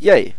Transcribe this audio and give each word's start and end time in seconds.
E 0.00 0.10
aí? 0.10 0.32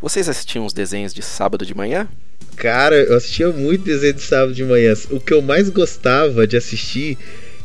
Vocês 0.00 0.28
assistiam 0.28 0.64
os 0.66 0.72
desenhos 0.72 1.12
de 1.14 1.22
sábado 1.22 1.64
de 1.64 1.74
manhã? 1.74 2.08
Cara, 2.56 2.96
eu 2.96 3.16
assistia 3.16 3.48
muito 3.50 3.84
desenho 3.84 4.14
de 4.14 4.22
sábado 4.22 4.54
de 4.54 4.64
manhã. 4.64 4.94
O 5.10 5.18
que 5.20 5.32
eu 5.32 5.42
mais 5.42 5.68
gostava 5.68 6.46
de 6.46 6.56
assistir 6.56 7.18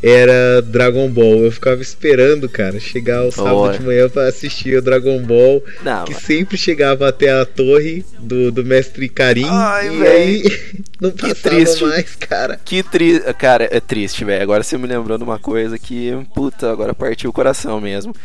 era 0.03 0.61
Dragon 0.61 1.07
Ball. 1.09 1.45
Eu 1.45 1.51
ficava 1.51 1.81
esperando, 1.81 2.49
cara, 2.49 2.79
chegar 2.79 3.23
o 3.23 3.31
sábado 3.31 3.55
Olha. 3.55 3.77
de 3.77 3.85
manhã 3.85 4.09
pra 4.09 4.27
assistir 4.27 4.75
o 4.77 4.81
Dragon 4.81 5.21
Ball. 5.21 5.63
Não, 5.83 6.05
que 6.05 6.13
mas- 6.13 6.23
sempre 6.23 6.57
chegava 6.57 7.07
até 7.07 7.31
a 7.31 7.45
torre 7.45 8.03
do, 8.19 8.51
do 8.51 8.65
mestre 8.65 9.07
Karim. 9.07 9.45
Ai, 9.47 9.93
e 9.93 9.97
véi. 9.99 10.09
aí 10.25 10.43
não 10.99 11.11
Que 11.11 11.27
passava 11.35 11.55
triste. 11.55 11.83
mais, 11.85 12.15
cara. 12.15 12.59
Que 12.65 12.81
triste. 12.81 13.33
Cara, 13.35 13.67
é 13.71 13.79
triste, 13.79 14.25
velho. 14.25 14.41
Agora 14.41 14.63
você 14.63 14.77
me 14.77 14.87
lembrou 14.87 15.17
de 15.17 15.23
uma 15.23 15.37
coisa 15.37 15.77
que, 15.77 16.11
puta, 16.33 16.71
agora 16.71 16.93
partiu 16.95 17.29
o 17.29 17.33
coração 17.33 17.79
mesmo. 17.79 18.15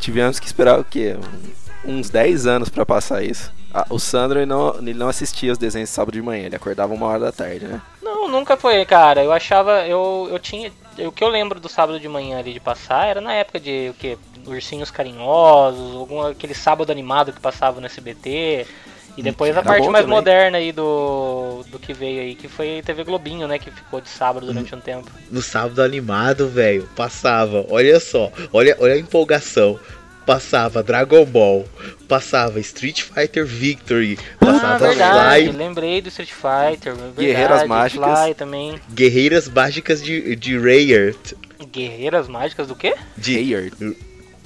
Tivemos 0.00 0.38
que 0.40 0.46
esperar 0.46 0.78
o 0.80 0.84
quê? 0.84 1.14
Um- 1.16 1.61
Uns 1.84 2.10
10 2.10 2.46
anos 2.46 2.68
pra 2.68 2.86
passar 2.86 3.22
isso. 3.22 3.52
Ah, 3.74 3.86
o 3.88 3.98
Sandro 3.98 4.38
ele 4.38 4.46
não, 4.46 4.76
ele 4.78 4.94
não 4.94 5.08
assistia 5.08 5.50
os 5.50 5.58
desenhos 5.58 5.88
de 5.88 5.94
sábado 5.94 6.12
de 6.12 6.22
manhã, 6.22 6.46
ele 6.46 6.56
acordava 6.56 6.92
uma 6.92 7.06
hora 7.06 7.20
da 7.20 7.32
tarde, 7.32 7.66
né? 7.66 7.80
Não, 8.02 8.28
nunca 8.28 8.56
foi, 8.56 8.84
cara. 8.84 9.24
Eu 9.24 9.32
achava, 9.32 9.86
eu, 9.86 10.28
eu 10.30 10.38
tinha, 10.38 10.70
o 10.98 11.10
que 11.10 11.24
eu 11.24 11.28
lembro 11.28 11.58
do 11.58 11.68
sábado 11.68 11.98
de 11.98 12.08
manhã 12.08 12.38
ali 12.38 12.52
de 12.52 12.60
passar 12.60 13.06
era 13.06 13.20
na 13.20 13.32
época 13.32 13.58
de 13.58 13.88
o 13.90 13.94
que, 13.94 14.18
ursinhos 14.46 14.90
carinhosos, 14.90 15.94
algum 15.96 16.20
aquele 16.26 16.54
sábado 16.54 16.92
animado 16.92 17.32
que 17.32 17.40
passava 17.40 17.80
no 17.80 17.86
SBT. 17.86 18.66
E 19.14 19.22
depois 19.22 19.54
a 19.56 19.62
parte 19.62 19.86
mais 19.88 20.04
também. 20.04 20.16
moderna 20.16 20.56
aí 20.56 20.72
do, 20.72 21.62
do 21.68 21.78
que 21.78 21.92
veio 21.92 22.22
aí, 22.22 22.34
que 22.34 22.48
foi 22.48 22.82
TV 22.82 23.04
Globinho, 23.04 23.46
né, 23.46 23.58
que 23.58 23.70
ficou 23.70 24.00
de 24.00 24.08
sábado 24.08 24.46
durante 24.46 24.74
um 24.74 24.80
tempo. 24.80 25.10
No 25.30 25.42
sábado 25.42 25.82
animado, 25.82 26.48
velho, 26.48 26.88
passava. 26.96 27.66
Olha 27.68 28.00
só, 28.00 28.32
olha, 28.52 28.74
olha 28.80 28.94
a 28.94 28.98
empolgação. 28.98 29.78
Passava 30.26 30.82
Dragon 30.82 31.24
Ball, 31.24 31.66
passava 32.08 32.60
Street 32.60 33.02
Fighter 33.02 33.44
Victory, 33.44 34.16
Ah, 34.40 34.46
passava 34.46 34.86
verdade, 34.88 35.44
Fly, 35.48 35.56
lembrei 35.56 36.00
do 36.00 36.08
Street 36.10 36.30
Fighter, 36.30 36.94
verdade, 36.94 37.14
Guerreiras 37.26 37.66
Mágicas. 37.66 38.20
Fly 38.20 38.34
também. 38.34 38.80
Guerreiras 38.94 39.48
Mágicas 39.48 40.02
de, 40.02 40.36
de 40.36 40.56
Rayert. 40.58 41.34
Guerreiras 41.72 42.28
Mágicas 42.28 42.68
do 42.68 42.76
quê? 42.76 42.94
De, 43.16 43.34
Rayard. 43.34 43.96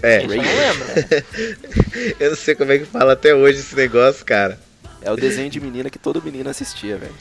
é, 0.03 0.23
Isso 0.25 0.33
eu 0.33 0.37
não 0.37 0.45
lembro. 0.45 2.17
eu 2.21 2.31
não 2.31 2.37
sei 2.37 2.55
como 2.55 2.73
é 2.73 2.79
que 2.79 2.85
fala 2.87 3.13
até 3.13 3.35
hoje 3.35 3.59
esse 3.59 3.77
negócio, 3.77 4.25
cara. 4.25 4.59
É 5.03 5.13
o 5.13 5.17
desenho 5.17 5.51
de 5.51 5.61
menina 5.61 5.91
que 5.91 5.99
todo 5.99 6.23
menino 6.23 6.49
assistia, 6.49 6.97
velho. 6.97 7.15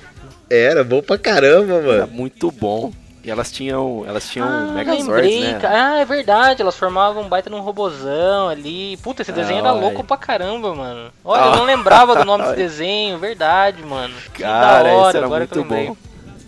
Era 0.49 0.83
bom 0.83 1.01
pra 1.01 1.17
caramba, 1.17 1.73
Era 1.75 1.81
mano. 1.83 2.07
muito 2.07 2.49
bom. 2.51 2.93
E 3.25 3.31
elas 3.31 3.51
tinham. 3.51 4.05
Elas 4.07 4.29
tinham 4.29 4.47
ah, 4.47 4.71
Megazords, 4.71 5.07
lembrei, 5.07 5.41
né? 5.53 5.59
cara. 5.59 5.93
Ah, 5.93 5.99
é 5.99 6.05
verdade, 6.05 6.61
elas 6.61 6.75
formavam 6.77 7.23
um 7.23 7.27
baita 7.27 7.49
num 7.49 7.59
robozão 7.59 8.47
ali. 8.49 8.97
Puta, 8.97 9.23
esse 9.23 9.31
desenho 9.31 9.65
Ah, 9.65 9.69
era 9.69 9.71
louco 9.71 10.03
pra 10.03 10.15
caramba, 10.15 10.75
mano. 10.75 11.11
Olha, 11.23 11.41
Ah. 11.43 11.47
eu 11.47 11.55
não 11.55 11.63
lembrava 11.65 12.15
do 12.15 12.23
nome 12.25 12.43
desse 12.43 12.55
desenho, 12.55 13.17
verdade, 13.17 13.81
mano. 13.83 14.13
Que 14.31 14.43
Cara, 14.43 14.83
da 14.83 14.89
isso 14.89 14.97
hora, 14.99 15.17
era 15.17 15.25
agora 15.25 15.47
que 15.47 15.57
eu 15.57 15.63
muito 15.65 15.73
lembrei. 15.73 15.87
bom. 15.89 15.97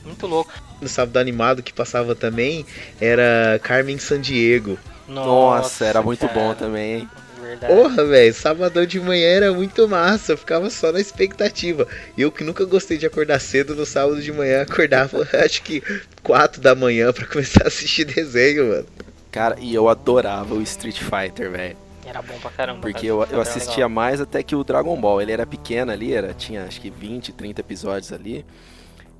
Muito 0.05 0.27
louco. 0.27 0.51
No 0.79 0.87
sábado 0.87 1.17
animado 1.17 1.63
que 1.63 1.73
passava 1.73 2.13
também 2.13 2.63
era 3.01 3.59
Carmen 3.63 3.97
Sandiego. 3.97 4.77
Nossa, 5.07 5.83
era 5.85 6.01
muito 6.03 6.27
cara, 6.27 6.39
bom 6.39 6.53
também, 6.53 6.93
hein? 6.99 7.09
Verdade. 7.47 7.73
Porra, 7.73 8.03
velho, 8.03 8.33
sabadão 8.33 8.85
de 8.85 8.99
manhã 8.99 9.27
era 9.27 9.53
muito 9.53 9.87
massa, 9.87 10.33
eu 10.33 10.37
ficava 10.37 10.69
só 10.69 10.91
na 10.91 10.99
expectativa. 10.99 11.87
Eu 12.17 12.29
que 12.29 12.43
nunca 12.43 12.65
gostei 12.65 12.97
de 12.97 13.05
acordar 13.05 13.39
cedo 13.39 13.73
no 13.73 13.85
sábado 13.85 14.21
de 14.21 14.33
manhã, 14.33 14.63
acordava 14.63 15.25
acho 15.45 15.61
que 15.63 15.81
4 16.23 16.61
da 16.61 16.75
manhã 16.75 17.13
pra 17.13 17.25
começar 17.25 17.63
a 17.63 17.67
assistir 17.67 18.03
desenho, 18.03 18.67
mano. 18.67 18.85
Cara, 19.31 19.55
e 19.59 19.73
eu 19.73 19.87
adorava 19.87 20.55
o 20.55 20.61
Street 20.61 20.99
Fighter, 20.99 21.49
velho. 21.49 21.77
Era 22.05 22.21
bom 22.21 22.37
pra 22.39 22.51
caramba. 22.51 22.81
Porque 22.81 23.07
cara. 23.07 23.07
eu, 23.07 23.27
eu 23.31 23.41
assistia 23.41 23.75
legal. 23.75 23.89
mais 23.89 24.19
até 24.19 24.43
que 24.43 24.55
o 24.55 24.63
Dragon 24.63 24.99
Ball. 24.99 25.21
Ele 25.21 25.31
era 25.31 25.45
pequeno 25.45 25.91
ali, 25.91 26.13
era, 26.13 26.33
tinha 26.33 26.63
acho 26.63 26.81
que 26.81 26.89
20, 26.89 27.33
30 27.33 27.61
episódios 27.61 28.11
ali. 28.11 28.45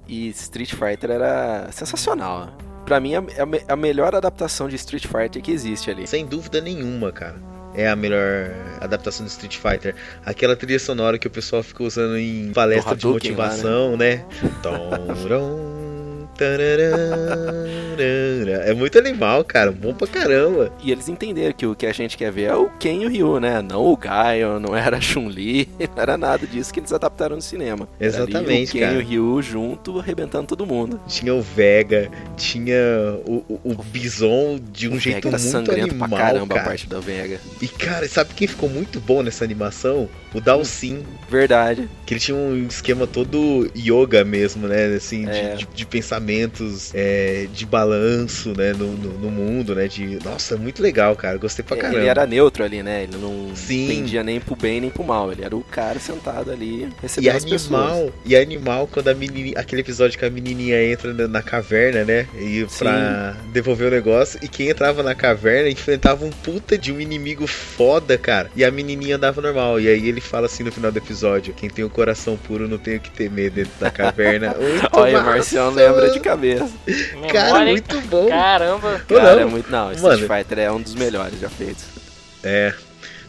E 0.08 0.30
Street 0.30 0.74
Fighter 0.74 1.12
era 1.12 1.70
sensacional. 1.72 2.58
Pra 2.86 3.00
mim, 3.00 3.14
é 3.14 3.18
a, 3.18 3.74
a 3.74 3.76
melhor 3.76 4.16
adaptação 4.16 4.70
de 4.70 4.76
Street 4.78 5.06
Fighter 5.06 5.42
que 5.42 5.52
existe 5.52 5.92
ali. 5.92 6.08
Sem 6.08 6.26
dúvida 6.26 6.62
nenhuma, 6.62 7.12
cara. 7.12 7.57
É 7.78 7.88
a 7.88 7.96
melhor 7.96 8.52
adaptação 8.82 9.26
do 9.26 9.30
Street 9.30 9.58
Fighter. 9.58 9.96
Aquela 10.26 10.56
trilha 10.56 10.80
sonora 10.80 11.18
que 11.18 11.28
o 11.28 11.30
pessoal 11.30 11.62
fica 11.64 11.84
usando 11.84 12.18
em 12.18 12.52
palestra 12.52 12.96
de 12.96 13.06
Hadouken 13.06 13.36
lá, 13.36 13.46
motivação, 13.46 13.96
né? 13.96 14.26
Tom, 14.64 14.90
tararara. 14.90 15.97
É 18.66 18.74
muito 18.74 18.98
animal, 18.98 19.44
cara. 19.44 19.72
Bom 19.72 19.94
pra 19.94 20.08
caramba. 20.08 20.72
E 20.84 20.92
eles 20.92 21.08
entenderam 21.10 21.54
que 21.54 21.66
o 21.66 21.76
que 21.76 21.86
a 21.86 21.94
gente 21.94 22.18
quer 22.18 22.32
ver 22.32 22.44
é 22.44 22.56
o 22.56 22.70
Ken 22.80 23.02
e 23.02 23.06
o 23.06 23.10
Ryu, 23.10 23.40
né? 23.40 23.62
Não 23.62 23.86
o 23.86 23.98
Gaio, 23.98 24.60
não 24.60 24.76
era 24.76 24.98
a 24.98 25.02
Chun-Li, 25.02 25.68
não 25.96 26.02
era 26.04 26.18
nada 26.18 26.46
disso 26.46 26.74
que 26.74 26.80
eles 26.80 26.94
adaptaram 26.94 27.36
no 27.36 27.42
cinema. 27.42 27.88
Era 28.00 28.24
ali 28.24 28.32
Exatamente, 28.32 28.70
o 28.70 28.74
Ken 28.74 28.80
cara. 28.82 28.94
e 28.94 28.98
o 28.98 29.06
Ryu 29.08 29.42
junto, 29.42 30.00
arrebentando 30.00 30.48
todo 30.48 30.66
mundo. 30.66 31.00
Tinha 31.08 31.34
o 31.34 31.42
Vega, 31.42 32.10
tinha 32.36 32.76
o, 33.26 33.44
o, 33.50 33.60
o 33.72 33.84
Bison 33.84 34.60
de 34.72 34.88
um 34.90 34.96
O 34.96 35.00
jeito 35.00 35.30
Vega 35.30 35.38
era 35.38 35.52
muito 35.54 35.72
animal, 35.72 36.10
pra 36.10 36.18
caramba 36.18 36.56
a 36.56 36.58
cara. 36.58 36.70
parte 36.70 36.88
da 36.88 37.00
Vega. 37.00 37.40
E 37.62 37.68
cara, 37.68 38.08
sabe 38.08 38.34
quem 38.36 38.48
ficou 38.48 38.70
muito 38.70 39.00
bom 39.00 39.22
nessa 39.24 39.44
animação? 39.44 40.08
O 40.34 40.42
Dalsin, 40.42 41.04
Verdade. 41.30 41.90
que 42.06 42.14
ele 42.14 42.20
tinha 42.20 42.38
um 42.38 42.68
esquema 42.68 43.08
todo 43.08 43.70
yoga 43.76 44.24
mesmo, 44.24 44.68
né? 44.68 44.86
Assim, 44.96 45.24
de- 45.26 45.30
É. 45.32 45.56
de, 45.56 45.66
de 45.74 45.86
pensamentos, 46.28 46.92
é, 46.94 47.48
de 47.54 47.66
balanço, 47.66 48.54
né? 48.56 48.74
No, 48.74 48.92
no, 48.92 49.14
no 49.18 49.32
mundo, 49.32 49.74
né? 49.74 49.88
De, 49.88 50.20
nossa, 50.24 50.58
muito 50.58 50.82
legal, 50.82 51.16
cara. 51.16 51.38
Gostei 51.38 51.64
pra 51.64 51.78
caramba. 51.78 52.00
Ele 52.00 52.08
era 52.08 52.26
neutro 52.28 52.64
ali, 52.64 52.84
né? 52.84 53.04
Ele 53.04 53.18
não 53.18 53.56
Sim. 53.56 53.88
pendia 53.88 54.24
nem 54.24 54.40
pro 54.40 54.56
bem 54.56 54.82
nem 54.82 54.90
pro 54.90 55.04
mal. 55.04 55.32
Ele 55.32 55.44
era 55.44 55.56
o 55.56 55.62
cara 55.64 56.00
sentado 56.00 56.52
ali 56.52 56.84
E 56.84 56.90
recebendo 57.02 57.36
as 57.36 57.46
pessoas. 57.46 57.82
animal, 57.82 58.12
e 58.26 58.36
animal 58.36 58.88
quando 58.92 59.08
a 59.08 59.14
menininha, 59.14 59.58
aquele 59.58 59.82
episódio 59.82 60.20
que 60.20 60.26
a 60.26 60.30
menininha 60.30 60.84
entra 60.84 61.14
na, 61.14 61.28
na 61.28 61.42
caverna, 61.42 62.04
né? 62.04 62.28
E 62.38 62.66
pra 62.78 63.36
devolver 63.54 63.88
o 63.88 63.92
negócio, 63.92 64.40
e 64.44 64.48
quem 64.48 64.70
entrava 64.70 65.02
na 65.02 65.16
caverna 65.16 65.70
enfrentava 65.70 66.26
um 66.26 66.30
puta 66.30 66.78
de 66.78 66.92
um 66.92 67.00
inimigo 67.00 67.48
foda, 67.48 68.18
cara. 68.18 68.50
E 68.56 68.64
a 68.66 68.72
menininha 68.72 69.16
andava 69.16 69.42
normal. 69.42 69.80
E 69.80 69.88
aí 69.88 70.08
ele 70.08 70.22
fala 70.22 70.48
assim 70.48 70.64
no 70.64 70.72
final 70.72 70.92
do 70.92 70.98
episódio: 70.98 71.54
quem 71.54 71.70
tem 71.70 71.86
o 71.86 71.90
coração 71.90 72.38
puro 72.38 72.68
não 72.68 72.78
tem 72.78 72.98
o 72.98 73.00
que 73.00 73.12
temer 73.12 73.52
dentro 73.52 73.74
da 73.80 73.90
caverna. 73.90 74.56
Olha, 74.92 75.20
o 75.20 75.24
massa. 75.24 75.38
Marcião 75.38 75.70
lembra 75.72 76.10
de 76.10 76.17
cabeça. 76.20 76.70
Cara, 77.32 77.46
Memória, 77.46 77.70
hein? 77.70 77.84
muito 77.84 78.08
bom. 78.08 78.28
Caramba. 78.28 79.02
Cara, 79.08 79.36
não. 79.36 79.42
é 79.42 79.46
muito. 79.46 79.72
Não, 79.72 79.92
Street 79.92 80.20
Mano. 80.22 80.36
Fighter 80.36 80.60
é 80.60 80.72
um 80.72 80.82
dos 80.82 80.96
melhores 80.96 81.40
já 81.40 81.50
feitos. 81.50 81.86
É. 82.44 82.74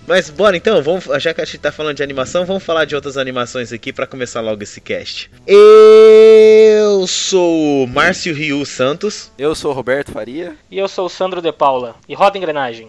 Mas 0.06 0.30
bora 0.30 0.56
então, 0.56 0.82
vamos, 0.82 1.04
já 1.22 1.34
que 1.34 1.42
a 1.42 1.44
gente 1.44 1.58
tá 1.58 1.70
falando 1.70 1.96
de 1.96 2.02
animação, 2.02 2.46
vamos 2.46 2.62
falar 2.62 2.86
de 2.86 2.94
outras 2.94 3.18
animações 3.18 3.74
aqui 3.74 3.92
pra 3.92 4.06
começar 4.06 4.40
logo 4.40 4.62
esse 4.62 4.80
cast. 4.80 5.30
Eu 5.46 7.06
sou 7.06 7.84
o 7.84 7.86
Márcio 7.86 8.34
Rio 8.34 8.64
Santos. 8.64 9.30
Eu 9.36 9.54
sou 9.54 9.70
o 9.70 9.74
Roberto 9.74 10.10
Faria. 10.10 10.56
E 10.70 10.78
eu 10.78 10.88
sou 10.88 11.04
o 11.04 11.10
Sandro 11.10 11.42
De 11.42 11.52
Paula. 11.52 11.94
E 12.08 12.14
roda 12.14 12.38
engrenagem. 12.38 12.88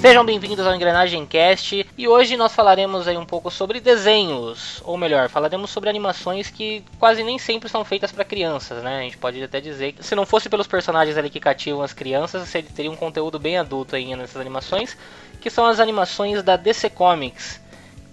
Sejam 0.00 0.24
bem-vindos 0.24 0.66
ao 0.66 0.74
Engrenagem 0.74 1.26
Cast 1.26 1.86
e 1.98 2.08
hoje 2.08 2.34
nós 2.34 2.54
falaremos 2.54 3.06
aí 3.06 3.18
um 3.18 3.26
pouco 3.26 3.50
sobre 3.50 3.80
desenhos, 3.80 4.80
ou 4.82 4.96
melhor, 4.96 5.28
falaremos 5.28 5.68
sobre 5.68 5.90
animações 5.90 6.48
que 6.48 6.82
quase 6.98 7.22
nem 7.22 7.38
sempre 7.38 7.68
são 7.68 7.84
feitas 7.84 8.10
para 8.10 8.24
crianças, 8.24 8.82
né? 8.82 9.00
A 9.00 9.02
gente 9.02 9.18
pode 9.18 9.42
até 9.42 9.60
dizer 9.60 9.92
que 9.92 10.02
se 10.02 10.14
não 10.14 10.24
fosse 10.24 10.48
pelos 10.48 10.66
personagens 10.66 11.18
ali 11.18 11.28
que 11.28 11.38
cativam 11.38 11.82
as 11.82 11.92
crianças, 11.92 12.50
teria 12.74 12.90
um 12.90 12.96
conteúdo 12.96 13.38
bem 13.38 13.58
adulto 13.58 13.94
aí 13.94 14.16
nessas 14.16 14.40
animações, 14.40 14.96
que 15.38 15.50
são 15.50 15.66
as 15.66 15.78
animações 15.78 16.42
da 16.42 16.56
DC 16.56 16.88
Comics. 16.88 17.59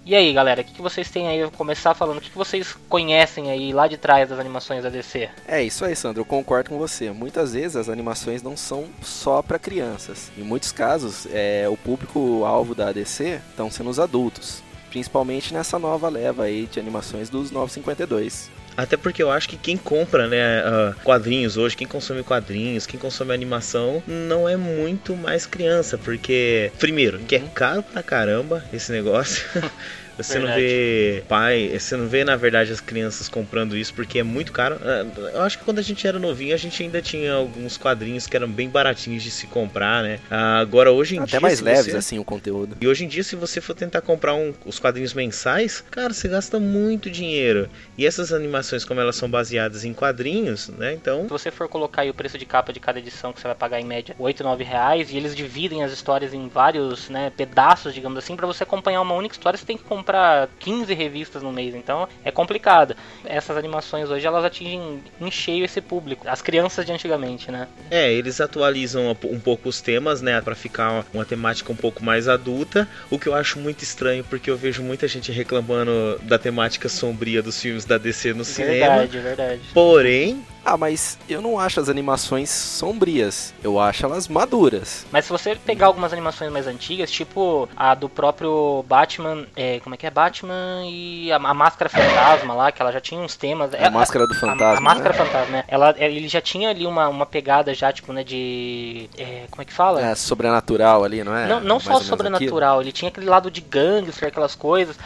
E 0.08 0.14
aí, 0.14 0.32
galera, 0.32 0.62
o 0.62 0.64
que, 0.64 0.72
que 0.72 0.80
vocês 0.80 1.10
têm 1.10 1.28
aí? 1.28 1.38
Eu 1.38 1.50
vou 1.50 1.58
começar 1.58 1.92
falando, 1.92 2.16
o 2.16 2.20
que, 2.22 2.30
que 2.30 2.38
vocês 2.38 2.74
conhecem 2.88 3.50
aí 3.50 3.74
lá 3.74 3.86
de 3.86 3.98
trás 3.98 4.26
das 4.26 4.38
animações 4.38 4.82
da 4.82 4.88
DC? 4.88 5.28
É 5.46 5.62
isso 5.62 5.84
aí, 5.84 5.94
Sandro. 5.94 6.22
Eu 6.22 6.24
concordo 6.24 6.70
com 6.70 6.78
você. 6.78 7.10
Muitas 7.10 7.52
vezes 7.52 7.76
as 7.76 7.90
animações 7.90 8.42
não 8.42 8.56
são 8.56 8.86
só 9.02 9.42
para 9.42 9.58
crianças. 9.58 10.32
Em 10.38 10.42
muitos 10.42 10.72
casos, 10.72 11.28
é, 11.30 11.68
o 11.68 11.76
público-alvo 11.76 12.74
da 12.74 12.90
DC 12.90 13.38
estão 13.50 13.70
sendo 13.70 13.90
os 13.90 14.00
adultos. 14.00 14.62
Principalmente 14.88 15.52
nessa 15.52 15.78
nova 15.78 16.08
leva 16.08 16.44
aí 16.44 16.64
de 16.64 16.80
animações 16.80 17.28
dos 17.28 17.50
952. 17.50 18.50
Até 18.78 18.96
porque 18.96 19.20
eu 19.20 19.28
acho 19.28 19.48
que 19.48 19.56
quem 19.56 19.76
compra, 19.76 20.28
né, 20.28 20.62
uh, 20.62 20.94
quadrinhos 21.02 21.56
hoje, 21.56 21.76
quem 21.76 21.84
consome 21.84 22.22
quadrinhos, 22.22 22.86
quem 22.86 22.98
consome 22.98 23.34
animação, 23.34 24.00
não 24.06 24.48
é 24.48 24.56
muito 24.56 25.16
mais 25.16 25.46
criança, 25.46 25.98
porque, 25.98 26.70
primeiro, 26.78 27.18
que 27.18 27.34
é 27.34 27.40
caro 27.52 27.82
pra 27.82 28.04
caramba 28.04 28.64
esse 28.72 28.92
negócio. 28.92 29.44
Você 30.18 30.38
verdade. 30.38 30.60
não 30.60 30.60
vê 30.60 31.24
pai, 31.28 31.78
você 31.78 31.96
não 31.96 32.08
vê 32.08 32.24
na 32.24 32.36
verdade 32.36 32.72
as 32.72 32.80
crianças 32.80 33.28
comprando 33.28 33.76
isso 33.76 33.94
porque 33.94 34.18
é 34.18 34.22
muito 34.22 34.52
caro. 34.52 34.78
Ah, 34.82 35.06
eu 35.32 35.42
acho 35.42 35.58
que 35.58 35.64
quando 35.64 35.78
a 35.78 35.82
gente 35.82 36.06
era 36.06 36.18
novinho 36.18 36.54
a 36.54 36.58
gente 36.58 36.82
ainda 36.82 37.00
tinha 37.00 37.32
alguns 37.32 37.76
quadrinhos 37.76 38.26
que 38.26 38.36
eram 38.36 38.48
bem 38.48 38.68
baratinhos 38.68 39.22
de 39.22 39.30
se 39.30 39.46
comprar, 39.46 40.02
né? 40.02 40.18
Ah, 40.30 40.58
agora 40.58 40.90
hoje 40.92 41.16
em 41.16 41.20
Até 41.20 41.26
dia. 41.26 41.38
Até 41.38 41.42
mais 41.42 41.60
leves 41.60 41.92
você... 41.92 41.96
assim 41.96 42.18
o 42.18 42.24
conteúdo. 42.24 42.76
E 42.80 42.88
hoje 42.88 43.04
em 43.04 43.08
dia, 43.08 43.22
se 43.22 43.36
você 43.36 43.60
for 43.60 43.74
tentar 43.74 44.00
comprar 44.00 44.34
um, 44.34 44.52
os 44.66 44.78
quadrinhos 44.78 45.14
mensais, 45.14 45.84
cara, 45.90 46.12
você 46.12 46.28
gasta 46.28 46.58
muito 46.58 47.10
dinheiro. 47.10 47.68
E 47.96 48.06
essas 48.06 48.32
animações, 48.32 48.84
como 48.84 49.00
elas 49.00 49.16
são 49.16 49.30
baseadas 49.30 49.84
em 49.84 49.94
quadrinhos, 49.94 50.68
né? 50.68 50.92
Então. 50.92 51.22
Se 51.22 51.28
você 51.28 51.50
for 51.50 51.68
colocar 51.68 52.02
aí 52.02 52.10
o 52.10 52.14
preço 52.14 52.36
de 52.36 52.44
capa 52.44 52.72
de 52.72 52.80
cada 52.80 52.98
edição 52.98 53.32
que 53.32 53.40
você 53.40 53.46
vai 53.46 53.56
pagar 53.56 53.80
em 53.80 53.84
média 53.84 54.14
8, 54.18 54.42
9 54.42 54.64
reais, 54.64 55.12
e 55.12 55.16
eles 55.16 55.34
dividem 55.34 55.84
as 55.84 55.92
histórias 55.92 56.34
em 56.34 56.48
vários 56.48 57.08
né, 57.08 57.30
pedaços, 57.36 57.94
digamos 57.94 58.18
assim, 58.18 58.34
para 58.36 58.46
você 58.46 58.62
acompanhar 58.62 59.00
uma 59.00 59.14
única 59.14 59.34
história, 59.34 59.56
você 59.56 59.64
tem 59.64 59.76
que 59.76 59.84
comprar 59.84 60.07
compra 60.08 60.48
15 60.58 60.94
revistas 60.94 61.42
no 61.42 61.52
mês, 61.52 61.74
então 61.74 62.08
é 62.24 62.30
complicado. 62.30 62.96
Essas 63.26 63.56
animações 63.56 64.08
hoje 64.08 64.26
elas 64.26 64.44
atingem 64.44 65.02
em 65.20 65.30
cheio 65.30 65.64
esse 65.64 65.80
público, 65.82 66.26
as 66.26 66.40
crianças 66.40 66.86
de 66.86 66.92
antigamente, 66.92 67.50
né? 67.50 67.68
É, 67.90 68.10
eles 68.10 68.40
atualizam 68.40 69.14
um 69.24 69.38
pouco 69.38 69.68
os 69.68 69.80
temas, 69.82 70.22
né, 70.22 70.40
para 70.40 70.54
ficar 70.54 71.04
uma 71.12 71.24
temática 71.24 71.70
um 71.70 71.76
pouco 71.76 72.02
mais 72.02 72.26
adulta, 72.26 72.88
o 73.10 73.18
que 73.18 73.28
eu 73.28 73.34
acho 73.34 73.58
muito 73.58 73.82
estranho 73.82 74.24
porque 74.24 74.50
eu 74.50 74.56
vejo 74.56 74.82
muita 74.82 75.06
gente 75.06 75.30
reclamando 75.30 76.18
da 76.22 76.38
temática 76.38 76.88
sombria 76.88 77.42
dos 77.42 77.60
filmes 77.60 77.84
da 77.84 77.98
DC 77.98 78.32
no 78.32 78.44
cinema. 78.44 78.98
Verdade, 78.98 79.18
verdade. 79.18 79.60
Porém, 79.74 80.42
ah, 80.68 80.76
mas 80.76 81.18
eu 81.28 81.40
não 81.40 81.58
acho 81.58 81.80
as 81.80 81.88
animações 81.88 82.50
sombrias. 82.50 83.54
Eu 83.62 83.80
acho 83.80 84.04
elas 84.04 84.28
maduras. 84.28 85.06
Mas 85.10 85.24
se 85.24 85.32
você 85.32 85.54
pegar 85.54 85.86
algumas 85.86 86.12
animações 86.12 86.52
mais 86.52 86.66
antigas, 86.66 87.10
tipo 87.10 87.68
a 87.76 87.94
do 87.94 88.08
próprio 88.08 88.84
Batman, 88.86 89.46
é, 89.56 89.80
como 89.80 89.94
é 89.94 89.98
que 89.98 90.06
é? 90.06 90.10
Batman 90.10 90.82
e 90.84 91.32
a, 91.32 91.36
a, 91.36 91.54
Máscara 91.54 91.88
Fantasma 91.88 92.54
lá, 92.54 92.70
que 92.70 92.82
ela 92.82 92.92
já 92.92 93.00
tinha 93.00 93.20
uns 93.20 93.36
temas. 93.36 93.72
A, 93.74 93.86
a 93.86 93.90
Máscara 93.90 94.26
do 94.26 94.34
Fantasma. 94.34 94.74
A, 94.74 94.76
a 94.76 94.80
Máscara 94.80 95.10
né? 95.10 95.24
Fantasma, 95.24 95.56
né? 95.56 95.64
Ela, 95.68 95.94
ele 95.98 96.28
já 96.28 96.40
tinha 96.40 96.70
ali 96.70 96.86
uma, 96.86 97.08
uma 97.08 97.26
pegada 97.26 97.72
já, 97.72 97.92
tipo, 97.92 98.12
né, 98.12 98.22
de. 98.22 99.08
É, 99.16 99.44
como 99.50 99.62
é 99.62 99.64
que 99.64 99.72
fala? 99.72 100.04
É, 100.04 100.14
sobrenatural 100.14 101.04
ali, 101.04 101.24
não 101.24 101.34
é? 101.34 101.46
Não, 101.48 101.60
não 101.60 101.80
só 101.80 101.98
sobrenatural, 102.00 102.82
ele 102.82 102.92
tinha 102.92 103.08
aquele 103.08 103.26
lado 103.26 103.50
de 103.50 103.60
gangster, 103.60 104.28
aquelas 104.28 104.54
coisas. 104.54 104.98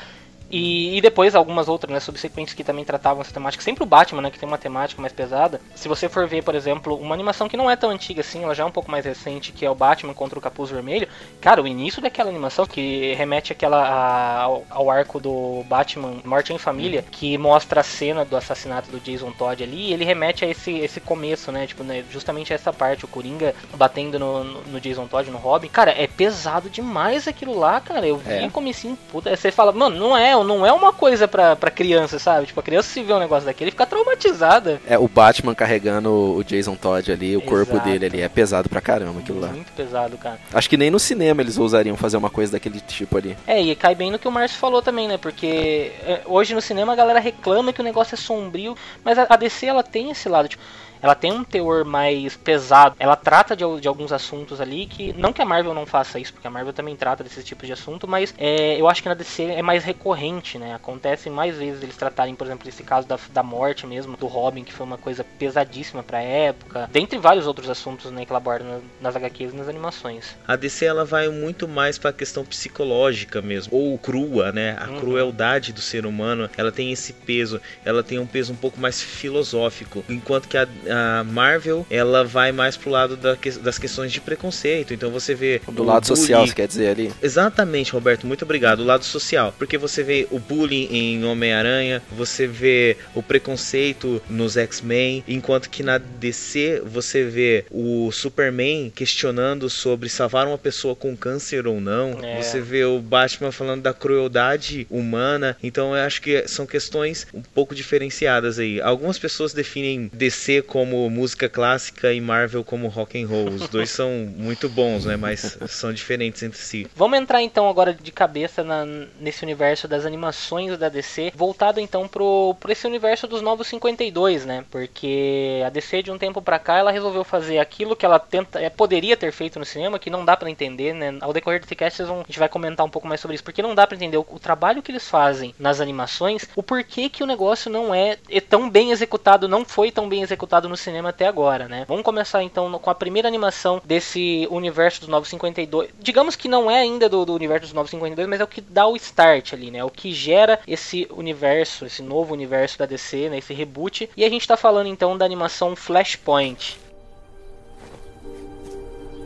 E, 0.53 0.99
e, 0.99 1.01
depois 1.01 1.35
algumas 1.35 1.67
outras, 1.67 1.91
né, 1.91 1.99
subsequentes 1.99 2.53
que 2.53 2.63
também 2.63 2.85
tratavam 2.85 3.23
essa 3.23 3.33
temática. 3.33 3.65
Sempre 3.65 3.85
o 3.85 3.87
Batman, 3.87 4.21
né, 4.21 4.31
que 4.31 4.39
tem 4.39 4.47
uma 4.47 4.59
temática 4.59 5.01
mais 5.01 5.13
pesada. 5.13 5.59
Se 5.75 5.89
você 5.89 6.11
for 6.11 6.29
ver, 6.29 6.45
por 6.45 6.55
exemplo, 6.55 6.95
uma 6.95 7.15
animação 7.15 7.49
que 7.49 7.57
não 7.57 7.71
é 7.71 7.75
tão 7.75 7.89
antiga 7.89 8.21
assim, 8.21 8.45
ela 8.45 8.55
já 8.55 8.63
é 8.63 8.67
um 8.67 8.71
pouco 8.71 8.91
mais 8.91 9.07
recente, 9.07 9.51
que 9.51 9.65
é 9.65 9.71
o 9.71 9.75
Batman 9.75 10.13
contra 10.13 10.39
o 10.39 10.43
Capuz 10.43 10.71
Vermelho. 10.71 11.09
Cara, 11.41 11.63
o 11.63 11.67
início 11.67 12.03
daquela 12.03 12.29
animação, 12.29 12.67
que 12.67 13.15
remete 13.15 13.51
aquela, 13.51 13.83
a, 13.83 14.43
ao, 14.43 14.65
ao, 14.69 14.91
arco 14.91 15.19
do 15.19 15.65
Batman 15.67 16.19
Morte 16.23 16.53
em 16.53 16.59
Família, 16.59 17.03
que 17.11 17.39
mostra 17.39 17.81
a 17.81 17.85
cena 17.85 18.23
do 18.23 18.37
assassinato 18.37 18.91
do 18.91 19.01
Jason 19.01 19.33
Todd 19.33 19.63
ali, 19.63 19.91
ele 19.91 20.05
remete 20.05 20.45
a 20.45 20.49
esse, 20.49 20.71
esse 20.81 21.01
começo, 21.01 21.51
né, 21.51 21.67
tipo, 21.67 21.83
né, 21.83 22.05
justamente 22.11 22.53
a 22.53 22.57
essa 22.57 22.73
parte, 22.73 23.07
o 23.07 23.09
Coringa 23.09 23.55
batendo 23.75 24.19
no, 24.19 24.45
no, 24.45 24.61
no, 24.63 24.81
Jason 24.81 25.07
Todd, 25.07 25.31
no 25.31 25.39
Robin. 25.39 25.69
Cara, 25.69 25.93
é 25.93 26.07
pesado 26.07 26.69
demais 26.69 27.27
aquilo 27.27 27.59
lá, 27.59 27.81
cara. 27.81 28.07
Eu 28.07 28.19
vi 28.19 28.33
é. 28.33 28.51
como 28.51 28.69
assim, 28.69 28.97
puta, 29.11 29.35
você 29.35 29.51
fala, 29.51 29.73
mano, 29.73 29.97
não 29.97 30.17
é, 30.17 30.37
não 30.45 30.67
é 30.67 30.73
uma 30.73 30.93
coisa 30.93 31.27
pra, 31.27 31.57
pra 31.57 31.71
criança, 31.71 32.19
sabe? 32.19 32.47
Tipo, 32.47 32.61
a 32.61 32.63
criança 32.63 32.89
se 32.89 33.03
vê 33.03 33.13
um 33.13 33.19
negócio 33.19 33.47
daquele 33.47 33.71
fica 33.71 33.87
traumatizada. 33.87 34.81
É, 34.87 34.99
o 34.99 35.09
Batman 35.09 35.55
carregando 35.55 36.11
o 36.11 36.43
Jason 36.45 36.75
Todd 36.75 37.11
ali, 37.11 37.37
o 37.37 37.41
Exato. 37.41 37.51
corpo 37.51 37.81
dele 37.81 38.07
ali, 38.07 38.21
é 38.21 38.29
pesado 38.29 38.69
pra 38.69 38.81
caramba 38.81 39.21
aquilo 39.21 39.41
lá. 39.41 39.49
Muito 39.49 39.73
pesado, 39.73 40.17
cara. 40.17 40.39
Acho 40.53 40.69
que 40.69 40.77
nem 40.77 40.91
no 40.91 40.99
cinema 40.99 41.43
eles 41.43 41.59
ousariam 41.59 41.97
fazer 41.97 42.17
uma 42.17 42.31
coisa 42.31 42.53
daquele 42.53 42.81
tipo 42.81 43.17
ali. 43.17 43.37
É, 43.47 43.61
e 43.61 43.75
cai 43.75 43.95
bem 43.95 44.11
no 44.11 44.19
que 44.19 44.29
o 44.29 44.33
Márcio 44.33 44.59
falou 44.59 44.83
também, 44.83 45.09
né? 45.09 45.17
Porque 45.17 45.93
é, 46.05 46.23
hoje 46.27 46.55
no 46.55 46.61
cinema 46.61 46.93
a 46.93 46.97
galera 46.97 47.21
reclama 47.21 47.73
que 47.73 47.81
o 47.81 47.85
negócio 47.85 48.15
é 48.15 48.19
sombrio, 48.19 48.77
mas 49.05 49.19
a 49.19 49.37
DC 49.37 49.67
ela 49.67 49.83
tem 49.83 50.11
esse 50.11 50.29
lado, 50.29 50.49
tipo 50.49 50.63
ela 51.03 51.17
tem 51.17 51.33
um 51.33 51.43
teor 51.43 51.85
mais 51.85 52.37
pesado. 52.37 52.95
Ela 52.99 53.17
trata 53.17 53.57
de, 53.57 53.65
de, 53.81 53.89
alguns 53.89 54.13
assuntos 54.13 54.61
ali 54.61 54.87
que. 54.87 55.13
Não 55.15 55.33
que 55.33 55.43
a 55.43 55.45
Marvel 55.45 55.75
não 55.75 55.85
faça 55.85 56.19
isso, 56.19 56.33
porque 56.33 56.47
a 56.47 56.51
Marvel 56.51 56.73
também 56.73 56.95
trata 56.95 57.25
desses 57.25 57.45
tipos 57.45 57.67
de 57.67 57.73
assunto, 57.73 58.07
mas 58.07 58.33
é, 58.39 58.81
eu 58.81 58.89
acho 58.89 59.03
que 59.03 59.09
na 59.09 59.15
DC 59.15 59.43
é 59.43 59.63
mais 59.63 59.83
recorrente, 59.83 60.59
né? 60.59 60.75
Acontece 60.75 61.29
mais 61.29 61.57
vezes 61.57 61.83
eles 61.83 61.97
tratarem, 61.97 62.35
por 62.35 62.47
exemplo, 62.47 62.69
esse 62.69 62.85
caso 62.85 63.09
da, 63.09 63.19
da 63.33 63.43
morte 63.43 63.87
mesmo 63.87 64.17
do 64.17 64.27
Robin, 64.27 64.63
que 64.63 64.73
foi 64.73 64.87
uma 64.87 64.99
coisa 64.99 65.25
pesadíssima 65.25 66.03
pra 66.03 66.23
época. 66.23 66.89
Dentre 66.93 67.19
vários 67.19 67.47
outros 67.47 67.69
assuntos 67.69 68.11
né, 68.11 68.25
que 68.25 68.31
ela 68.31 68.39
aborda 68.39 68.65
nas, 68.65 68.83
nas 69.01 69.17
HQs 69.17 69.53
e 69.53 69.57
nas 69.57 69.69
animações. 69.69 70.37
A 70.47 70.55
DC 70.55 70.85
ela 70.85 71.05
vai 71.05 71.29
muito 71.29 71.67
mais 71.67 71.99
pra 71.99 72.13
questão 72.13 72.45
psicológica 72.45 73.43
mesmo, 73.43 73.77
ou 73.77 73.99
crua, 73.99 74.53
né? 74.53 74.77
A 74.79 74.89
uhum. 74.89 75.01
crueldade 75.01 75.73
do 75.73 75.81
ser 75.81 76.07
humano, 76.07 76.49
ela 76.57 76.71
tem 76.71 76.93
esse 76.93 77.13
peso, 77.13 77.61
ela 77.85 78.03
tem 78.03 78.19
um 78.19 78.27
peso 78.27 78.53
um 78.53 78.57
pouco 78.57 78.79
mais 78.79 79.03
filosófico, 79.03 80.05
enquanto 80.09 80.47
que 80.47 80.57
a, 80.57 80.67
a 80.93 81.25
Marvel, 81.25 81.87
ela 81.91 82.25
vai 82.25 82.53
mais 82.53 82.77
pro 82.77 82.91
lado 82.91 83.17
da, 83.17 83.37
das 83.63 83.79
questões 83.79 84.13
de 84.13 84.21
preconceito. 84.21 84.93
Então 84.93 85.11
você 85.11 85.35
vê. 85.35 85.61
Do 85.67 85.83
lado 85.83 86.07
bullying. 86.07 86.17
social, 86.17 86.47
você 86.47 86.55
quer 86.55 86.69
dizer 86.69 86.89
ali? 86.89 87.13
Exatamente, 87.23 87.93
Roberto, 87.93 88.27
muito 88.27 88.45
obrigado. 88.45 88.81
O 88.81 88.85
lado 88.85 89.05
social. 89.05 89.55
Porque 89.57 89.79
você 89.79 90.03
vê 90.03 90.27
o 90.31 90.39
bullying 90.39 90.89
em 90.91 91.25
Homem-Aranha, 91.25 92.03
você 92.13 92.47
vê 92.47 92.97
o 93.15 93.23
preconceito 93.23 94.21
nos 94.29 94.57
X-Men, 94.57 95.25
enquanto 95.27 95.71
que 95.71 95.83
na 95.83 95.99
DC 95.99 96.83
você 96.85 97.25
vê 97.25 97.65
o 97.71 98.11
Superman 98.13 98.93
questionando 98.95 99.71
sobre 99.71 100.09
salvar 100.09 100.47
uma 100.47 100.59
pessoa 100.59 100.95
com 100.95 101.17
câncer 101.17 101.67
ou 101.67 101.81
não. 101.81 102.19
É. 102.23 102.43
Você 102.43 102.61
vê 102.61 102.85
o 102.85 102.99
Batman 102.99 103.53
falando 103.53 103.83
da 103.83 103.95
crueldade 103.95 104.87
humana. 104.91 105.57
Então 105.63 105.97
eu 105.97 106.05
acho 106.05 106.21
que 106.21 106.47
são 106.47 106.67
questões 106.67 107.27
um 107.33 107.43
pouco 107.43 107.75
diferenciadas 107.75 108.59
aí. 108.59 108.81
Algumas 108.81 109.19
pessoas 109.19 109.53
definem 109.53 110.11
DC 110.13 110.63
como 110.63 110.82
como 110.83 111.09
música 111.09 111.49
clássica 111.49 112.13
e 112.13 112.21
Marvel 112.21 112.65
como 112.65 112.89
rock 112.89 113.23
and 113.23 113.29
roll. 113.29 113.51
Os 113.51 113.69
dois 113.69 113.89
são 113.89 114.11
muito 114.37 114.69
bons, 114.69 115.05
né? 115.05 115.17
Mas 115.17 115.57
são 115.69 115.93
diferentes 115.93 116.43
entre 116.43 116.59
si. 116.59 116.89
Vamos 116.97 117.17
entrar 117.19 117.41
então 117.41 117.69
agora 117.69 117.95
de 117.95 118.11
cabeça 118.11 118.65
na, 118.65 118.85
nesse 119.21 119.45
universo 119.45 119.87
das 119.87 120.05
animações 120.05 120.77
da 120.77 120.89
DC, 120.89 121.33
voltado 121.37 121.79
então 121.79 122.09
pro, 122.09 122.57
pro 122.59 122.73
esse 122.73 122.85
universo 122.85 123.29
dos 123.29 123.41
novos 123.41 123.69
52, 123.69 124.45
né? 124.45 124.65
Porque 124.73 125.63
a 125.65 125.71
DC 125.71 126.03
de 126.03 126.11
um 126.11 126.19
tempo 126.19 126.43
pra 126.43 126.59
cá 126.59 126.79
ela 126.79 126.91
resolveu 126.91 127.23
fazer 127.23 127.59
aquilo 127.59 127.95
que 127.95 128.05
ela 128.05 128.19
tenta, 128.19 128.61
é, 128.61 128.69
poderia 128.69 129.17
ter 129.17 129.31
feito 129.31 129.61
no 129.61 129.65
cinema, 129.65 130.01
que 130.01 130.11
não 130.11 130.25
dá 130.25 130.37
para 130.37 130.51
entender, 130.51 130.93
né? 130.93 131.17
Ao 131.21 131.33
decorrer 131.33 131.61
desse 131.61 131.77
cast 131.77 132.03
vão, 132.03 132.21
a 132.23 132.25
gente 132.25 132.41
vai 132.41 132.49
comentar 132.49 132.85
um 132.85 132.91
pouco 132.91 133.07
mais 133.07 133.21
sobre 133.21 133.37
isso, 133.37 133.45
porque 133.45 133.63
não 133.63 133.75
dá 133.75 133.87
para 133.87 133.95
entender 133.97 134.17
o, 134.17 134.27
o, 134.29 134.41
trabalho 134.41 134.83
que 134.83 134.91
eles 134.91 135.09
fazem 135.09 135.55
nas 135.61 135.81
animações, 135.81 136.49
o 136.57 136.63
porquê 136.63 137.09
que 137.09 137.23
o 137.23 137.27
negócio 137.27 137.71
não 137.71 137.95
é, 137.95 138.19
é 138.29 138.41
tão 138.41 138.69
bem 138.69 138.91
executado, 138.91 139.47
não 139.47 139.65
foi 139.65 139.93
tão 139.93 140.09
bem 140.09 140.23
executado 140.23 140.69
no 140.73 140.77
cinema 140.77 141.11
até 141.11 141.27
agora, 141.27 141.69
né? 141.69 141.85
Vamos 141.87 142.03
começar 142.03 142.43
então 142.43 142.71
com 142.79 142.91
a 142.91 142.95
primeira 142.95 143.29
animação 143.29 143.81
desse 143.85 144.49
universo 144.51 145.01
dos 145.01 145.09
952. 145.09 145.91
Digamos 146.01 146.35
que 146.35 146.49
não 146.49 146.71
é 146.71 146.79
ainda 146.79 147.09
do, 147.09 147.25
do 147.25 147.35
universo 147.35 147.67
dos 147.67 147.75
952, 147.75 148.29
mas 148.29 148.41
é 148.41 148.45
o 148.45 148.49
que 148.49 148.61
dá 148.61 148.87
o 148.87 148.97
start 148.97 149.53
ali, 149.53 149.71
né? 149.71 149.79
É 149.79 149.85
o 149.85 149.91
que 149.91 150.13
gera 150.13 150.59
esse 150.67 151.07
universo, 151.11 151.85
esse 151.85 152.03
novo 152.03 152.33
universo 152.33 152.79
da 152.79 152.87
DC, 152.87 153.29
né? 153.29 153.39
Esse 153.39 153.55
reboot. 153.55 154.11
E 154.17 154.25
a 154.25 154.29
gente 154.29 154.49
tá 154.49 154.57
falando 154.57 154.87
então 154.87 155.17
da 155.17 155.25
animação 155.25 155.77
Flashpoint. 155.77 156.81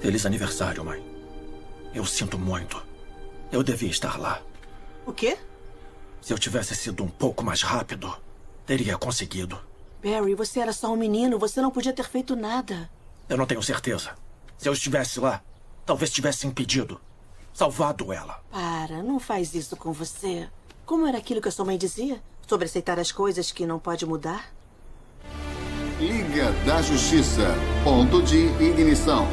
Feliz 0.00 0.26
aniversário, 0.26 0.85
mãe. 0.85 1.03
Eu 1.95 2.05
sinto 2.05 2.38
muito. 2.38 2.83
Eu 3.50 3.62
devia 3.62 3.88
estar 3.88 4.19
lá. 4.19 4.43
O 5.07 5.12
quê? 5.12 5.38
Se 6.21 6.33
eu 6.33 6.38
tivesse 6.38 6.75
sido 6.75 7.05
um 7.05 7.09
pouco 7.09 7.45
mais 7.45 7.62
rápido, 7.62 8.12
teria 8.67 8.99
conseguido. 8.99 9.59
Barry, 10.07 10.37
você 10.37 10.61
era 10.61 10.73
só 10.73 10.93
um 10.93 10.97
menino, 10.97 11.37
você 11.37 11.61
não 11.61 11.69
podia 11.69 11.93
ter 11.93 12.05
feito 12.05 12.37
nada. 12.37 12.89
Eu 13.29 13.37
não 13.37 13.45
tenho 13.45 13.61
certeza. 13.61 14.15
Se 14.57 14.69
eu 14.69 14.73
estivesse 14.73 15.19
lá, 15.19 15.43
talvez 15.85 16.13
tivesse 16.13 16.47
impedido. 16.47 17.01
Salvado 17.53 18.13
ela. 18.13 18.41
Para, 18.49 19.03
não 19.03 19.19
faz 19.19 19.53
isso 19.53 19.77
com 19.77 19.93
você. 19.93 20.49
Como 20.85 21.09
era 21.09 21.19
aquilo 21.19 21.41
que 21.41 21.49
a 21.49 21.51
sua 21.51 21.65
mãe 21.65 21.77
dizia? 21.77 22.23
Sobre 22.47 22.67
aceitar 22.67 23.01
as 23.01 23.11
coisas 23.11 23.51
que 23.51 23.67
não 23.67 23.81
pode 23.81 24.07
mudar? 24.07 24.53
Liga 25.99 26.53
da 26.65 26.81
Justiça. 26.83 27.57
Ponto 27.83 28.23
de 28.23 28.47
ignição. 28.63 29.27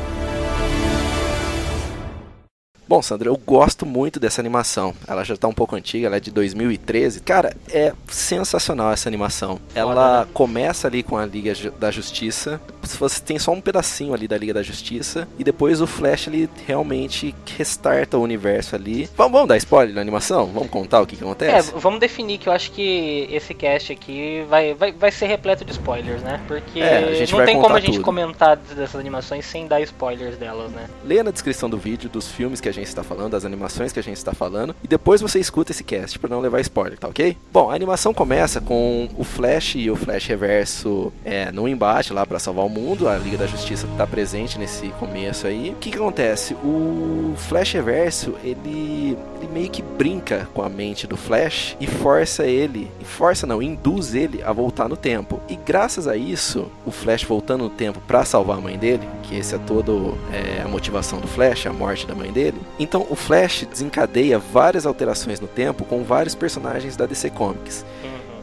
Bom, 2.87 3.01
Sandro, 3.01 3.29
eu 3.29 3.37
gosto 3.37 3.85
muito 3.85 4.19
dessa 4.19 4.41
animação. 4.41 4.93
Ela 5.07 5.23
já 5.23 5.37
tá 5.37 5.47
um 5.47 5.53
pouco 5.53 5.75
antiga, 5.75 6.07
ela 6.07 6.17
é 6.17 6.19
de 6.19 6.29
2013. 6.31 7.21
Cara, 7.21 7.55
é 7.71 7.93
sensacional 8.07 8.91
essa 8.91 9.07
animação. 9.09 9.59
Ela 9.73 10.21
né? 10.25 10.27
começa 10.33 10.87
ali 10.87 11.01
com 11.01 11.17
a 11.17 11.25
Liga 11.25 11.53
da 11.79 11.89
Justiça. 11.89 12.59
Se 12.83 12.97
você 12.97 13.21
tem 13.21 13.39
só 13.39 13.51
um 13.51 13.61
pedacinho 13.61 14.13
ali 14.13 14.27
da 14.27 14.37
Liga 14.37 14.53
da 14.53 14.61
Justiça 14.61 15.27
e 15.39 15.43
depois 15.43 15.79
o 15.81 15.87
Flash 15.87 16.27
ele 16.27 16.49
realmente 16.67 17.33
restarta 17.57 18.17
o 18.17 18.21
universo 18.21 18.75
ali. 18.75 19.09
Vamos, 19.15 19.31
vamos 19.31 19.47
dar 19.47 19.57
spoiler 19.57 19.95
na 19.95 20.01
animação? 20.01 20.47
Vamos 20.47 20.69
contar 20.69 21.01
o 21.01 21.07
que, 21.07 21.15
que 21.15 21.23
É, 21.23 21.25
acontece? 21.25 21.71
vamos 21.77 21.99
definir 22.01 22.37
que 22.37 22.49
eu 22.49 22.53
acho 22.53 22.71
que 22.71 23.27
esse 23.31 23.53
cast 23.53 23.93
aqui 23.93 24.45
vai, 24.49 24.73
vai, 24.73 24.91
vai 24.91 25.11
ser 25.11 25.27
repleto 25.27 25.63
de 25.63 25.71
spoilers, 25.71 26.21
né? 26.21 26.41
Porque 26.47 26.79
É, 26.81 26.97
a 26.97 27.13
gente 27.13 27.31
não 27.31 27.45
tem 27.45 27.59
como 27.61 27.75
a 27.75 27.79
gente 27.79 27.93
tudo. 27.93 28.03
comentar 28.03 28.57
dessas 28.57 28.99
animações 28.99 29.45
sem 29.45 29.67
dar 29.67 29.79
spoilers 29.81 30.35
delas, 30.37 30.69
né? 30.71 30.87
Leia 31.05 31.23
na 31.23 31.31
descrição 31.31 31.69
do 31.69 31.77
vídeo 31.77 32.09
dos 32.09 32.27
filmes 32.27 32.59
que 32.59 32.67
a 32.67 32.72
gente 32.73 32.87
está 32.87 33.03
falando, 33.03 33.31
das 33.31 33.45
animações 33.45 33.91
que 33.91 33.99
a 33.99 34.03
gente 34.03 34.17
está 34.17 34.33
falando, 34.33 34.75
e 34.83 34.87
depois 34.87 35.21
você 35.21 35.39
escuta 35.39 35.71
esse 35.71 35.83
cast 35.83 36.19
para 36.19 36.29
não 36.29 36.39
levar 36.39 36.59
spoiler, 36.61 36.97
tá 36.97 37.07
ok? 37.07 37.37
Bom, 37.51 37.69
a 37.69 37.75
animação 37.75 38.13
começa 38.13 38.59
com 38.59 39.09
o 39.17 39.23
Flash 39.23 39.75
e 39.75 39.89
o 39.89 39.95
Flash 39.95 40.27
Reverso 40.27 41.11
é, 41.23 41.51
no 41.51 41.67
embate 41.67 42.13
lá 42.13 42.25
para 42.25 42.39
salvar 42.39 42.65
o 42.65 42.69
mundo. 42.69 43.07
A 43.07 43.17
Liga 43.17 43.37
da 43.37 43.47
Justiça 43.47 43.87
tá 43.97 44.05
presente 44.05 44.57
nesse 44.57 44.87
começo 44.99 45.47
aí. 45.47 45.71
O 45.71 45.75
que, 45.75 45.91
que 45.91 45.97
acontece? 45.97 46.53
O 46.55 47.33
Flash 47.37 47.73
Reverso 47.73 48.35
ele, 48.43 49.17
ele 49.37 49.51
meio 49.51 49.69
que 49.69 49.81
brinca 49.81 50.47
com 50.53 50.61
a 50.61 50.69
mente 50.69 51.07
do 51.07 51.15
Flash 51.15 51.75
e 51.79 51.87
força 51.87 52.45
ele, 52.45 52.89
força 53.13 53.45
não, 53.45 53.61
induz 53.61 54.15
ele 54.15 54.41
a 54.43 54.51
voltar 54.51 54.89
no 54.89 54.97
tempo. 54.97 55.39
E 55.47 55.55
graças 55.55 56.07
a 56.07 56.17
isso, 56.17 56.71
o 56.85 56.91
Flash 56.91 57.23
voltando 57.23 57.65
no 57.65 57.69
tempo 57.69 58.01
para 58.07 58.25
salvar 58.25 58.57
a 58.57 58.61
mãe 58.61 58.77
dele, 58.77 59.07
que 59.33 59.39
esse 59.39 59.55
é 59.55 59.57
todo 59.57 60.15
é, 60.31 60.61
a 60.61 60.67
motivação 60.67 61.19
do 61.19 61.27
Flash, 61.27 61.65
a 61.65 61.73
morte 61.73 62.05
da 62.05 62.13
mãe 62.13 62.31
dele. 62.31 62.57
Então 62.77 63.07
o 63.09 63.15
Flash 63.15 63.65
desencadeia 63.69 64.37
várias 64.37 64.85
alterações 64.85 65.39
no 65.39 65.47
tempo 65.47 65.83
com 65.85 66.03
vários 66.03 66.35
personagens 66.35 66.95
da 66.95 67.07
DC 67.07 67.31
Comics. 67.31 67.83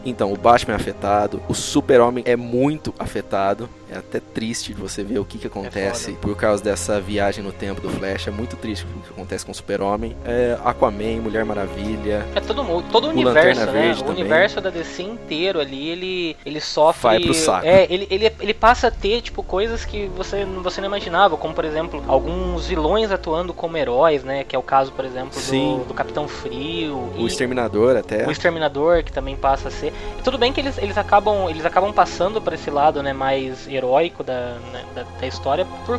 Então, 0.04 0.32
o 0.32 0.36
Batman 0.36 0.74
é 0.74 0.76
afetado, 0.76 1.42
o 1.48 1.54
Super-Homem 1.54 2.24
é 2.26 2.36
muito 2.36 2.94
afetado. 2.98 3.68
É 3.92 3.98
até 3.98 4.20
triste 4.20 4.72
de 4.72 4.80
você 4.80 5.02
ver 5.02 5.18
o 5.18 5.24
que, 5.24 5.36
que 5.36 5.48
acontece 5.48 6.12
por 6.12 6.36
causa 6.36 6.62
dessa 6.62 7.00
viagem 7.00 7.42
no 7.42 7.50
tempo 7.50 7.80
do 7.80 7.90
Flash. 7.90 8.28
É 8.28 8.30
muito 8.30 8.54
triste 8.56 8.84
o 8.84 9.00
que 9.00 9.10
acontece 9.10 9.44
com 9.44 9.50
o 9.50 9.54
Super-Homem. 9.54 10.16
É, 10.24 10.56
Aquaman, 10.64 11.20
Mulher 11.20 11.44
Maravilha. 11.44 12.24
É 12.34 12.40
todo 12.40 12.62
mundo, 12.62 12.84
todo 12.92 13.08
o 13.08 13.10
universo, 13.10 13.60
Lanterna 13.60 13.72
né? 13.72 13.92
O 13.92 13.96
também. 13.96 14.20
universo 14.20 14.60
da 14.60 14.70
DC 14.70 15.02
inteiro 15.02 15.58
ali, 15.58 15.88
ele, 15.88 16.36
ele 16.46 16.60
sofre. 16.60 17.02
Vai 17.02 17.20
pro 17.20 17.34
saco. 17.34 17.66
É, 17.66 17.86
ele, 17.92 18.06
ele, 18.12 18.32
ele 18.40 18.54
passa 18.54 18.86
a 18.86 18.90
ter, 18.92 19.22
tipo, 19.22 19.42
coisas 19.42 19.84
que 19.84 20.06
você, 20.16 20.44
você 20.44 20.80
não 20.80 20.86
imaginava, 20.86 21.36
como 21.36 21.52
por 21.52 21.64
exemplo, 21.64 22.00
alguns 22.06 22.68
vilões 22.68 23.10
atuando 23.10 23.52
como 23.52 23.76
heróis, 23.76 24.22
né? 24.22 24.44
Que 24.44 24.54
é 24.54 24.58
o 24.58 24.62
caso, 24.62 24.92
por 24.92 25.04
exemplo, 25.04 25.32
do, 25.40 25.84
do 25.86 25.94
Capitão 25.94 26.28
Frio. 26.28 27.10
O 27.16 27.24
e- 27.24 27.26
Exterminador 27.26 27.96
até. 27.96 28.24
o 28.24 28.30
Exterminador, 28.30 29.02
que 29.02 29.10
também 29.10 29.34
passa 29.34 29.66
a 29.66 29.70
ser. 29.72 29.89
Tudo 30.22 30.36
bem 30.36 30.52
que 30.52 30.60
eles, 30.60 30.76
eles, 30.78 30.98
acabam, 30.98 31.48
eles 31.48 31.64
acabam 31.64 31.92
passando 31.92 32.40
por 32.42 32.52
esse 32.52 32.70
lado 32.70 33.02
né, 33.02 33.12
mais 33.12 33.66
heróico 33.66 34.22
da, 34.22 34.56
né, 34.72 34.84
da, 34.94 35.02
da 35.18 35.26
história 35.26 35.66
por, 35.86 35.98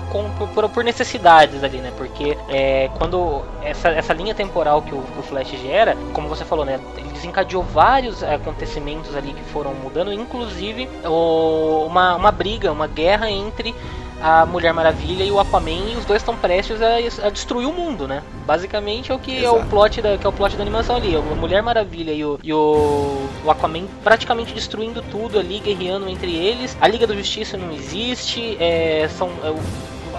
por, 0.54 0.70
por 0.70 0.84
necessidades 0.84 1.64
ali, 1.64 1.78
né? 1.80 1.92
Porque 1.98 2.38
é, 2.50 2.90
quando 2.98 3.42
essa, 3.64 3.90
essa 3.90 4.14
linha 4.14 4.36
temporal 4.36 4.82
que 4.82 4.94
o, 4.94 5.02
que 5.02 5.20
o 5.20 5.24
Flash 5.24 5.50
gera, 5.62 5.98
como 6.14 6.28
você 6.28 6.46
falou, 6.46 6.64
né? 6.66 6.80
Ele 6.98 7.10
desencadeou 7.10 7.64
vários 7.64 8.24
acontecimentos 8.24 9.16
ali 9.16 9.34
que 9.34 9.44
foram 9.52 9.74
mudando, 9.74 10.14
inclusive 10.14 10.88
o- 11.06 11.86
uma, 11.88 12.16
uma 12.16 12.32
briga, 12.32 12.72
uma 12.72 12.88
guerra 12.88 13.30
entre 13.30 13.74
a 14.22 14.46
Mulher 14.46 14.74
Maravilha 14.74 15.24
e 15.24 15.32
o 15.32 15.40
Aquaman 15.40 15.92
e 15.94 15.96
os 15.96 16.06
dois 16.06 16.22
estão 16.22 16.36
prestes 16.36 16.80
a, 16.82 17.28
a 17.28 17.30
destruir 17.30 17.68
o 17.68 17.74
mundo, 17.74 18.08
né? 18.08 18.24
Basicamente 18.46 19.12
é 19.12 19.16
o 19.16 19.20
que 19.20 19.44
é 19.44 19.50
o 19.50 19.66
plot 19.66 20.01
da, 20.01 20.18
que 20.18 20.25
é 20.25 20.30
o 20.30 20.34
plot 20.34 20.56
da 20.56 20.62
animação 20.62 20.96
ali. 20.96 21.16
A 21.16 21.22
Mulher 21.22 21.63
Maravilha 21.63 22.12
e 22.12 22.24
o, 22.24 22.40
e 22.44 22.54
o, 22.54 23.28
o 23.44 23.51
Aquaman 23.51 23.86
praticamente 24.04 24.54
destruindo 24.54 25.01
tudo 25.01 25.40
ali, 25.40 25.60
guerreando 25.60 26.08
entre 26.10 26.36
eles. 26.36 26.78
A 26.80 26.88
Liga 26.88 27.08
da 27.08 27.16
Justiça 27.16 27.58
não 27.58 27.72
existe. 27.72 28.58
é, 28.60 29.10
são 29.10 29.30
é, 29.44 29.54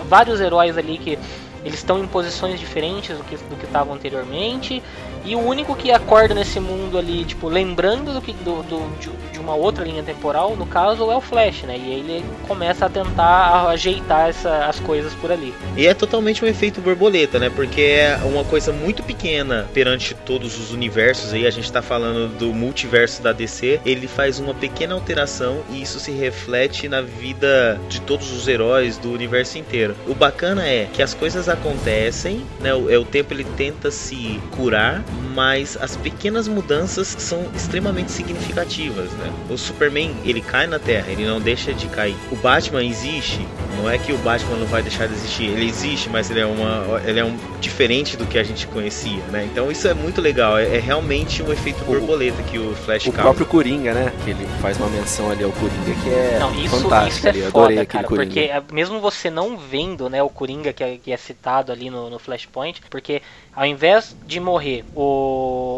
vários 0.09 0.41
heróis 0.41 0.77
ali 0.77 0.99
que 0.99 1.19
eles 1.65 1.79
estão 1.79 1.99
em 1.99 2.07
posições 2.07 2.59
diferentes 2.59 3.17
do 3.17 3.25
que 3.25 3.37
do 3.37 3.57
que 3.57 3.65
estavam 3.65 3.95
anteriormente. 3.95 4.83
E 5.25 5.35
o 5.37 5.41
único 5.41 5.75
que 5.77 5.91
acorda 5.91 6.35
nesse 6.35 6.59
mundo 6.59 6.99
ali, 6.99 7.25
tipo, 7.25 7.49
lembrando 7.49 8.13
do 8.13 8.21
que 8.21 8.33
do, 8.33 8.63
do- 8.63 8.99
de, 8.99 9.09
de 9.33 9.39
uma 9.39 9.55
outra 9.55 9.85
linha 9.85 10.03
temporal, 10.03 10.57
no 10.57 10.67
caso, 10.67 11.11
é 11.11 11.17
o 11.17 11.21
Flash, 11.21 11.63
né? 11.63 11.77
E 11.79 11.93
ele 11.93 12.25
começa 12.49 12.87
a 12.87 12.89
tentar 12.89 13.69
ajeitar 13.69 14.29
essa, 14.29 14.67
as 14.67 14.79
coisas 14.81 15.13
por 15.15 15.31
ali. 15.31 15.55
E 15.77 15.87
é 15.87 15.95
totalmente 15.95 16.45
um 16.45 16.49
efeito 16.49 16.81
borboleta, 16.81 17.39
né? 17.39 17.51
Porque 17.51 17.81
é 17.81 18.19
uma 18.25 18.45
coisa 18.45 18.73
muito 18.73 19.03
pequena 19.03 19.69
perante 19.73 20.15
todos 20.15 20.59
os 20.59 20.73
universos 20.73 21.33
aí. 21.33 21.47
A 21.47 21.51
gente 21.51 21.71
tá 21.71 21.83
falando 21.83 22.29
do 22.37 22.53
multiverso 22.53 23.23
da 23.23 23.33
DC. 23.33 23.81
Ele 23.87 24.07
faz 24.09 24.39
uma 24.41 24.55
pequena 24.55 24.95
alteração 24.95 25.63
e 25.71 25.83
isso 25.83 26.01
se 26.01 26.11
reflete 26.11 26.89
na 26.89 27.01
vida 27.01 27.81
de 27.89 28.01
todos 28.01 28.33
os 28.33 28.49
heróis 28.49 28.97
do 28.99 29.13
universo 29.13 29.59
inteiro. 29.59 29.95
O 30.07 30.15
bacana 30.15 30.67
é 30.67 30.89
que 30.93 31.03
as 31.03 31.15
coisas 31.15 31.49
acontecem, 31.49 32.45
né? 32.61 32.75
O, 32.75 32.91
é, 32.91 32.99
o 32.99 33.05
tempo 33.05 33.33
ele 33.33 33.45
tenta 33.57 33.91
se 33.91 34.41
curar, 34.57 35.03
mas 35.35 35.79
as 35.81 35.97
pequenas 35.97 36.47
mudanças 36.49 37.09
são 37.19 37.47
extremamente 37.55 38.11
significativas, 38.13 39.11
né? 39.13 39.33
O 39.49 39.57
Superman, 39.57 40.15
ele 40.25 40.41
cai 40.41 40.67
na 40.67 40.79
Terra, 40.79 41.07
ele 41.11 41.25
não 41.25 41.41
deixa 41.41 41.73
de 41.73 41.87
cair. 41.87 42.17
O 42.31 42.37
Batman 42.37 42.85
existe, 42.85 43.41
não 43.77 43.89
é 43.89 43.97
que 43.99 44.13
o 44.13 44.19
Batman 44.19 44.57
não 44.57 44.67
vai 44.67 44.83
deixar 44.83 45.07
de 45.07 45.15
existir, 45.15 45.45
ele 45.45 45.67
existe, 45.69 46.09
mas 46.11 46.31
ele 46.31 46.41
é 46.41 46.47
uma 46.47 47.01
ele 47.07 47.19
é 47.21 47.25
um 47.25 47.37
diferente 47.61 48.17
do 48.17 48.27
que 48.27 48.39
a 48.39 48.43
gente 48.43 48.67
conhecia, 48.67 49.23
né? 49.31 49.45
Então 49.51 49.71
isso 49.71 49.87
é 49.89 49.95
muito 49.95 50.21
legal, 50.21 50.59
é, 50.59 50.77
é 50.77 50.79
realmente 50.79 51.43
um 51.43 51.53
efeito 51.53 51.85
borboleta 51.85 52.43
que 52.43 52.59
o 52.59 52.75
Flash 52.75 53.07
O 53.07 53.13
causa. 53.13 53.23
próprio 53.23 53.47
Coringa, 53.47 53.95
né? 53.95 54.13
Que 54.25 54.31
ele 54.31 54.47
faz 54.61 54.77
uma 54.79 54.89
menção 54.89 55.31
ali 55.31 55.45
ao 55.45 55.53
Coringa 55.53 55.95
que 56.03 56.11
é 56.11 56.37
Não, 56.39 56.55
isso, 56.55 56.77
fantástico 56.81 57.17
isso 57.19 57.27
é 57.27 57.31
ali. 57.31 57.39
Eu 57.41 57.47
adorei 57.49 57.77
foda, 57.77 57.83
aquele 57.83 57.87
cara, 57.87 58.07
Coringa. 58.09 58.27
porque 58.27 58.41
é, 58.41 58.63
mesmo 58.73 59.01
você 59.01 59.31
não 59.31 59.57
vendo, 59.57 60.09
né, 60.11 60.23
o 60.23 60.29
Coringa 60.29 60.73
que 60.73 60.83
é, 60.85 60.97
que 61.03 61.13
é 61.13 61.17
citado 61.17 61.73
ali 61.73 61.89
no, 61.91 62.11
no 62.11 62.19
Flashpoint, 62.19 62.81
porque 62.91 63.23
ao 63.55 63.65
invés 63.67 64.15
de 64.27 64.41
morrer 64.41 64.85
o- 64.95 65.02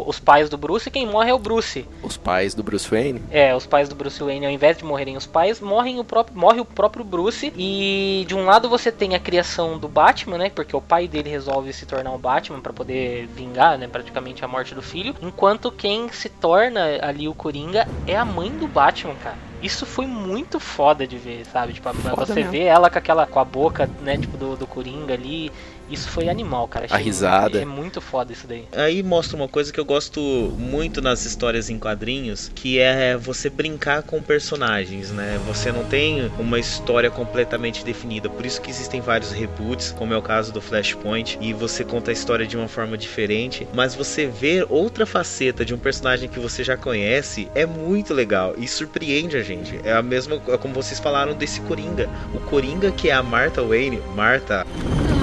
os 0.07 0.19
pais 0.19 0.49
do 0.49 0.57
Bruce, 0.57 0.89
quem 0.89 1.05
morre 1.07 1.29
é 1.29 1.33
o 1.33 1.39
Bruce. 1.39 1.85
Os 2.03 2.17
pais 2.17 2.53
do 2.53 2.63
Bruce 2.63 2.89
Wayne. 2.89 3.21
É, 3.31 3.55
os 3.55 3.65
pais 3.65 3.89
do 3.89 3.95
Bruce 3.95 4.21
Wayne, 4.21 4.45
ao 4.45 4.51
invés 4.51 4.77
de 4.77 4.85
morrerem 4.85 5.17
os 5.17 5.25
pais, 5.25 5.59
morrem 5.59 5.99
o 5.99 6.03
próprio, 6.03 6.37
morre 6.37 6.59
o 6.59 6.65
próprio 6.65 7.03
Bruce. 7.03 7.51
E 7.57 8.25
de 8.27 8.35
um 8.35 8.45
lado 8.45 8.69
você 8.69 8.91
tem 8.91 9.15
a 9.15 9.19
criação 9.19 9.77
do 9.77 9.87
Batman, 9.87 10.37
né? 10.37 10.49
Porque 10.49 10.75
o 10.75 10.81
pai 10.81 11.07
dele 11.07 11.29
resolve 11.29 11.71
se 11.73 11.85
tornar 11.85 12.11
o 12.13 12.17
Batman 12.17 12.59
para 12.59 12.73
poder 12.73 13.27
vingar, 13.27 13.77
né? 13.77 13.87
Praticamente 13.87 14.43
a 14.43 14.47
morte 14.47 14.75
do 14.75 14.81
filho. 14.81 15.15
Enquanto 15.21 15.71
quem 15.71 16.09
se 16.11 16.29
torna 16.29 16.99
ali 17.01 17.27
o 17.27 17.33
Coringa 17.33 17.87
é 18.07 18.15
a 18.15 18.25
mãe 18.25 18.49
do 18.49 18.67
Batman, 18.67 19.15
cara. 19.15 19.37
Isso 19.61 19.85
foi 19.85 20.05
muito 20.05 20.59
foda 20.59 21.07
de 21.07 21.17
ver, 21.17 21.43
sabe? 21.45 21.73
Tipo, 21.73 21.91
Foda 21.93 22.25
você 22.25 22.35
mesmo. 22.35 22.51
vê 22.51 22.63
ela 22.63 22.89
com 22.89 22.99
aquela 22.99 23.25
com 23.25 23.39
a 23.39 23.45
boca, 23.45 23.89
né, 24.01 24.17
tipo 24.17 24.37
do, 24.37 24.55
do 24.55 24.67
Coringa 24.67 25.13
ali. 25.13 25.51
Isso 25.89 26.09
foi 26.09 26.29
animal, 26.29 26.67
cara. 26.67 26.85
Achei 26.85 27.03
risada. 27.03 27.59
Muito, 27.59 27.59
é 27.59 27.65
muito 27.65 28.01
foda 28.01 28.33
isso 28.33 28.47
daí. 28.47 28.65
Aí 28.71 29.03
mostra 29.03 29.35
uma 29.35 29.47
coisa 29.47 29.71
que 29.71 29.79
eu 29.79 29.85
gosto 29.85 30.19
muito 30.57 31.01
nas 31.01 31.25
histórias 31.25 31.69
em 31.69 31.77
quadrinhos, 31.77 32.51
que 32.53 32.79
é 32.79 33.15
você 33.15 33.49
brincar 33.49 34.03
com 34.03 34.21
personagens, 34.21 35.11
né? 35.11 35.39
Você 35.47 35.71
não 35.71 35.83
tem 35.83 36.31
uma 36.39 36.59
história 36.59 37.11
completamente 37.11 37.83
definida, 37.83 38.29
por 38.29 38.45
isso 38.45 38.61
que 38.61 38.69
existem 38.69 39.01
vários 39.01 39.31
reboots, 39.31 39.91
como 39.91 40.13
é 40.13 40.17
o 40.17 40.21
caso 40.21 40.51
do 40.51 40.61
Flashpoint, 40.61 41.37
e 41.39 41.53
você 41.53 41.83
conta 41.83 42.11
a 42.11 42.13
história 42.13 42.47
de 42.47 42.57
uma 42.57 42.67
forma 42.67 42.97
diferente, 42.97 43.67
mas 43.73 43.95
você 43.95 44.25
ver 44.25 44.65
outra 44.69 45.05
faceta 45.05 45.63
de 45.63 45.73
um 45.73 45.77
personagem 45.77 46.27
que 46.27 46.39
você 46.39 46.63
já 46.63 46.75
conhece 46.75 47.49
é 47.53 47.65
muito 47.65 48.13
legal 48.13 48.55
e 48.57 48.67
surpreende 48.67 49.37
a 49.37 49.43
gente. 49.43 49.79
É 49.83 49.93
a 49.93 50.01
mesma 50.01 50.41
é 50.47 50.57
como 50.57 50.73
vocês 50.73 50.99
falaram 50.99 51.33
desse 51.33 51.61
Coringa, 51.61 52.09
o 52.33 52.39
Coringa 52.39 52.91
que 52.91 53.09
é 53.09 53.13
a 53.13 53.23
Martha 53.23 53.61
Wayne, 53.61 54.01
Martha 54.15 54.65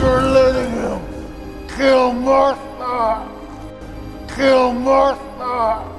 You're 0.02 0.22
letting 0.22 0.72
him 0.72 1.00
kill 1.76 2.12
Martha! 2.12 3.22
Kill 4.34 4.72
Martha! 4.74 5.92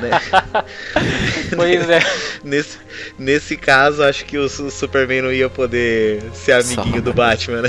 né? 0.00 0.10
Pois 1.54 1.88
é. 1.88 2.00
Nesse, 2.42 2.78
nesse 3.18 3.56
caso, 3.56 4.02
acho 4.02 4.24
que 4.24 4.36
o, 4.38 4.48
Su- 4.48 4.70
Superman 4.70 5.22
não 5.22 5.32
ia 5.32 5.48
poder 5.48 6.22
ser 6.34 6.52
amiguinho 6.52 6.96
Só. 6.96 7.00
do 7.00 7.14
Batman, 7.14 7.62
né? 7.62 7.68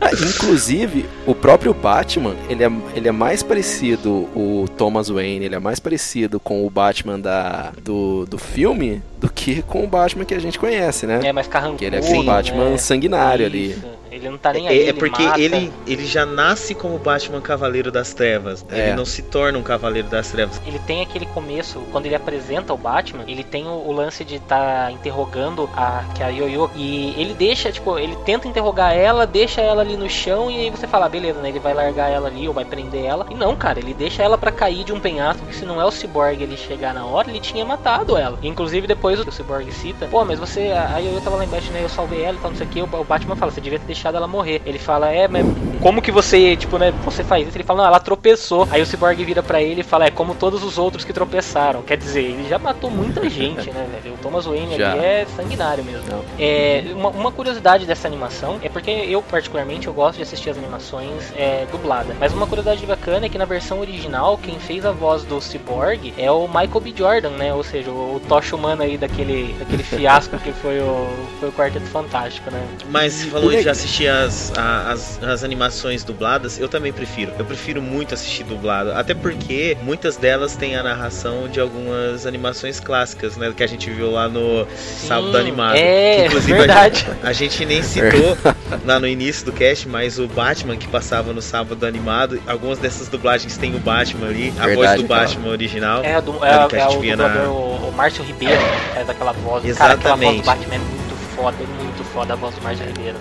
Ah, 0.00 0.10
inclusive, 0.20 1.06
o 1.26 1.34
próprio 1.34 1.72
Batman, 1.72 2.34
ele 2.48 2.64
é, 2.64 2.70
ele 2.94 3.08
é 3.08 3.12
mais 3.12 3.42
parecido, 3.42 4.28
o 4.34 4.66
Thomas 4.76 5.08
Wayne, 5.08 5.44
ele 5.44 5.54
é 5.54 5.58
mais 5.60 5.78
parecido 5.78 6.40
com 6.40 6.66
o 6.66 6.70
Batman 6.70 7.20
da, 7.20 7.72
do, 7.82 8.26
do 8.26 8.38
filme 8.38 9.02
do 9.20 9.30
que 9.30 9.62
com 9.62 9.84
o 9.84 9.86
Batman 9.86 10.24
que 10.24 10.34
a 10.34 10.38
gente 10.38 10.58
conhece, 10.58 11.06
né? 11.06 11.20
É 11.22 11.32
mais 11.32 11.46
carrancudo. 11.46 11.78
Que 11.78 11.84
ele 11.84 11.96
é 11.96 11.98
aquele 11.98 12.24
Batman 12.24 12.70
né? 12.70 12.78
sanguinário 12.78 13.44
ali. 13.44 13.76
Ele 14.10 14.28
não 14.28 14.38
tá 14.38 14.52
nem 14.52 14.66
aí. 14.66 14.76
É, 14.76 14.80
é 14.80 14.88
ele 14.88 14.92
porque 14.94 15.22
mata. 15.22 15.40
ele, 15.40 15.72
ele 15.86 16.04
já 16.04 16.26
nasce 16.26 16.74
como 16.74 16.98
Batman 16.98 17.40
Cavaleiro 17.40 17.92
das 17.92 18.12
Trevas. 18.12 18.64
É. 18.70 18.88
Ele 18.88 18.96
não 18.96 19.04
se 19.04 19.22
torna 19.22 19.58
um 19.58 19.62
Cavaleiro 19.62 20.08
das 20.08 20.30
Trevas. 20.30 20.60
Ele 20.66 20.78
tem 20.80 21.00
aquele 21.00 21.26
começo, 21.26 21.78
quando 21.92 22.06
ele 22.06 22.14
apresenta 22.14 22.74
o 22.74 22.76
Batman, 22.76 23.24
ele 23.28 23.44
tem 23.44 23.66
o, 23.66 23.70
o 23.70 23.92
lance 23.92 24.24
de 24.24 24.36
estar 24.36 24.90
interrogando 24.92 25.70
a, 25.74 26.04
que 26.14 26.22
é 26.22 26.26
a 26.26 26.28
Yoyo. 26.28 26.70
E 26.74 27.14
ele 27.16 27.34
deixa, 27.34 27.70
tipo, 27.70 27.98
ele 27.98 28.16
tenta 28.24 28.48
interrogar 28.48 28.94
ela, 28.94 29.26
deixa 29.26 29.60
ela 29.60 29.82
ali 29.82 29.96
no 29.96 30.08
chão, 30.08 30.50
e 30.50 30.56
aí 30.56 30.70
você 30.70 30.86
fala, 30.86 31.06
ah, 31.06 31.08
beleza, 31.08 31.40
né? 31.40 31.48
Ele 31.48 31.60
vai 31.60 31.72
largar 31.72 32.10
ela 32.10 32.28
ali 32.28 32.48
ou 32.48 32.54
vai 32.54 32.64
prender 32.64 33.04
ela. 33.04 33.26
E 33.30 33.34
não, 33.34 33.54
cara, 33.54 33.78
ele 33.78 33.94
deixa 33.94 34.22
ela 34.22 34.36
pra 34.36 34.50
cair 34.50 34.84
de 34.84 34.92
um 34.92 34.98
penhasco, 34.98 35.46
que 35.46 35.54
se 35.54 35.64
não 35.64 35.80
é 35.80 35.84
o 35.84 35.90
Cyborg 35.90 36.42
ele 36.42 36.56
chegar 36.56 36.92
na 36.92 37.04
hora, 37.06 37.30
ele 37.30 37.40
tinha 37.40 37.64
matado 37.64 38.16
ela. 38.16 38.38
E, 38.42 38.48
inclusive, 38.48 38.86
depois 38.86 39.09
o 39.18 39.32
Cyborg 39.32 39.70
cita, 39.72 40.06
pô, 40.06 40.24
mas 40.24 40.38
você, 40.38 40.72
a 40.72 40.98
Yoyo 40.98 41.20
tava 41.20 41.36
lá 41.36 41.44
embaixo, 41.44 41.70
né? 41.72 41.82
Eu 41.82 41.88
salvei 41.88 42.22
ela 42.22 42.36
e 42.36 42.40
tal, 42.40 42.50
não 42.50 42.56
sei 42.56 42.66
o 42.66 42.70
que. 42.70 42.82
O, 42.82 43.04
Batman 43.04 43.36
fala, 43.36 43.50
você 43.50 43.60
devia 43.60 43.78
ter 43.78 43.86
deixado 43.86 44.16
ela 44.16 44.26
morrer. 44.26 44.62
Ele 44.64 44.78
fala, 44.78 45.10
é, 45.10 45.26
mas 45.26 45.44
como 45.80 46.00
que 46.02 46.12
você, 46.12 46.56
tipo, 46.56 46.78
né, 46.78 46.92
você 47.04 47.24
faz 47.24 47.46
isso? 47.46 47.56
Ele 47.56 47.64
fala, 47.64 47.82
não, 47.82 47.88
ela 47.88 48.00
tropeçou. 48.00 48.68
Aí 48.70 48.80
o 48.82 48.86
Cyborg 48.86 49.22
vira 49.24 49.42
pra 49.42 49.62
ele 49.62 49.80
e 49.80 49.84
fala, 49.84 50.06
é 50.06 50.10
como 50.10 50.34
todos 50.34 50.62
os 50.62 50.78
outros 50.78 51.04
que 51.04 51.12
tropeçaram. 51.12 51.82
Quer 51.82 51.96
dizer, 51.96 52.22
ele 52.22 52.48
já 52.48 52.58
matou 52.58 52.90
muita 52.90 53.28
gente, 53.30 53.70
né, 53.70 53.86
velho? 53.90 54.14
O 54.14 54.18
Thomas 54.18 54.46
Wayne 54.46 54.76
Já. 54.76 54.92
ali 54.92 55.04
é 55.04 55.26
sanguinário 55.36 55.84
mesmo. 55.84 56.00
É, 56.38 56.84
uma, 56.94 57.08
uma 57.10 57.32
curiosidade 57.32 57.86
dessa 57.86 58.06
animação 58.06 58.58
é 58.62 58.68
porque 58.68 58.90
eu, 58.90 59.22
particularmente, 59.22 59.86
eu 59.86 59.92
gosto 59.92 60.16
de 60.16 60.22
assistir 60.22 60.50
as 60.50 60.58
animações 60.58 61.32
é, 61.36 61.66
dubladas. 61.70 62.16
Mas 62.18 62.32
uma 62.32 62.46
curiosidade 62.46 62.84
bacana 62.86 63.26
é 63.26 63.28
que 63.28 63.38
na 63.38 63.44
versão 63.44 63.80
original, 63.80 64.38
quem 64.38 64.58
fez 64.58 64.84
a 64.84 64.92
voz 64.92 65.24
do 65.24 65.40
Cyborg 65.40 66.12
é 66.16 66.30
o 66.30 66.46
Michael 66.46 66.80
B. 66.80 66.94
Jordan, 66.96 67.30
né? 67.30 67.54
Ou 67.54 67.62
seja, 67.62 67.90
o, 67.90 68.16
o 68.16 68.20
tocha 68.28 68.54
humano 68.54 68.82
aí 68.82 68.98
daquele, 69.00 69.54
daquele 69.58 69.82
fiasco 69.82 70.38
que 70.38 70.52
foi 70.52 70.78
o, 70.80 71.08
foi 71.40 71.48
o 71.48 71.52
Quarteto 71.52 71.86
Fantástico, 71.86 72.50
né? 72.50 72.62
Mas 72.90 73.14
você 73.14 73.26
falou 73.26 73.50
de 73.50 73.68
assistir 73.68 74.06
as, 74.08 74.52
as, 74.56 75.22
as 75.22 75.42
animações 75.44 76.04
dubladas, 76.04 76.58
eu 76.60 76.68
também 76.68 76.92
prefiro. 76.92 77.32
Eu 77.38 77.44
prefiro 77.44 77.80
muito 77.82 78.14
assistir 78.14 78.44
dublado. 78.44 78.92
Até 78.92 79.14
porque 79.14 79.76
muitas 79.82 80.16
delas 80.16 80.54
têm 80.56 80.76
a 80.76 80.82
narração 80.82 81.48
de 81.48 81.58
algumas 81.60 82.26
animações 82.26 82.78
clássicas, 82.78 83.36
né? 83.36 83.52
Que 83.56 83.64
a 83.64 83.66
gente 83.66 83.90
viu 83.90 84.10
lá 84.10 84.28
no 84.28 84.66
Sábado 84.76 85.36
Animado. 85.36 85.76
é, 85.76 86.16
Que, 86.20 86.26
inclusive, 86.26 86.52
verdade. 86.58 87.06
A 87.08 87.10
gente, 87.10 87.26
a 87.28 87.32
gente 87.32 87.66
nem 87.66 87.82
citou 87.82 88.36
lá 88.84 89.00
no 89.00 89.06
início 89.06 89.44
do 89.46 89.52
cast, 89.52 89.88
mas 89.88 90.18
o 90.18 90.26
Batman 90.28 90.76
que 90.76 90.86
passava 90.86 91.32
no 91.32 91.40
Sábado 91.42 91.84
Animado, 91.86 92.40
algumas 92.46 92.78
dessas 92.78 93.08
dublagens 93.08 93.56
tem 93.56 93.74
o 93.74 93.78
Batman 93.78 94.28
ali, 94.28 94.50
a 94.58 94.62
voz 94.64 94.76
Verdade, 94.76 95.02
do 95.02 95.08
cara. 95.08 95.20
Batman 95.22 95.48
original. 95.48 96.04
É, 96.04 96.20
do, 96.20 96.44
É, 96.44 96.64
é, 96.64 96.66
que 96.68 96.76
a 96.76 96.78
é 96.78 96.82
gente 96.82 96.96
o 96.96 97.00
via 97.00 97.16
na- 97.16 97.48
o, 97.48 97.88
o 97.88 97.92
Márcio 97.96 98.22
Ribeiro, 98.24 98.60
faz 98.94 99.10
aquela 99.10 99.32
voz. 99.32 99.78
Cara, 99.78 99.94
aquela 99.94 100.16
voz 100.16 100.28
Exatamente. 100.28 100.42
do 100.42 100.46
Batman 100.46 100.74
é 100.74 100.78
muito 100.78 101.36
foda, 101.36 101.56
é 101.60 101.82
muito 101.82 102.04
foda 102.04 102.32
a 102.32 102.36
voz 102.36 102.54
do 102.54 102.62
Márcio 102.62 102.86
Ribeiro. 102.86 103.16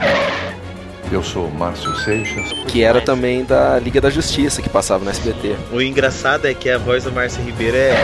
Eu 1.11 1.23
sou 1.23 1.49
Márcio 1.49 1.95
Seixas. 1.97 2.51
Que 2.67 2.83
era 2.83 3.01
também 3.01 3.43
da 3.43 3.79
Liga 3.79 3.99
da 3.99 4.09
Justiça, 4.09 4.61
que 4.61 4.69
passava 4.69 5.03
no 5.03 5.09
SBT. 5.09 5.55
O 5.71 5.81
engraçado 5.81 6.45
é 6.45 6.53
que 6.53 6.69
a 6.69 6.77
voz 6.77 7.03
do 7.03 7.11
Márcio 7.11 7.43
Ribeiro 7.43 7.75
é, 7.75 7.95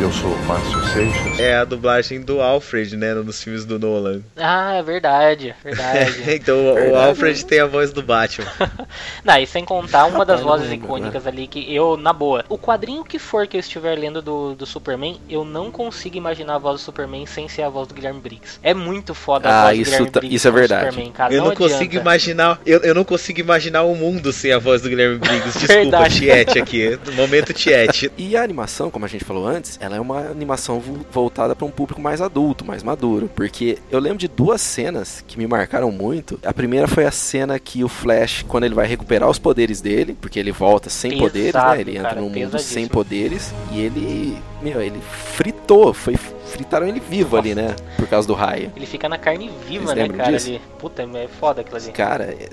Eu 0.00 0.10
sou 0.12 0.36
Márcio 0.44 0.84
Seixas. 0.92 1.38
é 1.38 1.56
a 1.56 1.64
dublagem 1.64 2.20
do 2.20 2.40
Alfred, 2.42 2.96
né? 2.96 3.14
Nos 3.14 3.42
filmes 3.42 3.64
do 3.64 3.78
Nolan. 3.78 4.20
Ah, 4.36 4.74
é 4.74 4.82
verdade, 4.82 5.54
verdade. 5.62 6.14
então 6.34 6.56
o- 6.56 6.70
o 6.72 6.74
Verdade. 6.74 7.08
Alfred 7.08 7.44
tem 7.46 7.60
a 7.60 7.66
voz 7.66 7.92
do 7.92 8.02
Batman. 8.02 8.44
Não, 9.24 9.38
e 9.38 9.46
sem 9.46 9.64
contar 9.64 10.04
uma 10.06 10.24
das 10.24 10.40
não 10.40 10.48
vozes 10.48 10.68
lembro, 10.68 10.86
icônicas 10.86 11.26
ali 11.26 11.46
que 11.46 11.72
eu, 11.74 11.96
na 11.96 12.12
boa, 12.12 12.44
o 12.48 12.58
quadrinho 12.58 13.04
que 13.04 13.18
for 13.18 13.46
que 13.46 13.56
eu 13.56 13.60
estiver 13.60 13.96
lendo 13.96 14.20
do, 14.20 14.54
do 14.54 14.66
Superman, 14.66 15.18
eu 15.30 15.44
não 15.44 15.70
consigo 15.70 16.16
imaginar 16.16 16.56
a 16.56 16.58
voz 16.58 16.80
do 16.80 16.84
Superman 16.84 17.24
sem 17.24 17.48
ser 17.48 17.62
a 17.62 17.68
voz 17.70 17.86
do 17.88 17.94
Guilherme 17.94 18.20
Briggs. 18.20 18.58
É 18.62 18.74
muito 18.74 19.14
foda 19.14 19.48
a 19.48 19.60
Ah, 19.60 19.64
voz 19.66 19.76
do 19.78 19.82
isso 19.82 19.90
Guilherme 19.92 20.10
tá- 20.10 20.20
Briggs 20.20 20.36
isso 20.36 20.48
é 20.48 20.50
verdade. 20.50 20.84
Superman, 20.90 21.12
cara. 21.12 21.32
eu 21.32 21.38
não, 21.44 21.50
adianta. 21.52 21.72
consigo 21.72 21.94
imaginar. 21.96 22.60
Eu, 22.66 22.80
eu 22.80 22.94
não 22.94 23.04
consigo 23.04 23.40
imaginar 23.40 23.82
o 23.84 23.94
mundo 23.94 24.32
sem 24.32 24.52
a 24.52 24.58
voz 24.58 24.82
do 24.82 24.88
Guilherme 24.88 25.18
Briggs. 25.18 25.52
Desculpa, 25.58 25.74
Verdade. 25.74 26.18
Tiete 26.18 26.58
aqui. 26.58 26.98
Momento 27.14 27.52
Tiete. 27.54 28.12
E 28.18 28.36
a 28.36 28.42
animação, 28.42 28.90
como 28.90 29.04
a 29.04 29.08
gente 29.08 29.24
falou 29.24 29.46
antes, 29.46 29.78
ela 29.84 29.96
é 29.96 30.00
uma 30.00 30.20
animação 30.20 30.80
vo- 30.80 31.04
voltada 31.12 31.54
para 31.54 31.66
um 31.66 31.70
público 31.70 32.00
mais 32.00 32.20
adulto, 32.20 32.64
mais 32.64 32.82
maduro. 32.82 33.30
Porque 33.34 33.78
eu 33.90 33.98
lembro 33.98 34.18
de 34.18 34.28
duas 34.28 34.60
cenas 34.60 35.24
que 35.26 35.38
me 35.38 35.46
marcaram 35.46 35.90
muito. 35.90 36.38
A 36.44 36.52
primeira 36.52 36.86
foi 36.88 37.04
a 37.04 37.10
cena 37.10 37.58
que 37.58 37.84
o 37.84 37.88
Flash, 37.88 38.44
quando 38.48 38.64
ele 38.64 38.74
vai 38.74 38.86
recuperar 38.86 39.28
os 39.28 39.38
poderes 39.38 39.80
dele, 39.80 40.16
porque 40.20 40.38
ele 40.38 40.52
volta 40.52 40.90
sem 40.90 41.10
Pesado, 41.12 41.26
poderes, 41.30 41.54
né? 41.54 41.80
Ele 41.80 41.90
entra 41.98 42.08
cara, 42.10 42.20
num 42.20 42.30
mundo 42.30 42.58
sem 42.58 42.88
poderes. 42.88 43.52
E 43.72 43.80
ele, 43.80 44.36
meu, 44.62 44.80
ele 44.80 45.00
fritou, 45.34 45.92
foi 45.94 46.16
fritaram 46.16 46.86
ele 46.86 47.00
vivo 47.00 47.36
ali, 47.36 47.54
né? 47.54 47.74
Por 47.96 48.06
causa 48.06 48.26
do 48.28 48.34
raio. 48.34 48.70
Ele 48.76 48.86
fica 48.86 49.08
na 49.08 49.18
carne 49.18 49.50
viva, 49.68 49.86
Vocês 49.86 50.08
né, 50.08 50.16
cara, 50.16 50.32
disso? 50.32 50.48
ali. 50.50 50.60
Puta, 50.78 51.02
é 51.02 51.28
foda 51.28 51.60
aquilo 51.62 51.76
ali. 51.76 51.92
Cara, 51.92 52.24
é 52.24 52.48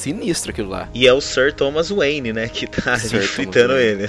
sinistro 0.00 0.50
aquilo 0.50 0.70
lá. 0.70 0.88
E 0.94 1.06
é 1.06 1.12
o 1.12 1.20
Sir 1.20 1.52
Thomas 1.52 1.90
Wayne, 1.90 2.32
né? 2.32 2.48
Que 2.48 2.66
tá 2.66 2.98
fritando 2.98 3.74
ele. 3.76 4.08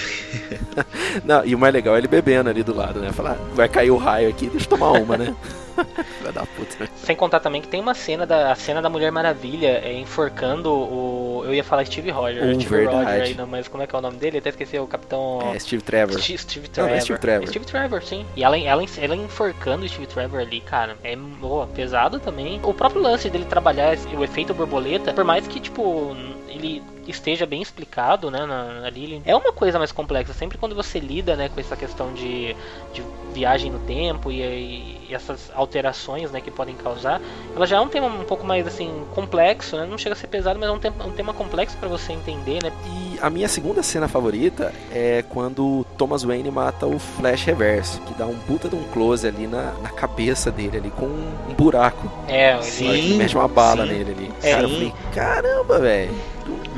Não, 1.25 1.45
e 1.45 1.53
o 1.53 1.59
mais 1.59 1.73
legal 1.73 1.95
é 1.95 1.97
ele 1.97 2.07
bebendo 2.07 2.49
ali 2.49 2.63
do 2.63 2.73
lado, 2.73 2.99
né? 2.99 3.11
Falar, 3.11 3.31
ah, 3.31 3.53
vai 3.53 3.67
cair 3.67 3.91
o 3.91 3.97
raio 3.97 4.29
aqui, 4.29 4.47
deixa 4.47 4.65
eu 4.65 4.69
tomar 4.69 4.91
uma, 4.91 5.17
né? 5.17 5.35
Filha 6.19 6.31
da 6.31 6.45
puta. 6.45 6.89
Sem 6.95 7.15
contar 7.15 7.39
também 7.39 7.61
que 7.61 7.67
tem 7.67 7.79
uma 7.81 7.93
cena 7.93 8.25
da 8.25 8.51
a 8.51 8.55
cena 8.55 8.81
da 8.81 8.89
Mulher 8.89 9.11
Maravilha 9.11 9.81
é, 9.83 9.93
enforcando 9.93 10.71
o. 10.71 11.43
Eu 11.45 11.53
ia 11.53 11.63
falar 11.63 11.85
Steve 11.85 12.11
Rogers, 12.11 12.41
Uh, 12.41 12.55
Steve 12.55 12.69
verdade. 12.69 13.05
Roger 13.05 13.21
aí, 13.21 13.33
não, 13.33 13.47
mas 13.47 13.67
como 13.67 13.83
é 13.83 13.87
que 13.87 13.95
é 13.95 13.99
o 13.99 14.01
nome 14.01 14.17
dele? 14.17 14.37
Até 14.37 14.49
esqueci 14.49 14.77
o 14.77 14.87
Capitão. 14.87 15.39
É, 15.53 15.59
Steve 15.59 15.81
Trevor. 15.81 16.19
Steve, 16.19 16.37
Steve 16.37 16.67
Não, 16.67 16.73
Trevor. 16.73 16.91
é 16.91 16.99
Steve 17.01 17.19
Trevor. 17.19 17.47
Steve 17.47 17.65
Trevor, 17.65 18.03
sim. 18.03 18.25
E 18.35 18.43
ela, 18.43 18.57
ela, 18.57 18.83
ela 18.97 19.15
enforcando 19.15 19.85
o 19.85 19.89
Steve 19.89 20.07
Trevor 20.07 20.41
ali, 20.41 20.61
cara, 20.61 20.97
é 21.03 21.17
oh, 21.41 21.65
pesado 21.67 22.19
também. 22.19 22.59
O 22.63 22.73
próprio 22.73 23.01
lance 23.01 23.29
dele 23.29 23.45
trabalhar 23.45 23.97
o 24.17 24.23
efeito 24.23 24.53
borboleta, 24.53 25.13
por 25.13 25.23
mais 25.23 25.47
que, 25.47 25.59
tipo, 25.59 26.15
ele 26.47 26.81
esteja 27.11 27.45
bem 27.45 27.61
explicado, 27.61 28.31
né, 28.31 28.45
na- 28.45 28.85
ali, 28.87 29.21
é 29.25 29.35
uma 29.35 29.51
coisa 29.53 29.77
mais 29.77 29.91
complexa. 29.91 30.33
Sempre 30.33 30.57
quando 30.57 30.73
você 30.75 30.99
lida, 30.99 31.35
né, 31.35 31.49
com 31.49 31.59
essa 31.59 31.75
questão 31.75 32.13
de, 32.13 32.55
de 32.93 33.03
viagem 33.33 33.71
no 33.71 33.79
tempo 33.79 34.31
e, 34.31 34.41
e- 34.41 34.97
e 35.09 35.13
essas 35.15 35.51
alterações, 35.53 36.31
né, 36.31 36.41
que 36.41 36.49
podem 36.51 36.75
causar, 36.75 37.21
ela 37.55 37.65
já 37.67 37.77
é 37.77 37.79
um 37.79 37.87
tema 37.87 38.07
um 38.07 38.23
pouco 38.23 38.45
mais, 38.45 38.65
assim, 38.65 39.03
complexo, 39.13 39.75
né, 39.77 39.85
não 39.85 39.97
chega 39.97 40.13
a 40.13 40.17
ser 40.17 40.27
pesado, 40.27 40.59
mas 40.59 40.69
é 40.69 40.71
um 40.71 40.79
tema, 40.79 41.05
um 41.05 41.11
tema 41.11 41.33
complexo 41.33 41.77
para 41.77 41.87
você 41.89 42.13
entender, 42.13 42.63
né. 42.63 42.71
E 42.87 43.19
a 43.21 43.29
minha 43.29 43.47
segunda 43.47 43.83
cena 43.83 44.07
favorita 44.07 44.73
é 44.91 45.23
quando 45.29 45.85
Thomas 45.97 46.23
Wayne 46.23 46.49
mata 46.49 46.87
o 46.87 46.97
Flash 46.97 47.43
Reverso, 47.43 47.99
que 48.01 48.13
dá 48.15 48.25
um 48.25 48.37
puta 48.39 48.67
de 48.67 48.75
um 48.75 48.83
close 48.85 49.27
ali 49.27 49.45
na, 49.47 49.73
na 49.81 49.89
cabeça 49.89 50.49
dele, 50.51 50.77
ali 50.77 50.89
com 50.91 51.05
um 51.05 51.53
buraco. 51.55 52.09
É, 52.27 52.59
Sim. 52.61 52.89
Ele 52.89 53.13
mete 53.15 53.35
uma 53.35 53.47
bala 53.47 53.85
sim. 53.85 53.93
nele 53.93 54.11
ali. 54.11 54.33
É, 54.41 54.51
Cara, 54.51 54.63
eu 54.63 54.69
falei, 54.69 54.93
caramba, 55.13 55.79
velho. 55.79 56.13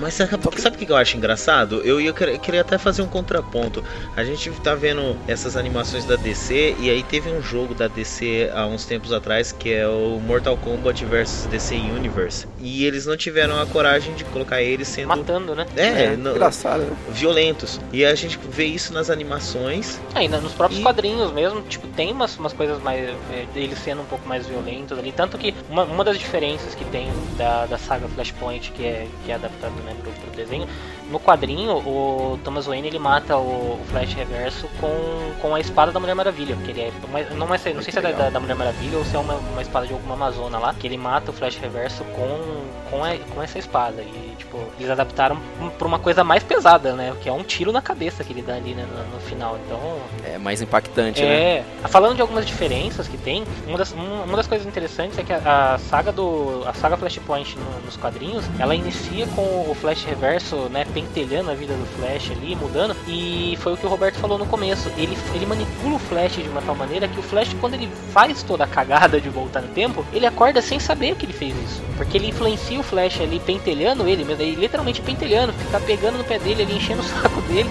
Mas 0.04 0.14
sabe, 0.16 0.36
o 0.36 0.86
que 0.86 0.92
eu 0.92 0.96
acho 0.98 1.18
engraçado? 1.18 1.82
Eu 1.84 2.00
ia 2.02 2.12
querer, 2.14 2.38
queria 2.40 2.62
até 2.62 2.78
fazer 2.78 3.02
um 3.02 3.08
contraponto. 3.08 3.84
A 4.16 4.24
gente 4.24 4.50
tá 4.62 4.76
vendo 4.76 5.16
essas 5.28 5.56
animações 5.58 6.06
da 6.06 6.16
DC 6.16 6.76
e 6.80 6.90
aí 6.90 7.02
teve 7.04 7.30
um 7.30 7.42
jogo 7.42 7.74
da 7.74 7.88
DC 7.88 8.52
há 8.54 8.66
uns 8.68 8.86
tempos 8.86 9.12
atrás 9.14 9.52
que 9.52 9.72
é 9.74 9.88
o 9.88 10.20
Mortal 10.20 10.58
Kombat 10.58 11.04
vs 11.06 11.48
DC 11.50 11.76
Universe. 11.76 12.48
E 12.60 12.86
eles 12.86 13.06
não 13.06 13.16
tiveram 13.18 13.60
a 13.62 13.66
coragem 13.66 14.14
de 14.16 14.24
colocar 14.26 14.62
eles 14.62 14.88
sendo 14.88 15.08
matando, 15.08 15.56
né. 15.56 15.66
é, 15.76 16.16
no- 16.18 16.32
engraçado, 16.32 16.82
né? 16.82 16.96
violentos. 17.10 17.80
E 17.92 18.04
a 18.06 18.14
gente 18.16 18.38
vê 18.50 18.66
isso 18.66 18.94
nas 18.94 19.10
animações. 19.10 20.00
Aí 20.14 20.28
nos 20.28 20.54
próprios 20.54 20.80
E- 20.80 20.84
quadrinhos 20.84 21.32
mesmo, 21.32 21.62
tipo, 21.64 21.88
tem 21.88 22.12
umas, 22.12 22.38
umas 22.38 22.54
coisas 22.54 22.82
mais. 22.82 23.04
É, 23.32 23.46
deles 23.54 23.78
sendo 23.80 24.02
um 24.02 24.06
pouco 24.06 24.28
mais 24.28 24.46
violentos 24.48 24.98
ali. 24.98 25.12
Tanto 25.12 25.38
que 25.38 25.54
uma, 25.70 25.84
uma 25.84 26.04
das 26.04 26.18
diferenças 26.18 26.76
que 26.76 26.84
tem 26.86 27.08
da, 27.38 27.66
da 27.66 27.78
saga 27.78 28.08
Flashpoint, 28.08 28.72
que 28.72 28.84
é, 28.86 29.08
que 29.26 29.32
é 29.32 29.36
adaptado 29.36 29.74
né, 29.84 29.93
pro, 29.96 30.12
pro 30.12 30.32
desenho, 30.32 30.68
no 31.10 31.20
quadrinho, 31.20 31.78
o 31.78 32.40
Thomas 32.44 32.66
Wayne 32.66 32.88
ele 32.88 33.00
mata 33.00 33.38
o, 33.38 33.80
o 33.82 33.86
Flash 33.90 34.14
Reverso 34.14 34.68
com, 34.80 35.34
com 35.42 35.54
a 35.56 35.60
espada 35.60 35.92
da 35.92 36.00
Mulher 36.00 36.14
Maravilha. 36.16 36.56
Que 36.58 36.72
ele 36.72 36.82
é. 36.82 36.92
Não, 37.36 37.48
é, 37.54 37.74
não 37.74 37.82
sei 37.82 37.92
se 37.92 38.00
é 38.00 38.02
da, 38.02 38.30
da 38.30 38.40
Mulher 38.40 38.56
Maravilha 38.56 38.98
ou 38.98 39.06
se 39.06 39.16
é 39.16 39.20
uma, 39.20 39.36
uma 39.36 39.62
espada 39.62 39.86
de 39.88 39.94
alguma 39.94 40.16
Amazona 40.16 40.58
lá. 40.58 40.74
Que 40.74 40.88
ele 40.88 40.98
mata 40.98 41.32
o 41.32 41.34
Flash 41.34 41.58
Reverso 41.58 42.04
com, 42.06 42.66
com, 42.90 43.04
a- 43.04 43.18
com 43.34 43.42
essa 43.42 43.60
espada. 43.60 44.02
E, 44.02 44.33
tipo, 44.36 44.58
eles 44.80 44.90
adaptaram 44.90 45.38
pra 45.78 45.88
uma 45.88 46.00
coisa 46.00 46.24
mais 46.24 46.44
pesada, 46.44 46.94
né? 46.94 47.14
Que 47.22 47.30
é 47.30 47.32
um 47.32 47.44
tiro 47.44 47.72
na 47.72 47.82
cabeça 47.82 48.24
que 48.24 48.34
ele 48.34 48.42
dá 48.42 48.56
ali 48.56 48.74
né, 48.74 48.86
no, 48.92 49.16
no 49.16 49.20
final. 49.22 49.58
Então, 49.66 49.80
É 50.24 50.38
mais 50.38 50.62
impactante, 50.62 51.22
né? 51.22 51.28
é, 51.28 51.64
falando 51.88 52.16
de 52.16 52.22
algumas 52.22 52.46
diferenças 52.46 53.08
que 53.08 53.18
tem, 53.18 53.44
uma 53.68 53.78
das, 53.78 53.92
um- 53.94 54.24
uma 54.24 54.38
das 54.38 54.48
coisas 54.48 54.66
interessantes 54.68 55.18
é 55.18 55.24
que 55.24 55.34
a, 55.34 55.74
a 55.74 55.78
saga 55.78 56.12
do 56.12 56.64
a 56.68 56.74
saga 56.74 56.98
Flashpoint 56.98 57.58
no- 57.58 57.86
nos 57.86 57.98
quadrinhos, 57.98 58.44
ela 58.60 58.76
inicia 58.76 59.26
com 59.28 59.42
o 59.70 59.76
Flash 59.80 60.04
Reverso, 60.06 60.56
né, 60.70 60.86
pentelhando 60.94 61.52
a 61.52 61.54
vida 61.54 61.74
do 61.74 61.86
Flash 61.98 62.32
ali, 62.32 62.56
mudando, 62.56 62.96
e 63.08 63.58
foi 63.62 63.74
o 63.74 63.78
que 63.78 63.86
o 63.86 63.90
Roberto 63.90 64.16
falou 64.18 64.38
no 64.38 64.46
começo. 64.46 64.90
Ele 64.98 65.18
ele 65.34 65.46
manipula 65.46 65.96
o 65.96 66.00
Flash 66.00 66.34
de 66.34 66.50
uma 66.50 66.62
tal 66.62 66.76
maneira 66.76 67.08
que 67.08 67.20
o 67.20 67.24
Flash 67.24 67.54
quando 67.60 67.74
ele 67.76 67.90
faz 68.12 68.44
toda 68.44 68.64
a 68.64 68.68
cagada 68.68 69.20
de 69.22 69.30
voltar 69.30 69.62
no 69.62 69.68
tempo, 69.70 70.06
ele 70.14 70.26
acorda 70.26 70.62
sem 70.62 70.80
saber 70.80 71.16
que 71.16 71.26
ele 71.26 71.34
fez 71.34 71.54
isso, 71.56 71.82
porque 71.98 72.18
ele 72.18 72.28
influencia 72.30 72.80
o 72.80 72.84
Flash 72.84 73.20
ali 73.22 73.40
pentelhando 73.40 74.08
ele, 74.08 74.23
mesmo, 74.26 74.42
ele 74.42 74.56
literalmente 74.56 75.02
pentelhando, 75.02 75.54
fica 75.54 75.80
pegando 75.80 76.18
no 76.18 76.24
pé 76.24 76.40
dele, 76.40 76.64
ali 76.64 76.76
enchendo 76.76 77.02
o 77.02 77.06
saco 77.06 77.42
dele 77.42 77.70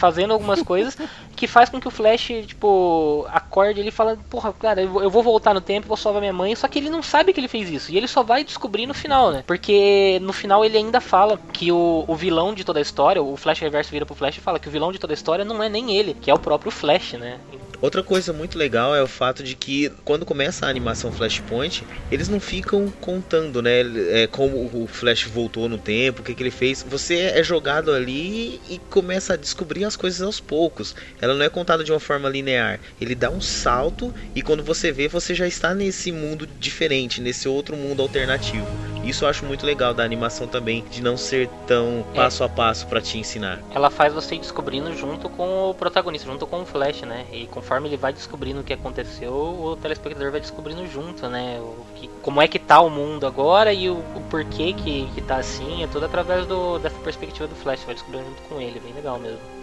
fazendo 0.00 0.32
algumas 0.32 0.62
coisas 0.62 0.96
que 1.40 1.46
faz 1.46 1.70
com 1.70 1.80
que 1.80 1.88
o 1.88 1.90
Flash, 1.90 2.26
tipo, 2.46 3.26
acorde 3.30 3.80
ele 3.80 3.90
fala, 3.90 4.18
porra, 4.28 4.52
cara, 4.52 4.82
eu 4.82 5.08
vou 5.08 5.22
voltar 5.22 5.54
no 5.54 5.60
tempo, 5.62 5.88
vou 5.88 5.96
salvar 5.96 6.20
minha 6.20 6.34
mãe, 6.34 6.54
só 6.54 6.68
que 6.68 6.78
ele 6.78 6.90
não 6.90 7.02
sabe 7.02 7.32
que 7.32 7.40
ele 7.40 7.48
fez 7.48 7.70
isso. 7.70 7.90
E 7.90 7.96
ele 7.96 8.06
só 8.06 8.22
vai 8.22 8.44
descobrir 8.44 8.86
no 8.86 8.92
final, 8.92 9.32
né? 9.32 9.42
Porque 9.46 10.18
no 10.20 10.34
final 10.34 10.62
ele 10.66 10.76
ainda 10.76 11.00
fala 11.00 11.40
que 11.50 11.72
o, 11.72 12.04
o 12.06 12.14
vilão 12.14 12.52
de 12.52 12.62
toda 12.62 12.78
a 12.78 12.82
história, 12.82 13.22
o 13.22 13.38
Flash 13.38 13.60
Reverso 13.60 13.90
vira 13.90 14.04
pro 14.04 14.14
Flash 14.14 14.36
e 14.36 14.42
fala 14.42 14.58
que 14.58 14.68
o 14.68 14.70
vilão 14.70 14.92
de 14.92 14.98
toda 14.98 15.14
a 15.14 15.16
história 15.16 15.42
não 15.42 15.62
é 15.62 15.68
nem 15.70 15.96
ele, 15.96 16.12
que 16.12 16.30
é 16.30 16.34
o 16.34 16.38
próprio 16.38 16.70
Flash, 16.70 17.14
né? 17.14 17.40
Outra 17.80 18.02
coisa 18.02 18.30
muito 18.30 18.58
legal 18.58 18.94
é 18.94 19.02
o 19.02 19.06
fato 19.06 19.42
de 19.42 19.54
que 19.54 19.90
quando 20.04 20.26
começa 20.26 20.66
a 20.66 20.68
animação 20.68 21.10
Flashpoint, 21.10 21.82
eles 22.10 22.28
não 22.28 22.38
ficam 22.38 22.92
contando, 23.00 23.62
né, 23.62 23.80
é, 24.10 24.26
como 24.26 24.70
o 24.74 24.86
Flash 24.86 25.24
voltou 25.24 25.66
no 25.66 25.78
tempo, 25.78 26.20
o 26.20 26.24
que, 26.24 26.34
que 26.34 26.42
ele 26.42 26.50
fez. 26.50 26.84
Você 26.86 27.16
é 27.16 27.42
jogado 27.42 27.90
ali 27.90 28.60
e 28.68 28.78
começa 28.90 29.32
a 29.32 29.36
descobrir 29.36 29.84
as 29.86 29.96
coisas 29.96 30.20
aos 30.20 30.38
poucos. 30.38 30.94
Ela 31.22 31.29
não 31.34 31.44
é 31.44 31.48
contada 31.48 31.84
de 31.84 31.92
uma 31.92 32.00
forma 32.00 32.28
linear. 32.28 32.80
Ele 33.00 33.14
dá 33.14 33.30
um 33.30 33.40
salto 33.40 34.14
e 34.34 34.42
quando 34.42 34.62
você 34.62 34.92
vê, 34.92 35.08
você 35.08 35.34
já 35.34 35.46
está 35.46 35.74
nesse 35.74 36.12
mundo 36.12 36.46
diferente, 36.58 37.20
nesse 37.20 37.48
outro 37.48 37.76
mundo 37.76 38.02
alternativo. 38.02 38.66
Isso 39.04 39.24
eu 39.24 39.28
acho 39.28 39.46
muito 39.46 39.64
legal 39.64 39.94
da 39.94 40.04
animação 40.04 40.46
também, 40.46 40.84
de 40.90 41.02
não 41.02 41.16
ser 41.16 41.48
tão 41.66 42.04
passo 42.14 42.44
a 42.44 42.48
passo 42.48 42.86
para 42.86 43.00
te 43.00 43.18
ensinar. 43.18 43.58
Ela 43.74 43.90
faz 43.90 44.12
você 44.12 44.34
ir 44.34 44.40
descobrindo 44.40 44.94
junto 44.94 45.28
com 45.28 45.70
o 45.70 45.74
protagonista, 45.74 46.30
junto 46.30 46.46
com 46.46 46.60
o 46.60 46.66
Flash, 46.66 47.02
né? 47.02 47.24
E 47.32 47.46
conforme 47.46 47.88
ele 47.88 47.96
vai 47.96 48.12
descobrindo 48.12 48.60
o 48.60 48.64
que 48.64 48.72
aconteceu, 48.72 49.32
o 49.32 49.76
telespectador 49.76 50.30
vai 50.30 50.40
descobrindo 50.40 50.86
junto, 50.86 51.26
né? 51.28 51.58
O 51.60 51.86
que, 51.96 52.08
como 52.22 52.42
é 52.42 52.48
que 52.48 52.58
tá 52.58 52.80
o 52.80 52.90
mundo 52.90 53.26
agora 53.26 53.72
e 53.72 53.88
o, 53.88 53.94
o 53.94 54.22
porquê 54.28 54.74
que, 54.74 55.08
que 55.14 55.22
tá 55.22 55.36
assim, 55.36 55.82
é 55.82 55.86
tudo 55.86 56.04
através 56.04 56.46
do, 56.46 56.78
dessa 56.78 56.98
perspectiva 56.98 57.48
do 57.48 57.54
Flash, 57.54 57.82
vai 57.84 57.94
descobrindo 57.94 58.26
junto 58.26 58.42
com 58.42 58.60
ele, 58.60 58.78
bem 58.80 58.92
legal 58.92 59.18
mesmo. 59.18 59.59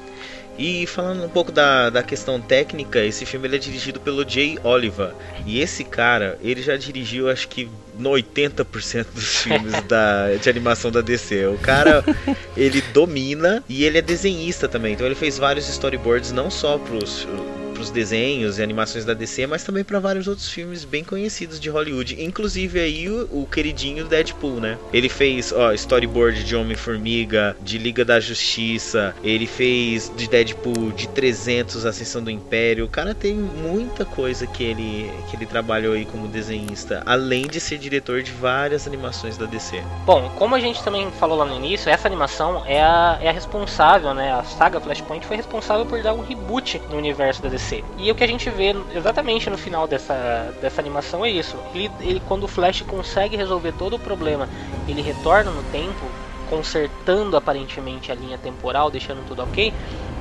E 0.58 0.88
falando 0.88 1.24
um 1.24 1.30
pouco 1.30 1.52
da, 1.52 1.90
da 1.90 2.02
questão 2.02 2.42
técnica, 2.42 3.00
esse 3.04 3.26
filme 3.26 3.48
ele 3.48 3.58
é 3.58 3.60
dirigido 3.60 4.00
pelo 4.00 4.28
Jay 4.28 4.58
Oliver. 4.64 5.12
E 5.46 5.60
esse 5.60 5.84
cara, 5.84 6.38
ele 6.42 6.62
já 6.62 6.76
dirigiu 6.76 7.30
acho 7.30 7.48
que 7.48 7.70
no 7.98 8.12
80% 8.12 9.08
dos 9.14 9.36
filmes 9.44 9.74
da, 9.84 10.36
de 10.36 10.50
animação 10.50 10.92
da 10.92 11.02
DC. 11.02 11.48
O 11.48 11.58
cara, 11.58 12.04
ele 12.58 12.82
domina 12.94 13.64
e 13.70 13.84
ele 13.84 14.00
é 14.00 14.02
desenhista 14.02 14.68
também. 14.68 14.94
Então 14.94 15.06
ele 15.06 15.16
fez 15.16 15.38
vários 15.38 15.70
storyboards 15.70 16.32
não 16.32 16.50
só 16.50 16.78
pros 16.78 17.28
para 17.78 17.84
os 17.84 17.92
desenhos 17.92 18.58
e 18.58 18.64
animações 18.64 19.06
da 19.06 19.14
DC, 19.14 19.46
mas 19.46 19.64
também 19.64 19.84
para 19.84 20.00
vários 20.00 20.28
outros 20.28 20.50
filmes 20.50 20.84
bem 20.84 21.04
conhecidos 21.04 21.60
de 21.60 21.70
Hollywood, 21.70 22.20
inclusive 22.20 22.80
aí 22.80 23.08
o, 23.08 23.30
o 23.32 23.46
queridinho 23.46 24.04
Deadpool, 24.06 24.60
né? 24.60 24.80
Ele 24.92 25.08
fez, 25.08 25.52
ó, 25.52 25.72
storyboard 25.74 26.44
de 26.44 26.56
Homem-Formiga, 26.56 27.56
de 27.62 27.78
Liga 27.78 28.04
da 28.04 28.20
Justiça, 28.20 29.14
ele 29.24 29.46
fez 29.46 30.12
de 30.18 30.28
Deadpool, 30.28 30.92
de 30.92 31.08
300, 31.10 31.86
Ascensão 31.86 32.24
do 32.24 32.32
Império. 32.32 32.86
O 32.86 32.90
cara 32.90 33.14
tem 33.14 33.36
muita 33.36 34.04
coisa 34.06 34.48
que 34.48 34.64
ele 34.64 35.12
que 35.30 35.36
ele 35.36 35.46
trabalhou 35.46 35.94
aí 35.94 36.06
como 36.06 36.28
desenhista, 36.28 37.04
além 37.06 37.46
de 37.46 37.60
ser 37.60 37.78
diretor 37.78 38.24
de 38.24 38.32
várias 38.32 38.88
animações 38.88 39.38
da 39.38 39.46
DC. 39.46 39.84
Bom, 40.04 40.32
como 40.36 40.56
a 40.56 40.60
gente 40.60 40.84
também 40.84 41.12
falou 41.12 41.38
lá 41.38 41.46
no 41.46 41.56
início, 41.56 41.92
essa 41.92 42.08
animação 42.08 42.64
é 42.66 42.82
a, 42.82 43.20
é 43.22 43.30
a 43.30 43.32
responsável, 43.32 44.16
né? 44.16 44.34
A 44.34 44.44
saga 44.44 44.80
Flashpoint 44.80 45.28
foi 45.28 45.38
responsável 45.38 45.86
por 45.86 46.02
dar 46.02 46.14
um 46.14 46.22
reboot 46.22 46.82
no 46.90 46.98
universo 46.98 47.44
da 47.44 47.50
DC 47.50 47.67
E 47.98 48.12
o 48.12 48.16
que 48.16 48.24
a 48.24 48.28
gente 48.28 48.50
vê 48.50 48.76
exatamente 48.96 49.50
no 49.50 49.58
final 49.58 49.88
dessa, 49.88 50.54
dessa 50.62 50.82
animação 50.82 51.26
é 51.26 51.30
isso. 51.30 51.58
Ele, 51.74 51.92
ele, 52.02 52.22
quando 52.28 52.44
o 52.44 52.48
Flash 52.48 52.82
consegue 52.82 53.36
resolver 53.36 53.74
todo 53.74 53.96
o 53.96 54.00
problema, 54.00 54.48
ele 54.88 55.02
retorna 55.02 55.52
no 55.52 55.64
tempo, 55.64 56.06
consertando 56.50 57.36
aparentemente 57.36 58.12
a 58.12 58.16
linha 58.16 58.38
temporal, 58.38 58.90
deixando 58.90 59.26
tudo 59.28 59.44
ok 59.44 59.74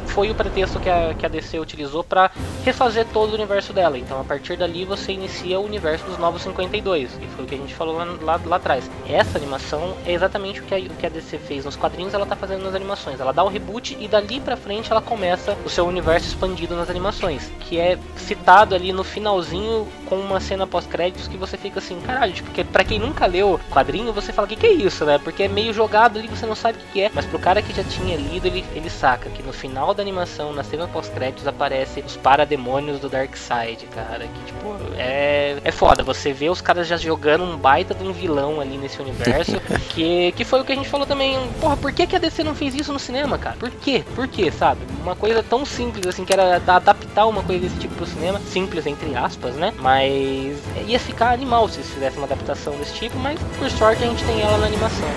foi 0.06 0.30
o 0.30 0.34
pretexto 0.34 0.80
que 0.80 0.88
a, 0.88 1.14
que 1.14 1.26
a 1.26 1.28
DC 1.28 1.58
utilizou 1.58 2.02
para 2.02 2.30
refazer 2.64 3.06
todo 3.12 3.30
o 3.30 3.34
universo 3.34 3.72
dela. 3.72 3.98
Então, 3.98 4.20
a 4.20 4.24
partir 4.24 4.56
dali, 4.56 4.84
você 4.84 5.12
inicia 5.12 5.58
o 5.58 5.64
universo 5.64 6.04
dos 6.06 6.18
Novos 6.18 6.42
52, 6.42 7.18
e 7.20 7.26
foi 7.28 7.44
o 7.44 7.48
que 7.48 7.54
a 7.54 7.58
gente 7.58 7.74
falou 7.74 7.96
lá, 7.96 8.04
lá, 8.20 8.40
lá 8.44 8.56
atrás. 8.56 8.90
Essa 9.08 9.38
animação 9.38 9.96
é 10.04 10.12
exatamente 10.12 10.60
o 10.60 10.64
que, 10.64 10.74
a, 10.74 10.78
o 10.78 10.96
que 10.96 11.06
a 11.06 11.08
DC 11.08 11.38
fez 11.38 11.64
nos 11.64 11.76
quadrinhos, 11.76 12.14
ela 12.14 12.26
tá 12.26 12.36
fazendo 12.36 12.62
nas 12.64 12.74
animações. 12.74 13.20
Ela 13.20 13.32
dá 13.32 13.44
o 13.44 13.48
reboot 13.48 13.96
e 13.98 14.08
dali 14.08 14.40
pra 14.40 14.56
frente 14.56 14.90
ela 14.90 15.02
começa 15.02 15.56
o 15.64 15.70
seu 15.70 15.86
universo 15.86 16.28
expandido 16.28 16.76
nas 16.76 16.90
animações, 16.90 17.50
que 17.60 17.78
é 17.78 17.98
citado 18.16 18.74
ali 18.74 18.92
no 18.92 19.04
finalzinho 19.04 19.86
com 20.06 20.16
uma 20.16 20.40
cena 20.40 20.66
pós-créditos 20.66 21.28
que 21.28 21.36
você 21.36 21.56
fica 21.56 21.78
assim, 21.78 22.00
caralho, 22.00 22.32
tipo, 22.32 22.46
porque 22.48 22.64
pra 22.64 22.84
quem 22.84 22.98
nunca 22.98 23.26
leu 23.26 23.60
quadrinho, 23.70 24.12
você 24.12 24.32
fala, 24.32 24.46
o 24.46 24.48
que, 24.48 24.56
que 24.56 24.66
é 24.66 24.72
isso, 24.72 25.04
né? 25.04 25.18
Porque 25.18 25.42
é 25.42 25.48
meio 25.48 25.72
jogado 25.72 26.18
ali, 26.18 26.28
você 26.28 26.46
não 26.46 26.54
sabe 26.54 26.78
o 26.78 26.80
que, 26.80 26.92
que 26.92 27.00
é, 27.02 27.10
mas 27.12 27.26
pro 27.26 27.38
cara 27.38 27.60
que 27.60 27.74
já 27.74 27.84
tinha 27.84 28.16
lido, 28.16 28.46
ele, 28.46 28.64
ele 28.74 28.88
saca 28.88 29.28
que 29.30 29.42
no 29.42 29.52
final 29.52 29.92
da 29.96 30.02
animação, 30.02 30.52
na 30.52 30.62
cena 30.62 30.86
pós-créditos, 30.86 31.46
aparece 31.46 32.00
os 32.00 32.16
parademônios 32.16 33.00
do 33.00 33.08
Darkseid, 33.08 33.86
cara. 33.86 34.26
Que, 34.26 34.44
tipo, 34.44 34.76
é, 34.96 35.56
é 35.64 35.72
foda. 35.72 36.02
Você 36.02 36.32
vê 36.32 36.48
os 36.48 36.60
caras 36.60 36.86
já 36.86 36.96
jogando 36.96 37.44
um 37.44 37.56
baita 37.56 37.94
de 37.94 38.04
um 38.04 38.12
vilão 38.12 38.60
ali 38.60 38.76
nesse 38.76 39.00
universo. 39.00 39.60
que, 39.90 40.32
que 40.32 40.44
foi 40.44 40.60
o 40.60 40.64
que 40.64 40.72
a 40.72 40.76
gente 40.76 40.88
falou 40.88 41.06
também. 41.06 41.36
Porra, 41.60 41.76
por 41.76 41.92
que, 41.92 42.06
que 42.06 42.16
a 42.16 42.18
DC 42.18 42.44
não 42.44 42.54
fez 42.54 42.74
isso 42.74 42.92
no 42.92 42.98
cinema, 42.98 43.38
cara? 43.38 43.56
Por 43.56 43.70
quê? 43.70 44.04
Por 44.14 44.28
quê, 44.28 44.50
sabe? 44.50 44.80
Uma 45.02 45.16
coisa 45.16 45.42
tão 45.42 45.64
simples 45.64 46.06
assim, 46.06 46.24
que 46.24 46.32
era 46.32 46.56
adaptar 46.56 47.26
uma 47.26 47.42
coisa 47.42 47.62
desse 47.62 47.78
tipo 47.78 47.94
pro 47.94 48.06
cinema. 48.06 48.38
Simples, 48.40 48.86
entre 48.86 49.14
aspas, 49.16 49.54
né? 49.54 49.72
Mas 49.78 50.56
ia 50.86 51.00
ficar 51.00 51.32
animal 51.32 51.68
se 51.68 51.82
fizesse 51.82 52.16
uma 52.16 52.26
adaptação 52.26 52.76
desse 52.76 52.94
tipo. 52.94 53.18
Mas 53.18 53.40
por 53.58 53.70
sorte 53.70 54.04
a 54.04 54.06
gente 54.06 54.24
tem 54.24 54.40
ela 54.40 54.58
na 54.58 54.66
animação. 54.66 55.08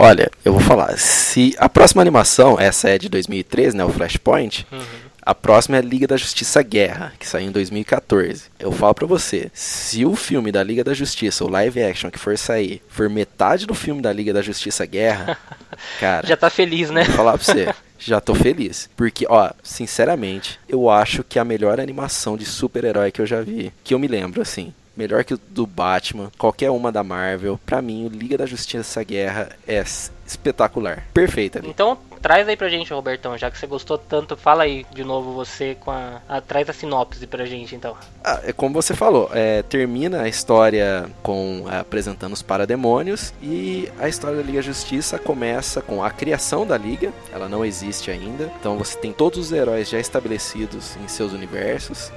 Olha, 0.00 0.30
eu 0.44 0.52
vou 0.52 0.60
falar. 0.60 0.96
Se 0.96 1.56
a 1.58 1.68
próxima 1.68 2.00
animação, 2.00 2.56
essa 2.56 2.88
é 2.88 2.96
de 2.96 3.08
2013, 3.08 3.76
né, 3.76 3.84
o 3.84 3.88
Flashpoint, 3.88 4.64
uhum. 4.70 4.78
a 5.20 5.34
próxima 5.34 5.76
é 5.76 5.80
Liga 5.80 6.06
da 6.06 6.16
Justiça 6.16 6.62
Guerra, 6.62 7.12
que 7.18 7.26
saiu 7.26 7.48
em 7.48 7.50
2014. 7.50 8.44
Eu 8.60 8.70
falo 8.70 8.94
pra 8.94 9.08
você, 9.08 9.50
se 9.52 10.06
o 10.06 10.14
filme 10.14 10.52
da 10.52 10.62
Liga 10.62 10.84
da 10.84 10.94
Justiça, 10.94 11.44
o 11.44 11.50
live 11.50 11.82
action 11.82 12.12
que 12.12 12.18
for 12.18 12.38
sair, 12.38 12.80
for 12.88 13.10
metade 13.10 13.66
do 13.66 13.74
filme 13.74 14.00
da 14.00 14.12
Liga 14.12 14.32
da 14.32 14.40
Justiça 14.40 14.86
Guerra, 14.86 15.36
cara... 15.98 16.24
Já 16.24 16.36
tá 16.36 16.48
feliz, 16.48 16.90
né? 16.90 17.02
Vou 17.02 17.16
falar 17.16 17.32
pra 17.36 17.44
você. 17.44 17.74
Já 17.98 18.20
tô 18.20 18.36
feliz. 18.36 18.88
Porque, 18.96 19.26
ó, 19.28 19.50
sinceramente, 19.64 20.60
eu 20.68 20.88
acho 20.88 21.24
que 21.24 21.40
é 21.40 21.42
a 21.42 21.44
melhor 21.44 21.80
animação 21.80 22.36
de 22.36 22.44
super-herói 22.44 23.10
que 23.10 23.20
eu 23.20 23.26
já 23.26 23.40
vi. 23.40 23.72
Que 23.82 23.94
eu 23.94 23.98
me 23.98 24.06
lembro, 24.06 24.40
assim 24.40 24.72
melhor 24.98 25.24
que 25.24 25.34
o 25.34 25.38
do 25.38 25.64
Batman, 25.64 26.30
qualquer 26.36 26.70
uma 26.70 26.90
da 26.90 27.04
Marvel. 27.04 27.58
Pra 27.64 27.80
mim, 27.80 28.04
o 28.04 28.08
Liga 28.08 28.36
da 28.36 28.44
Justiça 28.44 29.02
Guerra 29.04 29.50
é 29.66 29.80
espetacular. 30.26 31.06
Perfeita 31.14 31.60
ali. 31.60 31.68
Então, 31.68 31.96
traz 32.20 32.48
aí 32.48 32.56
pra 32.56 32.68
gente, 32.68 32.92
Robertão, 32.92 33.38
já 33.38 33.48
que 33.48 33.56
você 33.56 33.66
gostou 33.66 33.96
tanto, 33.96 34.36
fala 34.36 34.64
aí 34.64 34.84
de 34.92 35.04
novo 35.04 35.32
você 35.32 35.76
com 35.78 35.92
a. 35.92 36.20
a 36.28 36.40
traz 36.40 36.68
a 36.68 36.72
sinopse 36.72 37.24
pra 37.28 37.46
gente, 37.46 37.76
então. 37.76 37.96
Ah, 38.24 38.40
é 38.42 38.52
como 38.52 38.74
você 38.74 38.92
falou, 38.94 39.30
é, 39.32 39.62
termina 39.62 40.22
a 40.22 40.28
história 40.28 41.08
com 41.22 41.64
é, 41.70 41.78
apresentando 41.78 42.32
os 42.32 42.42
parademônios 42.42 43.32
e 43.40 43.88
a 44.00 44.08
história 44.08 44.36
da 44.36 44.42
Liga 44.42 44.60
Justiça 44.60 45.18
começa 45.18 45.80
com 45.80 46.02
a 46.02 46.10
criação 46.10 46.66
da 46.66 46.76
Liga. 46.76 47.12
Ela 47.32 47.48
não 47.48 47.64
existe 47.64 48.10
ainda, 48.10 48.52
então 48.58 48.76
você 48.76 48.98
tem 48.98 49.12
todos 49.12 49.38
os 49.38 49.52
heróis 49.52 49.88
já 49.88 50.00
estabelecidos 50.00 50.96
em 50.96 51.06
seus 51.06 51.32
universos. 51.32 52.10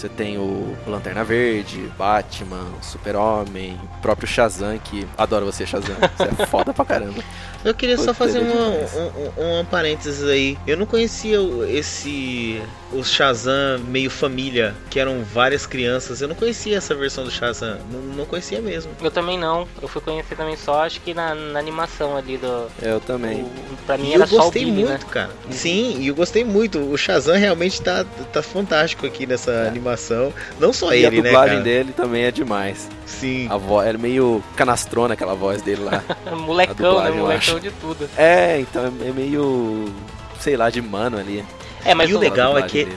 Você 0.00 0.08
tem 0.08 0.38
o 0.38 0.74
Lanterna 0.86 1.22
Verde, 1.22 1.92
Batman, 1.98 2.64
Super-Homem, 2.80 3.78
o 3.84 4.00
próprio 4.00 4.26
Shazam, 4.26 4.78
que 4.78 5.06
adoro 5.18 5.44
você, 5.44 5.66
Shazam. 5.66 5.94
Você 6.16 6.42
é 6.42 6.46
foda 6.46 6.72
pra 6.72 6.86
caramba. 6.86 7.22
Eu 7.64 7.74
queria 7.74 7.98
só 7.98 8.14
fazer 8.14 8.38
uma, 8.38 8.68
um, 9.36 9.60
um, 9.60 9.64
parênteses 9.64 10.22
aí. 10.24 10.56
Eu 10.66 10.76
não 10.76 10.86
conhecia 10.86 11.38
esse. 11.68 12.60
O 12.92 13.04
Shazam 13.04 13.78
meio 13.86 14.10
família, 14.10 14.74
que 14.88 14.98
eram 14.98 15.22
várias 15.22 15.66
crianças. 15.66 16.20
Eu 16.20 16.28
não 16.28 16.34
conhecia 16.34 16.76
essa 16.76 16.94
versão 16.94 17.22
do 17.22 17.30
Shazam. 17.30 17.78
Não, 17.92 18.00
não 18.00 18.24
conhecia 18.24 18.60
mesmo. 18.60 18.90
Eu 19.00 19.10
também 19.10 19.38
não. 19.38 19.68
Eu 19.80 19.86
fui 19.86 20.00
conhecer 20.00 20.34
também 20.34 20.56
só, 20.56 20.84
acho 20.84 21.00
que 21.02 21.12
na, 21.12 21.34
na 21.34 21.58
animação 21.58 22.16
ali 22.16 22.38
do. 22.38 22.66
Eu 22.82 22.98
também. 23.00 23.42
O, 23.42 23.76
pra 23.86 23.98
mim 23.98 24.10
e 24.10 24.14
era 24.14 24.24
eu 24.24 24.28
gostei 24.28 24.64
Billy, 24.64 24.84
muito, 24.84 24.90
né? 24.90 25.10
cara. 25.10 25.30
Sim, 25.50 25.98
e 26.00 26.08
eu 26.08 26.14
gostei 26.14 26.44
muito. 26.44 26.78
O 26.78 26.96
Shazam 26.96 27.36
realmente 27.36 27.80
tá, 27.82 28.04
tá 28.32 28.42
fantástico 28.42 29.06
aqui 29.06 29.26
nessa 29.26 29.52
é. 29.52 29.68
animação. 29.68 30.32
Não 30.58 30.72
só 30.72 30.92
e 30.92 31.04
ele, 31.04 31.20
né? 31.20 31.28
A 31.28 31.32
dublagem 31.32 31.58
né, 31.58 31.62
dele 31.62 31.92
também 31.92 32.24
é 32.24 32.30
demais. 32.30 32.88
Sim. 33.10 33.48
A 33.50 33.56
voz 33.56 33.88
era 33.88 33.98
meio 33.98 34.42
canastrona 34.56 35.14
aquela 35.14 35.34
voz 35.34 35.60
dele 35.62 35.82
lá. 35.82 36.02
molecão, 36.36 37.02
né? 37.02 37.10
Molecão 37.10 37.58
de 37.58 37.70
tudo. 37.72 38.08
É, 38.16 38.60
então 38.60 38.84
é 38.84 39.12
meio. 39.12 39.92
sei 40.38 40.56
lá, 40.56 40.70
de 40.70 40.80
mano 40.80 41.18
ali. 41.18 41.44
É, 41.84 41.94
mas 41.94 42.08
e 42.10 42.14
o 42.14 42.18
legal 42.18 42.56
é 42.56 42.62
que. 42.62 42.88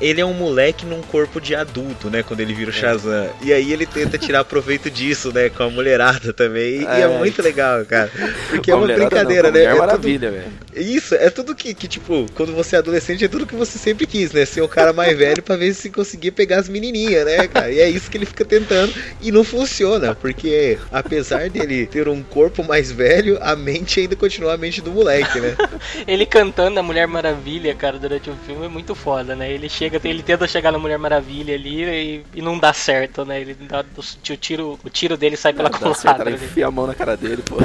Ele 0.00 0.20
é 0.20 0.24
um 0.24 0.32
moleque 0.32 0.84
num 0.86 1.02
corpo 1.02 1.40
de 1.40 1.54
adulto, 1.54 2.08
né? 2.10 2.22
Quando 2.22 2.40
ele 2.40 2.54
vira 2.54 2.70
o 2.70 2.72
Shazam. 2.72 3.28
E 3.42 3.52
aí 3.52 3.72
ele 3.72 3.86
tenta 3.86 4.16
tirar 4.18 4.44
proveito 4.44 4.90
disso, 4.90 5.32
né? 5.32 5.48
Com 5.50 5.62
a 5.64 5.70
mulherada 5.70 6.32
também. 6.32 6.82
E 6.82 6.86
é, 6.86 7.00
É. 7.02 7.08
muito 7.08 7.42
legal, 7.42 7.84
cara. 7.84 8.10
Porque 8.48 8.70
é 8.70 8.74
a 8.74 8.76
uma 8.76 8.82
mulherada 8.82 9.08
brincadeira, 9.08 9.48
não, 9.48 9.52
né? 9.54 9.64
É 9.64 9.68
tudo- 9.70 9.78
Maravilha, 9.80 10.30
velho. 10.30 10.52
Isso, 10.76 11.14
é 11.14 11.28
tudo 11.30 11.54
que, 11.54 11.74
que, 11.74 11.88
tipo, 11.88 12.26
quando 12.34 12.54
você 12.54 12.76
é 12.76 12.78
adolescente, 12.78 13.24
é 13.24 13.28
tudo 13.28 13.46
que 13.46 13.54
você 13.56 13.78
sempre 13.78 14.06
quis, 14.06 14.32
né? 14.32 14.44
Ser 14.44 14.60
o 14.62 14.68
cara 14.68 14.92
mais 14.92 15.16
velho 15.18 15.42
pra 15.42 15.56
ver 15.56 15.74
se 15.74 15.90
conseguia 15.90 16.30
pegar 16.32 16.60
as 16.60 16.68
menininhas, 16.68 17.24
né, 17.24 17.46
cara? 17.48 17.70
E 17.70 17.80
é 17.80 17.88
isso 17.90 18.10
que 18.10 18.16
ele 18.16 18.26
fica 18.26 18.44
tentando 18.44 18.92
e 19.20 19.30
não 19.32 19.42
funciona, 19.44 20.14
porque 20.14 20.78
apesar 20.92 21.50
dele 21.50 21.86
ter 21.86 22.08
um 22.08 22.22
corpo 22.22 22.62
mais 22.62 22.90
velho, 22.92 23.36
a 23.40 23.56
mente 23.56 24.00
ainda 24.00 24.14
continua 24.16 24.54
a 24.54 24.56
mente 24.56 24.80
do 24.80 24.90
moleque, 24.90 25.40
né? 25.40 25.56
Ele 26.06 26.24
cantando 26.24 26.78
a 26.78 26.82
Mulher 26.82 27.06
Maravilha, 27.08 27.74
cara, 27.74 27.98
durante 27.98 28.30
o 28.30 28.34
filme 28.46 28.66
é 28.66 28.68
muito 28.68 28.94
foda, 28.94 29.34
né? 29.34 29.50
Ele 29.52 29.68
chega, 29.68 29.89
ele 30.04 30.22
tenta 30.22 30.46
chegar 30.46 30.72
na 30.72 30.78
Mulher 30.78 30.98
Maravilha 30.98 31.54
ali 31.54 31.84
e, 31.84 32.24
e 32.34 32.42
não 32.42 32.58
dá 32.58 32.72
certo, 32.72 33.24
né? 33.24 33.40
Ele 33.40 33.54
dá, 33.54 33.84
o, 33.96 34.36
tiro, 34.36 34.78
o 34.84 34.90
tiro 34.90 35.16
dele 35.16 35.36
sai 35.36 35.52
pela 35.52 35.68
Dá 35.68 35.94
certo, 35.94 36.20
ela 36.20 36.30
enfia 36.30 36.66
a 36.66 36.70
mão 36.70 36.86
na 36.86 36.94
cara 36.94 37.16
dele, 37.16 37.42
pô. 37.42 37.56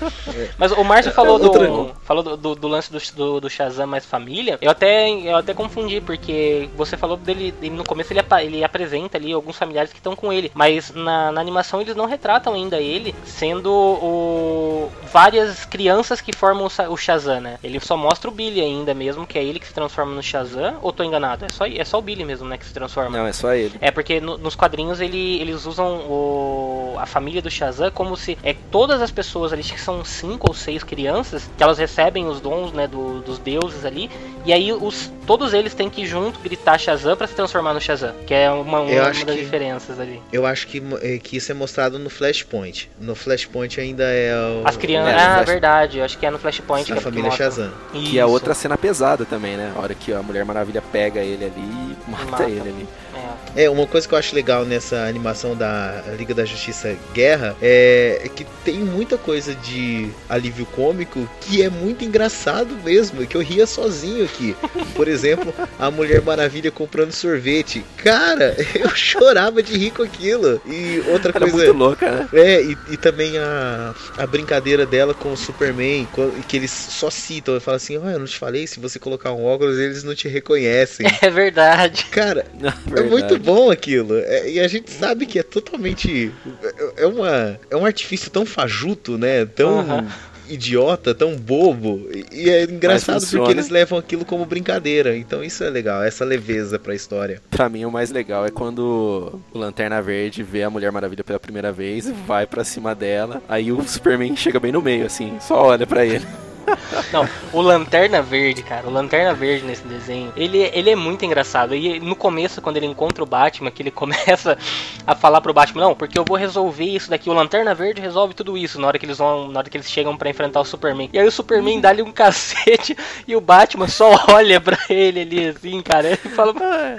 Mas 0.58 0.72
o 0.72 0.82
Márcio 0.84 1.12
falou, 1.12 1.40
outra- 1.40 1.66
do, 1.66 1.94
falou 2.02 2.22
do, 2.22 2.36
do- 2.36 2.54
do 2.54 2.68
lance 2.68 2.92
do, 2.92 2.98
do, 3.14 3.40
do 3.40 3.50
Shazam 3.50 3.86
mais 3.86 4.04
família. 4.04 4.58
Eu 4.60 4.70
até, 4.70 5.08
eu 5.10 5.36
até 5.36 5.54
confundi, 5.54 6.00
porque 6.00 6.68
você 6.76 6.96
falou 6.96 7.16
dele, 7.16 7.54
ele 7.60 7.74
no 7.74 7.84
começo 7.84 8.12
ele, 8.12 8.20
ele 8.42 8.64
apresenta 8.64 9.16
ali 9.18 9.32
alguns 9.32 9.56
familiares 9.56 9.92
que 9.92 9.98
estão 9.98 10.14
com 10.16 10.32
ele. 10.32 10.50
Mas 10.54 10.92
na, 10.94 11.32
na 11.32 11.40
animação 11.40 11.80
eles 11.80 11.96
não 11.96 12.06
retratam 12.06 12.54
ainda 12.54 12.78
ele 12.80 13.14
sendo 13.24 13.72
o, 13.72 14.90
várias 15.12 15.64
crianças 15.64 16.20
que 16.20 16.32
formam 16.32 16.68
o, 16.90 16.96
Shazam, 16.96 17.40
né? 17.40 17.58
Ele 17.62 17.78
só 17.80 17.96
mostra 17.96 18.30
o 18.30 18.32
Billy 18.34 18.60
ainda 18.60 18.94
mesmo, 18.94 19.26
que 19.26 19.38
é 19.38 19.44
ele 19.44 19.58
que 19.60 19.66
se 19.66 19.74
transforma 19.74 20.14
no 20.14 20.22
Shazam. 20.22 20.76
Ou 20.82 20.92
tô 20.92 21.02
enganado? 21.02 21.44
É 21.44 21.48
só, 21.48 21.66
é 21.66 21.84
só 21.84 21.98
o 21.98 22.02
Billy 22.02 22.24
mesmo, 22.24 22.48
né, 22.48 22.56
que 22.58 22.66
se 22.66 22.72
transforma. 22.72 23.16
Não, 23.16 23.26
é 23.26 23.32
só 23.32 23.52
ele. 23.54 23.74
É 23.80 23.90
porque 23.90 24.20
no- 24.20 24.38
nos 24.38 24.54
quadrinhos 24.54 25.00
ele- 25.00 25.40
eles 25.40 25.66
usam 25.66 25.96
o- 26.08 26.94
a 26.98 27.06
família 27.06 27.42
do 27.42 27.50
Shazam 27.50 27.90
como 27.90 28.16
se 28.16 28.36
é 28.42 28.54
todas 28.70 29.00
as 29.02 29.10
pessoas 29.10 29.52
ali, 29.52 29.62
que 29.62 29.80
são 29.80 29.95
cinco 30.04 30.48
ou 30.48 30.54
seis 30.54 30.82
crianças, 30.84 31.48
que 31.56 31.62
elas 31.62 31.78
recebem 31.78 32.26
os 32.26 32.40
dons 32.40 32.72
né, 32.72 32.86
do- 32.86 33.20
dos 33.20 33.38
deuses 33.38 33.84
ali, 33.84 34.10
e 34.44 34.52
aí 34.52 34.72
os, 34.72 35.10
todos 35.26 35.52
eles 35.54 35.74
têm 35.74 35.88
que 35.90 36.06
junto 36.06 36.38
gritar 36.40 36.78
Shazam 36.78 37.16
pra 37.16 37.26
se 37.26 37.34
transformar 37.34 37.74
no 37.74 37.80
Shazam, 37.80 38.14
que 38.26 38.32
é 38.34 38.50
uma, 38.50 38.80
uma, 38.80 38.90
Eu 38.90 39.02
uma 39.02 39.10
acho 39.10 39.24
das 39.26 39.34
que- 39.36 39.42
diferenças 39.42 39.98
ali. 40.00 40.20
Eu 40.32 40.46
acho 40.46 40.66
que, 40.66 40.82
eh, 41.02 41.18
que 41.18 41.36
isso 41.36 41.50
é 41.50 41.54
mostrado 41.54 41.98
no 41.98 42.08
Flashpoint. 42.10 42.90
No 43.00 43.14
Flashpoint 43.14 43.80
ainda 43.80 44.04
é 44.04 44.34
o, 44.34 44.66
As 44.66 44.76
crianças. 44.76 45.12
É, 45.14 45.16
ah, 45.24 45.34
Flash- 45.36 45.46
verdade, 45.48 45.98
eu 45.98 46.04
acho 46.04 46.18
que 46.18 46.26
é 46.26 46.30
no 46.30 46.38
Flashpoint 46.38 46.92
a 46.92 46.96
que 46.96 47.00
família 47.02 47.24
mostra. 47.24 47.44
Shazam. 47.44 47.72
Que 47.92 48.18
é 48.18 48.26
outra 48.26 48.54
cena 48.54 48.76
pesada 48.76 49.24
também, 49.24 49.56
né? 49.56 49.72
A 49.76 49.80
hora 49.80 49.94
que 49.94 50.12
a 50.12 50.22
Mulher 50.22 50.44
Maravilha 50.44 50.82
pega 50.92 51.20
ele 51.20 51.44
ali 51.44 51.52
e 51.56 52.10
mata, 52.10 52.24
Mata. 52.30 52.44
ele 52.44 52.60
ali. 52.60 52.88
É. 53.16 53.64
É, 53.64 53.70
uma 53.70 53.86
coisa 53.86 54.06
que 54.06 54.12
eu 54.12 54.18
acho 54.18 54.34
legal 54.34 54.64
nessa 54.66 55.04
animação 55.06 55.56
da 55.56 56.02
Liga 56.18 56.34
da 56.34 56.44
Justiça 56.44 56.94
Guerra 57.14 57.56
é, 57.62 58.20
é 58.24 58.28
que 58.28 58.44
tem 58.64 58.74
muita 58.74 59.16
coisa 59.16 59.54
de 59.54 60.10
alívio 60.28 60.66
cômico 60.66 61.28
que 61.40 61.62
é 61.62 61.70
muito 61.70 62.04
engraçado 62.04 62.76
mesmo, 62.84 63.22
e 63.22 63.26
que 63.26 63.36
eu 63.36 63.40
ria 63.40 63.66
sozinho 63.66 64.24
aqui. 64.24 64.54
Por 64.94 65.08
exemplo, 65.08 65.54
a 65.78 65.90
Mulher 65.90 66.20
Maravilha 66.20 66.70
comprando 66.70 67.12
sorvete. 67.12 67.84
Cara, 67.96 68.54
eu 68.74 68.90
chorava 68.94 69.62
de 69.62 69.76
rir 69.76 69.90
com 69.92 70.02
aquilo. 70.02 70.60
E 70.66 71.02
outra 71.08 71.32
Ela 71.34 71.46
é 71.46 71.50
coisa. 71.50 71.66
muito 71.66 71.78
louca, 71.78 72.10
né? 72.10 72.28
É, 72.34 72.62
e, 72.62 72.76
e 72.90 72.96
também 72.96 73.38
a, 73.38 73.94
a 74.18 74.26
brincadeira 74.26 74.84
dela 74.84 75.14
com 75.14 75.32
o 75.32 75.36
Superman, 75.36 76.06
que 76.46 76.56
eles 76.56 76.70
só 76.70 77.10
citam, 77.10 77.54
ele 77.54 77.60
fala 77.60 77.78
assim, 77.78 77.96
ó, 77.96 78.08
eu 78.10 78.18
não 78.18 78.26
te 78.26 78.38
falei, 78.38 78.66
se 78.66 78.78
você 78.78 78.98
colocar 78.98 79.32
um 79.32 79.44
óculos, 79.44 79.78
eles 79.78 80.04
não 80.04 80.14
te 80.14 80.28
reconhecem. 80.28 81.06
É 81.26 81.30
verdade. 81.30 82.04
Cara, 82.10 82.46
é 82.60 82.70
Verdade. 82.90 83.05
Muito 83.10 83.38
bom 83.38 83.70
aquilo. 83.70 84.16
É, 84.18 84.50
e 84.50 84.60
a 84.60 84.68
gente 84.68 84.90
sabe 84.90 85.26
que 85.26 85.38
é 85.38 85.42
totalmente. 85.42 86.32
É, 86.62 87.04
é 87.04 87.06
uma, 87.06 87.58
é 87.70 87.76
um 87.76 87.84
artifício 87.84 88.30
tão 88.30 88.44
fajuto, 88.46 89.16
né? 89.18 89.44
Tão 89.44 89.80
Aham. 89.80 90.06
idiota, 90.48 91.14
tão 91.14 91.36
bobo. 91.36 92.08
E, 92.32 92.48
é 92.48 92.64
engraçado 92.64 93.26
porque 93.26 93.50
eles 93.50 93.68
levam 93.68 93.98
aquilo 93.98 94.24
como 94.24 94.44
brincadeira. 94.44 95.16
Então 95.16 95.42
isso 95.42 95.64
é 95.64 95.70
legal, 95.70 96.02
essa 96.02 96.24
leveza 96.24 96.78
pra 96.78 96.94
história. 96.94 97.40
Pra 97.50 97.68
mim, 97.68 97.84
o 97.84 97.90
mais 97.90 98.10
legal 98.10 98.46
é 98.46 98.50
quando 98.50 99.40
o 99.52 99.58
Lanterna 99.58 100.00
Verde 100.00 100.42
vê 100.42 100.62
a 100.62 100.70
Mulher 100.70 100.92
Maravilha 100.92 101.24
pela 101.24 101.40
primeira 101.40 101.72
vez 101.72 102.06
e 102.06 102.12
vai 102.12 102.46
pra 102.46 102.64
cima 102.64 102.94
dela. 102.94 103.42
Aí 103.48 103.72
o 103.72 103.82
Superman 103.86 104.36
chega 104.36 104.60
bem 104.60 104.72
no 104.72 104.82
meio, 104.82 105.06
assim, 105.06 105.36
só 105.40 105.62
olha 105.62 105.86
pra 105.86 106.04
ele. 106.04 106.26
Não, 107.12 107.28
o 107.52 107.60
Lanterna 107.60 108.22
Verde, 108.22 108.62
cara, 108.62 108.86
o 108.86 108.90
Lanterna 108.90 109.34
Verde 109.34 109.64
nesse 109.64 109.86
desenho, 109.86 110.32
ele, 110.36 110.58
ele 110.72 110.90
é 110.90 110.96
muito 110.96 111.24
engraçado. 111.24 111.74
E 111.74 112.00
no 112.00 112.16
começo, 112.16 112.60
quando 112.60 112.76
ele 112.76 112.86
encontra 112.86 113.22
o 113.22 113.26
Batman, 113.26 113.70
que 113.70 113.82
ele 113.82 113.90
começa 113.92 114.58
a 115.06 115.14
falar 115.14 115.40
pro 115.40 115.52
Batman, 115.54 115.82
não, 115.82 115.94
porque 115.94 116.18
eu 116.18 116.24
vou 116.24 116.36
resolver 116.36 116.84
isso 116.84 117.10
daqui. 117.10 117.30
O 117.30 117.32
Lanterna 117.32 117.74
Verde 117.74 118.00
resolve 118.00 118.34
tudo 118.34 118.56
isso 118.56 118.80
na 118.80 118.86
hora 118.88 118.98
que 118.98 119.06
eles 119.06 119.18
vão, 119.18 119.48
na 119.48 119.60
hora 119.60 119.70
que 119.70 119.76
eles 119.76 119.90
chegam 119.90 120.16
pra 120.16 120.30
enfrentar 120.30 120.60
o 120.60 120.64
Superman. 120.64 121.10
E 121.12 121.18
aí 121.18 121.26
o 121.26 121.32
Superman 121.32 121.80
dá-lhe 121.80 122.02
um 122.02 122.12
cacete 122.12 122.96
e 123.26 123.36
o 123.36 123.40
Batman 123.40 123.88
só 123.88 124.10
olha 124.30 124.60
pra 124.60 124.78
ele 124.88 125.20
ali 125.20 125.48
assim, 125.48 125.80
cara. 125.82 126.08
Ele 126.08 126.16
fala, 126.16 126.54
"Ah, 126.60 126.96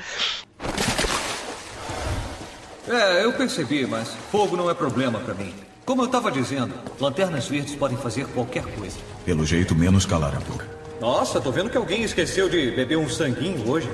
É, 2.90 3.26
eu 3.26 3.34
percebi, 3.34 3.86
mas 3.86 4.16
fogo 4.32 4.56
não 4.56 4.70
é 4.70 4.74
problema 4.74 5.20
pra 5.20 5.34
mim. 5.34 5.54
Como 5.88 6.02
eu 6.04 6.08
tava 6.10 6.30
dizendo, 6.30 6.74
lanternas 7.00 7.48
verdes 7.48 7.74
podem 7.76 7.98
fazer 7.98 8.26
qualquer 8.28 8.64
coisa. 8.64 8.98
Pelo 9.26 9.46
jeito, 9.46 9.74
menos 9.74 10.06
calar 10.06 10.36
a 10.36 10.40
boca. 10.42 10.66
Nossa, 11.00 11.40
tô 11.40 11.50
vendo 11.50 11.70
que 11.70 11.78
alguém 11.78 12.04
esqueceu 12.04 12.50
de 12.50 12.72
beber 12.72 12.98
um 12.98 13.08
sanguinho 13.10 13.66
hoje. 13.70 13.90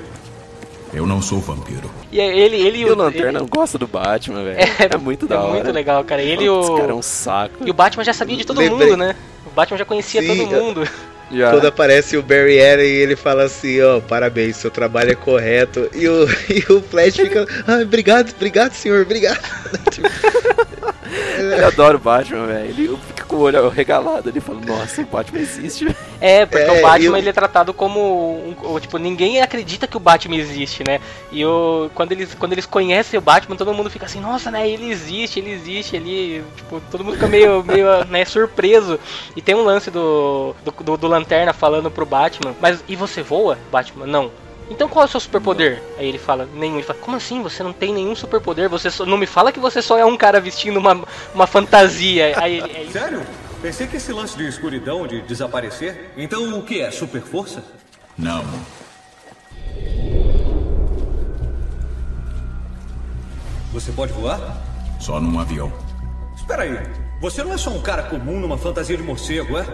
Eu 0.92 1.06
não 1.06 1.22
sou 1.22 1.38
vampiro. 1.38 1.88
E 2.10 2.20
aí 2.20 2.36
ele, 2.36 2.56
ele 2.56 2.78
E 2.78 2.84
o 2.86 2.96
Lanterna 2.96 3.38
ele- 3.38 3.48
gosta 3.48 3.78
do 3.78 3.86
Batman, 3.86 4.42
velho. 4.42 4.58
É, 4.92 4.96
muito 4.96 5.24
da 5.28 5.36
é 5.36 5.38
hora. 5.38 5.50
muito 5.52 5.70
legal, 5.72 6.02
cara. 6.02 6.20
Ele 6.20 6.42
e 6.42 6.48
Esse 6.48 6.70
o. 6.70 6.76
cara 6.76 6.90
é 6.90 6.94
um 6.94 7.02
saco. 7.02 7.64
E 7.64 7.70
o 7.70 7.74
Batman 7.74 8.02
já 8.02 8.12
sabia 8.12 8.36
de 8.36 8.44
todo 8.44 8.58
Lembrei. 8.58 8.88
mundo, 8.90 8.96
né? 8.98 9.14
O 9.46 9.50
Batman 9.50 9.78
já 9.78 9.84
conhecia 9.84 10.20
Sim, 10.20 10.26
todo 10.36 10.52
eu- 10.52 10.64
mundo. 10.64 10.88
Já. 11.32 11.50
Quando 11.52 11.66
aparece 11.68 12.16
o 12.16 12.22
Barry 12.22 12.60
Allen 12.60 12.86
e 12.86 12.96
ele 12.96 13.16
fala 13.16 13.44
assim, 13.44 13.80
ó, 13.80 14.00
parabéns, 14.00 14.56
seu 14.56 14.70
trabalho 14.70 15.12
é 15.12 15.14
correto. 15.14 15.88
E 15.94 16.08
o, 16.08 16.26
e 16.50 16.72
o 16.72 16.82
Flash 16.82 17.14
fica, 17.16 17.46
ah, 17.68 17.80
obrigado, 17.82 18.32
obrigado, 18.36 18.72
senhor, 18.74 19.02
obrigado. 19.02 19.38
Ele 21.38 21.64
adora 21.64 21.96
o 21.96 22.00
Batman, 22.00 22.46
velho. 22.46 22.68
Ele 22.70 22.98
fica 23.06 23.24
com 23.24 23.36
o 23.36 23.40
olho 23.40 23.68
regalado. 23.68 24.28
Ele 24.28 24.40
fala, 24.40 24.60
nossa, 24.60 25.02
o 25.02 25.06
Batman 25.06 25.38
existe. 25.40 25.84
velho." 25.84 25.96
É, 26.20 26.46
porque 26.46 26.64
É, 26.64 26.78
o 26.78 26.82
Batman 26.82 27.06
eu- 27.08 27.16
ele 27.16 27.28
é 27.28 27.32
tratado 27.32 27.74
como 27.74 28.54
um, 28.64 28.80
tipo, 28.80 28.96
ninguém 28.98 29.40
acredita 29.42 29.86
que 29.86 29.96
o 29.96 30.00
Batman 30.00 30.36
existe, 30.36 30.82
né? 30.86 31.00
E 31.30 31.44
o, 31.44 31.90
quando, 31.94 32.12
eles, 32.12 32.34
quando 32.34 32.52
eles 32.52 32.66
conhecem 32.66 33.18
o 33.18 33.22
Batman, 33.22 33.56
todo 33.56 33.74
mundo 33.74 33.90
fica 33.90 34.06
assim, 34.06 34.20
nossa, 34.20 34.50
né, 34.50 34.68
ele 34.68 34.90
existe, 34.90 35.38
ele 35.40 35.50
existe, 35.50 35.96
ele. 35.96 36.42
Tipo, 36.56 36.80
todo 36.90 37.04
mundo 37.04 37.14
fica 37.14 37.26
meio, 37.26 37.62
meio 37.66 38.04
né, 38.06 38.24
surpreso. 38.24 38.98
E 39.36 39.42
tem 39.42 39.54
um 39.54 39.64
lance 39.64 39.90
do, 39.90 40.54
do, 40.64 40.70
do, 40.84 40.96
do 40.96 41.06
Lanterna 41.08 41.52
falando 41.52 41.90
pro 41.90 42.06
Batman, 42.06 42.54
mas 42.60 42.82
e 42.88 42.96
você 42.96 43.22
voa? 43.22 43.58
Batman, 43.70 44.06
não. 44.06 44.30
Então 44.74 44.88
qual 44.88 45.04
é 45.04 45.06
o 45.06 45.10
seu 45.10 45.20
superpoder? 45.20 45.80
Aí 45.96 46.08
ele 46.08 46.18
fala, 46.18 46.48
nenhum. 46.52 46.74
Ele 46.74 46.82
fala, 46.82 46.98
como 46.98 47.16
assim? 47.16 47.40
Você 47.42 47.62
não 47.62 47.72
tem 47.72 47.94
nenhum 47.94 48.14
superpoder? 48.16 48.68
Você 48.68 48.90
só- 48.90 49.06
não 49.06 49.16
me 49.16 49.24
fala 49.26 49.52
que 49.52 49.60
você 49.60 49.80
só 49.80 49.96
é 49.96 50.04
um 50.04 50.16
cara 50.16 50.40
vestindo 50.40 50.78
uma, 50.78 51.00
uma 51.32 51.46
fantasia. 51.46 52.34
Aí 52.36 52.58
ele, 52.58 52.72
é 52.72 52.82
isso. 52.82 52.92
Sério? 52.92 53.22
Pensei 53.62 53.86
que 53.86 53.96
esse 53.96 54.12
lance 54.12 54.36
de 54.36 54.46
escuridão, 54.48 55.06
de 55.06 55.22
desaparecer. 55.22 56.10
Então 56.16 56.58
o 56.58 56.62
que 56.64 56.80
é? 56.80 56.90
Super 56.90 57.22
força? 57.22 57.62
Não. 58.18 58.44
Você 63.72 63.92
pode 63.92 64.12
voar? 64.12 64.40
Só 65.00 65.20
num 65.20 65.38
avião. 65.38 65.72
Espera 66.36 66.62
aí. 66.62 66.78
Você 67.20 67.42
não 67.44 67.52
é 67.52 67.56
só 67.56 67.70
um 67.70 67.80
cara 67.80 68.02
comum 68.04 68.38
numa 68.40 68.58
fantasia 68.58 68.96
de 68.96 69.02
morcego, 69.02 69.56
é? 69.56 69.64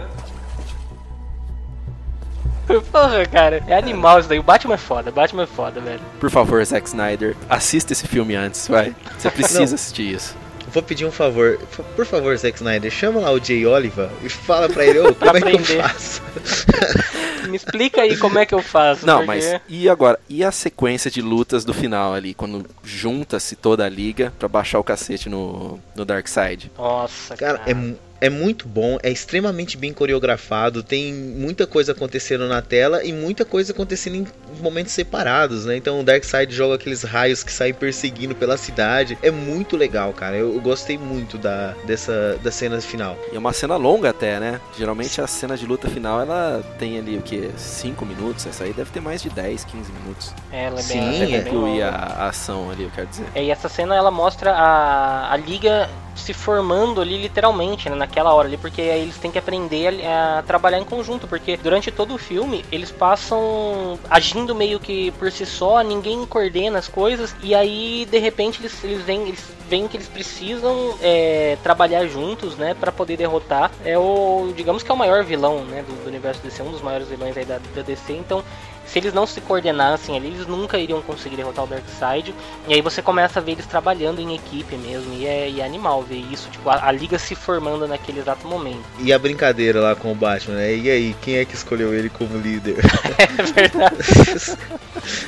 Porra, 2.91 3.25
cara, 3.25 3.63
é 3.67 3.75
animal 3.75 4.19
isso 4.19 4.29
daí. 4.29 4.39
O 4.39 4.43
Batman 4.43 4.75
é 4.75 4.77
foda, 4.77 5.09
o 5.09 5.13
Batman 5.13 5.43
é 5.43 5.47
foda, 5.47 5.81
velho. 5.81 5.99
Por 6.19 6.29
favor, 6.29 6.63
Zack 6.63 6.87
Snyder, 6.87 7.35
assista 7.49 7.91
esse 7.93 8.07
filme 8.07 8.35
antes, 8.35 8.67
vai. 8.67 8.95
Você 9.17 9.29
precisa 9.31 9.75
assistir 9.75 10.13
isso. 10.15 10.35
Vou 10.73 10.81
pedir 10.81 11.05
um 11.05 11.11
favor, 11.11 11.59
por 11.97 12.05
favor, 12.05 12.37
Zack 12.37 12.55
Snyder, 12.57 12.89
chama 12.89 13.19
lá 13.19 13.31
o 13.31 13.43
Jay 13.43 13.65
Oliva 13.65 14.09
e 14.23 14.29
fala 14.29 14.69
pra 14.69 14.85
ele, 14.85 14.99
ô, 14.99 15.13
como 15.13 15.29
é 15.37 15.41
que 15.41 15.47
eu 15.47 15.49
aprender. 15.59 15.81
faço? 15.83 16.21
Me 17.49 17.57
explica 17.57 18.01
aí 18.03 18.15
como 18.17 18.39
é 18.39 18.45
que 18.45 18.53
eu 18.53 18.61
faço. 18.61 19.05
Não, 19.05 19.25
porque- 19.25 19.27
mas 19.27 19.59
e 19.67 19.89
agora? 19.89 20.17
E 20.29 20.43
a 20.45 20.51
sequência 20.51 21.11
de 21.11 21.21
lutas 21.21 21.65
do 21.65 21.73
final 21.73 22.13
ali, 22.13 22.33
quando 22.33 22.65
junta-se 22.83 23.55
toda 23.57 23.83
a 23.85 23.89
liga 23.89 24.31
pra 24.39 24.47
baixar 24.47 24.79
o 24.79 24.83
cacete 24.83 25.27
no, 25.27 25.77
no 25.93 26.05
Darkseid? 26.05 26.71
Nossa, 26.77 27.35
Cara, 27.35 27.57
cara. 27.57 27.69
é, 27.71 27.93
É 28.21 28.29
muito 28.29 28.67
bom, 28.67 28.99
é 29.01 29.09
extremamente 29.09 29.75
bem 29.75 29.91
coreografado, 29.91 30.83
tem 30.83 31.11
muita 31.11 31.65
coisa 31.65 31.91
acontecendo 31.91 32.47
na 32.47 32.61
tela 32.61 33.03
e 33.03 33.11
muita 33.11 33.43
coisa 33.43 33.73
acontecendo 33.73 34.15
em 34.15 34.27
momentos 34.61 34.93
separados, 34.93 35.65
né? 35.65 35.75
Então 35.75 35.99
o 35.99 36.03
Darkseid 36.03 36.53
joga 36.53 36.75
aqueles 36.75 37.01
raios 37.01 37.41
que 37.43 37.51
saem 37.51 37.73
perseguindo 37.73 38.35
pela 38.35 38.57
cidade. 38.57 39.17
É 39.23 39.31
muito 39.31 39.75
legal, 39.75 40.13
cara. 40.13 40.37
Eu, 40.37 40.53
eu 40.53 40.61
gostei 40.61 40.99
muito 40.99 41.37
da, 41.37 41.73
dessa 41.85 42.37
da 42.43 42.51
cena 42.51 42.79
final. 42.79 43.17
E 43.31 43.35
é 43.35 43.39
uma 43.39 43.53
cena 43.53 43.75
longa 43.75 44.11
até, 44.11 44.39
né? 44.39 44.61
Geralmente 44.77 45.19
a 45.19 45.25
cena 45.25 45.57
de 45.57 45.65
luta 45.65 45.89
final 45.89 46.21
ela 46.21 46.63
tem 46.77 46.99
ali 46.99 47.17
o 47.17 47.21
que? 47.23 47.49
5 47.57 48.05
minutos. 48.05 48.45
Essa 48.45 48.65
aí 48.65 48.73
deve 48.73 48.91
ter 48.91 48.99
mais 48.99 49.21
de 49.21 49.29
10, 49.31 49.65
15 49.65 49.91
minutos. 49.91 50.31
É, 50.51 50.65
ela 50.65 50.79
é 50.79 50.83
bem, 50.83 50.83
Sim, 50.83 51.15
ela 51.15 51.23
é 51.23 51.27
bem 51.27 51.39
Incluir 51.39 51.71
longa. 51.71 51.89
a, 51.89 52.25
a 52.25 52.27
ação 52.29 52.69
ali, 52.69 52.83
eu 52.83 52.91
quero 52.91 53.07
dizer. 53.07 53.25
É, 53.33 53.43
e 53.43 53.49
essa 53.49 53.67
cena 53.67 53.95
ela 53.95 54.11
mostra 54.11 54.51
a, 54.51 55.33
a 55.33 55.37
liga 55.37 55.89
se 56.15 56.33
formando 56.33 57.01
ali 57.01 57.17
literalmente, 57.17 57.89
né, 57.89 57.95
naquela 57.95 58.33
hora 58.33 58.47
ali, 58.47 58.57
porque 58.57 58.81
aí 58.81 59.01
eles 59.01 59.17
têm 59.17 59.31
que 59.31 59.39
aprender 59.39 60.05
a, 60.05 60.39
a 60.39 60.43
trabalhar 60.43 60.79
em 60.79 60.83
conjunto, 60.83 61.27
porque 61.27 61.57
durante 61.57 61.91
todo 61.91 62.13
o 62.13 62.17
filme 62.17 62.65
eles 62.71 62.91
passam 62.91 63.97
agindo 64.09 64.53
meio 64.53 64.79
que 64.79 65.11
por 65.11 65.31
si 65.31 65.45
só, 65.45 65.81
ninguém 65.81 66.25
coordena 66.25 66.79
as 66.79 66.87
coisas, 66.87 67.35
e 67.41 67.55
aí 67.55 68.07
de 68.09 68.17
repente 68.17 68.61
eles, 68.61 68.83
eles 68.83 69.01
veem 69.01 69.27
eles 69.27 69.61
que 69.89 69.95
eles 69.95 70.07
precisam 70.07 70.97
é, 71.01 71.57
trabalhar 71.63 72.05
juntos, 72.05 72.57
né, 72.57 72.73
para 72.73 72.91
poder 72.91 73.15
derrotar. 73.15 73.71
É 73.85 73.97
o, 73.97 74.51
digamos 74.55 74.83
que 74.83 74.91
é 74.91 74.93
o 74.93 74.97
maior 74.97 75.23
vilão, 75.23 75.63
né, 75.63 75.81
do, 75.81 76.03
do 76.03 76.09
universo 76.09 76.41
DC, 76.41 76.61
um 76.61 76.71
dos 76.71 76.81
maiores 76.81 77.07
vilões 77.07 77.37
aí 77.37 77.45
da, 77.45 77.57
da 77.73 77.81
DC, 77.81 78.11
então 78.13 78.43
se 78.91 78.99
eles 78.99 79.13
não 79.13 79.25
se 79.25 79.39
coordenassem 79.39 80.17
ali, 80.17 80.27
eles 80.27 80.45
nunca 80.45 80.77
iriam 80.77 81.01
conseguir 81.01 81.37
derrotar 81.37 81.63
o 81.63 81.67
Darkseid. 81.67 82.35
E 82.67 82.73
aí 82.73 82.81
você 82.81 83.01
começa 83.01 83.39
a 83.39 83.41
ver 83.41 83.53
eles 83.53 83.65
trabalhando 83.65 84.19
em 84.19 84.35
equipe 84.35 84.75
mesmo. 84.75 85.13
E 85.13 85.25
é, 85.25 85.49
e 85.49 85.61
é 85.61 85.65
animal 85.65 86.03
ver 86.03 86.21
isso, 86.29 86.49
tipo, 86.49 86.69
a, 86.69 86.87
a 86.87 86.91
liga 86.91 87.17
se 87.17 87.33
formando 87.33 87.87
naquele 87.87 88.19
exato 88.19 88.45
momento. 88.45 88.83
E 88.99 89.13
a 89.13 89.17
brincadeira 89.17 89.79
lá 89.79 89.95
com 89.95 90.11
o 90.11 90.15
Batman, 90.15 90.57
né? 90.57 90.75
E 90.75 90.89
aí, 90.89 91.15
quem 91.21 91.37
é 91.37 91.45
que 91.45 91.55
escolheu 91.55 91.93
ele 91.93 92.09
como 92.09 92.37
líder? 92.37 92.77
É 93.21 93.43
verdade. 93.43 94.57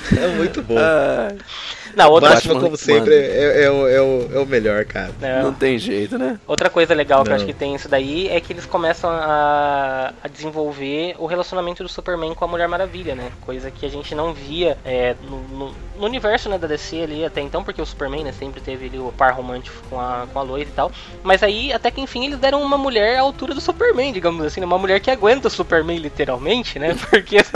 é 0.17 0.28
muito 0.36 0.62
bom. 0.62 0.76
Ah, 0.78 1.34
Na 1.96 2.08
o 2.08 2.12
outra, 2.12 2.30
Batman, 2.30 2.54
Batman, 2.54 2.66
como 2.66 2.78
sempre, 2.78 3.16
mano. 3.16 3.34
é, 3.34 3.64
é 3.64 3.72
o, 3.72 3.88
é, 3.88 4.02
o, 4.02 4.30
é 4.36 4.40
o 4.40 4.46
melhor, 4.46 4.84
cara. 4.86 5.12
né, 5.20 5.42
não 5.44 5.54
tem 5.54 5.78
jeito, 5.78 6.18
né? 6.18 6.40
outra 6.48 6.70
coisa 6.70 6.94
legal 6.94 7.22
que 7.24 7.30
eu 7.30 7.32
Não. 7.32 7.36
acho 7.38 7.46
que 7.46 7.54
tem 7.54 7.76
isso 7.76 7.88
daí 7.88 8.28
é 8.30 8.40
que 8.42 8.52
eles 8.54 8.66
começam 8.66 9.10
a, 9.10 10.14
a 10.24 10.28
desenvolver 10.28 11.16
o 11.20 11.26
relacionamento 11.26 11.84
do 11.84 11.90
Superman 11.90 12.34
com 12.34 12.46
a 12.46 12.48
Mulher 12.48 12.68
Maravilha, 12.68 13.16
né? 13.16 13.30
Coisa 13.42 13.70
que 13.72 13.86
a 13.86 13.90
gente 13.90 14.14
não 14.16 14.34
via 14.34 14.78
é, 14.86 15.16
no, 15.30 15.40
no- 15.58 15.74
no 15.98 16.06
universo 16.08 16.50
né, 16.50 16.58
da 16.58 16.66
DC 16.68 17.02
ali 17.04 17.24
até 17.24 17.40
então, 17.40 17.64
porque 17.64 17.80
o 17.82 17.86
Superman 17.86 18.24
né, 18.24 18.32
sempre 18.32 18.60
teve 18.60 18.88
ali 18.88 18.98
o 18.98 19.14
par 19.16 19.32
romântico 19.34 19.78
com 19.90 20.00
a, 20.00 20.26
com 20.34 20.40
a 20.40 20.42
Lois 20.42 20.68
e 20.68 20.72
tal. 20.72 20.92
Mas 21.22 21.44
aí, 21.44 21.72
até 21.72 21.92
que 21.92 22.02
enfim, 22.02 22.26
eles 22.26 22.40
deram 22.40 22.62
uma 22.64 22.78
mulher 22.80 23.18
à 23.18 23.22
altura 23.22 23.54
do 23.54 23.62
Superman, 23.62 24.12
digamos 24.12 24.44
assim, 24.44 24.60
né? 24.60 24.66
uma 24.66 24.78
mulher 24.80 25.00
que 25.00 25.12
aguenta 25.12 25.48
o 25.48 25.52
Superman 25.52 25.98
literalmente, 26.00 26.80
né? 26.80 26.96
Porque. 27.10 27.38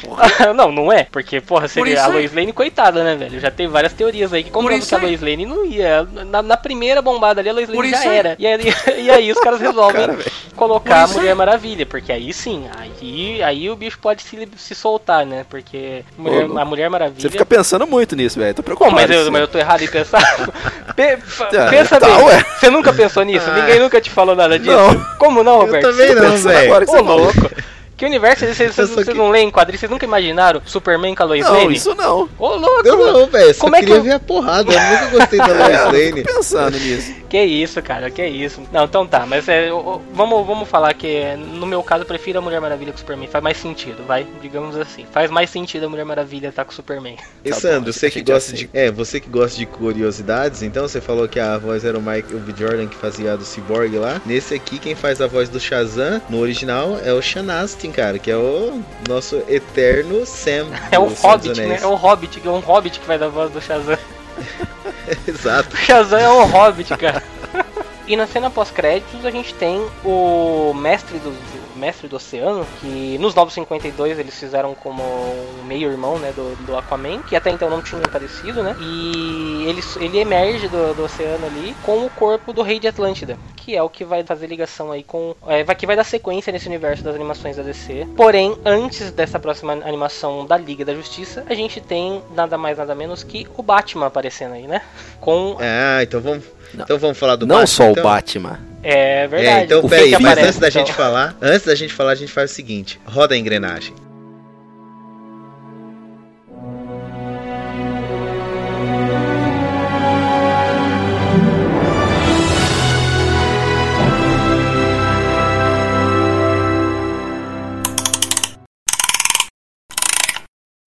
não, 0.54 0.70
não 0.70 0.92
é. 0.92 1.04
Porque, 1.10 1.40
porra, 1.40 1.68
seria 1.68 1.94
isso 1.94 2.02
a 2.02 2.06
aí- 2.06 2.12
Lois 2.12 2.34
Lane, 2.34 2.52
coitada, 2.52 3.02
né, 3.02 3.16
velho? 3.16 3.40
Já 3.40 3.50
tem 3.50 3.66
várias 3.70 3.92
teorias 3.92 4.32
aí 4.32 4.44
que 4.44 4.50
comprovam 4.50 4.80
que 4.80 4.94
a 4.94 4.98
Lois 4.98 5.20
Lane 5.20 5.46
não 5.46 5.64
ia. 5.64 6.06
Na, 6.26 6.42
na 6.42 6.56
primeira 6.56 7.00
bombada 7.00 7.40
ali, 7.40 7.48
a 7.48 7.52
Lois 7.52 7.68
Lane 7.68 7.90
já 7.90 7.98
aí- 8.00 8.08
era. 8.18 8.36
E 8.38 8.46
aí, 8.46 8.60
e 9.04 9.10
aí 9.10 9.32
os 9.32 9.38
caras 9.40 9.60
resolvem 9.62 10.06
Cara, 10.06 10.18
colocar 10.56 11.04
a 11.04 11.06
Mulher 11.08 11.28
aí- 11.30 11.34
Maravilha, 11.34 11.86
porque 11.86 12.12
aí 12.12 12.32
sim, 12.32 12.64
aí, 12.78 13.42
aí 13.42 13.70
o 13.70 13.76
bicho 13.76 13.98
pode 13.98 14.22
se, 14.22 14.48
se 14.56 14.74
soltar, 14.74 15.24
né? 15.24 15.44
Porque 15.48 16.04
Mulher- 16.18 16.50
Ô, 16.50 16.58
a 16.58 16.64
Mulher 16.64 16.90
Maravilha. 16.90 17.20
Você 17.20 17.30
fica 17.30 17.46
pensando 17.46 17.86
muito 17.86 18.14
nisso, 18.16 18.38
velho. 18.38 18.54
Tô 18.54 18.62
preocupado. 18.62 18.94
mas 18.94 19.10
eu, 19.10 19.30
mas 19.30 19.40
eu 19.40 19.48
tô 19.48 19.58
errado 19.58 19.82
em 19.82 19.88
pensar. 19.88 20.20
Pe- 20.96 21.18
Ah, 21.56 21.66
pensa 21.70 21.98
tá, 21.98 22.06
bem. 22.06 22.24
ué. 22.24 22.44
Você 22.58 22.68
nunca 22.70 22.92
pensou 22.92 23.22
nisso? 23.22 23.46
Ah. 23.48 23.54
Ninguém 23.60 23.78
nunca 23.80 24.00
te 24.00 24.10
falou 24.10 24.34
nada 24.36 24.58
disso? 24.58 24.70
Não. 24.70 25.04
Como 25.18 25.42
não, 25.42 25.54
Eu 25.60 25.66
Roberto? 25.66 25.82
também 25.90 26.14
não, 26.14 26.36
velho. 26.36 26.74
Ô, 26.90 27.00
louco. 27.00 27.50
Que 28.00 28.06
universo 28.06 28.46
é 28.46 28.50
esse? 28.50 28.66
Vocês, 28.72 29.06
que- 29.08 29.12
não 29.12 29.28
leem 29.28 29.48
em 29.48 29.50
quadrinhos? 29.50 29.78
Vocês 29.80 29.90
nunca 29.92 30.06
imaginaram 30.06 30.62
Superman 30.64 31.14
com 31.14 31.22
a 31.22 31.26
Lois 31.26 31.44
Não, 31.44 31.52
Lane? 31.52 31.74
isso 31.74 31.94
não. 31.94 32.26
Ô, 32.38 32.56
louco! 32.56 32.80
Eu 32.88 32.96
não, 33.12 33.26
velho. 33.26 33.52
Só 33.54 33.60
Como 33.60 33.76
é 33.76 33.80
que 33.80 33.84
queria 33.84 33.98
eu- 34.00 34.02
ver 34.04 34.12
a 34.12 34.18
porrada. 34.18 34.72
Eu 34.72 34.80
nunca 34.80 35.06
gostei 35.18 35.38
da 35.38 35.46
Lois 35.52 35.78
eu 35.78 35.84
Lane. 35.92 36.22
pensando 36.24 36.78
nisso. 36.78 37.14
Que 37.28 37.42
isso, 37.44 37.80
cara, 37.82 38.10
que 38.10 38.26
isso. 38.26 38.62
Não, 38.72 38.84
então 38.86 39.06
tá, 39.06 39.24
mas 39.26 39.46
é, 39.48 39.68
vamos, 40.14 40.46
vamos 40.46 40.66
falar 40.68 40.94
que 40.94 41.36
no 41.36 41.66
meu 41.66 41.82
caso 41.82 42.02
eu 42.02 42.06
prefiro 42.06 42.38
a 42.38 42.42
Mulher 42.42 42.60
Maravilha 42.60 42.90
com 42.90 42.96
o 42.96 42.98
Superman. 43.00 43.28
Faz 43.28 43.44
mais 43.44 43.58
sentido, 43.58 44.02
vai, 44.06 44.26
digamos 44.40 44.76
assim. 44.76 45.04
Faz 45.12 45.30
mais 45.30 45.50
sentido 45.50 45.84
a 45.84 45.88
Mulher 45.90 46.04
Maravilha 46.06 46.48
estar 46.48 46.64
com 46.64 46.72
o 46.72 46.74
Superman. 46.74 47.16
E 47.44 47.50
Tá 47.50 47.56
Sandro, 47.56 47.92
bom, 47.92 47.92
você 47.92 48.10
que 48.10 48.22
gosta 48.22 48.52
de. 48.54 48.68
É, 48.72 48.90
você 48.90 49.20
que 49.20 49.28
gosta 49.28 49.56
de 49.58 49.64
curiosidades, 49.66 50.62
então 50.62 50.86
você 50.88 51.00
falou 51.00 51.28
que 51.28 51.38
a 51.38 51.56
voz 51.58 51.84
era 51.84 51.98
o 51.98 52.02
Mike 52.02 52.34
o 52.34 52.38
B. 52.38 52.52
Jordan 52.56 52.86
que 52.86 52.96
fazia 52.96 53.32
a 53.34 53.36
do 53.36 53.44
Cyborg 53.44 53.96
lá. 53.98 54.20
Nesse 54.26 54.54
aqui, 54.54 54.78
quem 54.78 54.94
faz 54.94 55.20
a 55.20 55.26
voz 55.26 55.48
do 55.48 55.58
Shazam, 55.60 56.20
no 56.30 56.38
original, 56.40 56.98
é 57.04 57.12
o 57.12 57.20
Sean 57.22 57.42
Astin, 57.90 57.92
cara, 57.92 58.18
que 58.18 58.30
é 58.30 58.36
o 58.36 58.80
nosso 59.08 59.42
eterno 59.48 60.24
Sam. 60.24 60.68
É 60.90 60.98
o 60.98 61.06
dos 61.06 61.20
Hobbit, 61.20 61.60
né? 61.60 61.78
É 61.82 61.86
o 61.86 61.94
Hobbit, 61.94 62.42
é 62.44 62.50
um 62.50 62.60
Hobbit 62.60 63.00
que 63.00 63.06
vai 63.06 63.18
dar 63.18 63.28
voz 63.28 63.50
do 63.52 63.60
Shazam. 63.60 63.98
Exato. 65.26 65.74
O 65.74 65.78
Shazam 65.78 66.18
é 66.18 66.30
um 66.30 66.44
Hobbit, 66.44 66.96
cara. 66.96 67.22
E 68.06 68.16
na 68.16 68.26
cena 68.26 68.50
pós-créditos 68.50 69.24
a 69.24 69.30
gente 69.30 69.54
tem 69.54 69.80
o 70.04 70.72
mestre 70.74 71.18
do, 71.18 71.30
do- 71.30 71.59
mestre 71.80 72.06
do 72.06 72.16
oceano, 72.16 72.66
que 72.80 73.18
nos 73.18 73.34
952 73.34 74.18
eles 74.18 74.38
fizeram 74.38 74.74
como 74.74 75.02
um 75.02 75.64
meio-irmão 75.64 76.18
né, 76.18 76.32
do, 76.32 76.54
do 76.64 76.76
Aquaman, 76.76 77.22
que 77.22 77.34
até 77.34 77.50
então 77.50 77.70
não 77.70 77.82
tinha 77.82 78.02
aparecido, 78.02 78.62
né? 78.62 78.76
E 78.80 79.64
ele, 79.66 79.82
ele 80.00 80.18
emerge 80.18 80.68
do, 80.68 80.94
do 80.94 81.04
oceano 81.04 81.46
ali 81.46 81.74
com 81.82 82.04
o 82.04 82.10
corpo 82.10 82.52
do 82.52 82.62
rei 82.62 82.78
de 82.78 82.86
Atlântida, 82.86 83.38
que 83.56 83.74
é 83.74 83.82
o 83.82 83.88
que 83.88 84.04
vai 84.04 84.22
fazer 84.22 84.46
ligação 84.46 84.92
aí 84.92 85.02
com. 85.02 85.34
É, 85.46 85.64
que 85.74 85.86
vai 85.86 85.96
dar 85.96 86.04
sequência 86.04 86.52
nesse 86.52 86.66
universo 86.66 87.02
das 87.02 87.14
animações 87.14 87.56
da 87.56 87.62
DC. 87.62 88.06
Porém, 88.16 88.56
antes 88.64 89.10
dessa 89.10 89.38
próxima 89.38 89.72
animação 89.72 90.44
da 90.44 90.56
Liga 90.56 90.84
da 90.84 90.94
Justiça, 90.94 91.44
a 91.48 91.54
gente 91.54 91.80
tem 91.80 92.22
nada 92.34 92.58
mais 92.58 92.76
nada 92.76 92.94
menos 92.94 93.22
que 93.22 93.46
o 93.56 93.62
Batman 93.62 94.06
aparecendo 94.06 94.52
aí, 94.54 94.66
né? 94.66 94.82
Com. 95.20 95.56
Ah, 95.58 96.02
então 96.02 96.20
vamos. 96.20 96.44
Não. 96.74 96.84
Então 96.84 96.98
vamos 96.98 97.18
falar 97.18 97.36
do 97.36 97.46
Não 97.46 97.56
Batman, 97.56 97.66
só 97.66 97.88
o 97.88 97.90
então? 97.92 98.02
Batman. 98.04 98.60
É 98.82 99.26
verdade. 99.26 99.60
É, 99.60 99.64
então 99.64 99.88
peraí, 99.88 100.10
mas 100.12 100.20
aparece, 100.20 100.46
antes 100.48 100.58
da 100.58 100.68
então? 100.68 100.86
gente 100.86 100.94
falar, 100.94 101.36
antes 101.40 101.66
da 101.66 101.74
gente 101.74 101.92
falar, 101.92 102.12
a 102.12 102.14
gente 102.14 102.32
faz 102.32 102.50
o 102.50 102.54
seguinte: 102.54 103.00
roda 103.04 103.34
a 103.34 103.38
engrenagem. 103.38 103.94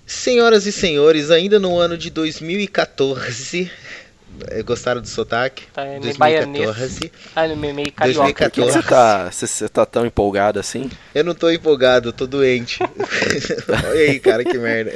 Senhoras 0.06 0.66
e 0.66 0.72
senhores, 0.72 1.32
ainda 1.32 1.60
no 1.60 1.78
ano 1.78 1.98
de 1.98 2.10
2014, 2.10 3.70
eh, 3.70 3.93
gostaram 4.66 5.02
do 5.02 5.08
sotaque? 5.08 5.64
Tá, 5.74 5.84
é 5.84 6.00
meio 6.00 6.02
2014. 6.02 7.12
Ah, 7.36 7.46
ele 7.46 7.56
meio, 7.56 7.74
meio 7.74 7.92
carioca. 7.92 8.28
Por 8.28 8.36
que 8.36 8.50
que 8.50 8.62
2014. 8.62 8.74
você 8.74 8.90
tá, 8.90 9.32
você, 9.32 9.48
você 9.48 9.70
tá 9.70 9.86
tão 9.86 10.06
empolgado 10.06 10.60
assim? 10.60 10.90
Eu 11.14 11.24
não 11.24 11.34
tô 11.34 11.50
empolgado, 11.50 12.10
eu 12.10 12.14
tô 12.14 12.26
doente. 12.26 12.80
Olha 13.88 14.00
aí, 14.00 14.20
cara, 14.20 14.44
que 14.44 14.58
merda. 14.58 14.94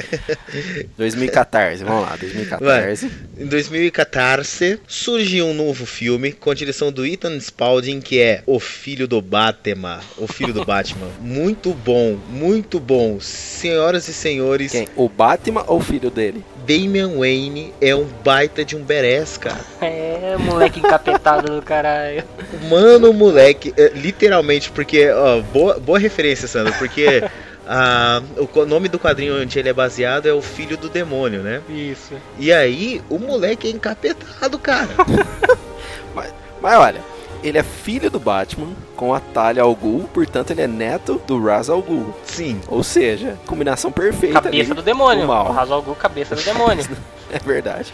2014, 0.97 1.84
vamos 1.84 2.04
lá, 2.04 2.15
2014. 2.15 3.12
Em 3.38 3.45
2014, 3.45 4.80
surge 4.88 5.41
um 5.41 5.54
novo 5.54 5.86
filme 5.86 6.32
com 6.32 6.52
a 6.52 6.54
direção 6.54 6.91
do 6.91 7.06
Ethan 7.06 7.38
Spalding, 7.38 8.02
que 8.02 8.19
é 8.19 8.43
O 8.45 8.60
Filho 8.60 9.08
do 9.08 9.21
Batman. 9.21 10.00
O 10.17 10.28
Filho 10.28 10.54
do 10.54 10.65
Batman. 10.65 11.08
Muito 11.19 11.73
bom, 11.73 12.17
muito 12.30 12.80
bom. 12.80 13.19
Senhoras 13.19 14.08
e 14.08 14.13
senhores, 14.13 14.71
Quem? 14.71 14.88
O 14.95 15.10
Batman 15.10 15.63
ou 15.67 15.80
o 15.80 15.82
filho 15.82 16.10
dele? 16.10 16.43
Damian 16.67 17.17
Wayne 17.17 17.73
é 17.80 17.95
um 17.95 18.06
baita 18.25 18.65
de 18.65 18.75
um 18.75 18.84
berés, 18.84 19.38
cara. 19.38 19.62
É, 19.80 20.36
moleque 20.38 20.80
encapetado 20.80 21.56
do 21.56 21.62
caralho. 21.62 22.25
Mano, 22.69 23.13
moleque, 23.13 23.73
é, 23.77 23.89
literalmente, 23.95 24.69
porque, 24.71 25.10
ó, 25.10 25.39
boa, 25.41 25.80
boa 25.80 25.97
referência, 25.97 26.45
Sandro, 26.45 26.73
porque 26.73 27.23
ah, 27.65 28.21
o 28.38 28.65
nome 28.65 28.89
do 28.89 28.99
quadrinho 28.99 29.41
onde 29.41 29.58
ele 29.58 29.69
é 29.69 29.73
baseado 29.73 30.25
é 30.27 30.34
O 30.34 30.41
Filho 30.41 30.75
do 30.75 30.89
Demônio, 30.89 31.41
né? 31.41 31.62
Isso. 31.69 32.15
E 32.38 32.51
aí, 32.51 33.01
o 33.10 33.17
moleque 33.17 33.67
é 33.67 33.71
encapetado, 33.71 34.60
cara. 34.60 34.89
Mas, 36.13 36.34
mas 36.60 36.80
olha, 36.80 37.01
ele 37.43 37.58
é 37.58 37.63
filho 37.63 38.10
do 38.10 38.19
Batman 38.19 38.69
com 38.95 39.13
a 39.13 39.19
Talia 39.19 39.63
al 39.63 39.76
Ghul, 39.76 40.10
portanto 40.13 40.52
ele 40.52 40.62
é 40.62 40.67
neto 40.67 41.21
do 41.28 41.43
Ra's 41.43 41.69
al 41.69 41.82
Ghul. 41.82 42.13
Sim. 42.23 42.60
Ou 42.67 42.84
seja, 42.84 43.38
combinação 43.45 43.91
perfeita 43.91 44.41
Cabeça 44.41 44.71
ali 44.71 44.73
do 44.73 44.82
demônio. 44.82 45.21
do 45.21 45.28
mal. 45.28 45.52
O 45.52 45.60
Hazal 45.60 45.82
Ghul, 45.82 45.95
cabeça 45.95 46.36
do 46.36 46.41
demônio. 46.41 46.86
É 47.30 47.39
verdade. 47.39 47.93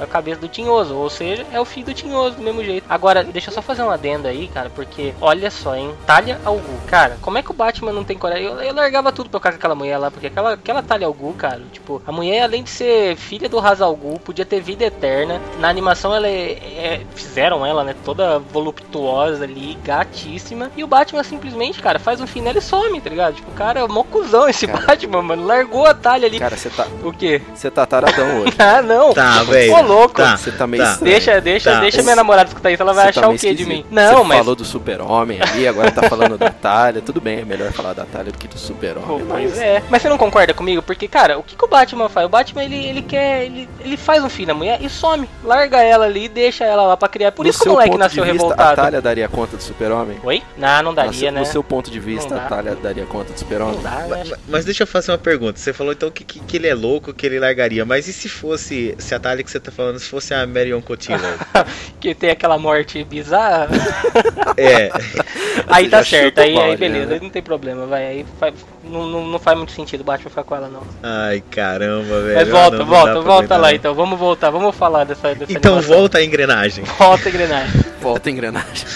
É 0.00 0.04
a 0.04 0.06
cabeça 0.06 0.40
do 0.40 0.48
Tinhoso, 0.48 0.94
ou 0.96 1.08
seja, 1.10 1.46
é 1.52 1.60
o 1.60 1.64
filho 1.64 1.86
do 1.86 1.94
Tinhoso 1.94 2.36
do 2.36 2.42
mesmo 2.42 2.64
jeito. 2.64 2.84
Agora, 2.88 3.22
deixa 3.24 3.50
eu 3.50 3.54
só 3.54 3.62
fazer 3.62 3.82
uma 3.82 3.94
adenda 3.94 4.28
aí, 4.28 4.48
cara, 4.48 4.70
porque 4.74 5.12
olha 5.20 5.50
só, 5.50 5.74
hein? 5.76 5.92
Talha 6.06 6.40
ao 6.44 6.56
Gu. 6.56 6.80
Cara, 6.86 7.16
como 7.20 7.38
é 7.38 7.42
que 7.42 7.50
o 7.50 7.54
Batman 7.54 7.92
não 7.92 8.04
tem 8.04 8.16
coragem? 8.18 8.44
Eu, 8.46 8.60
eu 8.60 8.74
largava 8.74 9.12
tudo 9.12 9.28
pra 9.30 9.36
eu 9.36 9.40
ficar 9.40 9.50
com 9.52 9.56
aquela 9.58 9.74
mulher 9.74 9.98
lá, 9.98 10.10
porque 10.10 10.26
aquela, 10.28 10.54
aquela 10.54 10.82
Talha 10.82 11.06
ao 11.06 11.12
Gu, 11.12 11.32
cara, 11.34 11.60
tipo, 11.72 12.02
a 12.06 12.12
mulher, 12.12 12.42
além 12.42 12.62
de 12.62 12.70
ser 12.70 13.16
filha 13.16 13.48
do 13.48 13.58
Hazal 13.58 13.94
Gu, 13.94 14.18
podia 14.20 14.44
ter 14.44 14.60
vida 14.60 14.84
eterna. 14.84 15.40
Na 15.58 15.68
animação, 15.68 16.14
ela 16.14 16.28
é, 16.28 16.52
é- 16.52 17.00
fizeram 17.14 17.64
ela, 17.64 17.84
né, 17.84 17.94
toda 18.04 18.38
voluptuosa 18.38 19.44
ali, 19.44 19.76
gatíssima. 19.84 20.70
E 20.76 20.82
o 20.82 20.86
Batman 20.86 21.22
simplesmente, 21.22 21.80
cara, 21.82 21.98
faz 21.98 22.20
um 22.20 22.26
fim 22.26 22.40
nela 22.40 22.58
e 22.58 22.62
some, 22.62 23.00
tá 23.00 23.10
ligado? 23.10 23.34
Tipo, 23.34 23.50
o 23.50 23.54
cara 23.54 23.80
é 23.80 23.86
mó 23.88 24.02
cuzão 24.04 24.48
esse 24.48 24.66
Batman, 24.66 25.22
mano. 25.22 25.46
Largou 25.46 25.86
a 25.86 25.94
Talha 25.94 26.26
ali. 26.26 26.38
Cara, 26.38 26.56
você 26.56 26.70
tá. 26.70 26.86
O 27.04 27.12
quê? 27.12 27.42
Você 27.54 27.70
tá 27.70 27.84
taradão 27.86 28.40
hoje. 28.42 28.54
Ah, 28.60 28.82
não. 28.82 29.12
Tá, 29.14 29.42
velho. 29.42 29.72
Louco. 29.90 30.14
Tá, 30.14 30.36
Você 30.36 30.50
tá 30.52 30.66
meio 30.66 30.82
tá. 30.82 30.92
estranho. 30.92 31.12
Deixa, 31.12 31.40
deixa, 31.40 31.72
Tá. 31.72 31.80
deixa 31.80 32.02
minha 32.02 32.16
namorada 32.16 32.48
escutar 32.48 32.70
isso, 32.70 32.82
ela 32.82 32.92
vai 32.92 33.04
Você 33.04 33.10
achar 33.10 33.20
tá 33.22 33.28
o 33.28 33.38
quê 33.38 33.54
de 33.54 33.64
mim? 33.66 33.84
Não, 33.90 34.18
Você 34.18 34.24
mas. 34.24 34.38
falou 34.38 34.54
do 34.54 34.64
super-homem 34.64 35.40
ali, 35.42 35.66
agora 35.66 35.90
tá 35.90 36.08
falando 36.08 36.38
da 36.38 36.50
Talha. 36.50 37.00
Tudo 37.00 37.20
bem, 37.20 37.40
é 37.40 37.44
melhor 37.44 37.72
falar 37.72 37.92
da 37.92 38.04
Talha 38.04 38.30
do 38.32 38.38
que 38.38 38.46
do 38.48 38.58
super-homem. 38.58 39.26
Pois 39.28 39.58
é. 39.58 39.82
Mas 39.88 40.02
você 40.02 40.08
não 40.08 40.18
concorda 40.18 40.54
comigo? 40.54 40.82
Porque, 40.82 41.08
cara, 41.08 41.38
o 41.38 41.42
que, 41.42 41.56
que 41.56 41.64
o 41.64 41.68
Batman 41.68 42.08
faz? 42.08 42.26
O 42.26 42.28
Batman, 42.28 42.64
ele, 42.64 42.76
ele 42.86 43.02
quer. 43.02 43.44
Ele, 43.44 43.68
ele 43.80 43.96
faz 43.96 44.22
um 44.22 44.28
filho 44.28 44.48
na 44.48 44.54
mulher 44.54 44.78
e 44.82 44.88
some. 44.88 45.28
Larga 45.44 45.82
ela 45.82 46.04
ali 46.06 46.24
e 46.24 46.28
deixa 46.28 46.64
ela 46.64 46.82
lá 46.82 46.96
pra 46.96 47.08
criar. 47.08 47.32
Por 47.32 47.44
No 47.44 47.50
isso 47.50 47.60
que 47.62 47.68
o 47.68 47.72
moleque 47.72 47.90
ponto 47.90 47.98
nasceu 48.00 48.24
de 48.24 48.32
vista, 48.32 48.46
revoltado. 48.48 48.80
A 48.80 48.84
Talha 48.84 49.00
daria 49.00 49.28
conta 49.28 49.56
do 49.56 49.62
super-homem? 49.62 50.18
Oi? 50.22 50.42
Não, 50.56 50.82
não 50.82 50.94
daria, 50.94 51.30
no, 51.30 51.34
né? 51.36 51.40
no 51.40 51.46
seu 51.46 51.62
ponto 51.64 51.90
de 51.90 51.98
vista, 52.00 52.36
a 52.36 52.40
Talha 52.40 52.74
daria 52.76 53.04
conta 53.06 53.32
do 53.32 53.38
super-homem? 53.38 53.80
Mas, 54.08 54.32
mas 54.48 54.64
deixa 54.64 54.82
eu 54.82 54.86
fazer 54.86 55.12
uma 55.12 55.18
pergunta. 55.18 55.58
Você 55.58 55.72
falou 55.72 55.92
então 55.92 56.10
que, 56.10 56.24
que, 56.24 56.40
que 56.40 56.56
ele 56.56 56.68
é 56.68 56.74
louco, 56.74 57.12
que 57.12 57.26
ele 57.26 57.38
largaria. 57.40 57.84
Mas 57.84 58.06
e 58.08 58.12
se 58.12 58.28
fosse, 58.28 58.94
se 58.98 59.14
a 59.14 59.18
Thalia 59.18 59.42
que 59.44 59.50
você 59.50 59.58
tá 59.60 59.70
falando, 59.70 59.79
se 59.98 60.06
fosse 60.08 60.34
a 60.34 60.46
Marion 60.46 60.80
Cotillard? 60.80 61.38
que 62.00 62.14
tem 62.14 62.30
aquela 62.30 62.58
morte 62.58 63.02
bizarra. 63.04 63.68
é. 64.56 64.90
aí 65.68 65.88
tá 65.88 66.04
certo, 66.04 66.38
aí, 66.40 66.50
aí 66.50 66.54
balde, 66.54 66.76
beleza, 66.76 67.06
né? 67.06 67.14
aí 67.14 67.20
não 67.20 67.30
tem 67.30 67.42
problema, 67.42 67.86
vai. 67.86 68.06
Aí 68.06 68.26
faz- 68.38 68.54
não, 68.84 69.06
não, 69.06 69.26
não 69.26 69.38
faz 69.38 69.56
muito 69.56 69.72
sentido 69.72 70.00
o 70.00 70.04
Batman 70.04 70.30
ficar 70.30 70.44
com 70.44 70.56
ela, 70.56 70.68
não. 70.68 70.82
Ai, 71.02 71.42
caramba, 71.50 72.22
velho. 72.22 72.36
Mas 72.36 72.48
volta, 72.48 72.78
não, 72.78 72.86
volta, 72.86 73.20
volta 73.20 73.56
lá 73.56 73.74
então. 73.74 73.94
Vamos 73.94 74.18
voltar, 74.18 74.50
vamos 74.50 74.74
falar 74.74 75.04
dessa, 75.04 75.34
dessa 75.34 75.52
Então 75.52 75.74
animação. 75.74 75.96
volta 75.98 76.18
a 76.18 76.24
engrenagem. 76.24 76.84
Volta 76.84 77.28
a 77.28 77.30
engrenagem. 77.30 77.84
Volta 78.00 78.28
a 78.28 78.32
engrenagem. 78.32 78.86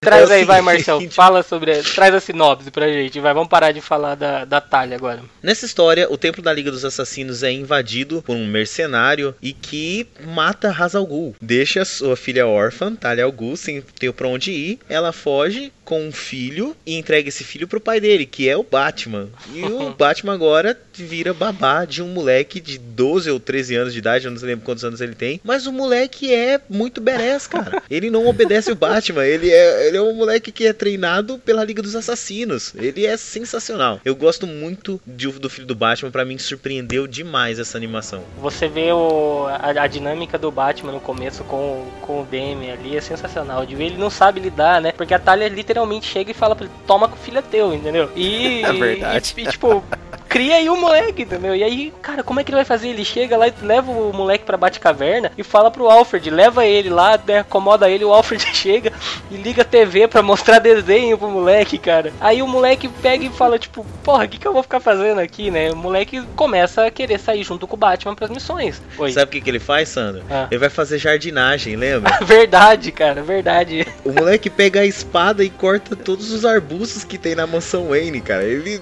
Traz 0.00 0.30
É 0.30 0.36
aí, 0.36 0.44
vai. 0.44 0.60
Marcel. 0.60 1.00
Fala 1.10 1.42
sobre. 1.42 1.82
Traz 1.82 2.14
a 2.14 2.20
sinopse 2.20 2.70
pra 2.70 2.88
gente, 2.88 3.20
vai. 3.20 3.34
Vamos 3.34 3.48
parar 3.48 3.72
de 3.72 3.80
falar 3.80 4.14
da, 4.14 4.44
da 4.44 4.60
talha 4.60 4.96
agora. 4.96 5.22
Nessa 5.42 5.66
história, 5.66 6.10
o 6.10 6.16
templo 6.16 6.42
da 6.42 6.52
Liga 6.52 6.70
dos 6.70 6.84
Assassinos 6.84 7.42
é 7.42 7.50
invadido 7.50 8.22
por 8.22 8.34
um 8.36 8.46
mercenário 8.46 9.34
e 9.42 9.52
que 9.52 10.06
mata 10.26 10.70
Ra's 10.70 10.94
al 10.94 11.06
Ghul. 11.06 11.34
Deixa 11.40 11.84
sua 11.84 12.16
filha 12.16 12.46
órfã, 12.46 12.94
Talia 12.94 13.24
al 13.24 13.32
Ghul, 13.32 13.56
sem 13.56 13.80
ter 13.80 14.12
pra 14.12 14.28
onde 14.28 14.50
ir. 14.50 14.78
Ela 14.88 15.12
foge 15.12 15.72
com 15.84 16.06
um 16.06 16.12
filho 16.12 16.76
e 16.84 16.98
entrega 16.98 17.30
esse 17.30 17.42
filho 17.42 17.66
pro 17.66 17.80
pai 17.80 17.98
dele, 17.98 18.26
que 18.26 18.46
é 18.46 18.54
o 18.54 18.62
Batman. 18.62 19.30
E 19.54 19.62
o 19.64 19.90
Batman 19.96 20.34
agora 20.34 20.78
vira 20.92 21.32
babá 21.32 21.86
de 21.86 22.02
um 22.02 22.08
moleque 22.08 22.60
de 22.60 22.76
12 22.76 23.30
ou 23.30 23.40
13 23.40 23.74
anos 23.74 23.92
de 23.94 23.98
idade, 23.98 24.26
eu 24.26 24.30
não 24.30 24.38
lembro 24.42 24.66
quantos 24.66 24.84
anos 24.84 25.00
ele 25.00 25.14
tem. 25.14 25.40
Mas 25.42 25.66
o 25.66 25.72
moleque 25.72 26.32
é 26.32 26.60
muito 26.68 27.00
berés, 27.00 27.46
cara. 27.46 27.82
Ele 27.90 28.10
não 28.10 28.26
obedece 28.26 28.70
o 28.70 28.74
Batman, 28.74 29.24
ele 29.24 29.50
é, 29.50 29.87
ele 29.88 29.96
é 29.96 30.02
um 30.02 30.14
moleque 30.14 30.52
que 30.52 30.66
é 30.66 30.72
treinado 30.72 31.38
pela 31.38 31.64
Liga 31.64 31.82
dos 31.82 31.96
Assassinos. 31.96 32.72
Ele 32.76 33.06
é 33.06 33.16
sensacional. 33.16 34.00
Eu 34.04 34.14
gosto 34.14 34.46
muito 34.46 35.00
de- 35.06 35.28
do 35.28 35.48
filho 35.50 35.66
do 35.66 35.74
Batman, 35.74 36.10
pra 36.10 36.24
mim 36.24 36.38
surpreendeu 36.38 37.06
demais 37.06 37.58
essa 37.58 37.76
animação. 37.76 38.22
Você 38.40 38.68
vê 38.68 38.92
o, 38.92 39.46
a, 39.48 39.82
a 39.82 39.86
dinâmica 39.86 40.38
do 40.38 40.50
Batman 40.50 40.92
no 40.92 41.00
começo 41.00 41.42
com, 41.44 41.56
o- 41.56 41.92
com 42.02 42.22
o 42.22 42.24
Demi 42.24 42.70
ali, 42.70 42.96
é 42.96 43.00
sensacional. 43.00 43.64
De 43.66 43.74
ele 43.74 43.96
não 43.96 44.10
sabe 44.10 44.40
lidar, 44.40 44.80
né? 44.80 44.92
Porque 44.92 45.14
a 45.14 45.18
Talia 45.18 45.48
literalmente 45.48 46.06
chega 46.06 46.30
e 46.30 46.34
fala 46.34 46.54
pra 46.56 46.66
ele, 46.66 46.74
toma 46.86 47.08
que 47.08 47.14
o 47.14 47.18
filho 47.18 47.38
é 47.38 47.42
teu, 47.42 47.72
entendeu? 47.74 48.10
E, 48.16 48.62
É 48.68 48.72
verdade. 48.72 49.34
e, 49.36 49.40
e, 49.42 49.46
tipo, 49.50 49.82
cria 50.28 50.56
aí 50.56 50.68
o 50.68 50.76
moleque, 50.76 51.22
entendeu? 51.22 51.56
E 51.56 51.62
aí, 51.62 51.92
cara, 52.02 52.22
como 52.22 52.38
é 52.38 52.44
que 52.44 52.50
ele 52.50 52.56
vai 52.56 52.64
fazer? 52.64 52.88
Ele 52.88 53.04
chega 53.04 53.36
lá 53.36 53.48
e 53.48 53.54
leva 53.62 53.90
o 53.90 54.12
moleque 54.12 54.44
pra 54.44 54.56
Batcaverna 54.56 55.32
e 55.36 55.42
fala 55.42 55.70
pro 55.70 55.88
Alfred, 55.88 56.30
leva 56.30 56.66
ele 56.66 56.90
lá, 56.90 57.18
né, 57.26 57.40
acomoda 57.40 57.88
ele, 57.88 58.04
o 58.04 58.12
Alfred 58.12 58.44
chega 58.54 58.92
e 59.30 59.36
liga 59.36 59.62
a 59.62 59.64
TV 59.64 60.06
pra 60.06 60.22
mostrar 60.22 60.58
desenho 60.58 61.16
pro 61.16 61.28
moleque, 61.28 61.78
cara. 61.78 62.12
Aí 62.20 62.42
o 62.42 62.46
moleque 62.46 62.88
pega 62.88 63.24
e 63.24 63.30
fala, 63.30 63.58
tipo, 63.58 63.84
porra, 64.02 64.24
o 64.24 64.28
que, 64.28 64.38
que 64.38 64.46
eu 64.46 64.52
vou 64.52 64.62
ficar 64.62 64.80
fazendo 64.80 65.20
aqui, 65.20 65.50
né? 65.50 65.70
O 65.70 65.76
moleque 65.76 66.22
começa 66.36 66.86
a 66.86 66.90
querer 66.90 67.18
sair 67.18 67.42
junto 67.42 67.66
com 67.66 67.76
o 67.76 67.78
Batman 67.78 68.14
pras 68.14 68.30
missões. 68.30 68.82
Oi. 68.98 69.12
Sabe 69.12 69.28
o 69.28 69.32
que, 69.32 69.40
que 69.40 69.50
ele 69.50 69.58
faz, 69.58 69.88
Sandro? 69.88 70.22
Ah. 70.30 70.46
Ele 70.50 70.58
vai 70.58 70.70
fazer 70.70 70.98
jardinagem, 70.98 71.76
lembra? 71.76 72.18
Verdade, 72.24 72.92
cara, 72.92 73.22
verdade. 73.22 73.86
o 74.04 74.12
moleque 74.12 74.50
pega 74.50 74.80
a 74.80 74.86
espada 74.86 75.42
e 75.42 75.50
corta 75.50 75.96
todos 75.96 76.30
os 76.30 76.44
arbustos 76.44 77.04
que 77.04 77.16
tem 77.16 77.34
na 77.34 77.46
mansão 77.46 77.88
Wayne, 77.88 78.20
cara. 78.20 78.44
Ele 78.44 78.80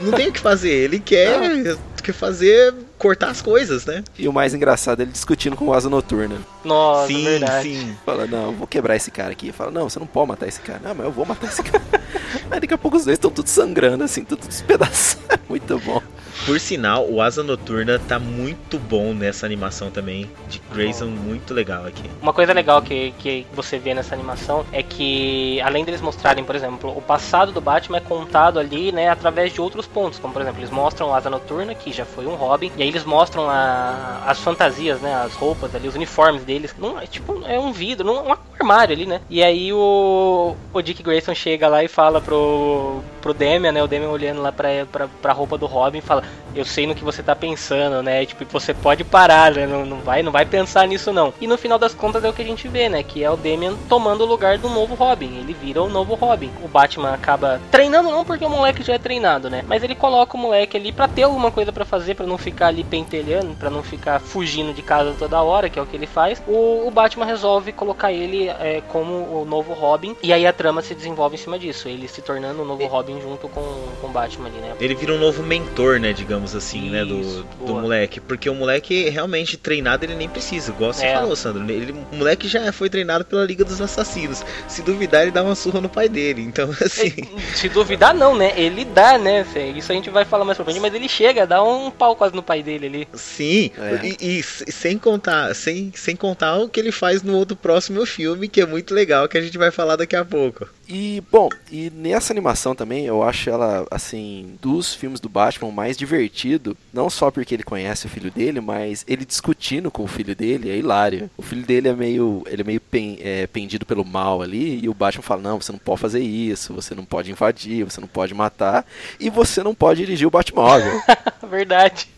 não 0.00 0.12
tem 0.12 0.28
o 0.28 0.32
que 0.32 0.40
fazer, 0.40 0.70
ele 0.70 0.98
quer, 0.98 1.76
quer 2.02 2.12
fazer 2.12 2.74
cortar 2.98 3.30
as 3.30 3.42
coisas, 3.42 3.84
né? 3.84 4.02
E 4.18 4.26
o 4.26 4.32
mais 4.32 4.54
engraçado 4.54 5.00
é 5.00 5.02
ele 5.02 5.12
discutindo 5.12 5.56
com 5.56 5.66
o 5.66 5.74
Asa 5.74 5.90
Noturna. 5.90 6.36
Nossa, 6.64 7.08
sim, 7.08 7.24
verdade. 7.24 7.68
sim. 7.68 7.96
Fala, 8.04 8.26
não, 8.26 8.46
eu 8.46 8.52
vou 8.52 8.66
quebrar 8.66 8.96
esse 8.96 9.10
cara 9.10 9.32
aqui. 9.32 9.52
Fala, 9.52 9.70
não, 9.70 9.88
você 9.88 9.98
não 9.98 10.06
pode 10.06 10.28
matar 10.28 10.48
esse 10.48 10.60
cara. 10.60 10.80
Não, 10.82 10.94
mas 10.94 11.06
eu 11.06 11.12
vou 11.12 11.26
matar 11.26 11.48
esse 11.48 11.62
cara. 11.62 11.84
Aí 12.50 12.60
daqui 12.60 12.74
a 12.74 12.78
pouco 12.78 12.96
os 12.96 13.04
dois 13.04 13.16
estão 13.16 13.30
tudo 13.30 13.48
sangrando, 13.48 14.04
assim, 14.04 14.24
tudo 14.24 14.46
despedaçado. 14.46 15.40
Muito 15.48 15.78
bom. 15.80 16.02
Por 16.46 16.60
sinal, 16.60 17.06
o 17.10 17.22
Asa 17.22 17.42
Noturna 17.42 17.98
tá 17.98 18.18
muito 18.18 18.78
bom 18.78 19.14
nessa 19.14 19.46
animação 19.46 19.90
também. 19.90 20.30
De 20.46 20.60
Grayson, 20.70 21.06
muito 21.06 21.54
legal 21.54 21.86
aqui. 21.86 22.02
Uma 22.20 22.34
coisa 22.34 22.52
legal 22.52 22.82
que, 22.82 23.14
que 23.18 23.46
você 23.54 23.78
vê 23.78 23.94
nessa 23.94 24.14
animação 24.14 24.62
é 24.70 24.82
que, 24.82 25.58
além 25.62 25.86
deles 25.86 26.02
mostrarem, 26.02 26.44
por 26.44 26.54
exemplo, 26.54 26.90
o 26.94 27.00
passado 27.00 27.50
do 27.50 27.62
Batman 27.62 27.96
é 27.96 28.00
contado 28.00 28.58
ali, 28.58 28.92
né, 28.92 29.08
através 29.08 29.54
de 29.54 29.60
outros 29.60 29.86
pontos. 29.86 30.18
Como, 30.18 30.34
por 30.34 30.42
exemplo, 30.42 30.60
eles 30.60 30.68
mostram 30.70 31.14
a 31.14 31.16
Asa 31.16 31.30
Noturna, 31.30 31.74
que 31.74 31.90
já 31.90 32.04
foi 32.04 32.26
um 32.26 32.34
Robin, 32.34 32.70
e 32.76 32.82
aí 32.82 32.88
eles 32.88 33.04
mostram 33.04 33.48
a- 33.48 34.22
as 34.26 34.38
fantasias, 34.38 35.00
né, 35.00 35.14
as 35.14 35.32
roupas 35.32 35.74
ali, 35.74 35.88
os 35.88 35.94
uniformes 35.94 36.44
deles. 36.44 36.74
Não, 36.78 37.00
é 37.00 37.06
tipo, 37.06 37.40
é 37.46 37.58
um 37.58 37.72
vidro, 37.72 38.04
não- 38.06 38.28
um 38.28 38.36
armário 38.60 38.94
ali, 38.94 39.06
né. 39.06 39.22
E 39.30 39.42
aí 39.42 39.72
o, 39.72 40.54
o 40.74 40.82
Dick 40.82 41.02
Grayson 41.02 41.34
chega 41.34 41.68
lá 41.68 41.82
e 41.82 41.88
fala 41.88 42.20
pro, 42.20 43.00
pro 43.22 43.32
Damian, 43.32 43.72
né, 43.72 43.82
o 43.82 43.88
Damian 43.88 44.10
olhando 44.10 44.42
lá 44.42 44.52
pra, 44.52 44.68
pra, 44.92 45.08
pra 45.22 45.32
roupa 45.32 45.56
do 45.56 45.64
Robin 45.64 45.98
e 45.98 46.02
fala, 46.02 46.22
eu 46.54 46.64
sei 46.64 46.86
no 46.86 46.94
que 46.94 47.04
você 47.04 47.22
tá 47.22 47.34
pensando, 47.34 48.02
né, 48.02 48.24
tipo, 48.24 48.44
você 48.50 48.72
pode 48.72 49.02
parar, 49.02 49.52
né, 49.52 49.66
não, 49.66 49.84
não 49.84 49.98
vai, 49.98 50.22
não 50.22 50.30
vai 50.30 50.44
pensar 50.44 50.86
nisso 50.86 51.12
não. 51.12 51.34
E 51.40 51.46
no 51.46 51.58
final 51.58 51.78
das 51.78 51.94
contas 51.94 52.22
é 52.24 52.28
o 52.28 52.32
que 52.32 52.42
a 52.42 52.44
gente 52.44 52.68
vê, 52.68 52.88
né, 52.88 53.02
que 53.02 53.24
é 53.24 53.30
o 53.30 53.36
Damian 53.36 53.74
tomando 53.88 54.22
o 54.22 54.26
lugar 54.26 54.58
do 54.58 54.68
novo 54.68 54.94
Robin, 54.94 55.38
ele 55.38 55.52
vira 55.52 55.82
o 55.82 55.88
novo 55.88 56.14
Robin. 56.14 56.50
O 56.62 56.68
Batman 56.68 57.12
acaba 57.12 57.60
treinando 57.70 58.10
não 58.10 58.24
porque 58.24 58.44
o 58.44 58.50
moleque 58.50 58.82
já 58.82 58.94
é 58.94 58.98
treinado, 58.98 59.50
né, 59.50 59.64
mas 59.66 59.82
ele 59.82 59.94
coloca 59.94 60.36
o 60.36 60.40
moleque 60.40 60.76
ali 60.76 60.92
pra 60.92 61.08
ter 61.08 61.24
alguma 61.24 61.50
coisa 61.50 61.72
pra 61.72 61.84
fazer, 61.84 62.14
pra 62.14 62.26
não 62.26 62.38
ficar 62.38 62.68
ali 62.68 62.84
pentelhando, 62.84 63.54
pra 63.56 63.70
não 63.70 63.82
ficar 63.82 64.20
fugindo 64.20 64.72
de 64.72 64.82
casa 64.82 65.14
toda 65.18 65.42
hora, 65.42 65.68
que 65.68 65.78
é 65.78 65.82
o 65.82 65.86
que 65.86 65.96
ele 65.96 66.06
faz. 66.06 66.42
O, 66.46 66.86
o 66.86 66.90
Batman 66.90 67.24
resolve 67.24 67.72
colocar 67.72 68.12
ele 68.12 68.48
é, 68.48 68.82
como 68.88 69.12
o 69.12 69.44
novo 69.44 69.72
Robin, 69.72 70.16
e 70.22 70.32
aí 70.32 70.46
a 70.46 70.52
trama 70.52 70.82
se 70.82 70.94
desenvolve 70.94 71.34
em 71.34 71.38
cima 71.38 71.58
disso, 71.58 71.88
ele 71.88 72.06
se 72.06 72.22
tornando 72.22 72.62
o 72.62 72.64
novo 72.64 72.86
Robin 72.86 73.20
junto 73.20 73.48
com, 73.48 73.60
com 74.00 74.06
o 74.06 74.10
Batman 74.10 74.48
ali, 74.48 74.58
né. 74.58 74.74
Ele 74.80 74.94
vira 74.94 75.12
um 75.12 75.18
novo 75.18 75.42
mentor, 75.42 75.98
né, 75.98 76.12
digamos 76.24 76.54
assim, 76.56 76.88
né, 76.90 77.04
do, 77.04 77.20
Isso, 77.20 77.46
do 77.66 77.74
moleque. 77.74 78.18
Porque 78.18 78.48
o 78.48 78.54
moleque 78.54 79.10
realmente 79.10 79.56
treinado 79.58 80.04
ele 80.04 80.14
nem 80.14 80.28
precisa, 80.28 80.70
igual 80.72 80.92
você 80.92 81.04
É. 81.04 81.14
falou, 81.14 81.36
Sandro. 81.36 81.70
Ele, 81.70 81.92
o 81.92 82.16
moleque 82.16 82.48
já 82.48 82.72
foi 82.72 82.88
treinado 82.88 83.24
pela 83.26 83.44
Liga 83.44 83.62
dos 83.64 83.80
Assassinos. 83.80 84.42
Se 84.66 84.82
duvidar, 84.82 85.22
ele 85.22 85.30
dá 85.30 85.42
uma 85.42 85.54
surra 85.54 85.80
no 85.80 85.88
pai 85.88 86.08
dele. 86.08 86.40
Então, 86.42 86.70
assim. 86.80 87.12
Se 87.54 87.68
duvidar, 87.68 88.14
não, 88.14 88.34
né? 88.34 88.52
Ele 88.58 88.84
dá, 88.84 89.18
né? 89.18 89.44
Isso 89.76 89.92
a 89.92 89.94
gente 89.94 90.08
vai 90.10 90.24
falar 90.24 90.44
mais 90.44 90.56
pra 90.56 90.64
frente, 90.64 90.80
mas 90.80 90.94
ele 90.94 91.08
chega, 91.08 91.46
dá 91.46 91.62
um 91.62 91.90
pau 91.90 92.16
quase 92.16 92.34
no 92.34 92.42
pai 92.42 92.62
dele 92.62 92.86
ali. 92.86 93.08
Sim, 93.14 93.70
É. 93.78 94.00
e, 94.20 94.38
e 94.38 94.42
sem 94.42 94.96
contar, 94.98 95.54
sem, 95.54 95.92
sem 95.94 96.16
contar 96.16 96.56
o 96.58 96.68
que 96.68 96.80
ele 96.80 96.90
faz 96.92 97.22
no 97.22 97.36
outro 97.36 97.54
próximo 97.56 98.04
filme, 98.06 98.48
que 98.48 98.60
é 98.62 98.66
muito 98.66 98.94
legal, 98.94 99.28
que 99.28 99.36
a 99.36 99.42
gente 99.42 99.58
vai 99.58 99.70
falar 99.70 99.96
daqui 99.96 100.16
a 100.16 100.24
pouco. 100.24 100.66
E, 100.88 101.22
bom, 101.32 101.48
e 101.70 101.90
nessa 101.94 102.32
animação 102.32 102.74
também, 102.74 103.06
eu 103.06 103.22
acho 103.22 103.48
ela, 103.50 103.86
assim, 103.90 104.56
dos 104.60 104.94
filmes 104.94 105.18
do 105.20 105.28
Batman, 105.28 105.70
mais 105.70 105.96
divertido. 106.16 106.76
Não 106.92 107.10
só 107.10 107.30
porque 107.30 107.54
ele 107.54 107.62
conhece 107.62 108.06
o 108.06 108.08
filho 108.08 108.30
dele, 108.30 108.60
mas 108.60 109.04
ele 109.08 109.24
discutindo 109.24 109.90
com 109.90 110.02
o 110.04 110.08
filho 110.08 110.34
dele 110.34 110.70
é 110.70 110.76
hilário. 110.76 111.30
O 111.36 111.42
filho 111.42 111.62
dele 111.62 111.88
é 111.88 111.92
meio, 111.94 112.42
ele 112.46 112.62
é 112.62 112.64
meio 112.64 112.80
pen- 112.80 113.18
é, 113.20 113.46
pendido 113.46 113.84
pelo 113.84 114.04
mal 114.04 114.42
ali, 114.42 114.80
e 114.82 114.88
o 114.88 114.94
Batman 114.94 115.22
fala, 115.22 115.42
não, 115.42 115.60
você 115.60 115.72
não 115.72 115.78
pode 115.78 116.00
fazer 116.00 116.20
isso, 116.20 116.72
você 116.74 116.94
não 116.94 117.04
pode 117.04 117.30
invadir, 117.30 117.84
você 117.84 118.00
não 118.00 118.08
pode 118.08 118.34
matar, 118.34 118.86
e 119.18 119.30
você 119.30 119.62
não 119.62 119.74
pode 119.74 120.00
dirigir 120.04 120.26
o 120.26 120.30
Batmóvel. 120.30 121.00
Verdade. 121.48 122.08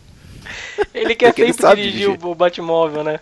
Ele 0.93 1.15
quer 1.15 1.33
ele 1.37 1.53
sempre 1.53 1.53
sabe 1.53 1.81
dirigir 1.81 2.07
dirigir. 2.07 2.25
o 2.25 2.35
Batmóvel, 2.35 3.03
né? 3.03 3.19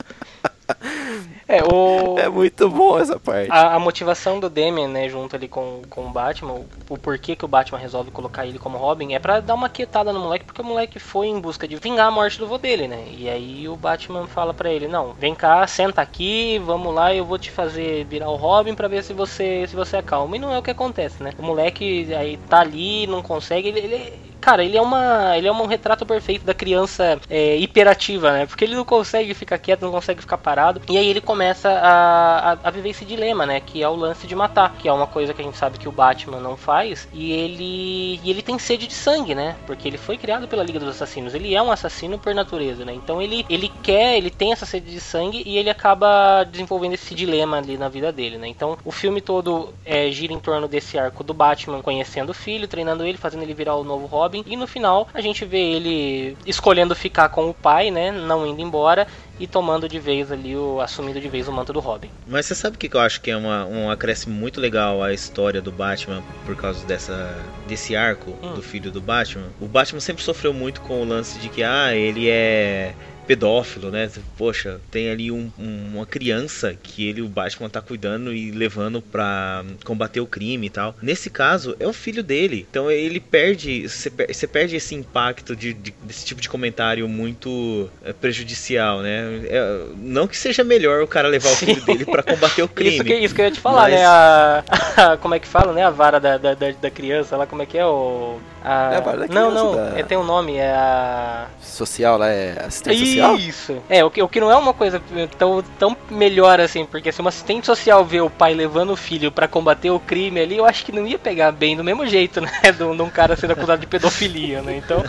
É, 1.48 1.64
o... 1.64 2.18
É 2.18 2.28
muito 2.28 2.70
bom 2.70 2.98
essa 2.98 3.20
parte. 3.20 3.52
A, 3.52 3.76
a 3.76 3.80
motivação 3.80 4.40
do 4.40 4.50
Damian, 4.50 4.88
né, 4.88 5.08
junto 5.08 5.36
ali 5.36 5.48
com, 5.48 5.82
com 5.90 6.06
o 6.06 6.10
Batman, 6.10 6.54
o, 6.54 6.66
o 6.90 6.98
porquê 6.98 7.36
que 7.36 7.46
o 7.46 7.48
Batman 7.48 7.78
resolve 7.78 8.10
colocar 8.10 8.48
ele 8.48 8.58
como 8.58 8.78
Robin, 8.78 9.14
é 9.14 9.20
pra 9.20 9.40
dar 9.40 9.54
uma 9.54 9.70
quietada 9.70 10.12
no 10.12 10.20
moleque, 10.20 10.46
porque 10.46 10.62
o 10.62 10.66
moleque 10.66 10.98
foi 10.98 11.28
em 11.28 11.40
busca 11.40 11.68
de 11.68 11.76
vingar 11.76 12.08
a 12.08 12.12
morte 12.12 12.40
do 12.40 12.48
vô 12.48 12.58
dele, 12.58 12.88
né? 12.88 13.06
E 13.12 13.30
aí 13.30 13.70
o 13.70 13.76
Batman 13.76 14.26
fala 14.26 14.54
pra 14.54 14.72
ele, 14.72 14.88
não, 14.88 15.14
vem 15.14 15.36
cá, 15.36 15.66
senta 15.68 16.02
aqui, 16.02 16.60
vamos 16.66 16.94
lá, 16.94 17.14
eu 17.14 17.24
vou 17.24 17.38
te 17.38 17.52
fazer 17.52 18.06
virar 18.06 18.30
o 18.30 18.36
Robin 18.36 18.74
pra 18.74 18.88
ver 18.88 19.04
se 19.04 19.14
você 19.14 19.66
se 19.68 19.76
você 19.76 19.98
acalma. 19.98 20.36
E 20.36 20.40
não 20.40 20.52
é 20.52 20.58
o 20.58 20.64
que 20.64 20.72
acontece, 20.72 21.22
né? 21.22 21.32
O 21.38 21.44
moleque 21.44 22.14
aí 22.16 22.38
tá 22.50 22.62
ali, 22.62 23.06
não 23.08 23.22
consegue, 23.22 23.68
ele, 23.68 23.80
ele 23.80 24.25
cara, 24.40 24.64
ele 24.64 24.78
é 24.78 24.82
uma 24.82 25.38
ele 25.38 25.48
é 25.48 25.52
um 25.52 25.66
retrato 25.66 26.06
perfeito 26.06 26.46
da 26.46 26.54
criança 26.54 27.20
é, 27.30 27.58
hiperativa, 27.58 28.32
né? 28.32 28.46
Porque 28.46 28.64
ele 28.64 28.76
não 28.76 28.86
consegue 28.86 29.34
ficar 29.34 29.58
quieto, 29.58 29.82
não 29.82 29.92
consegue 29.92 30.22
ficar 30.22 30.38
parado. 30.38 30.82
E 30.90 30.98
aí 30.98 31.08
ele 31.08 31.22
começa 31.22 31.70
a, 31.70 32.52
a, 32.52 32.58
a, 32.64 32.72
viver 32.72 32.90
esse 32.90 33.06
dilema, 33.06 33.46
né? 33.46 33.60
Que 33.60 33.82
é 33.82 33.90
o 33.90 33.96
lance 33.96 34.28
de 34.28 34.36
matar, 34.36 34.76
que 34.78 34.88
é 34.88 34.94
uma 34.94 35.08
coisa 35.08 35.34
que 35.34 35.42
a 35.42 35.46
gente 35.46 35.58
sabe 35.58 35.80
que 35.80 35.90
o 35.90 35.92
Batman 35.92 36.40
não 36.40 36.56
faz. 36.56 37.08
E 37.14 37.32
ele 37.32 38.20
e 38.24 38.30
ele 38.30 38.42
tem 38.42 38.60
sede 38.60 38.88
de 38.88 38.94
sangue, 38.94 39.34
né? 39.34 39.56
Porque 39.66 39.88
ele 39.88 39.98
foi 39.98 40.18
criado 40.18 40.48
pela 40.48 40.64
Liga 40.64 40.80
dos 40.80 40.90
Assassinos. 40.90 41.34
Ele 41.34 41.56
é 41.56 41.62
um 41.62 41.72
assassino 41.72 42.20
por 42.20 42.34
natureza, 42.34 42.86
né? 42.86 42.94
Então 42.94 43.22
ele 43.22 43.46
ele 43.50 43.72
quer, 43.82 44.18
ele 44.18 44.30
tem 44.30 44.52
essa 44.52 44.66
sede 44.66 44.92
de 44.92 45.00
sangue 45.00 45.44
e 45.46 45.58
ele 45.58 45.70
acaba 45.70 46.44
desenvolvendo 46.44 46.94
esse 46.94 47.16
dilema 47.16 47.58
ali 47.58 47.78
na 47.78 47.90
vida 47.90 48.12
dele, 48.12 48.38
né? 48.38 48.48
Então 48.48 48.78
o 48.86 48.92
filme 48.92 49.22
todo 49.22 49.74
é, 49.86 50.10
gira 50.12 50.34
em 50.34 50.40
torno 50.40 50.68
desse 50.68 50.98
arco 50.98 51.24
do 51.24 51.34
Batman 51.34 51.82
conhecendo 51.82 52.30
o 52.30 52.34
filho, 52.34 52.68
treinando 52.68 53.04
ele, 53.06 53.18
fazendo 53.18 53.44
ele 53.44 53.54
virar 53.54 53.76
o 53.76 53.84
novo 53.84 54.06
Robin 54.06 54.25
Robin. 54.26 54.44
E 54.46 54.56
no 54.56 54.68
final 54.68 55.08
a 55.14 55.22
gente 55.22 55.46
vê 55.46 55.62
ele 55.74 56.38
escolhendo 56.46 56.96
ficar 56.96 57.30
com 57.30 57.50
o 57.50 57.54
pai, 57.54 57.92
né? 57.92 58.12
Não 58.12 58.46
indo 58.46 58.62
embora 58.62 59.08
e 59.40 59.46
tomando 59.46 59.88
de 59.88 60.00
vez 60.00 60.32
ali, 60.32 60.56
o, 60.56 60.80
assumindo 60.80 61.20
de 61.20 61.28
vez 61.28 61.48
o 61.48 61.52
manto 61.52 61.74
do 61.74 61.80
Robin. 61.80 62.10
Mas 62.26 62.46
você 62.46 62.56
sabe 62.56 62.76
o 62.76 62.80
que 62.80 62.96
eu 62.96 63.02
acho 63.02 63.22
que 63.22 63.30
é 63.30 63.38
uma, 63.38 63.66
um 63.66 63.90
acréscimo 63.90 64.34
muito 64.34 64.60
legal 64.60 65.04
à 65.04 65.14
história 65.14 65.62
do 65.62 65.72
Batman 65.72 66.24
por 66.46 66.56
causa 66.56 66.86
dessa, 66.86 67.38
desse 67.68 67.96
arco 67.96 68.32
hum. 68.42 68.54
do 68.54 68.62
filho 68.62 68.92
do 68.92 69.02
Batman? 69.02 69.48
O 69.60 69.66
Batman 69.66 70.00
sempre 70.00 70.24
sofreu 70.24 70.54
muito 70.54 70.82
com 70.82 71.02
o 71.02 71.06
lance 71.06 71.38
de 71.40 71.50
que, 71.50 71.64
ah, 71.64 71.94
ele 71.94 72.30
é 72.30 72.94
pedófilo, 73.26 73.92
né? 73.92 74.10
Poxa, 74.38 74.80
tem 74.92 75.10
ali 75.10 75.32
um, 75.32 75.52
um, 75.58 75.96
uma 75.96 76.06
criança 76.06 76.76
que 76.82 77.08
ele, 77.08 77.22
o 77.22 77.28
Batman, 77.28 77.70
tá 77.70 77.82
cuidando 77.82 78.34
e 78.34 78.52
levando 78.52 79.02
pra 79.02 79.64
combater 79.84 80.20
o 80.20 80.28
crime 80.28 80.68
e 80.68 80.70
tal. 80.70 80.96
Nesse 81.02 81.30
caso, 81.30 81.76
é 81.80 81.88
o 81.88 81.94
filho 81.94 82.24
dele. 82.24 82.66
Então 82.70 82.90
ele 82.90 83.20
perde. 83.20 83.88
Você 83.88 84.48
perde 84.48 84.76
esse 84.76 84.96
impacto 84.96 85.56
de, 85.56 85.74
de, 85.74 85.94
desse 86.04 86.26
tipo 86.26 86.42
de 86.42 86.50
comentário 86.50 87.08
muito 87.08 87.90
é, 88.04 88.14
prejudicial, 88.14 89.02
né? 89.02 89.42
É, 89.48 89.86
não 89.98 90.28
que 90.28 90.38
seja 90.38 90.64
melhor 90.64 91.02
o 91.02 91.08
cara 91.08 91.28
levar 91.28 91.50
Sim. 91.50 91.66
o 91.66 91.68
filho 91.68 91.86
dele 91.86 92.06
para 92.06 92.24
combater 92.24 92.62
o 92.62 92.68
crime. 92.70 92.96
Isso 92.96 93.04
que, 93.04 93.14
isso 93.16 93.36
que 93.36 93.42
eu 93.42 93.46
ia 93.46 93.52
te 93.52 93.60
falar, 93.60 93.84
mas... 93.84 93.94
né? 93.94 94.06
A, 94.06 94.64
a, 95.14 95.18
como 95.18 95.36
é 95.36 95.40
que 95.40 95.48
fala, 95.48 95.74
né? 95.74 95.84
A 95.84 95.90
vara 95.90 96.20
da, 96.20 96.38
da, 96.38 96.54
da 96.54 96.92
criança 96.92 97.36
lá, 97.36 97.48
como 97.48 97.62
é 97.62 97.66
que 97.66 97.78
é 97.78 97.86
o. 97.86 98.40
A... 98.66 98.94
É 98.94 98.98
a 98.98 99.00
vara 99.00 99.18
da 99.20 99.28
criança, 99.28 99.52
não, 99.52 99.74
não, 99.74 99.76
da... 99.76 100.00
é, 100.00 100.04
tem 100.04 100.18
um 100.18 100.24
nome, 100.24 100.56
é 100.56 100.72
a. 100.72 101.46
Social 101.62 102.18
lá, 102.18 102.30
é 102.30 102.66
assistente 102.66 103.06
social? 103.06 103.36
Isso. 103.36 103.78
É, 103.88 104.04
o 104.04 104.10
que, 104.10 104.24
o 104.24 104.28
que 104.28 104.40
não 104.40 104.50
é 104.50 104.56
uma 104.56 104.74
coisa 104.74 105.00
tão, 105.38 105.64
tão 105.78 105.96
melhor 106.10 106.60
assim, 106.60 106.84
porque 106.84 107.12
se 107.12 107.22
uma 107.22 107.30
assistente 107.30 107.66
social 107.66 108.04
vê 108.04 108.22
o 108.22 108.30
pai 108.30 108.56
levando 108.56 108.92
o 108.92 108.96
filho 108.96 109.32
para 109.32 109.48
combater 109.48 109.92
o 109.92 110.00
crime 110.00 110.40
ali, 110.40 110.58
eu 110.58 110.66
acho 110.66 110.84
que 110.84 110.92
não 110.92 111.06
ia 111.06 111.20
pegar 111.20 111.52
bem 111.52 111.78
do 111.78 111.84
mesmo 111.84 112.08
jeito, 112.08 112.42
né? 112.42 112.50
De 112.76 112.84
um 112.84 113.10
cara 113.10 113.36
sendo 113.36 113.52
acusado 113.52 113.82
de 113.82 113.88
pedofilia, 113.88 114.62
né? 114.62 114.78
Então. 114.78 115.04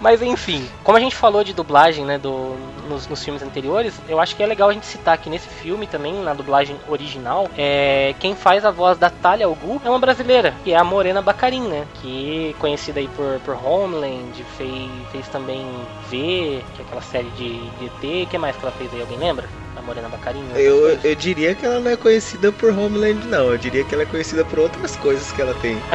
Mas 0.00 0.20
enfim, 0.20 0.68
como 0.84 0.98
a 0.98 1.00
gente 1.00 1.16
falou 1.16 1.42
de 1.42 1.52
dublagem, 1.52 2.04
né, 2.04 2.18
do, 2.18 2.56
nos, 2.88 3.08
nos 3.08 3.24
filmes 3.24 3.42
anteriores, 3.42 3.94
eu 4.08 4.20
acho 4.20 4.36
que 4.36 4.42
é 4.42 4.46
legal 4.46 4.68
a 4.68 4.72
gente 4.72 4.86
citar 4.86 5.16
que 5.18 5.30
nesse 5.30 5.48
filme 5.48 5.86
também, 5.86 6.14
na 6.22 6.34
dublagem 6.34 6.76
original, 6.88 7.48
é, 7.56 8.14
quem 8.20 8.34
faz 8.34 8.64
a 8.64 8.70
voz 8.70 8.98
da 8.98 9.10
Talia 9.10 9.46
al 9.46 9.54
Ghul 9.54 9.80
é 9.84 9.90
uma 9.90 9.98
brasileira, 9.98 10.54
que 10.62 10.72
é 10.72 10.76
a 10.76 10.84
Morena 10.84 11.22
Bacarin, 11.22 11.62
né? 11.62 11.86
Que 12.00 12.54
é 12.62 12.68
conhecida 12.98 13.00
aí 13.00 13.08
por, 13.08 13.38
por 13.40 13.54
Homeland, 13.64 14.44
fez, 14.56 14.90
fez 15.12 15.28
também 15.28 15.64
V, 16.10 16.62
que 16.74 16.82
é 16.82 16.84
aquela 16.84 17.02
série 17.02 17.30
de, 17.30 17.60
de 17.78 17.86
ET. 17.86 18.26
O 18.26 18.30
que 18.30 18.38
mais 18.38 18.56
que 18.56 18.62
ela 18.62 18.72
fez 18.72 18.92
aí? 18.92 19.00
Alguém 19.00 19.18
lembra? 19.18 19.48
A 19.76 19.82
Morena 19.82 20.08
Bacarin? 20.08 20.44
Eu, 20.54 20.88
eu 21.02 21.14
diria 21.14 21.54
que 21.54 21.64
ela 21.64 21.78
não 21.80 21.90
é 21.90 21.96
conhecida 21.96 22.50
por 22.50 22.70
Homeland, 22.70 23.26
não. 23.28 23.52
Eu 23.52 23.58
diria 23.58 23.84
que 23.84 23.94
ela 23.94 24.02
é 24.02 24.06
conhecida 24.06 24.44
por 24.44 24.58
outras 24.58 24.96
coisas 24.96 25.30
que 25.32 25.40
ela 25.40 25.54
tem. 25.54 25.78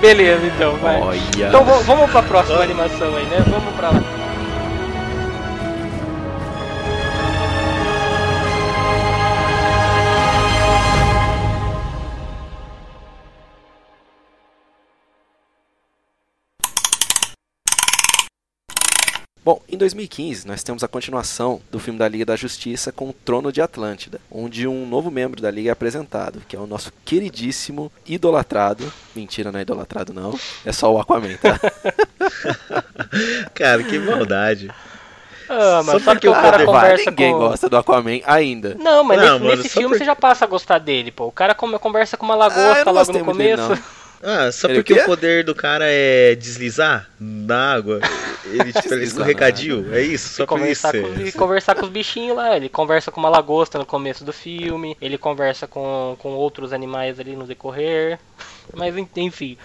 Beleza, 0.00 0.46
então, 0.46 0.76
vai. 0.76 1.00
Olha. 1.00 1.48
Então 1.48 1.64
vamos 1.64 2.10
pra 2.10 2.22
próxima 2.22 2.62
animação 2.62 3.16
aí, 3.16 3.24
né? 3.26 3.42
Vamos 3.48 3.74
pra 3.74 3.90
lá. 3.90 4.23
Bom, 19.44 19.60
em 19.68 19.76
2015 19.76 20.46
nós 20.46 20.62
temos 20.62 20.82
a 20.82 20.88
continuação 20.88 21.60
do 21.70 21.78
filme 21.78 21.98
da 21.98 22.08
Liga 22.08 22.24
da 22.24 22.34
Justiça 22.34 22.90
com 22.90 23.10
o 23.10 23.12
Trono 23.12 23.52
de 23.52 23.60
Atlântida, 23.60 24.18
onde 24.30 24.66
um 24.66 24.86
novo 24.86 25.10
membro 25.10 25.42
da 25.42 25.50
Liga 25.50 25.68
é 25.68 25.72
apresentado, 25.72 26.40
que 26.48 26.56
é 26.56 26.58
o 26.58 26.66
nosso 26.66 26.90
queridíssimo, 27.04 27.92
idolatrado, 28.06 28.90
mentira, 29.14 29.52
não 29.52 29.58
é 29.58 29.62
idolatrado 29.62 30.14
não, 30.14 30.38
é 30.64 30.72
só 30.72 30.90
o 30.90 30.98
Aquaman, 30.98 31.36
tá? 31.36 31.60
cara, 33.52 33.82
que 33.82 33.98
maldade. 33.98 34.70
Ah, 35.46 35.82
mas 35.84 36.02
só 36.02 36.14
porque 36.14 36.28
o 36.28 36.32
cara 36.32 36.64
conversa 36.64 37.10
ninguém 37.10 37.32
com... 37.32 37.38
gosta 37.40 37.68
do 37.68 37.76
Aquaman 37.76 38.20
ainda. 38.24 38.74
Não, 38.76 39.04
mas 39.04 39.20
não, 39.20 39.38
nesse, 39.38 39.44
mano, 39.44 39.56
nesse 39.56 39.68
filme 39.68 39.88
porque... 39.88 39.98
você 39.98 40.04
já 40.06 40.16
passa 40.16 40.46
a 40.46 40.48
gostar 40.48 40.78
dele, 40.78 41.10
pô. 41.10 41.26
O 41.26 41.32
cara 41.32 41.54
conversa 41.54 42.16
com 42.16 42.24
uma 42.24 42.34
lagosta 42.34 42.88
ah, 42.88 42.92
logo 42.92 43.12
no 43.12 43.24
começo. 43.26 43.68
Dele, 43.68 43.82
ah, 44.22 44.50
só 44.50 44.68
ele 44.68 44.76
porque 44.76 44.94
o, 44.94 45.02
o 45.02 45.04
poder 45.04 45.44
do 45.44 45.54
cara 45.54 45.84
é 45.86 46.34
deslizar 46.34 47.08
na 47.18 47.72
água. 47.74 48.00
Ele, 48.44 48.72
tipo, 48.72 48.94
ele 48.94 49.04
escorregadio. 49.04 49.94
É 49.94 50.00
isso, 50.00 50.28
só 50.28 50.44
e 50.44 50.46
por 50.46 50.60
isso. 50.60 50.90
Com, 50.90 51.20
e 51.20 51.32
conversar 51.32 51.74
com 51.74 51.84
os 51.84 51.90
bichinhos 51.90 52.36
lá. 52.36 52.56
Ele 52.56 52.68
conversa 52.68 53.10
com 53.10 53.20
uma 53.20 53.28
lagosta 53.28 53.78
no 53.78 53.86
começo 53.86 54.24
do 54.24 54.32
filme. 54.32 54.96
Ele 55.00 55.18
conversa 55.18 55.66
com, 55.66 56.16
com 56.18 56.30
outros 56.30 56.72
animais 56.72 57.20
ali 57.20 57.36
no 57.36 57.46
decorrer. 57.46 58.18
Mas 58.72 58.94
enfim. 59.16 59.58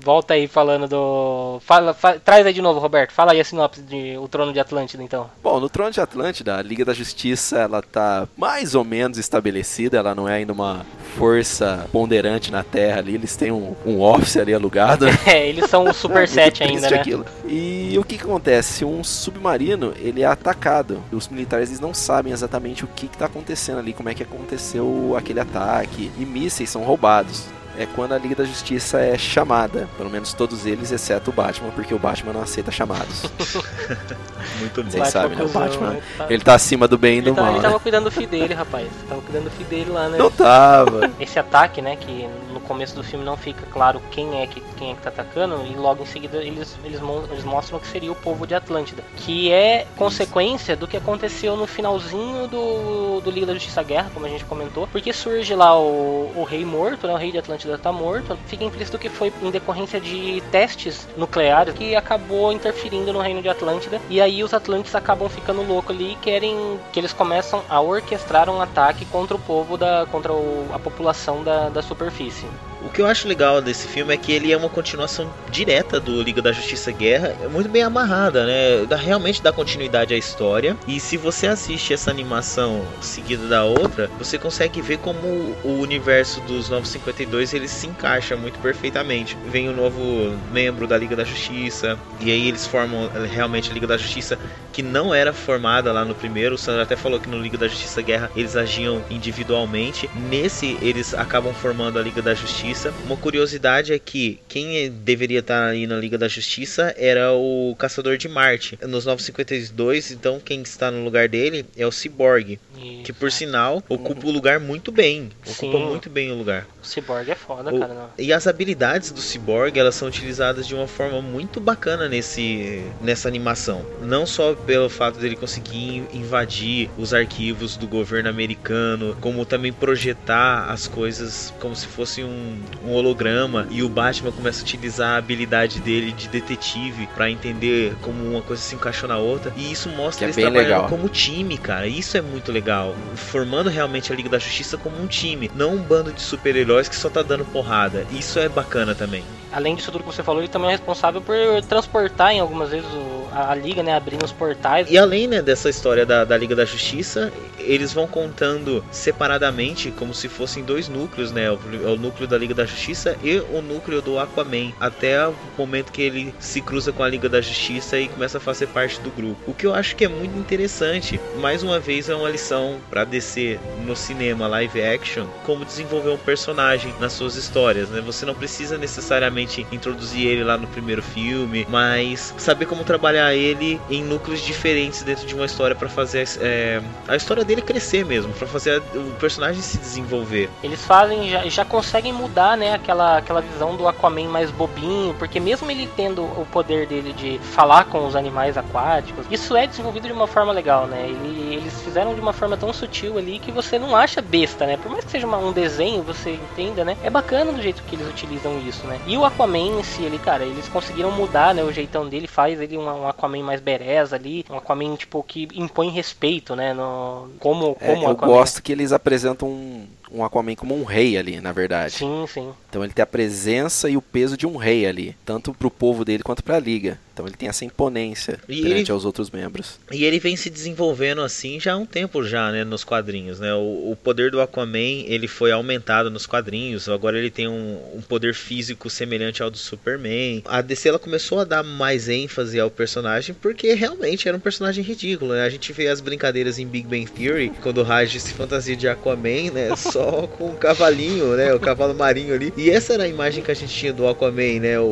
Volta 0.00 0.34
aí 0.34 0.46
falando 0.46 0.86
do. 0.86 1.58
Fala, 1.64 1.92
fa... 1.92 2.20
Traz 2.20 2.46
aí 2.46 2.52
de 2.52 2.62
novo, 2.62 2.78
Roberto. 2.78 3.12
Fala 3.12 3.32
aí 3.32 3.40
a 3.40 3.44
sinopse 3.44 3.82
de 3.82 4.16
O 4.16 4.28
Trono 4.28 4.52
de 4.52 4.60
Atlântida, 4.60 5.02
então. 5.02 5.28
Bom, 5.42 5.58
no 5.58 5.68
Trono 5.68 5.90
de 5.90 6.00
Atlântida, 6.00 6.56
a 6.56 6.62
Liga 6.62 6.84
da 6.84 6.94
Justiça 6.94 7.58
ela 7.58 7.82
tá 7.82 8.28
mais 8.36 8.76
ou 8.76 8.84
menos 8.84 9.18
estabelecida. 9.18 9.98
Ela 9.98 10.14
não 10.14 10.28
é 10.28 10.34
ainda 10.34 10.52
uma 10.52 10.86
força 11.16 11.88
ponderante 11.90 12.52
na 12.52 12.62
Terra 12.62 13.00
ali. 13.00 13.16
Eles 13.16 13.34
têm 13.34 13.50
um, 13.50 13.74
um 13.84 14.00
office 14.00 14.36
ali 14.36 14.54
alugado. 14.54 15.06
é, 15.26 15.48
eles 15.48 15.68
são 15.68 15.84
o 15.84 15.92
Super 15.92 16.28
7 16.28 16.62
ainda, 16.62 16.90
né? 16.90 17.00
Aquilo. 17.00 17.26
E 17.44 17.98
o 17.98 18.04
que, 18.04 18.16
que 18.16 18.24
acontece? 18.24 18.84
Um 18.84 19.02
submarino 19.02 19.92
ele 19.98 20.22
é 20.22 20.26
atacado. 20.26 21.02
Os 21.10 21.26
militares 21.26 21.70
eles 21.70 21.80
não 21.80 21.92
sabem 21.92 22.32
exatamente 22.32 22.84
o 22.84 22.88
que 22.88 23.06
está 23.06 23.26
acontecendo 23.26 23.78
ali, 23.78 23.92
como 23.92 24.08
é 24.08 24.14
que 24.14 24.22
aconteceu 24.22 25.16
aquele 25.18 25.40
ataque. 25.40 26.08
E 26.16 26.24
mísseis 26.24 26.70
são 26.70 26.84
roubados 26.84 27.57
é 27.78 27.86
quando 27.86 28.12
a 28.12 28.18
Liga 28.18 28.34
da 28.34 28.44
Justiça 28.44 29.00
é 29.00 29.16
chamada. 29.16 29.88
Pelo 29.96 30.10
menos 30.10 30.32
todos 30.32 30.66
eles, 30.66 30.90
exceto 30.90 31.30
o 31.30 31.32
Batman, 31.32 31.70
porque 31.70 31.94
o 31.94 31.98
Batman 31.98 32.32
não 32.32 32.42
aceita 32.42 32.72
chamados. 32.72 33.22
Muito 34.58 34.82
bom. 34.82 34.90
Vocês 34.90 35.08
sabem, 35.08 35.36
né? 35.38 35.44
O 35.44 35.48
Batman, 35.48 35.90
né? 35.90 36.02
ele 36.28 36.42
tá 36.42 36.54
acima 36.54 36.88
do 36.88 36.98
bem 36.98 37.18
e 37.18 37.22
do 37.22 37.30
ele 37.30 37.40
mal. 37.40 37.52
Ele 37.52 37.62
tava 37.62 37.74
né? 37.74 37.80
cuidando 37.80 38.04
do 38.04 38.10
filho 38.10 38.26
dele, 38.26 38.52
rapaz. 38.52 38.88
Tava 39.08 39.22
cuidando 39.22 39.44
do 39.44 39.50
filho 39.50 39.68
dele 39.68 39.90
lá, 39.90 40.08
né? 40.08 40.18
Não 40.18 40.30
tava. 40.30 41.08
Esse 41.20 41.38
ataque, 41.38 41.80
né, 41.80 41.94
que 41.94 42.28
no 42.52 42.58
começo 42.60 42.96
do 42.96 43.04
filme 43.04 43.24
não 43.24 43.36
fica 43.36 43.64
claro 43.72 44.02
quem 44.10 44.42
é 44.42 44.46
que, 44.48 44.60
quem 44.76 44.90
é 44.90 44.94
que 44.94 45.02
tá 45.02 45.10
atacando, 45.10 45.64
e 45.64 45.74
logo 45.74 46.02
em 46.02 46.06
seguida 46.06 46.38
eles, 46.38 46.76
eles, 46.84 47.00
eles 47.30 47.44
mostram 47.44 47.78
que 47.78 47.86
seria 47.86 48.10
o 48.10 48.14
povo 48.16 48.44
de 48.44 48.54
Atlântida. 48.54 49.04
Que 49.16 49.52
é 49.52 49.86
consequência 49.96 50.74
do 50.74 50.88
que 50.88 50.96
aconteceu 50.96 51.56
no 51.56 51.66
finalzinho 51.66 52.48
do, 52.48 53.20
do 53.20 53.30
Liga 53.30 53.46
da 53.46 53.54
Justiça 53.54 53.82
Guerra, 53.84 54.10
como 54.12 54.26
a 54.26 54.28
gente 54.28 54.44
comentou. 54.44 54.88
Porque 54.88 55.12
surge 55.12 55.54
lá 55.54 55.78
o, 55.78 56.32
o 56.34 56.42
rei 56.42 56.64
morto, 56.64 57.06
né? 57.06 57.12
O 57.12 57.16
rei 57.16 57.30
de 57.30 57.38
Atlântida 57.38 57.67
Atlântida 57.68 57.74
está 57.74 57.92
morto, 57.92 58.38
fica 58.46 58.64
implícito 58.64 58.98
que 58.98 59.08
foi 59.08 59.32
em 59.42 59.50
decorrência 59.50 60.00
de 60.00 60.42
testes 60.50 61.06
nucleares 61.16 61.74
que 61.74 61.94
acabou 61.94 62.52
interferindo 62.52 63.12
no 63.12 63.20
reino 63.20 63.42
de 63.42 63.48
Atlântida. 63.48 64.00
E 64.08 64.20
aí 64.20 64.42
os 64.42 64.54
Atlantes 64.54 64.94
acabam 64.94 65.28
ficando 65.28 65.62
loucos 65.62 65.94
ali 65.94 66.12
e 66.12 66.16
querem 66.16 66.80
que 66.92 66.98
eles 66.98 67.12
começam 67.12 67.62
a 67.68 67.80
orquestrar 67.80 68.48
um 68.48 68.60
ataque 68.60 69.04
contra 69.04 69.36
o 69.36 69.38
povo 69.38 69.76
da. 69.76 70.06
contra 70.10 70.32
o, 70.32 70.68
a 70.72 70.78
população 70.78 71.42
da, 71.42 71.68
da 71.68 71.82
superfície. 71.82 72.46
O 72.80 72.88
que 72.88 73.00
eu 73.00 73.06
acho 73.06 73.26
legal 73.26 73.60
desse 73.60 73.88
filme 73.88 74.14
é 74.14 74.16
que 74.16 74.30
ele 74.32 74.52
é 74.52 74.56
uma 74.56 74.68
continuação 74.68 75.28
direta 75.50 75.98
do 75.98 76.22
Liga 76.22 76.40
da 76.40 76.52
Justiça 76.52 76.92
Guerra, 76.92 77.36
é 77.42 77.48
muito 77.48 77.68
bem 77.68 77.82
amarrada, 77.82 78.46
né? 78.46 78.86
Dá, 78.88 78.96
realmente 78.96 79.42
dá 79.42 79.52
continuidade 79.52 80.14
à 80.14 80.16
história. 80.16 80.76
E 80.86 81.00
se 81.00 81.16
você 81.16 81.48
assiste 81.48 81.92
essa 81.92 82.10
animação 82.10 82.84
seguida 83.00 83.48
da 83.48 83.64
outra, 83.64 84.08
você 84.18 84.38
consegue 84.38 84.80
ver 84.80 84.98
como 84.98 85.26
o 85.64 85.80
universo 85.80 86.40
dos 86.42 86.68
952 86.68 87.52
ele 87.52 87.66
se 87.66 87.86
encaixa 87.88 88.36
muito 88.36 88.58
perfeitamente. 88.60 89.36
Vem 89.46 89.68
o 89.68 89.72
um 89.72 89.76
novo 89.76 90.38
membro 90.52 90.86
da 90.86 90.96
Liga 90.96 91.16
da 91.16 91.24
Justiça, 91.24 91.98
e 92.20 92.30
aí 92.30 92.48
eles 92.48 92.66
formam 92.66 93.10
realmente 93.30 93.70
a 93.70 93.74
Liga 93.74 93.86
da 93.86 93.96
Justiça 93.96 94.38
que 94.72 94.82
não 94.82 95.12
era 95.12 95.32
formada 95.32 95.92
lá 95.92 96.04
no 96.04 96.14
primeiro. 96.14 96.54
O 96.54 96.58
Sandro 96.58 96.82
até 96.82 96.94
falou 96.94 97.18
que 97.18 97.28
no 97.28 97.40
Liga 97.40 97.58
da 97.58 97.66
Justiça 97.66 98.00
Guerra 98.00 98.30
eles 98.36 98.54
agiam 98.54 99.02
individualmente. 99.10 100.08
Nesse, 100.14 100.78
eles 100.80 101.14
acabam 101.14 101.52
formando 101.52 101.98
a 101.98 102.02
Liga 102.02 102.22
da 102.22 102.34
Justiça. 102.34 102.67
Uma 103.06 103.16
curiosidade 103.16 103.94
é 103.94 103.98
que 103.98 104.38
quem 104.46 104.90
deveria 104.90 105.38
estar 105.40 105.68
aí 105.68 105.86
na 105.86 105.96
Liga 105.96 106.18
da 106.18 106.28
Justiça 106.28 106.94
era 106.98 107.32
o 107.32 107.74
Caçador 107.78 108.18
de 108.18 108.28
Marte. 108.28 108.78
Nos 108.82 109.06
952, 109.06 110.10
então 110.10 110.38
quem 110.38 110.60
está 110.60 110.90
no 110.90 111.02
lugar 111.02 111.28
dele 111.28 111.64
é 111.76 111.86
o 111.86 111.90
Cyborg, 111.90 112.58
Isso. 112.76 113.02
que 113.04 113.12
por 113.12 113.32
sinal 113.32 113.82
ocupa 113.88 114.26
o 114.26 114.30
lugar 114.30 114.60
muito 114.60 114.92
bem. 114.92 115.30
Ocupa 115.46 115.78
Sim. 115.78 115.84
muito 115.86 116.10
bem 116.10 116.30
o 116.30 116.34
lugar. 116.34 116.66
O 116.82 116.86
Cyborg 116.86 117.30
é 117.30 117.34
foda, 117.34 117.72
O- 117.74 117.78
cara. 117.80 117.94
Não. 117.94 118.10
E 118.18 118.32
as 118.34 118.46
habilidades 118.46 119.10
do 119.12 119.20
Cyborg, 119.20 119.78
elas 119.78 119.94
são 119.94 120.06
utilizadas 120.06 120.66
de 120.66 120.74
uma 120.74 120.86
forma 120.86 121.22
muito 121.22 121.60
bacana 121.60 122.06
nesse, 122.06 122.82
nessa 123.00 123.28
animação. 123.28 123.84
Não 124.02 124.26
só 124.26 124.54
pelo 124.54 124.90
fato 124.90 125.18
dele 125.18 125.36
conseguir 125.36 126.04
invadir 126.12 126.90
os 126.98 127.14
arquivos 127.14 127.76
do 127.78 127.86
governo 127.88 128.28
americano, 128.28 129.16
como 129.22 129.46
também 129.46 129.72
projetar 129.72 130.66
as 130.70 130.86
coisas 130.86 131.52
como 131.60 131.74
se 131.74 131.86
fosse 131.86 132.22
um, 132.22 132.57
um 132.84 132.92
holograma. 132.92 133.66
E 133.70 133.82
o 133.82 133.88
Batman 133.88 134.32
começa 134.32 134.60
a 134.60 134.62
utilizar 134.62 135.10
a 135.14 135.16
habilidade 135.18 135.80
dele 135.80 136.12
de 136.12 136.28
detetive 136.28 137.06
para 137.14 137.30
entender 137.30 137.94
como 138.02 138.22
uma 138.24 138.42
coisa 138.42 138.62
se 138.62 138.74
encaixou 138.74 139.08
na 139.08 139.18
outra. 139.18 139.52
E 139.56 139.70
isso 139.72 139.88
mostra 139.90 140.18
Que 140.18 140.24
é 140.24 140.26
eles 140.26 140.36
bem 140.36 140.44
trabalhando 140.46 140.68
legal. 140.82 140.88
como 140.88 141.08
time, 141.08 141.56
cara. 141.58 141.86
Isso 141.86 142.16
é 142.16 142.20
muito 142.20 142.50
legal. 142.52 142.94
Formando 143.14 143.68
realmente 143.70 144.12
a 144.12 144.16
Liga 144.16 144.28
da 144.28 144.38
Justiça 144.38 144.76
como 144.76 145.00
um 145.02 145.06
time, 145.06 145.50
não 145.54 145.74
um 145.74 145.78
bando 145.82 146.12
de 146.12 146.20
super-heróis 146.20 146.88
que 146.88 146.96
só 146.96 147.08
tá 147.10 147.22
dando 147.22 147.44
porrada. 147.44 148.06
Isso 148.12 148.38
é 148.38 148.48
bacana 148.48 148.94
também. 148.94 149.22
Além 149.50 149.74
disso 149.74 149.90
tudo 149.90 150.04
que 150.04 150.14
você 150.14 150.22
falou, 150.22 150.40
ele 150.42 150.48
também 150.48 150.68
é 150.68 150.72
responsável 150.72 151.22
por 151.22 151.34
transportar 151.66 152.32
em 152.32 152.40
algumas 152.40 152.68
vezes 152.70 152.86
o- 152.92 153.28
a, 153.32 153.52
a 153.52 153.54
liga, 153.54 153.82
né? 153.82 153.94
Abrindo 153.96 154.22
os 154.24 154.32
portais. 154.32 154.90
E 154.90 154.98
além 154.98 155.26
né, 155.26 155.40
dessa 155.40 155.70
história 155.70 156.04
da, 156.04 156.22
da 156.24 156.36
Liga 156.36 156.54
da 156.54 156.64
Justiça, 156.66 157.32
eles 157.58 157.92
vão 157.92 158.06
contando 158.06 158.84
separadamente, 158.90 159.90
como 159.90 160.14
se 160.14 160.28
fossem 160.28 160.62
dois 160.62 160.88
núcleos, 160.88 161.32
né? 161.32 161.50
O, 161.50 161.54
o 161.56 161.96
núcleo 161.96 162.28
da 162.28 162.36
Liga 162.38 162.47
da 162.54 162.64
Justiça 162.64 163.16
e 163.22 163.38
o 163.38 163.62
núcleo 163.62 164.02
do 164.02 164.18
Aquaman. 164.18 164.72
Até 164.80 165.26
o 165.26 165.34
momento 165.56 165.92
que 165.92 166.02
ele 166.02 166.34
se 166.38 166.60
cruza 166.60 166.92
com 166.92 167.02
a 167.02 167.08
Liga 167.08 167.28
da 167.28 167.40
Justiça 167.40 167.98
e 167.98 168.08
começa 168.08 168.38
a 168.38 168.40
fazer 168.40 168.68
parte 168.68 169.00
do 169.00 169.10
grupo. 169.10 169.38
O 169.46 169.54
que 169.54 169.66
eu 169.66 169.74
acho 169.74 169.96
que 169.96 170.04
é 170.04 170.08
muito 170.08 170.38
interessante. 170.38 171.20
Mais 171.40 171.62
uma 171.62 171.78
vez 171.78 172.08
é 172.08 172.14
uma 172.14 172.28
lição 172.28 172.78
para 172.90 173.04
descer 173.04 173.60
no 173.84 173.94
cinema 173.96 174.46
live 174.46 174.82
action 174.82 175.26
como 175.44 175.64
desenvolver 175.64 176.10
um 176.10 176.18
personagem 176.18 176.94
nas 177.00 177.12
suas 177.12 177.36
histórias, 177.36 177.88
né? 177.88 178.00
Você 178.00 178.24
não 178.24 178.34
precisa 178.34 178.78
necessariamente 178.78 179.66
introduzir 179.72 180.26
ele 180.26 180.44
lá 180.44 180.56
no 180.56 180.66
primeiro 180.66 181.02
filme, 181.02 181.66
mas 181.68 182.34
saber 182.38 182.66
como 182.66 182.84
trabalhar 182.84 183.34
ele 183.34 183.80
em 183.90 184.02
núcleos 184.02 184.40
diferentes 184.40 185.02
dentro 185.02 185.26
de 185.26 185.34
uma 185.34 185.46
história 185.46 185.74
para 185.74 185.88
fazer 185.88 186.28
é, 186.40 186.80
a 187.06 187.16
história 187.16 187.44
dele 187.44 187.62
crescer 187.62 188.04
mesmo, 188.04 188.32
para 188.32 188.46
fazer 188.46 188.82
o 188.94 189.14
personagem 189.18 189.60
se 189.62 189.78
desenvolver. 189.78 190.48
Eles 190.62 190.84
fazem, 190.84 191.30
já, 191.30 191.48
já 191.48 191.64
conseguem 191.64 192.12
mudar, 192.12 192.37
né, 192.56 192.74
aquela, 192.74 193.18
aquela 193.18 193.40
visão 193.40 193.76
do 193.76 193.86
Aquaman 193.88 194.28
mais 194.28 194.50
bobinho, 194.50 195.14
porque 195.18 195.38
mesmo 195.40 195.70
ele 195.70 195.88
tendo 195.96 196.22
o 196.22 196.46
poder 196.50 196.86
dele 196.86 197.12
de 197.12 197.38
falar 197.38 197.84
com 197.86 198.06
os 198.06 198.14
animais 198.16 198.56
aquáticos, 198.56 199.26
isso 199.30 199.56
é 199.56 199.66
desenvolvido 199.66 200.06
de 200.06 200.12
uma 200.12 200.26
forma 200.26 200.52
legal, 200.52 200.86
né? 200.86 201.06
Ele- 201.08 201.54
eles 201.54 201.80
fizeram 201.82 202.14
de 202.14 202.20
uma 202.20 202.32
forma 202.32 202.56
tão 202.56 202.72
sutil 202.72 203.18
ali 203.18 203.38
que 203.38 203.50
você 203.50 203.78
não 203.78 203.96
acha 203.96 204.20
besta, 204.22 204.66
né? 204.66 204.76
Por 204.76 204.90
mais 204.90 205.04
que 205.04 205.10
seja 205.10 205.26
uma- 205.26 205.38
um 205.38 205.52
desenho, 205.52 206.02
você 206.02 206.34
entenda, 206.34 206.84
né? 206.84 206.96
É 207.02 207.10
bacana 207.10 207.52
do 207.52 207.60
jeito 207.62 207.82
que 207.84 207.96
eles 207.96 208.08
utilizam 208.08 208.58
isso, 208.60 208.86
né? 208.86 208.98
E 209.06 209.16
o 209.16 209.24
Aquaman 209.24 209.80
em 209.80 209.82
si, 209.82 210.02
ele, 210.02 210.18
cara, 210.18 210.44
eles 210.44 210.68
conseguiram 210.68 211.10
mudar, 211.10 211.54
né, 211.54 211.62
o 211.62 211.72
jeitão 211.72 212.08
dele, 212.08 212.26
faz 212.26 212.60
ele 212.60 212.76
um, 212.76 212.84
um 212.88 213.08
Aquaman 213.08 213.42
mais 213.42 213.60
bereza 213.60 214.16
ali, 214.16 214.44
um 214.50 214.56
Aquaman, 214.56 214.94
tipo, 214.96 215.22
que 215.22 215.48
impõe 215.54 215.90
respeito, 215.90 216.54
né, 216.54 216.72
no, 216.72 217.28
como, 217.38 217.76
É, 217.80 217.86
como 217.94 218.02
o 218.06 218.08
eu 218.08 218.12
Aquaman. 218.12 218.32
gosto 218.34 218.62
que 218.62 218.72
eles 218.72 218.92
apresentam 218.92 219.48
um, 219.48 219.86
um 220.12 220.24
Aquaman 220.24 220.54
como 220.54 220.74
um 220.74 220.84
rei 220.84 221.16
ali, 221.16 221.40
na 221.40 221.52
verdade. 221.52 221.94
Sim, 221.94 222.24
sim. 222.26 222.52
Então 222.68 222.82
ele 222.84 222.92
tem 222.92 223.02
a 223.02 223.06
presença 223.06 223.88
e 223.88 223.96
o 223.96 224.02
peso 224.02 224.36
de 224.36 224.46
um 224.46 224.56
rei 224.56 224.86
ali, 224.86 225.16
tanto 225.24 225.52
pro 225.54 225.70
povo 225.70 226.04
dele 226.04 226.22
quanto 226.22 226.42
pra 226.42 226.58
liga. 226.58 226.98
Então 227.18 227.26
ele 227.26 227.34
tem 227.36 227.48
essa 227.48 227.64
imponência 227.64 228.38
E 228.48 228.62
perante 228.62 228.82
ele- 228.82 228.92
aos 228.92 229.04
outros 229.04 229.28
membros. 229.28 229.80
E 229.90 230.04
ele 230.04 230.20
vem 230.20 230.36
se 230.36 230.48
desenvolvendo 230.48 231.20
assim 231.20 231.58
já 231.58 231.72
há 231.72 231.76
um 231.76 231.84
tempo 231.84 232.22
já, 232.22 232.52
né, 232.52 232.62
nos 232.62 232.84
quadrinhos, 232.84 233.40
né? 233.40 233.52
O, 233.54 233.90
o 233.90 233.98
poder 234.00 234.30
do 234.30 234.40
Aquaman, 234.40 234.78
ele 235.06 235.26
foi 235.26 235.50
aumentado 235.50 236.10
nos 236.12 236.26
quadrinhos, 236.26 236.88
agora 236.88 237.18
ele 237.18 237.28
tem 237.30 237.48
um, 237.48 237.76
um 237.96 238.00
poder 238.00 238.34
físico 238.34 238.88
semelhante 238.88 239.42
ao 239.42 239.50
do 239.50 239.58
Superman. 239.58 240.42
A 240.44 240.60
DC 240.60 240.88
ela 240.90 240.98
começou 240.98 241.40
a 241.40 241.44
dar 241.44 241.64
mais 241.64 242.08
ênfase 242.08 242.60
ao 242.60 242.70
personagem 242.70 243.34
porque 243.34 243.74
realmente 243.74 244.28
era 244.28 244.36
um 244.36 244.40
personagem 244.40 244.84
ridículo, 244.84 245.32
né? 245.34 245.42
A 245.42 245.50
gente 245.50 245.72
vê 245.72 245.88
as 245.88 246.00
brincadeiras 246.00 246.56
em 246.60 246.68
Big 246.68 246.86
Bang 246.86 247.10
Theory, 247.10 247.50
quando 247.62 247.78
o 247.78 247.82
Raj 247.82 248.16
se 248.16 248.32
fantasia 248.32 248.76
de 248.76 248.86
Aquaman, 248.86 249.50
né, 249.52 249.74
só 249.76 250.28
com 250.28 250.50
o 250.50 250.56
cavalinho, 250.56 251.34
né, 251.36 251.52
o 251.52 251.58
cavalo 251.58 251.94
marinho 251.94 252.32
ali. 252.32 252.52
E 252.56 252.70
essa 252.70 252.92
era 252.94 253.02
a 253.02 253.08
imagem 253.08 253.42
que 253.42 253.50
a 253.50 253.54
gente 253.54 253.74
tinha 253.74 253.92
do 253.92 254.06
Aquaman, 254.06 254.60
né? 254.60 254.78
O, 254.78 254.84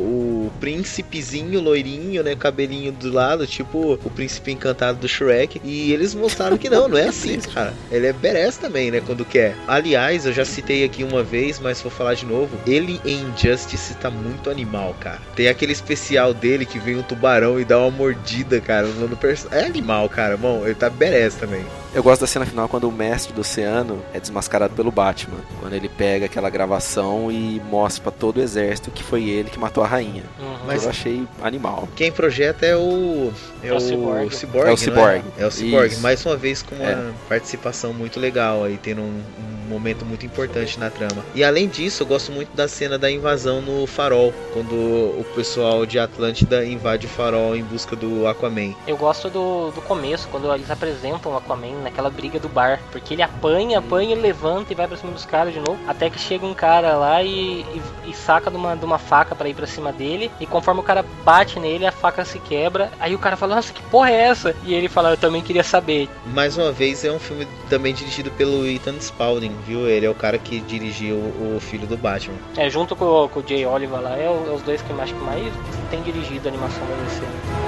o 0.47 0.53
príncipezinho 0.59 1.61
loirinho, 1.61 2.16
né, 2.23 2.35
cabelinho 2.37 2.93
do 2.93 3.13
lado, 3.13 3.47
tipo 3.47 3.95
o 4.05 4.11
príncipe 4.11 4.53
encantado 4.53 4.99
do 4.99 5.09
Shrek. 5.09 5.61
E 5.65 5.93
eles 5.93 6.15
mostraram 6.15 6.57
que 6.59 6.69
não, 6.71 6.89
não 6.89 6.99
é 6.99 7.09
assim, 7.09 7.39
cara. 7.55 7.73
Ele 7.91 8.07
é 8.07 8.13
badass 8.13 8.57
também, 8.57 8.91
né, 8.91 9.03
quando 9.05 9.25
quer. 9.25 9.55
Aliás, 9.67 10.27
eu 10.27 10.33
já 10.33 10.45
citei 10.45 10.85
aqui 10.85 11.03
uma 11.05 11.23
vez, 11.23 11.59
mas 11.61 11.81
vou 11.81 11.91
falar 11.91 12.15
de 12.15 12.27
novo. 12.27 12.57
Ele 12.67 13.01
em 13.05 13.23
Injustice 13.23 13.95
tá 13.95 14.11
muito 14.11 14.51
animal, 14.51 14.95
cara. 15.01 15.21
Tem 15.35 15.49
aquele 15.49 15.73
especial 15.73 16.33
dele 16.35 16.65
que 16.67 16.79
vem 16.79 16.97
um 16.97 17.03
tubarão 17.03 17.61
e 17.61 17.65
dá 17.65 17.79
uma 17.79 17.91
mordida, 17.91 18.61
cara. 18.61 18.87
No, 18.87 19.17
perso- 19.17 19.49
é 19.51 19.65
animal, 19.65 20.09
cara. 20.09 20.37
Bom, 20.37 20.63
ele 20.65 20.75
tá 20.75 20.89
badass 20.91 21.35
também. 21.35 21.65
Eu 21.95 22.03
gosto 22.03 22.21
da 22.21 22.27
cena 22.27 22.45
final 22.45 22.69
quando 22.69 22.87
o 22.89 22.93
mestre 22.93 23.33
do 23.33 23.41
oceano 23.41 24.03
é 24.13 24.21
desmascarado 24.21 24.75
pelo 24.75 24.91
Batman. 24.91 25.39
Quando 25.61 25.73
ele 25.73 25.89
pega 25.89 26.27
aquela 26.27 26.51
gravação 26.51 27.33
e 27.33 27.61
mostra 27.71 28.03
pra 28.03 28.13
todo 28.13 28.37
o 28.37 28.43
exército 28.43 28.91
que 28.91 29.03
foi 29.03 29.25
ele 29.29 29.49
que 29.49 29.59
matou 29.59 29.83
a 29.83 29.87
rainha. 29.87 30.23
Uhum. 30.39 30.57
Mas- 30.67 30.85
eu 30.85 30.91
achei 30.91 31.27
animal. 31.43 31.89
Quem 31.97 32.13
projeta 32.13 32.67
é 32.67 32.77
o. 32.77 33.33
É, 33.63 33.69
É 33.69 33.73
o 33.73 33.77
o 33.77 33.81
Cyborg. 33.81 34.35
Cyborg. 34.35 34.69
É 34.69 34.73
o 34.73 34.77
Cyborg. 34.77 35.25
É, 35.39 35.47
o 35.47 35.51
Cyborg. 35.51 35.97
Mais 36.01 36.25
uma 36.27 36.37
vez 36.37 36.63
com 36.63 36.75
uma 36.75 36.85
É. 36.91 37.11
participação 37.29 37.95
muito 37.95 38.21
legal 38.21 38.63
aí, 38.65 38.77
tendo 38.77 39.01
um, 39.01 39.23
um 39.39 39.69
momento 39.69 40.05
muito 40.05 40.25
importante 40.27 40.79
na 40.79 40.91
trama. 40.91 41.25
E 41.35 41.43
além 41.43 41.67
disso, 41.67 42.03
eu 42.03 42.07
gosto 42.07 42.31
muito 42.31 42.55
da 42.55 42.69
cena 42.69 42.99
da 42.99 43.11
invasão 43.11 43.63
no 43.63 43.87
farol. 43.87 44.35
Quando 44.53 44.73
o 44.75 45.25
pessoal 45.35 45.87
de 45.87 45.99
Atlântida 45.99 46.65
invade 46.65 47.07
o 47.07 47.09
farol 47.09 47.57
em 47.57 47.63
busca 47.65 47.97
do 47.97 48.27
Aquaman. 48.27 48.75
Eu 48.87 48.97
gosto 48.99 49.31
do, 49.31 49.71
do 49.71 49.81
começo, 49.83 50.29
quando 50.29 50.53
eles 50.53 50.71
apresentam 50.71 51.33
o 51.33 51.37
Aquaman 51.37 51.76
naquela 51.83 52.11
briga 52.11 52.39
do 52.39 52.49
bar. 52.49 52.81
Porque 52.93 53.15
ele 53.15 53.23
apanha, 53.23 53.79
apanha, 53.79 54.13
ele 54.13 54.21
levanta 54.23 54.73
e 54.73 54.77
vai 54.77 54.87
pra 54.87 54.97
cima 54.97 55.13
dos 55.13 55.25
caras 55.25 55.53
de 55.53 55.61
novo. 55.61 55.79
Até 55.87 56.09
que 56.11 56.19
chega 56.19 56.45
um 56.47 56.55
cara 56.55 56.97
lá 56.97 57.23
e, 57.23 57.61
e, 57.63 57.83
e 58.07 58.15
saca 58.15 58.51
de 58.51 58.57
uma, 58.57 58.77
de 58.77 58.85
uma 58.85 58.99
faca 58.99 59.35
pra 59.35 59.49
ir 59.49 59.55
pra 59.55 59.67
cima 59.67 59.93
dele. 59.93 60.31
E 60.41 60.47
conforme 60.47 60.81
o 60.81 60.85
cara 60.85 61.05
bate 61.25 61.59
nele, 61.61 61.87
a 61.87 61.93
faca 61.93 62.25
se 62.25 62.39
quebra. 62.39 62.91
Aí 63.01 63.15
o 63.15 63.19
cara 63.19 63.37
fala, 63.37 63.57
nossa, 63.57 63.73
que 63.73 63.83
porra 63.85 64.11
é 64.11 64.17
essa? 64.29 64.55
E 64.65 64.75
ele 64.75 64.89
fala, 64.89 65.11
eu 65.11 65.17
também 65.17 65.43
queria 65.43 65.63
saber. 65.65 66.09
Mais 66.27 66.57
uma 66.57 66.73
vez, 66.73 67.05
é 67.05 67.11
um 67.13 67.19
filme 67.19 67.47
também 67.69 67.93
dirigido 67.95 68.31
pelo 68.33 68.67
Ethan 68.67 68.97
Spalding, 69.01 69.53
viu? 69.67 69.87
Ele 69.89 70.07
é 70.07 70.11
o 70.11 70.15
cara 70.15 70.39
que 70.39 70.61
dirigiu 70.61 71.17
o 71.17 71.59
filho 71.61 71.87
do 71.87 71.97
Batman. 71.97 72.37
É, 72.57 72.69
junto 72.71 72.95
com, 72.97 73.05
o- 73.05 73.29
com 73.29 73.41
o 73.41 73.45
Jay 73.47 73.65
Oliver 73.67 74.01
lá, 74.01 74.17
é, 74.17 74.25
é 74.27 74.31
os 74.55 74.63
dois 74.63 74.83
que 74.83 74.91
eu 74.91 75.01
acho 75.01 75.15
que 75.15 75.25
mais 75.25 75.53
tem 75.91 76.03
dirigido 76.03 76.49
a 76.49 76.51
animação 76.51 76.83
da 76.87 76.95
DC. 77.05 77.23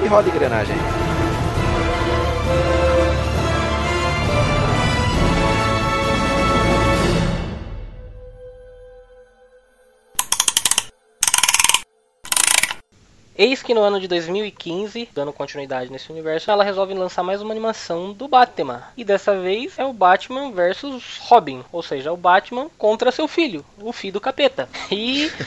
E 0.05 0.09
roda 0.09 0.29
engrenagem. 0.29 0.77
Eis 13.41 13.63
que 13.63 13.73
no 13.73 13.83
ano 13.83 14.01
de 14.01 14.09
2015, 14.09 15.11
dando 15.15 15.33
continuidade 15.33 15.93
nesse 15.93 16.11
universo, 16.11 16.51
ela 16.51 16.65
resolve 16.65 16.93
lançar 16.93 17.23
mais 17.23 17.41
uma 17.41 17.53
animação 17.53 18.13
do 18.13 18.27
Batman. 18.27 18.83
E 18.97 19.05
dessa 19.05 19.39
vez 19.41 19.79
é 19.79 19.85
o 19.85 19.93
Batman 19.93 20.51
versus 20.51 21.19
Robin, 21.21 21.65
ou 21.71 21.81
seja, 21.81 22.11
o 22.13 22.17
Batman 22.17 22.69
contra 22.77 23.13
seu 23.13 23.29
filho, 23.29 23.65
o 23.81 23.93
filho 23.93 24.15
do 24.15 24.21
capeta. 24.21 24.69
E 24.91 25.31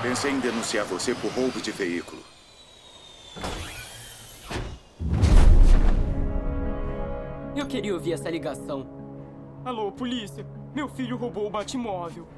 Pensei 0.00 0.30
em 0.30 0.38
denunciar 0.38 0.84
você 0.84 1.12
por 1.12 1.32
roubo 1.32 1.60
de 1.60 1.72
veículo. 1.72 2.22
Eu 7.56 7.66
queria 7.66 7.94
ouvir 7.94 8.12
essa 8.12 8.30
ligação. 8.30 8.86
Alô, 9.64 9.90
polícia. 9.90 10.46
Meu 10.72 10.88
filho 10.88 11.16
roubou 11.16 11.48
o 11.48 11.50
Batmóvel. 11.50 12.28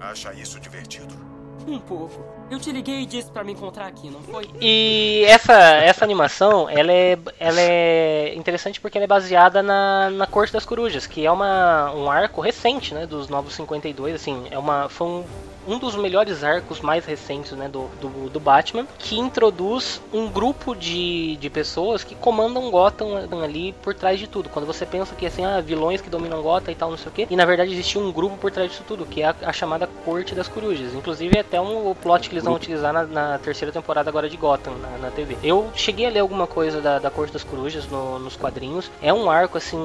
Acha 0.00 0.32
isso 0.32 0.58
divertido? 0.58 1.35
Um 1.66 1.78
pouco. 1.78 2.24
Eu 2.50 2.60
te 2.60 2.70
liguei 2.70 3.00
e 3.02 3.06
disse 3.06 3.30
pra 3.30 3.42
me 3.42 3.52
encontrar 3.52 3.86
aqui, 3.86 4.08
não 4.08 4.20
foi? 4.22 4.48
E 4.60 5.24
essa, 5.26 5.52
essa 5.52 6.04
animação, 6.04 6.68
ela 6.70 6.92
é, 6.92 7.18
ela 7.40 7.60
é 7.60 8.34
interessante 8.36 8.80
porque 8.80 8.96
ela 8.96 9.04
é 9.04 9.08
baseada 9.08 9.62
na, 9.62 10.10
na 10.10 10.26
Corte 10.26 10.52
das 10.52 10.64
Corujas, 10.64 11.06
que 11.06 11.26
é 11.26 11.30
uma, 11.30 11.92
um 11.92 12.08
arco 12.08 12.40
recente, 12.40 12.94
né, 12.94 13.04
dos 13.04 13.28
Novos 13.28 13.54
52, 13.54 14.14
assim, 14.14 14.46
é 14.50 14.58
uma, 14.58 14.88
foi 14.88 15.06
um, 15.08 15.24
um 15.66 15.78
dos 15.78 15.96
melhores 15.96 16.44
arcos 16.44 16.80
mais 16.80 17.04
recentes 17.04 17.52
né, 17.52 17.68
do, 17.68 17.88
do, 18.00 18.30
do, 18.30 18.40
Batman, 18.40 18.86
que 18.98 19.18
introduz 19.18 20.00
um 20.12 20.28
grupo 20.28 20.74
de, 20.74 21.36
de 21.36 21.50
pessoas 21.50 22.04
que 22.04 22.14
comandam 22.14 22.70
Gotham 22.70 23.28
ali 23.42 23.72
por 23.82 23.94
trás 23.94 24.18
de 24.18 24.26
tudo. 24.26 24.48
Quando 24.48 24.66
você 24.66 24.86
pensa 24.86 25.14
que 25.14 25.26
assim, 25.26 25.44
ah, 25.44 25.60
vilões 25.60 26.00
que 26.00 26.10
dominam 26.10 26.42
Gotham 26.42 26.70
e 26.70 26.74
tal, 26.74 26.90
não 26.90 26.98
sei 26.98 27.08
o 27.08 27.10
que, 27.12 27.26
e 27.28 27.36
na 27.36 27.44
verdade 27.44 27.72
existia 27.72 28.00
um 28.00 28.12
grupo 28.12 28.36
por 28.36 28.50
trás 28.50 28.70
disso 28.70 28.84
tudo, 28.86 29.04
que 29.04 29.22
é 29.22 29.26
a, 29.26 29.34
a 29.42 29.52
chamada 29.52 29.88
Corte 30.04 30.34
das 30.34 30.48
Corujas. 30.48 30.94
Inclusive, 30.94 31.36
é 31.36 31.40
até 31.40 31.60
um 31.60 31.94
plot 31.94 32.28
que 32.28 32.34
eles 32.34 32.44
vão 32.44 32.54
utilizar 32.54 32.92
na, 32.92 33.04
na 33.04 33.38
terceira 33.38 33.72
temporada 33.72 34.08
agora 34.08 34.28
de 34.28 34.36
Gotham, 34.36 34.74
na, 34.74 34.98
na, 34.98 35.10
TV. 35.10 35.36
Eu 35.42 35.70
cheguei 35.74 36.06
a 36.06 36.10
ler 36.10 36.20
alguma 36.20 36.46
coisa 36.46 36.80
da, 36.80 36.98
da 36.98 37.10
Corte 37.10 37.32
das 37.32 37.42
Corujas 37.42 37.86
no, 37.88 38.18
nos 38.18 38.36
quadrinhos. 38.36 38.90
É 39.02 39.12
um 39.12 39.30
arco, 39.30 39.58
assim. 39.58 39.76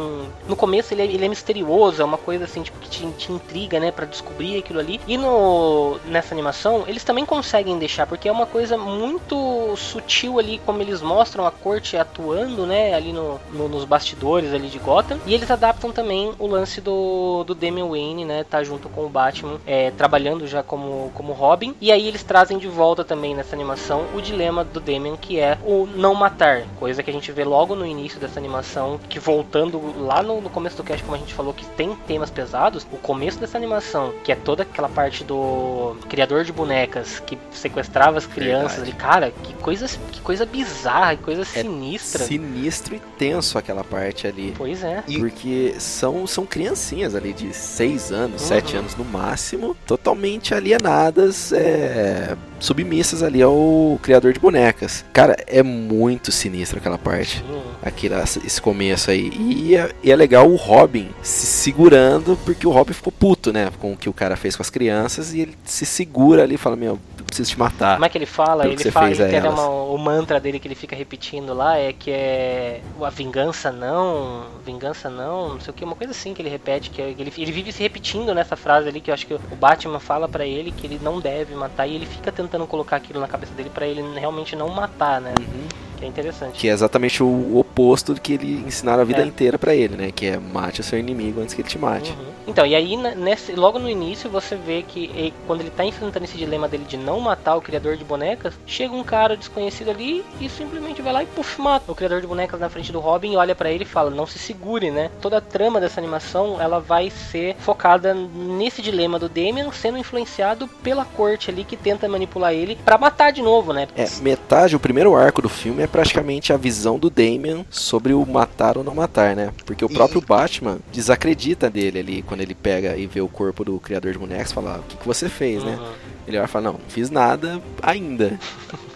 No 0.47 0.55
começo 0.55 0.93
ele 0.93 1.01
é, 1.01 1.05
ele 1.05 1.25
é 1.25 1.27
misterioso, 1.27 2.01
é 2.01 2.05
uma 2.05 2.17
coisa 2.17 2.45
assim, 2.45 2.61
tipo, 2.61 2.77
que 2.79 2.89
te, 2.89 3.05
te 3.13 3.31
intriga, 3.31 3.79
né, 3.79 3.91
para 3.91 4.05
descobrir 4.05 4.57
aquilo 4.57 4.79
ali. 4.79 4.99
E 5.07 5.17
no, 5.17 5.70
nessa 6.05 6.33
animação, 6.33 6.83
eles 6.87 7.03
também 7.03 7.25
conseguem 7.25 7.77
deixar, 7.77 8.07
porque 8.07 8.27
é 8.27 8.31
uma 8.31 8.45
coisa 8.45 8.77
muito 8.77 9.75
sutil 9.75 10.39
ali, 10.39 10.59
como 10.65 10.81
eles 10.81 11.01
mostram 11.01 11.45
a 11.45 11.51
corte 11.51 11.97
atuando, 11.97 12.65
né, 12.65 12.93
ali 12.93 13.13
no, 13.13 13.39
no 13.51 13.67
nos 13.67 13.85
bastidores 13.85 14.53
ali 14.53 14.67
de 14.67 14.79
Gotham. 14.79 15.19
E 15.25 15.33
eles 15.33 15.49
adaptam 15.49 15.91
também 15.91 16.33
o 16.37 16.47
lance 16.47 16.81
do, 16.81 17.43
do 17.43 17.55
Damian 17.55 17.87
Wayne, 17.87 18.25
né, 18.25 18.43
tá 18.43 18.63
junto 18.63 18.89
com 18.89 19.05
o 19.05 19.09
Batman, 19.09 19.59
é, 19.65 19.91
trabalhando 19.91 20.47
já 20.47 20.61
como, 20.61 21.11
como 21.13 21.33
Robin. 21.33 21.75
E 21.79 21.91
aí 21.91 22.07
eles 22.07 22.23
trazem 22.23 22.57
de 22.57 22.67
volta 22.67 23.03
também 23.03 23.35
nessa 23.35 23.55
animação 23.55 24.05
o 24.15 24.21
dilema 24.21 24.63
do 24.63 24.79
Damian, 24.79 25.17
que 25.17 25.39
é 25.39 25.57
o 25.63 25.87
não 25.95 26.13
matar, 26.13 26.63
coisa 26.79 27.01
que 27.01 27.09
a 27.09 27.13
gente 27.13 27.31
vê 27.31 27.43
logo 27.43 27.75
no 27.75 27.85
início 27.85 28.19
dessa 28.19 28.39
animação, 28.39 28.99
que 29.09 29.19
voltando 29.19 29.81
lá 30.03 30.21
no, 30.21 30.41
no 30.41 30.49
começo 30.49 30.77
do 30.77 30.83
cast, 30.83 31.03
como 31.03 31.15
a 31.15 31.19
gente 31.19 31.33
falou, 31.33 31.53
que 31.53 31.65
tem 31.65 31.95
temas 32.07 32.29
pesados, 32.29 32.85
o 32.91 32.97
começo 32.97 33.39
dessa 33.39 33.57
animação, 33.57 34.13
que 34.23 34.31
é 34.31 34.35
toda 34.35 34.63
aquela 34.63 34.89
parte 34.89 35.23
do 35.23 35.60
criador 36.07 36.43
de 36.43 36.51
bonecas 36.51 37.19
que 37.25 37.37
sequestrava 37.51 38.17
as 38.17 38.25
crianças 38.25 38.81
ali, 38.81 38.93
cara, 38.93 39.31
que 39.31 39.53
coisa, 39.55 39.87
que 40.11 40.21
coisa 40.21 40.45
bizarra, 40.45 41.15
que 41.15 41.23
coisa 41.23 41.41
é 41.41 41.45
sinistra. 41.45 42.23
Sinistro 42.23 42.95
e 42.95 42.99
tenso 43.17 43.57
aquela 43.57 43.83
parte 43.83 44.27
ali. 44.27 44.53
Pois 44.57 44.83
é. 44.83 45.03
Porque 45.17 45.75
são, 45.79 46.25
são 46.27 46.45
criancinhas 46.45 47.15
ali 47.15 47.33
de 47.33 47.53
6 47.53 48.11
anos, 48.11 48.41
7 48.41 48.73
uhum. 48.73 48.79
anos 48.79 48.95
no 48.95 49.05
máximo, 49.05 49.75
totalmente 49.85 50.53
alienadas, 50.53 51.51
é, 51.51 52.35
submissas 52.59 53.23
ali 53.23 53.41
ao 53.41 53.99
criador 54.01 54.33
de 54.33 54.39
bonecas. 54.39 55.03
Cara, 55.11 55.35
é 55.47 55.63
muito 55.63 56.31
sinistro 56.31 56.77
aquela 56.77 56.97
parte. 56.97 57.43
Aquilo, 57.81 58.15
esse 58.21 58.61
começo 58.61 59.09
aí. 59.09 59.31
E 59.35 59.75
é, 59.75 59.91
e 60.03 60.11
é 60.11 60.15
legal 60.15 60.49
o 60.49 60.55
Robin 60.55 61.09
se 61.23 61.45
segurando, 61.45 62.37
porque 62.45 62.67
o 62.67 62.71
Robin 62.71 62.93
ficou 62.93 63.11
puto, 63.11 63.51
né? 63.51 63.69
Com 63.79 63.93
o 63.93 63.97
que 63.97 64.07
o 64.07 64.13
cara 64.13 64.35
fez 64.35 64.55
com 64.55 64.61
as 64.61 64.69
crianças. 64.69 65.33
E 65.33 65.39
ele 65.39 65.50
se 65.63 65.85
segura 65.85 66.43
ali 66.43 66.55
e 66.55 66.57
fala: 66.57 66.75
Meu, 66.75 66.99
eu 67.17 67.25
preciso 67.25 67.51
te 67.51 67.59
matar. 67.59 67.95
Como 67.95 68.05
é 68.05 68.09
que 68.09 68.17
ele 68.17 68.25
fala? 68.25 68.67
Ele 68.67 68.91
fala, 68.91 69.09
ele 69.09 69.27
tem 69.27 69.49
uma, 69.49 69.67
o 69.67 69.97
mantra 69.97 70.39
dele 70.39 70.59
que 70.59 70.67
ele 70.67 70.75
fica 70.75 70.95
repetindo 70.95 71.53
lá 71.53 71.77
é 71.77 71.93
que 71.93 72.11
é 72.11 72.81
a 73.01 73.09
vingança 73.09 73.71
não, 73.71 74.45
vingança 74.65 75.09
não, 75.09 75.53
não 75.53 75.59
sei 75.59 75.71
o 75.71 75.73
que, 75.73 75.83
uma 75.83 75.95
coisa 75.95 76.11
assim 76.11 76.33
que 76.33 76.41
ele 76.41 76.49
repete, 76.49 76.89
que 76.89 77.01
é, 77.01 77.09
ele, 77.17 77.33
ele 77.37 77.51
vive 77.51 77.71
se 77.71 77.81
repetindo 77.81 78.33
nessa 78.33 78.55
frase 78.55 78.87
ali 78.87 78.99
que 78.99 79.09
eu 79.09 79.13
acho 79.13 79.25
que 79.25 79.33
o 79.33 79.55
Batman 79.55 79.99
fala 79.99 80.27
para 80.27 80.45
ele 80.45 80.71
que 80.71 80.85
ele 80.85 80.99
não 81.01 81.19
deve 81.19 81.55
matar 81.55 81.87
e 81.87 81.95
ele 81.95 82.05
fica 82.05 82.31
tentando 82.31 82.67
colocar 82.67 82.97
aquilo 82.97 83.19
na 83.19 83.27
cabeça 83.27 83.53
dele 83.53 83.69
para 83.69 83.87
ele 83.87 84.01
realmente 84.19 84.55
não 84.55 84.69
matar, 84.69 85.21
né? 85.21 85.33
Uhum. 85.39 85.80
Que 86.01 86.05
é 86.05 86.09
interessante. 86.09 86.59
Que 86.59 86.67
é 86.67 86.71
exatamente 86.71 87.21
o 87.21 87.59
oposto 87.59 88.15
do 88.15 88.19
que 88.19 88.33
ele 88.33 88.63
ensinaram 88.65 89.03
a 89.03 89.05
vida 89.05 89.21
é. 89.21 89.25
inteira 89.25 89.59
para 89.59 89.75
ele, 89.75 89.95
né? 89.95 90.11
Que 90.11 90.25
é 90.25 90.39
mate 90.39 90.81
o 90.81 90.83
seu 90.83 90.97
inimigo 90.97 91.39
antes 91.39 91.53
que 91.53 91.61
ele 91.61 91.69
te 91.69 91.77
mate. 91.77 92.11
Uhum. 92.11 92.31
Então, 92.47 92.65
e 92.65 92.73
aí 92.73 92.97
nesse, 92.97 93.53
logo 93.53 93.77
no 93.77 93.87
início 93.87 94.27
você 94.27 94.55
vê 94.55 94.81
que 94.81 95.31
quando 95.45 95.61
ele 95.61 95.69
tá 95.69 95.85
enfrentando 95.85 96.25
esse 96.25 96.35
dilema 96.35 96.67
dele 96.67 96.85
de 96.87 96.97
não 96.97 97.19
matar 97.19 97.55
o 97.55 97.61
criador 97.61 97.97
de 97.97 98.03
bonecas, 98.03 98.55
chega 98.65 98.95
um 98.95 99.03
cara 99.03 99.37
desconhecido 99.37 99.91
ali 99.91 100.25
e 100.39 100.49
simplesmente 100.49 101.03
vai 101.03 101.13
lá 101.13 101.23
e 101.23 101.27
puf, 101.27 101.61
mata 101.61 101.91
o 101.91 101.95
criador 101.95 102.19
de 102.19 102.25
bonecas 102.25 102.59
na 102.59 102.67
frente 102.67 102.91
do 102.91 102.99
Robin 102.99 103.33
e 103.33 103.37
olha 103.37 103.53
para 103.53 103.69
ele 103.69 103.83
e 103.83 103.87
fala: 103.87 104.09
"Não 104.09 104.25
se 104.25 104.39
segure, 104.39 104.89
né?". 104.89 105.11
Toda 105.21 105.37
a 105.37 105.41
trama 105.41 105.79
dessa 105.79 105.99
animação, 105.99 106.59
ela 106.59 106.79
vai 106.79 107.11
ser 107.11 107.55
focada 107.59 108.15
nesse 108.15 108.81
dilema 108.81 109.19
do 109.19 109.29
Damian 109.29 109.71
sendo 109.71 109.99
influenciado 109.99 110.67
pela 110.67 111.05
corte 111.05 111.51
ali 111.51 111.63
que 111.63 111.77
tenta 111.77 112.09
manipular 112.09 112.53
ele 112.53 112.75
para 112.83 112.97
matar 112.97 113.31
de 113.31 113.41
novo, 113.41 113.71
né? 113.71 113.87
É, 113.95 114.07
metade, 114.21 114.75
o 114.75 114.79
primeiro 114.79 115.15
arco 115.15 115.41
do 115.41 115.49
filme 115.49 115.83
é 115.83 115.87
praticamente 115.91 116.53
a 116.53 116.57
visão 116.57 116.97
do 116.97 117.09
Damian 117.09 117.65
sobre 117.69 118.13
o 118.13 118.25
matar 118.25 118.77
ou 118.77 118.83
não 118.83 118.95
matar, 118.95 119.35
né? 119.35 119.53
Porque 119.65 119.83
o 119.83 119.89
próprio 119.89 120.21
Batman 120.21 120.79
desacredita 120.91 121.69
dele 121.69 121.99
ali 121.99 122.21
quando 122.21 122.41
ele 122.41 122.55
pega 122.55 122.95
e 122.95 123.05
vê 123.07 123.21
o 123.21 123.27
corpo 123.27 123.63
do 123.63 123.79
criador 123.79 124.13
de 124.13 124.19
bonecos, 124.19 124.51
fala: 124.51 124.75
ah, 124.75 124.79
"O 124.79 124.83
que, 124.83 124.97
que 124.97 125.07
você 125.07 125.27
fez, 125.27 125.63
né?" 125.63 125.75
uhum. 125.75 125.81
né? 125.81 125.93
Ele 126.27 126.37
vai 126.37 126.47
falar: 126.47 126.65
"Não, 126.65 126.73
não 126.73 126.89
fiz 126.89 127.09
nada 127.09 127.61
ainda." 127.81 128.39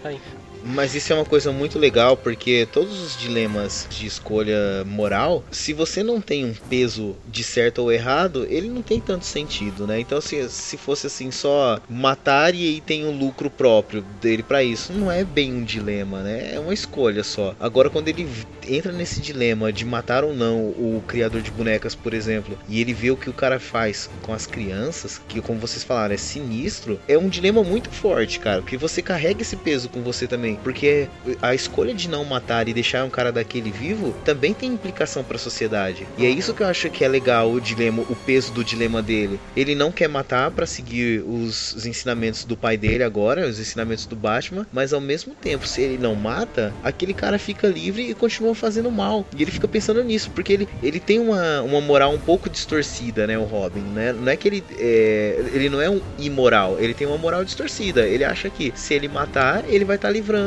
Mas 0.66 0.96
isso 0.96 1.14
é 1.14 1.16
uma 1.16 1.26
coisa 1.26 1.52
muito 1.52 1.78
legal 1.78 2.18
porque 2.18 2.68
todos 2.72 3.00
os 3.00 3.16
dilemas 3.16 3.86
de 3.88 4.08
escolha 4.08 4.84
moral, 4.84 5.44
se 5.52 5.74
você 5.74 6.02
não 6.02 6.20
tem 6.20 6.44
um 6.44 6.54
peso 6.54 7.16
de 7.28 7.44
certo 7.44 7.84
ou 7.84 7.92
errado, 7.92 8.48
ele 8.50 8.68
não 8.68 8.82
tem 8.82 9.00
tanto 9.00 9.26
sentido, 9.26 9.86
né? 9.86 10.00
Então 10.00 10.20
se, 10.20 10.50
se 10.50 10.76
fosse 10.76 11.06
assim 11.06 11.30
só 11.30 11.80
matar 11.88 12.56
e 12.56 12.68
aí 12.68 12.82
tem 12.82 13.06
um 13.06 13.16
lucro 13.16 13.48
próprio 13.48 14.04
dele 14.20 14.42
para 14.42 14.64
isso, 14.64 14.92
não 14.92 15.12
é 15.12 15.24
bem 15.24 15.54
um 15.54 15.64
dilema, 15.64 16.24
né? 16.24 16.56
É 16.56 16.60
uma 16.60 16.74
escolha 16.74 17.24
só. 17.24 17.56
Agora 17.60 17.90
quando 17.90 18.08
ele 18.08 18.28
entra 18.68 18.92
nesse 18.92 19.22
dilema 19.22 19.72
de 19.72 19.86
matar 19.86 20.24
ou 20.24 20.34
não 20.34 20.58
o 20.62 21.04
criador 21.08 21.42
de 21.42 21.52
bonecas, 21.52 21.94
por 21.94 22.12
exemplo, 22.12 22.58
e 22.68 22.82
ele 22.82 22.94
vê 22.94 23.12
o 23.12 23.18
que 23.18 23.30
o 23.30 23.34
cara 23.34 23.60
faz 23.60 24.10
com 24.24 24.34
as 24.34 24.48
crianças, 24.48 25.22
que 25.28 25.42
como 25.42 25.60
vocês 25.60 25.84
falaram, 25.84 26.16
é 26.16 26.18
sinistro, 26.18 27.00
é 27.08 27.16
um 27.18 27.30
dilema 27.30 27.64
muito 27.64 27.92
forte, 27.92 28.40
cara, 28.40 28.62
porque 28.62 28.78
você 28.78 29.02
carrega 29.02 29.44
esse 29.44 29.56
peso 29.56 29.90
com 29.90 30.02
você 30.02 30.26
também 30.26 30.55
porque 30.64 31.08
a 31.42 31.54
escolha 31.54 31.94
de 31.94 32.10
não 32.10 32.24
matar 32.24 32.68
e 32.68 32.74
deixar 32.74 33.04
um 33.06 33.10
cara 33.10 33.32
daquele 33.32 33.72
vivo 33.72 34.14
também 34.24 34.54
tem 34.54 34.72
implicação 34.72 35.24
para 35.24 35.38
a 35.38 35.40
sociedade. 35.40 36.08
E 36.18 36.26
é 36.26 36.30
isso 36.30 36.54
que 36.54 36.64
eu 36.64 36.68
acho 36.68 36.90
que 36.90 37.04
é 37.04 37.08
legal 37.08 37.52
o 37.52 37.62
dilema, 37.62 38.04
o 38.04 38.16
peso 38.16 38.52
do 38.52 38.64
dilema 38.64 39.02
dele. 39.02 39.40
Ele 39.56 39.76
não 39.76 39.92
quer 39.92 40.08
matar 40.08 40.52
para 40.52 40.66
seguir 40.66 41.24
os, 41.26 41.74
os, 41.74 41.86
ensinamentos 41.86 42.44
do 42.44 42.58
pai 42.58 42.78
dele 42.78 43.04
agora, 43.04 43.48
os 43.48 43.60
ensinamentos 43.60 44.06
do 44.06 44.16
Batman, 44.16 44.66
mas 44.72 44.94
ao 44.94 45.02
mesmo 45.02 45.34
tempo, 45.34 45.68
se 45.68 45.82
ele 45.82 45.98
não 45.98 46.16
mata, 46.16 46.74
aquele 46.84 47.14
cara 47.14 47.38
fica 47.38 47.68
livre 47.68 48.10
e 48.10 48.14
continua 48.14 48.56
fazendo 48.56 48.92
mal. 48.92 49.26
E 49.36 49.42
ele 49.42 49.52
fica 49.52 49.68
pensando 49.68 50.04
nisso, 50.04 50.32
porque 50.32 50.54
ele, 50.54 50.70
ele 50.82 51.00
tem 51.00 51.20
uma, 51.20 51.62
uma 51.62 51.82
moral 51.82 52.14
um 52.14 52.20
pouco 52.20 52.50
distorcida, 52.50 53.28
né, 53.28 53.38
o 53.38 53.44
Robin, 53.44 53.82
né? 53.82 54.14
Não 54.14 54.32
é 54.32 54.36
que 54.36 54.48
ele 54.48 54.64
é, 54.78 55.44
ele 55.54 55.70
não 55.70 55.82
é 55.82 55.90
um 55.90 56.02
imoral, 56.18 56.78
ele 56.80 56.94
tem 56.94 57.08
uma 57.08 57.18
moral 57.18 57.44
distorcida. 57.44 58.08
Ele 58.08 58.24
acha 58.24 58.50
que 58.50 58.74
se 58.76 58.94
ele 58.94 59.08
matar, 59.08 59.64
ele 59.68 59.86
vai 59.86 59.96
estar 59.96 60.08
tá 60.08 60.14
livrando 60.14 60.45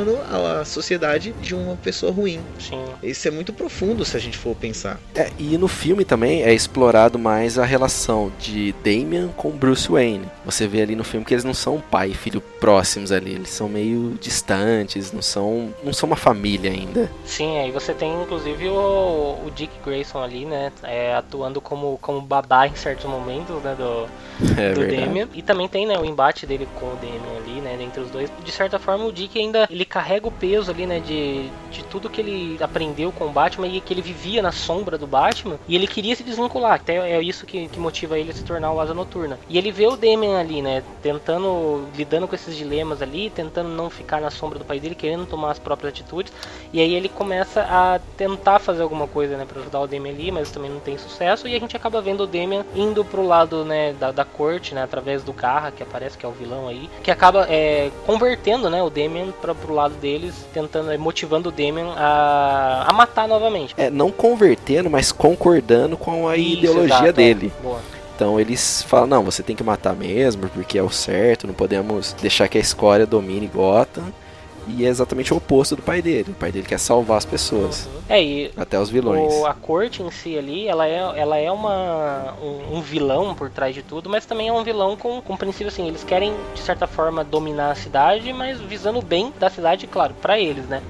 a 0.60 0.64
sociedade 0.64 1.32
de 1.40 1.54
uma 1.54 1.76
pessoa 1.76 2.12
ruim. 2.12 2.40
Sim. 2.58 2.84
Isso 3.02 3.26
é 3.28 3.30
muito 3.30 3.52
profundo 3.52 4.04
se 4.04 4.16
a 4.16 4.20
gente 4.20 4.36
for 4.36 4.54
pensar. 4.54 4.98
É, 5.14 5.30
e 5.38 5.56
no 5.56 5.68
filme 5.68 6.04
também 6.04 6.42
é 6.42 6.52
explorado 6.52 7.18
mais 7.18 7.58
a 7.58 7.64
relação 7.64 8.32
de 8.38 8.74
Damian 8.84 9.28
com 9.36 9.50
Bruce 9.50 9.88
Wayne. 9.90 10.26
Você 10.44 10.66
vê 10.66 10.82
ali 10.82 10.94
no 10.94 11.04
filme 11.04 11.24
que 11.24 11.34
eles 11.34 11.44
não 11.44 11.54
são 11.54 11.80
pai 11.80 12.10
e 12.10 12.14
filho 12.14 12.40
próximos 12.40 13.12
ali, 13.12 13.32
eles 13.32 13.50
são 13.50 13.68
meio 13.68 14.18
distantes, 14.20 15.12
não 15.12 15.22
são, 15.22 15.72
não 15.82 15.92
são 15.92 16.08
uma 16.08 16.16
família 16.16 16.70
ainda. 16.70 17.10
Sim, 17.24 17.58
aí 17.58 17.70
você 17.70 17.94
tem 17.94 18.22
inclusive 18.22 18.68
o, 18.68 19.38
o 19.46 19.50
Dick 19.54 19.72
Grayson 19.84 20.22
ali, 20.22 20.44
né, 20.44 20.72
é, 20.82 21.14
atuando 21.14 21.60
como, 21.60 21.98
como 22.00 22.20
babá 22.20 22.66
em 22.66 22.74
certos 22.74 23.06
momentos, 23.06 23.62
né, 23.62 23.74
do, 23.74 24.08
é, 24.60 24.72
do 24.72 24.86
Damian. 24.86 25.28
E 25.34 25.42
também 25.42 25.68
tem, 25.68 25.86
né, 25.86 25.98
o 25.98 26.04
embate 26.04 26.46
dele 26.46 26.68
com 26.78 26.86
o 26.86 26.96
Damian 26.96 27.38
ali, 27.38 27.60
né, 27.60 27.76
entre 27.80 28.00
os 28.00 28.10
dois. 28.10 28.30
De 28.44 28.52
certa 28.52 28.78
forma, 28.78 29.04
o 29.04 29.12
Dick 29.12 29.38
ainda 29.38 29.66
ele 29.70 29.84
carrega 29.88 30.28
o 30.28 30.30
peso 30.30 30.70
ali, 30.70 30.86
né, 30.86 31.00
de, 31.00 31.48
de 31.70 31.82
tudo 31.84 32.10
que 32.10 32.20
ele 32.20 32.62
aprendeu 32.62 33.10
com 33.10 33.26
o 33.26 33.30
Batman 33.30 33.66
e 33.66 33.80
que 33.80 33.92
ele 33.92 34.02
vivia 34.02 34.42
na 34.42 34.52
sombra 34.52 34.98
do 34.98 35.06
Batman 35.06 35.58
e 35.66 35.74
ele 35.74 35.86
queria 35.86 36.14
se 36.14 36.22
desvincular. 36.22 36.74
Até 36.74 36.96
é 36.96 37.22
isso 37.22 37.46
que, 37.46 37.68
que 37.68 37.78
motiva 37.78 38.18
ele 38.18 38.30
a 38.30 38.34
se 38.34 38.44
tornar 38.44 38.70
o 38.72 38.80
Asa 38.80 38.94
Noturna. 38.94 39.38
E 39.48 39.56
ele 39.56 39.72
vê 39.72 39.86
o 39.86 39.96
Damian 39.96 40.38
ali, 40.38 40.60
né, 40.60 40.82
tentando, 41.02 41.88
lidando 41.96 42.28
com 42.28 42.34
esses 42.34 42.56
dilemas 42.56 43.00
ali, 43.00 43.30
tentando 43.30 43.68
não 43.70 43.88
ficar 43.88 44.20
na 44.20 44.30
sombra 44.30 44.58
do 44.58 44.64
pai 44.64 44.78
dele, 44.78 44.94
querendo 44.94 45.26
tomar 45.26 45.52
as 45.52 45.58
próprias 45.58 45.92
atitudes. 45.92 46.32
E 46.72 46.80
aí 46.80 46.94
ele 46.94 47.08
começa 47.08 47.62
a 47.62 47.98
tentar 48.16 48.58
fazer 48.58 48.82
alguma 48.82 49.06
coisa, 49.06 49.36
né, 49.36 49.46
para 49.46 49.60
ajudar 49.60 49.80
o 49.80 49.86
Damian 49.86 50.12
ali, 50.12 50.30
mas 50.30 50.50
também 50.50 50.70
não 50.70 50.80
tem 50.80 50.98
sucesso. 50.98 51.48
E 51.48 51.54
a 51.54 51.58
gente 51.58 51.76
acaba 51.76 52.00
vendo 52.00 52.24
o 52.24 52.26
Damian 52.26 52.64
indo 52.74 53.04
pro 53.04 53.26
lado, 53.26 53.64
né, 53.64 53.94
da, 53.94 54.12
da 54.12 54.24
corte, 54.24 54.74
né, 54.74 54.82
através 54.82 55.22
do 55.22 55.32
Garra, 55.32 55.70
que 55.70 55.82
aparece, 55.82 56.18
que 56.18 56.26
é 56.26 56.28
o 56.28 56.32
vilão 56.32 56.68
aí, 56.68 56.90
que 57.02 57.10
acaba 57.10 57.46
é, 57.48 57.90
convertendo, 58.04 58.68
né, 58.68 58.82
o 58.82 58.90
Damian 58.90 59.30
para 59.40 59.54
pro 59.54 59.77
lado 59.78 59.94
deles, 59.94 60.34
tentando, 60.52 60.96
motivando 60.98 61.48
o 61.48 61.52
Damian 61.52 61.92
a, 61.96 62.86
a 62.88 62.92
matar 62.92 63.26
novamente. 63.26 63.74
É, 63.76 63.90
não 63.90 64.10
convertendo, 64.10 64.90
mas 64.90 65.10
concordando 65.12 65.96
com 65.96 66.28
a 66.28 66.36
Isso, 66.36 66.58
ideologia 66.58 66.96
exato, 66.96 67.08
é. 67.08 67.12
dele. 67.12 67.52
É. 67.58 67.62
Boa. 67.62 67.80
Então 68.14 68.40
eles 68.40 68.82
falam, 68.82 69.06
não, 69.06 69.24
você 69.24 69.44
tem 69.44 69.54
que 69.54 69.62
matar 69.62 69.94
mesmo, 69.94 70.48
porque 70.48 70.76
é 70.76 70.82
o 70.82 70.90
certo, 70.90 71.46
não 71.46 71.54
podemos 71.54 72.14
deixar 72.20 72.48
que 72.48 72.58
a 72.58 72.60
escória 72.60 73.06
domine 73.06 73.46
Gotham. 73.46 74.12
E 74.68 74.84
é 74.84 74.88
exatamente 74.88 75.32
o 75.32 75.36
oposto 75.38 75.74
do 75.76 75.82
pai 75.82 76.02
dele. 76.02 76.30
O 76.30 76.34
pai 76.34 76.52
dele 76.52 76.66
quer 76.66 76.78
salvar 76.78 77.16
as 77.18 77.24
pessoas. 77.24 77.88
É, 78.08 78.22
e 78.22 78.50
Até 78.56 78.78
os 78.78 78.90
vilões. 78.90 79.32
o- 79.34 79.46
a 79.46 79.54
corte 79.54 80.02
em 80.02 80.10
si 80.10 80.36
ali, 80.38 80.66
ela 80.68 80.86
é, 80.86 80.98
ela 81.16 81.36
é 81.38 81.50
uma, 81.50 82.34
um, 82.42 82.76
um 82.78 82.80
vilão 82.80 83.34
por 83.34 83.50
trás 83.50 83.74
de 83.74 83.82
tudo, 83.82 84.08
mas 84.10 84.26
também 84.26 84.48
é 84.48 84.52
um 84.52 84.62
vilão 84.62 84.96
com, 84.96 85.20
com 85.22 85.36
princípio 85.36 85.68
assim, 85.68 85.86
eles 85.88 86.04
querem 86.04 86.32
de 86.54 86.60
certa 86.60 86.86
forma 86.86 87.24
dominar 87.24 87.70
a 87.70 87.74
cidade, 87.74 88.32
mas 88.32 88.60
visando 88.60 88.98
o 88.98 89.02
bem 89.02 89.32
da 89.38 89.48
cidade, 89.50 89.86
claro, 89.86 90.14
pra 90.20 90.38
eles, 90.38 90.66
né? 90.66 90.82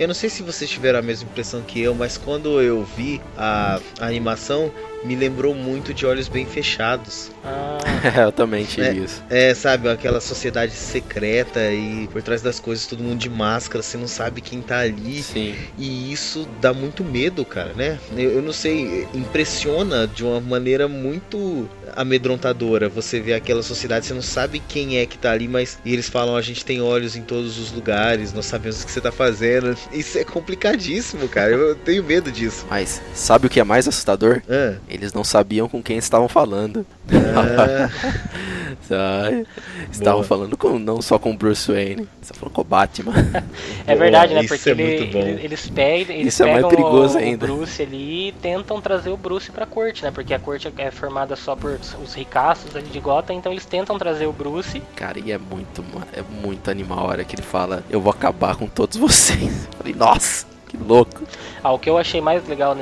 Eu 0.00 0.08
não 0.08 0.14
sei 0.14 0.30
se 0.30 0.42
vocês 0.42 0.70
tiveram 0.70 0.98
a 0.98 1.02
mesma 1.02 1.28
impressão 1.28 1.60
que 1.60 1.78
eu, 1.80 1.94
mas 1.94 2.16
quando 2.16 2.60
eu 2.62 2.82
vi 2.96 3.20
a, 3.36 3.78
a 4.00 4.06
animação, 4.06 4.72
me 5.04 5.14
lembrou 5.14 5.54
muito 5.54 5.92
de 5.92 6.06
Olhos 6.06 6.26
Bem 6.26 6.46
Fechados. 6.46 7.30
Ah, 7.44 7.78
eu 8.24 8.32
também 8.32 8.64
tive 8.64 8.86
É, 8.86 8.92
isso. 8.94 9.22
é, 9.28 9.54
sabe, 9.54 9.90
aquela 9.90 10.18
sociedade 10.20 10.72
secreta 10.72 11.70
e 11.70 12.08
por 12.10 12.22
trás 12.22 12.40
das 12.40 12.58
coisas 12.58 12.86
todo 12.86 13.02
mundo 13.02 13.18
de 13.18 13.28
máscara, 13.28 13.82
você 13.82 13.98
não 13.98 14.08
sabe 14.08 14.40
quem 14.40 14.62
tá 14.62 14.78
ali. 14.80 15.22
Sim. 15.22 15.54
E 15.76 16.10
isso 16.10 16.48
dá 16.62 16.72
muito 16.72 17.04
medo, 17.04 17.44
cara, 17.44 17.74
né? 17.74 17.98
Eu, 18.16 18.30
eu 18.36 18.42
não 18.42 18.54
sei, 18.54 19.06
impressiona 19.12 20.06
de 20.06 20.24
uma 20.24 20.40
maneira 20.40 20.88
muito 20.88 21.68
amedrontadora. 21.96 22.88
Você 22.88 23.20
vê 23.20 23.34
aquela 23.34 23.62
sociedade, 23.62 24.06
você 24.06 24.14
não 24.14 24.22
sabe 24.22 24.60
quem 24.68 24.98
é 24.98 25.06
que 25.06 25.18
tá 25.18 25.30
ali, 25.32 25.48
mas 25.48 25.78
e 25.84 25.92
eles 25.92 26.08
falam: 26.08 26.36
a 26.36 26.42
gente 26.42 26.64
tem 26.64 26.80
olhos 26.80 27.16
em 27.16 27.22
todos 27.22 27.58
os 27.58 27.72
lugares, 27.72 28.32
nós 28.32 28.46
sabemos 28.46 28.82
o 28.82 28.86
que 28.86 28.92
você 28.92 29.00
tá 29.00 29.12
fazendo. 29.12 29.76
Isso 29.92 30.18
é 30.18 30.24
complicadíssimo, 30.24 31.28
cara. 31.28 31.50
Eu 31.52 31.74
tenho 31.74 32.02
medo 32.04 32.30
disso. 32.30 32.66
Mas 32.70 33.00
sabe 33.14 33.46
o 33.46 33.50
que 33.50 33.60
é 33.60 33.64
mais 33.64 33.86
assustador? 33.88 34.42
Ah. 34.48 34.74
Eles 34.88 35.12
não 35.12 35.24
sabiam 35.24 35.68
com 35.68 35.82
quem 35.82 35.98
estavam 35.98 36.28
falando. 36.28 36.84
Ah. 37.12 37.90
Sabe? 38.88 39.46
Estavam 39.90 40.14
Boa. 40.20 40.24
falando 40.24 40.56
com, 40.56 40.78
não 40.78 41.02
só 41.02 41.18
com 41.18 41.32
o 41.32 41.36
Bruce 41.36 41.70
Wayne, 41.70 42.08
estavam 42.22 42.40
falando 42.40 42.54
com 42.54 42.60
o 42.60 42.64
Batman. 42.64 43.12
É 43.86 43.94
verdade, 43.96 44.34
né? 44.34 44.40
isso 44.44 44.54
Porque 44.54 44.68
é 44.68 44.72
ele- 44.72 44.84
muito 44.84 45.12
bom. 45.12 45.18
ele- 45.26 45.44
eles 45.44 45.68
pegam, 45.68 46.14
eles 46.16 46.34
Isso 46.34 46.42
é 46.42 46.46
mais 46.46 46.56
pegam 46.56 46.70
perigoso 46.70 47.14
o, 47.16 47.18
ainda. 47.18 47.44
o 47.44 47.56
Bruce 47.56 47.82
ali 47.82 48.28
e 48.28 48.32
tentam 48.32 48.80
trazer 48.80 49.10
o 49.10 49.16
Bruce 49.16 49.50
pra 49.50 49.66
corte, 49.66 50.02
né? 50.04 50.10
Porque 50.12 50.32
a 50.32 50.38
corte 50.38 50.72
é 50.78 50.90
formada 50.90 51.34
só 51.34 51.56
por 51.56 51.78
os 52.02 52.14
ricaços 52.14 52.74
ali 52.76 52.88
de 52.88 53.00
Gotham, 53.00 53.34
então 53.34 53.52
eles 53.52 53.64
tentam 53.64 53.98
trazer 53.98 54.26
o 54.26 54.32
Bruce. 54.32 54.80
Cara, 54.94 55.18
e 55.18 55.32
é 55.32 55.38
muito, 55.38 55.84
é 56.12 56.22
muito 56.42 56.70
animal 56.70 57.00
a 57.00 57.08
hora 57.08 57.24
que 57.24 57.34
ele 57.34 57.42
fala, 57.42 57.84
eu 57.90 58.00
vou 58.00 58.12
acabar 58.12 58.56
com 58.56 58.66
todos 58.66 58.96
vocês. 58.96 59.68
Falei, 59.76 59.94
nossa, 59.94 60.46
que 60.68 60.76
louco. 60.76 61.22
Ah, 61.62 61.72
o 61.72 61.78
que 61.78 61.88
eu 61.88 61.98
achei 61.98 62.20
mais 62.20 62.46
legal 62.46 62.74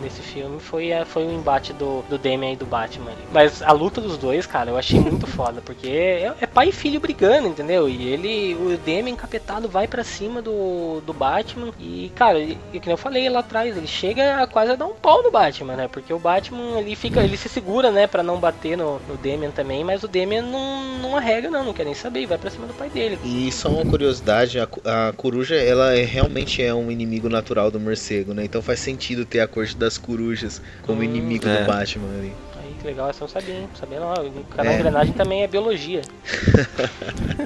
nesse 0.00 0.22
filme 0.22 0.60
foi, 0.60 0.90
foi 1.06 1.26
o 1.26 1.32
embate 1.32 1.72
do, 1.72 2.02
do 2.08 2.18
Damian 2.18 2.52
e 2.52 2.56
do 2.56 2.66
Batman 2.66 3.10
ali. 3.10 3.22
Mas 3.32 3.62
a 3.62 3.72
luta 3.72 4.00
dos 4.00 4.16
dois, 4.16 4.46
cara, 4.46 4.70
eu 4.70 4.76
achei 4.78 4.98
muito 4.98 5.26
foda, 5.28 5.60
porque 5.64 5.88
é, 5.88 6.32
é 6.40 6.46
pai 6.46 6.68
e 6.68 6.72
filho 6.72 7.00
brigando, 7.00 7.48
entendeu? 7.48 7.88
E 7.88 8.08
ele, 8.08 8.54
o 8.54 8.76
Damian 8.78 9.10
encapetado 9.10 9.68
vai 9.68 9.86
pra 9.86 10.04
cima 10.04 10.40
do, 10.40 11.00
do 11.04 11.12
Batman 11.12 11.70
e, 11.78 12.10
cara, 12.14 12.38
e, 12.38 12.58
que 12.80 12.90
eu 12.90 12.96
falei 12.96 13.28
lá 13.28 13.40
atrás, 13.40 13.76
ele 13.76 13.86
chega 13.86 14.42
a 14.42 14.46
quase 14.46 14.72
a 14.72 14.76
dar 14.76 14.86
um 14.86 14.94
pau 14.94 15.22
no 15.22 15.30
Batman, 15.30 15.76
né? 15.76 15.88
Porque 15.88 16.12
o 16.12 16.18
Batman, 16.18 16.78
ele 16.78 16.96
fica, 16.96 17.20
ele 17.20 17.36
se 17.36 17.48
segura, 17.48 17.90
né, 17.90 18.06
pra 18.06 18.22
não 18.22 18.38
bater 18.38 18.76
no, 18.76 19.00
no 19.08 19.18
também, 19.54 19.84
mas 19.84 20.02
o 20.02 20.08
Damian 20.08 20.42
não, 20.42 20.98
não 20.98 21.16
arrega 21.16 21.50
não, 21.50 21.64
não 21.64 21.72
quer 21.72 21.84
nem 21.84 21.94
saber, 21.94 22.22
e 22.22 22.26
vai 22.26 22.38
pra 22.38 22.50
cima 22.50 22.66
do 22.66 22.74
pai 22.74 22.88
dele. 22.90 23.18
E 23.24 23.50
só 23.52 23.68
uma 23.68 23.84
curiosidade, 23.84 24.58
a, 24.58 24.68
a 24.84 25.12
coruja, 25.12 25.54
ela 25.54 25.94
é- 25.94 26.04
realmente 26.04 26.62
é 26.62 26.74
um 26.74 26.90
inimigo 26.90 27.28
natural 27.28 27.70
do 27.70 27.78
morcego, 27.80 28.34
né? 28.34 28.44
Então 28.44 28.60
faz 28.62 28.80
sentido 28.80 29.24
ter 29.24 29.40
a 29.40 29.46
corte 29.46 29.76
corujas 29.98 30.60
como 30.82 31.00
Hum, 31.00 31.04
inimigo 31.04 31.46
é. 31.48 31.60
do 31.62 31.66
Batman 31.66 32.08
ali. 32.18 32.32
Aí, 32.62 32.74
que 32.80 32.86
legal, 32.86 33.08
essa 33.10 33.24
eu 33.24 33.28
sabia, 33.28 33.54
hein? 33.54 33.68
Sabia 33.78 34.00
não, 34.00 34.12
o 34.12 34.44
canal 34.44 34.72
É. 34.72 34.76
Engrenagem 34.78 35.12
também 35.14 35.42
é 35.42 35.46
biologia. 35.46 36.02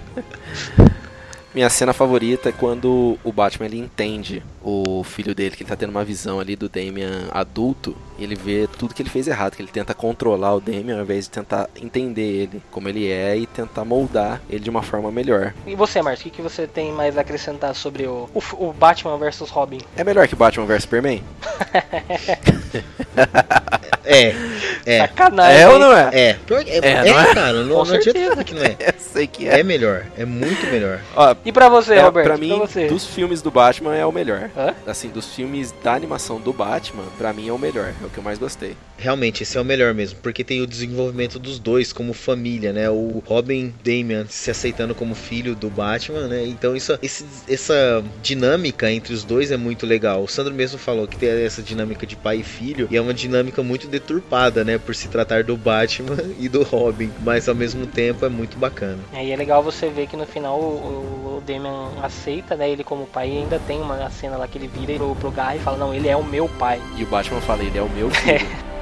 Minha 1.55 1.71
cena 1.71 1.93
favorita 1.95 2.51
é 2.51 2.53
quando 2.53 3.19
o 3.25 3.33
Batman 3.33 3.65
ele 3.67 3.79
entende 3.79 4.43
o 4.63 5.03
filho 5.03 5.35
dele, 5.35 5.57
que 5.57 5.63
ele 5.63 5.69
tá 5.71 5.77
tendo 5.77 5.89
uma 5.91 6.05
visão 6.05 6.39
ali 6.39 6.55
do 6.55 6.69
Damian 6.69 7.29
adulto, 7.31 7.97
ele 8.19 8.35
vê 8.35 8.69
tudo 8.79 8.95
que 8.95 9.03
ele 9.03 9.11
fez 9.11 9.27
errado, 9.29 9.57
que 9.57 9.63
ele 9.63 9.71
tenta 9.71 9.95
controlar 9.95 10.55
o 10.55 10.61
Damian 10.61 10.97
ao 10.97 11.03
invés 11.03 11.25
de 11.25 11.31
tentar 11.31 11.69
entender 11.81 12.23
ele 12.23 12.63
como 12.71 12.89
ele 12.89 13.11
é 13.11 13.37
e 13.37 13.47
tentar 13.47 13.85
moldar 13.85 14.41
ele 14.49 14.61
de 14.61 14.71
uma 14.71 14.83
forma 14.83 15.11
melhor. 15.11 15.53
E 15.67 15.75
você, 15.75 16.01
Marcos, 16.03 16.21
o 16.21 16.25
que, 16.25 16.31
que 16.31 16.43
você 16.43 16.67
tem 16.67 16.93
mais 16.93 17.17
a 17.19 17.21
acrescentar 17.21 17.75
sobre 17.75 18.07
o, 18.07 18.29
o, 18.35 18.43
o 18.69 18.73
Batman 18.73 19.17
versus 19.19 19.51
Robin? 19.51 19.79
É 19.97 20.05
melhor 20.05 20.27
que 20.29 20.35
Batman 20.37 20.67
vs 20.67 20.83
Superman? 20.83 21.23
É, 24.09 24.33
é. 24.87 25.01
Sacanagem. 25.01 25.61
É 25.63 25.69
ou 25.69 25.79
não 25.81 25.93
é? 25.93 26.11
É, 26.13 26.21
é, 26.21 26.39
É, 26.49 27.09
é, 27.09 27.13
não 27.13 27.21
é? 27.21 27.35
cara, 27.35 27.53
não, 27.65 27.85
não 27.85 27.95
adianta 27.95 28.21
falar 28.31 28.45
que 28.45 28.55
não 28.55 28.63
é. 28.63 28.77
Eu 28.79 28.95
sei 29.01 29.27
que 29.27 29.49
é. 29.49 29.59
É 29.61 29.63
melhor, 29.65 30.05
é 30.17 30.25
muito 30.25 30.65
melhor. 30.69 31.01
Ó, 31.17 31.35
E 31.45 31.51
pra 31.51 31.69
você, 31.69 31.95
é, 31.95 32.03
Roberto? 32.03 32.27
pra 32.27 32.37
mim, 32.39 32.51
pra 32.57 32.59
você? 32.59 32.87
dos 32.87 33.05
filmes 33.05 33.43
do 33.43 33.51
Batman 33.51 33.97
é 33.97 34.07
o 34.07 34.13
melhor. 34.13 34.49
Hã? 34.57 34.75
Assim, 34.87 35.09
dos 35.09 35.35
filmes 35.35 35.75
da 35.83 35.93
animação 35.95 36.39
do 36.41 36.53
Batman, 36.53 37.03
pra 37.19 37.33
mim 37.33 37.49
é 37.49 37.53
o 37.53 37.59
melhor, 37.59 37.93
é 38.07 38.09
o 38.09 38.11
que 38.11 38.19
eu 38.19 38.25
mais 38.25 38.39
gostei. 38.39 38.77
Realmente, 38.99 39.43
esse 39.43 39.59
é 39.59 39.61
o 39.61 39.65
melhor 39.65 39.93
mesmo, 39.93 40.19
porque 40.23 40.43
tem 40.43 40.61
o 40.63 40.67
desenvolvimento 40.67 41.39
dos 41.39 41.59
dois 41.59 41.93
como 41.93 42.13
família, 42.15 42.73
né? 42.73 42.89
O 42.91 43.23
Robin 43.27 43.75
Damian 43.85 44.27
se 44.29 44.51
aceitando 44.51 44.95
como 44.95 45.15
filho 45.15 45.55
do 45.55 45.69
Batman, 45.69 46.29
né? 46.29 46.45
Então 46.47 46.75
isso, 46.75 46.99
esse- 47.03 47.25
essa 47.49 48.03
dinâmica 48.23 48.91
entre 48.91 49.13
os 49.13 49.23
dois 49.25 49.51
é 49.53 49.57
muito 49.57 49.87
legal. 49.87 50.23
O 50.23 50.29
Sandro 50.29 50.55
mesmo 50.55 50.79
falou 50.79 51.07
que 51.07 51.17
tem 51.17 51.29
essa 51.29 51.63
dinâmica 51.63 52.07
de 52.07 52.17
pai 52.17 52.39
e 52.39 52.43
filho, 52.43 52.89
e 52.91 52.97
é 52.97 53.01
uma 53.01 53.15
dinâmica 53.15 53.63
muito 53.63 53.87
deturpada, 53.87 54.65
né? 54.65 54.79
Por 54.79 54.95
se 54.95 55.09
tratar 55.09 55.45
do 55.45 55.57
Batman 55.57 56.17
e 56.39 56.49
do 56.49 56.63
Robin, 56.63 57.11
mas 57.23 57.49
ao 57.49 57.55
mesmo 57.55 57.87
tempo 57.87 58.25
é 58.25 58.29
muito 58.29 58.57
bacana. 58.59 58.99
Aí 59.13 59.31
é 59.31 59.37
legal 59.37 59.63
você 59.63 59.89
ver 59.89 60.07
que 60.07 60.17
no 60.17 60.27
final 60.27 60.59
o, 60.59 61.37
o 61.39 61.43
Damian 61.47 61.91
aceita, 62.03 62.57
né, 62.57 62.71
ele 62.71 62.83
como 62.85 63.07
pai, 63.07 63.29
e 63.31 63.39
ainda 63.39 63.59
tem 63.67 63.81
uma 63.81 64.09
cena 64.11 64.37
lá 64.37 64.49
que 64.49 64.59
ele 64.59 64.69
vira 64.69 64.95
pro, 64.95 65.15
pro 65.17 65.31
Guy 65.31 65.57
e 65.57 65.59
fala, 65.61 65.77
não, 65.79 65.95
ele 65.95 66.09
é 66.09 66.17
o 66.17 66.25
meu 66.25 66.49
pai. 66.49 66.81
E 66.97 67.03
o 67.03 67.07
Batman 67.07 67.41
fala, 67.41 67.63
ele 67.63 67.77
é 67.79 67.83
o 67.83 67.89
meu 67.97 68.11
filho. 68.13 68.76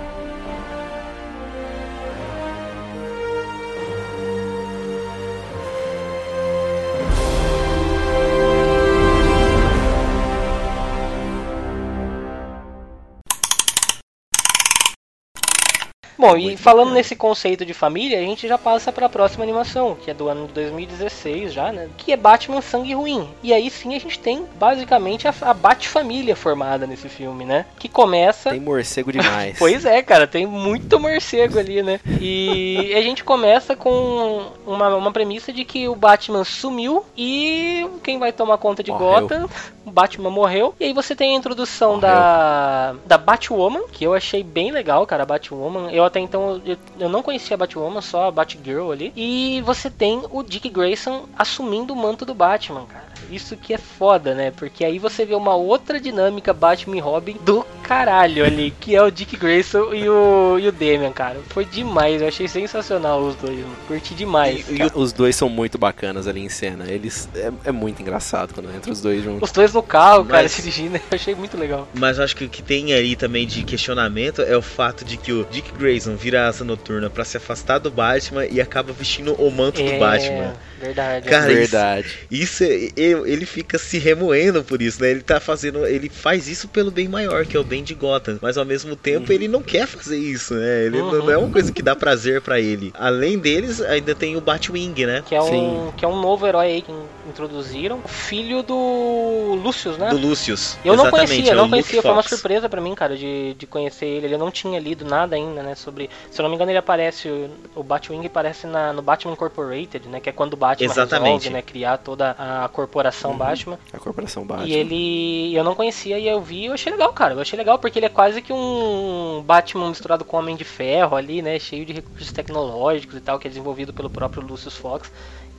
Bom, 16.25 16.37
e 16.39 16.57
falando 16.57 16.93
nesse 16.93 17.15
conceito 17.15 17.67
de 17.67 17.75
família, 17.75 18.19
a 18.19 18.23
gente 18.23 18.49
já 18.49 18.57
passa 18.57 18.91
pra 18.91 19.11
próxima 19.11 19.45
animação, 19.45 19.95
que 19.95 20.11
é 20.11 20.15
do 20.15 20.29
ano 20.29 20.47
de 20.47 20.55
2016 20.55 21.53
já, 21.53 21.71
né? 21.71 21.89
Que 21.99 22.13
é 22.13 22.17
Batman 22.17 22.63
Sangue 22.63 22.95
Ruim. 22.95 23.29
E 23.43 23.53
aí 23.53 23.69
sim 23.69 23.95
a 23.95 24.01
gente 24.01 24.19
tem 24.19 24.47
basicamente 24.59 25.29
a, 25.29 25.35
a 25.43 25.53
Bat-família 25.53 26.35
formada 26.35 26.87
nesse 26.87 27.11
filme, 27.11 27.45
né? 27.45 27.67
Que 27.79 27.89
começa. 27.89 28.51
Tem 28.51 28.61
morcego 28.61 29.13
demais. 29.13 29.59
Pois 29.65 29.85
é, 29.85 30.03
cara, 30.03 30.27
tem 30.27 30.47
muito 30.47 30.99
morcego 30.99 31.59
ali, 31.59 31.83
né? 31.83 32.01
E 32.27 32.95
a 32.97 33.03
gente 33.03 33.23
começa 33.23 33.77
com 33.77 34.47
uma, 34.67 34.97
uma 34.97 35.13
premissa 35.13 35.53
de 35.53 35.65
que 35.65 35.89
o 35.89 35.95
Batman 35.95 36.45
sumiu 36.45 37.05
e 37.17 37.87
quem 38.03 38.19
vai 38.19 38.33
tomar 38.33 38.57
conta 38.57 38.83
de 38.83 38.91
Morreu. 38.91 39.21
Gotham? 39.21 39.51
O 39.85 39.91
Batman 39.91 40.31
morreu. 40.31 40.75
E 40.81 40.85
aí 40.85 40.93
você 40.93 41.15
tem 41.15 41.35
a 41.35 41.39
introdução 41.39 41.97
Morreu. 41.97 42.03
da, 42.03 42.95
da 43.05 43.19
Batwoman, 43.19 43.83
que 43.93 44.05
eu 44.05 44.15
achei 44.15 44.43
bem 44.43 44.71
legal, 44.71 45.07
cara, 45.07 45.25
a 45.25 45.27
Batwoman. 45.27 45.91
Eu 45.91 46.05
até 46.15 46.21
então, 46.21 46.63
eu, 46.65 46.77
eu 47.01 47.09
não 47.09 47.25
conhecia 47.25 47.55
a 47.55 47.59
Batwoman, 47.59 48.01
só 48.01 48.29
a 48.29 48.31
Batgirl 48.31 48.93
ali. 48.93 49.13
E 49.17 49.61
você 49.63 49.91
tem 49.91 50.23
o 50.31 50.45
Dick 50.45 50.69
Grayson 50.69 51.27
assumindo 51.37 51.93
o 51.93 51.97
manto 51.97 52.25
do 52.25 52.33
Batman, 52.33 52.87
cara. 52.87 53.13
Isso 53.29 53.57
que 53.57 53.75
é 53.75 53.79
foda, 53.79 54.33
né? 54.33 54.53
Porque 54.53 54.85
aí 54.85 55.01
você 55.01 55.25
vê 55.25 55.35
uma 55.35 55.57
outra 55.57 55.99
dinâmica 55.99 56.53
Batman 56.53 56.97
e 56.97 57.01
Robin 57.01 57.37
do 57.41 57.67
caralho 57.85 58.45
ali, 58.45 58.73
que 58.81 58.97
é 58.97 59.03
o 59.03 59.11
Dick 59.11 59.37
Grayson 59.37 59.93
e 59.95 60.09
o, 60.09 60.59
e 60.59 60.67
o 60.67 60.73
Damian, 60.73 61.13
cara. 61.13 61.37
Foi 61.51 61.65
demais, 61.65 62.21
eu 62.23 62.29
achei 62.29 62.49
sensacional 62.49 63.21
os 63.23 63.37
dois, 63.37 63.59
mano. 63.59 63.77
Curti 63.87 64.15
demais. 64.15 64.65
E 64.69 64.79
os 64.95 65.13
dois 65.13 65.37
são 65.37 65.49
muito 65.49 65.79
bacanas 65.79 66.27
ali 66.27 66.41
em 66.41 66.49
cena. 66.49 66.91
Eles 66.91 67.29
é, 67.35 67.53
é 67.67 67.71
muito 67.73 68.01
engraçado 68.01 68.55
quando 68.55 68.75
entra 68.75 68.91
os 68.91 69.01
dois 69.01 69.23
juntos. 69.23 69.49
Os 69.49 69.53
dois 69.53 69.73
no 69.73 69.83
carro, 69.83 70.25
cara, 70.25 70.43
Mas- 70.43 70.53
se 70.53 70.63
dirigindo, 70.63 70.97
eu 70.99 71.03
achei 71.13 71.35
muito 71.35 71.57
legal. 71.57 71.87
Mas 71.95 72.19
eu 72.19 72.25
acho 72.25 72.35
que 72.35 72.45
o 72.45 72.49
que 72.49 72.63
tem 72.63 72.93
aí 72.95 73.15
também 73.15 73.47
de 73.47 73.63
questionamento 73.63 74.43
é 74.43 74.57
o 74.57 74.63
fato 74.63 75.05
de 75.05 75.17
que 75.17 75.33
o 75.33 75.45
Dick 75.51 75.71
Grayson 75.73 76.17
vira 76.17 76.49
asa 76.49 76.65
noturna 76.65 77.11
pra 77.11 77.25
se 77.25 77.37
afastar 77.37 77.79
do 77.79 77.91
Batman 77.91 78.47
e 78.47 78.61
acaba 78.61 78.93
vestindo 78.93 79.35
o 79.35 79.51
manto 79.51 79.83
do 79.83 79.89
É, 79.91 79.99
Batman. 79.99 80.55
Verdade. 80.85 81.29
Cara, 81.29 81.47
Verdade. 81.47 82.19
Isso 82.31 82.63
é- 82.65 82.91
ele 82.97 83.47
fica 83.47 83.79
se 83.79 83.99
remoendo 83.99 84.63
por 84.63 84.81
isso, 84.83 85.01
né? 85.03 85.11
Ele 85.11 85.23
tá 85.23 85.41
fazendo, 85.41 85.87
ele 85.87 86.09
faz 86.09 86.49
isso 86.49 86.69
pelo 86.69 86.91
bem 86.91 87.09
maior, 87.09 87.47
que 87.47 87.57
é 87.57 87.61
o 87.61 87.65
bem 87.65 87.83
de 87.83 87.95
Gotham, 87.95 88.39
mas 88.43 88.59
ao 88.59 88.65
mesmo 88.65 88.95
tempo 88.97 89.33
ele 89.33 89.49
não 89.49 89.63
quer 89.63 89.87
fazer 89.87 90.19
isso, 90.19 90.55
né? 90.55 90.85
Ele 90.87 90.99
não- 90.99 91.09
Uhum. 91.11 91.19
não 91.25 91.31
é 91.31 91.39
uma 91.39 91.51
coisa 91.51 91.73
que 91.73 91.83
dá 91.83 91.97
prazer 91.97 92.41
pra 92.41 92.61
ele. 92.61 92.93
Além 92.95 93.39
deles, 93.39 93.81
ainda 93.81 94.15
tem 94.15 94.37
o 94.37 94.41
Batwing, 94.41 95.07
né? 95.07 95.23
Que 95.27 95.35
é, 95.35 95.43
um, 95.43 95.47
Sim. 95.89 95.93
que 95.97 96.05
é 96.05 96.09
um 96.09 96.21
novo 96.21 96.47
herói 96.47 96.67
aí 96.67 96.83
que 96.83 96.93
introduziram. 97.29 98.01
Filho 98.07 98.63
do 98.63 99.59
Lucius, 99.63 99.97
né? 99.99 100.11
Do 100.11 100.19
Lucius. 100.19 100.77
Eu 100.85 100.95
não 100.97 101.05
Exatamente, 101.05 101.29
conhecia, 101.31 101.53
é 101.53 101.55
não 101.55 101.63
Luke 101.65 101.71
conhecia, 101.71 102.03
foi 102.03 102.11
uma 102.11 102.23
surpresa 102.23 102.69
pra 102.69 102.81
mim, 102.81 102.95
cara, 102.95 103.17
de, 103.17 103.55
de 103.55 103.67
conhecer 103.67 104.07
ele. 104.07 104.33
Eu 104.35 104.39
não 104.39 104.51
tinha 104.51 104.79
lido 104.79 105.05
nada 105.05 105.37
ainda, 105.37 105.63
né, 105.63 105.75
sobre... 105.75 106.11
Se 106.31 106.41
eu 106.41 106.43
não 106.43 106.51
me 106.51 106.57
engano, 106.57 106.71
ele 106.71 106.79
aparece, 106.79 107.29
o, 107.29 107.51
o 107.75 107.83
Batwing 107.83 108.25
aparece 108.27 108.67
na, 108.67 108.93
no 108.93 109.03
Batman 109.03 109.33
Incorporated, 109.33 110.09
né, 110.09 110.21
que 110.21 110.29
é 110.29 110.33
quando 110.33 110.55
o 110.55 110.57
Batman 110.57 110.74
Exatamente. 110.83 111.25
resolve, 111.25 111.51
né, 111.51 111.63
criar 111.63 111.99
toda 111.99 112.31
a 112.39 112.69
Corporação 112.69 113.33
Uhum. 113.33 113.39
Batman. 113.39 113.79
A 113.93 113.99
Corporação 113.99 114.45
Batman. 114.45 114.67
E 114.69 114.73
ele. 114.73 115.55
Eu 115.55 115.63
não 115.63 115.75
conhecia 115.75 116.19
e 116.19 116.27
eu 116.27 116.41
vi 116.41 116.63
e 116.63 116.67
eu 116.67 116.73
achei 116.73 116.91
legal, 116.91 117.13
cara. 117.13 117.35
Eu 117.35 117.41
achei 117.41 117.57
legal 117.57 117.79
porque 117.79 117.99
ele 117.99 118.07
é 118.07 118.11
quase 118.11 118.41
que 118.43 118.53
um 118.53 119.43
Batman 119.47 119.89
misturado 119.89 120.25
com 120.25 120.37
Homem 120.37 120.57
de 120.57 120.65
Ferro 120.65 121.17
ali, 121.17 121.43
né? 121.43 121.59
Cheio 121.59 121.85
de 121.85 121.93
recursos 121.93 122.33
tecnológicos 122.33 123.17
e 123.17 123.21
tal, 123.21 123.39
que 123.39 123.47
é 123.47 123.51
desenvolvido 123.51 123.93
pelo 123.93 124.11
próprio 124.11 124.43
Lucius 124.43 124.77
Fox. 124.77 125.11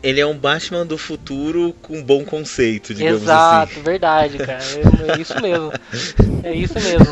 Ele 0.05 0.21
é 0.21 0.25
um 0.25 0.37
Batman 0.37 0.85
do 0.85 0.99
futuro 0.99 1.75
com 1.81 2.01
bom 2.03 2.23
conceito, 2.23 2.93
digamos 2.93 3.23
Exato, 3.23 3.73
assim. 3.73 3.81
verdade, 3.81 4.37
cara. 4.37 4.63
É, 5.07 5.17
é 5.17 5.19
isso 5.19 5.41
mesmo. 5.41 5.71
É 6.43 6.53
isso 6.53 6.75
mesmo. 6.75 7.07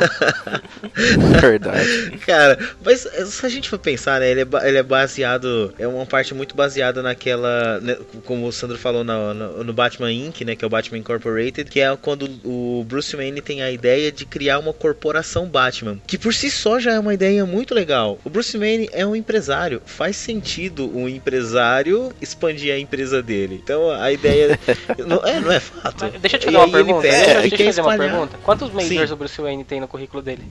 Verdade. 1.42 2.12
Cara, 2.26 2.60
mas 2.86 3.00
se 3.02 3.44
a 3.44 3.50
gente 3.50 3.68
for 3.68 3.80
pensar, 3.80 4.20
né, 4.20 4.30
ele 4.30 4.42
é, 4.42 4.68
ele 4.68 4.78
é 4.78 4.84
baseado, 4.84 5.74
é 5.80 5.88
uma 5.88 6.06
parte 6.06 6.36
muito 6.36 6.56
baseada 6.56 7.02
naquela, 7.02 7.80
né, 7.80 7.98
como 8.26 8.46
o 8.46 8.52
Sandro 8.52 8.78
falou 8.78 9.04
no, 9.04 9.34
no, 9.34 9.64
no 9.64 9.74
Batman 9.74 10.12
Inc, 10.12 10.42
né, 10.46 10.56
que 10.56 10.64
é 10.64 10.68
o 10.68 10.70
Batman 10.70 11.00
Incorporated, 11.00 11.72
que 11.72 11.80
é 11.80 11.98
quando 12.00 12.30
o 12.44 12.86
Bruce 12.88 13.16
Wayne 13.16 13.42
tem 13.42 13.64
a 13.64 13.72
ideia 13.72 14.12
de 14.12 14.24
criar 14.24 14.60
uma 14.60 14.72
corporação 14.72 15.48
Batman, 15.48 15.98
que 16.06 16.18
por 16.18 16.32
si 16.32 16.52
só 16.52 16.80
já 16.80 16.94
é 16.94 17.00
uma 17.00 17.14
ideia 17.16 17.44
muito 17.44 17.74
legal. 17.74 18.20
O 18.24 18.30
Bruce 18.30 18.56
Wayne 18.56 18.88
é 18.92 19.04
um 19.04 19.16
empresário, 19.16 19.82
faz 19.84 20.16
sentido 20.16 20.96
um 20.96 21.10
empresário 21.10 22.14
expandir 22.22 22.72
a 22.72 22.83
empresa 22.84 23.22
dele. 23.24 23.60
Então 23.64 23.90
a 23.90 24.12
ideia 24.12 24.60
não 25.08 25.18
é, 25.26 25.40
não 25.40 25.52
é 25.52 25.60
fato. 25.60 26.06
Mas 26.12 26.22
deixa 26.22 26.36
eu 26.38 26.40
te 26.42 26.46
fazer 26.46 26.58
uma 26.58 26.70
pergunta. 26.72 27.02
pega 27.02 27.18
deixa, 27.18 27.40
deixa 27.42 27.56
eu 27.56 27.58
te 27.58 27.66
fazer 27.66 27.82
uma 27.82 27.92
espalhar. 27.94 28.12
pergunta. 28.14 28.38
Quantos 28.44 28.72
Majors 28.72 29.08
Sim. 29.10 29.14
o 29.14 29.18
Bruce 29.18 29.42
Wayne 29.42 29.64
tem 29.64 29.80
no 29.82 29.88
currículo 29.88 30.22
dele? 30.22 30.44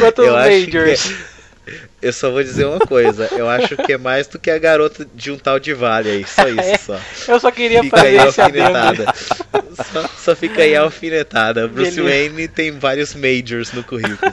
Quantos 0.00 0.24
eu 0.24 0.36
acho 0.36 0.50
Majors? 0.50 1.02
que- 1.02 1.32
Eu 2.02 2.12
só 2.12 2.28
vou 2.30 2.42
dizer 2.42 2.64
uma 2.66 2.80
coisa, 2.80 3.28
eu 3.32 3.48
acho 3.48 3.76
que 3.76 3.92
é 3.92 3.96
mais 3.98 4.26
do 4.26 4.36
que 4.38 4.50
a 4.50 4.58
garota 4.58 5.06
de 5.14 5.30
um 5.30 5.38
tal 5.38 5.60
de 5.60 5.72
Vale 5.72 6.10
aí, 6.10 6.26
só 6.26 6.48
isso 6.50 6.86
só. 6.86 7.32
Eu 7.32 7.38
só 7.40 7.50
queria 7.52 7.80
Fica 7.84 7.96
fazer 7.98 8.08
aí 8.08 8.18
a 8.18 8.22
alfinetada. 8.24 9.14
Só, 9.92 10.08
só 10.18 10.36
fica 10.36 10.62
aí 10.62 10.74
a 10.74 10.80
alfinetada. 10.82 11.68
Bruce 11.68 11.92
Beleza. 11.92 12.16
Wayne 12.32 12.48
tem 12.48 12.72
vários 12.72 13.14
majors 13.14 13.72
no 13.72 13.84
currículo. 13.84 14.32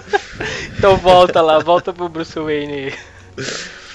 Então 0.78 0.98
volta 0.98 1.40
lá, 1.42 1.60
volta 1.60 1.94
pro 1.94 2.10
Bruce 2.10 2.38
Wayne. 2.40 2.94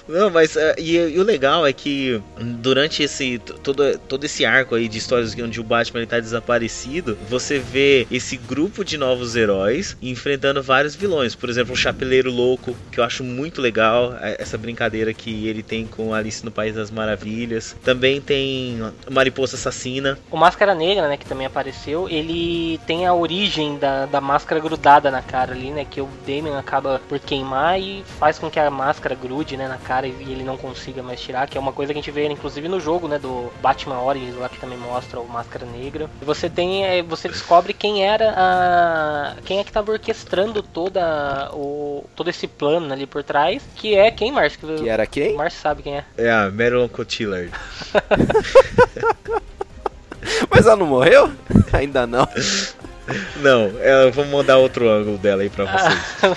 Não, 0.06 0.30
mas 0.30 0.56
é, 0.56 0.74
e, 0.78 0.96
e 0.96 1.18
o 1.18 1.22
legal 1.22 1.66
é 1.66 1.72
que 1.72 2.20
durante 2.38 3.02
esse 3.02 3.38
todo, 3.38 3.98
todo 4.00 4.24
esse 4.24 4.44
arco 4.44 4.74
aí 4.74 4.88
de 4.88 4.98
histórias 4.98 5.34
onde 5.38 5.60
o 5.60 5.64
Batman 5.64 6.00
ele 6.00 6.06
tá 6.06 6.20
desaparecido, 6.20 7.16
você 7.28 7.58
vê 7.58 8.06
esse 8.10 8.36
grupo 8.36 8.84
de 8.84 8.98
novos 8.98 9.34
heróis 9.34 9.96
enfrentando 10.02 10.62
vários 10.62 10.94
vilões. 10.94 11.34
Por 11.34 11.48
exemplo, 11.48 11.72
o 11.72 11.76
Chapeleiro 11.76 12.30
Louco, 12.30 12.76
que 12.92 13.00
eu 13.00 13.04
acho 13.04 13.24
muito 13.24 13.60
legal, 13.60 14.14
é, 14.20 14.36
essa 14.38 14.58
brincadeira 14.58 15.14
que 15.14 15.48
ele 15.48 15.62
tem 15.62 15.86
com 15.86 16.12
Alice 16.12 16.44
no 16.44 16.50
País 16.50 16.74
das 16.74 16.90
Maravilhas. 16.90 17.74
Também 17.82 18.20
tem 18.20 18.78
Mariposa 19.10 19.56
Assassina. 19.56 20.18
O 20.30 20.36
Máscara 20.36 20.74
Negra, 20.74 21.08
né, 21.08 21.16
que 21.16 21.26
também 21.26 21.46
apareceu, 21.46 22.08
ele 22.08 22.78
tem 22.86 23.06
a 23.06 23.14
origem 23.14 23.78
da, 23.78 24.06
da 24.06 24.20
máscara 24.20 24.60
grudada 24.60 25.10
na 25.10 25.22
cara 25.22 25.52
ali, 25.52 25.70
né, 25.70 25.86
que 25.88 26.00
o 26.00 26.08
Damian 26.26 26.58
acaba 26.58 27.00
por 27.08 27.18
queimar 27.18 27.80
e 27.80 28.04
faz 28.18 28.38
com 28.38 28.50
que 28.50 28.58
a 28.58 28.70
máscara 28.70 29.14
grude, 29.14 29.56
né, 29.56 29.66
na 29.68 29.78
cara 29.78 29.93
e 30.02 30.32
ele 30.32 30.42
não 30.42 30.56
consiga 30.56 31.02
mais 31.02 31.20
tirar, 31.20 31.46
que 31.46 31.56
é 31.56 31.60
uma 31.60 31.72
coisa 31.72 31.92
que 31.92 31.98
a 31.98 32.02
gente 32.02 32.10
vê 32.10 32.26
inclusive 32.26 32.66
no 32.68 32.80
jogo, 32.80 33.06
né, 33.06 33.18
do 33.18 33.52
Batman 33.60 34.00
Origins 34.00 34.36
lá 34.36 34.48
que 34.48 34.58
também 34.58 34.78
mostra 34.78 35.20
o 35.20 35.28
Máscara 35.28 35.66
Negra. 35.66 36.08
E 36.20 36.24
você 36.24 36.48
tem, 36.50 36.84
é, 36.84 37.02
você 37.02 37.28
descobre 37.28 37.72
quem 37.72 38.04
era 38.04 38.34
a 38.36 39.36
quem 39.44 39.58
é 39.58 39.64
que 39.64 39.70
estava 39.70 39.92
orquestrando 39.92 40.62
toda 40.62 41.50
o 41.52 42.04
todo 42.16 42.30
esse 42.30 42.46
plano 42.48 42.92
ali 42.92 43.06
por 43.06 43.22
trás, 43.22 43.62
que 43.76 43.94
é 43.94 44.10
quem, 44.10 44.32
Márcio? 44.32 44.58
Que 44.58 44.88
era 44.88 45.06
quem? 45.06 45.34
O 45.34 45.36
Márcio 45.36 45.60
sabe 45.60 45.82
quem 45.82 45.98
é. 45.98 46.04
É 46.16 46.30
a 46.30 46.50
Marilyn 46.50 46.88
Cotillard. 46.88 47.50
Mas 50.50 50.66
ela 50.66 50.76
não 50.76 50.86
morreu? 50.86 51.30
Ainda 51.72 52.06
não. 52.06 52.26
Não, 53.36 53.70
é, 53.80 54.10
vamos 54.10 54.30
mandar 54.30 54.56
outro 54.56 54.88
ângulo 54.88 55.18
dela 55.18 55.42
aí 55.42 55.50
pra 55.50 55.64
vocês. 55.68 56.34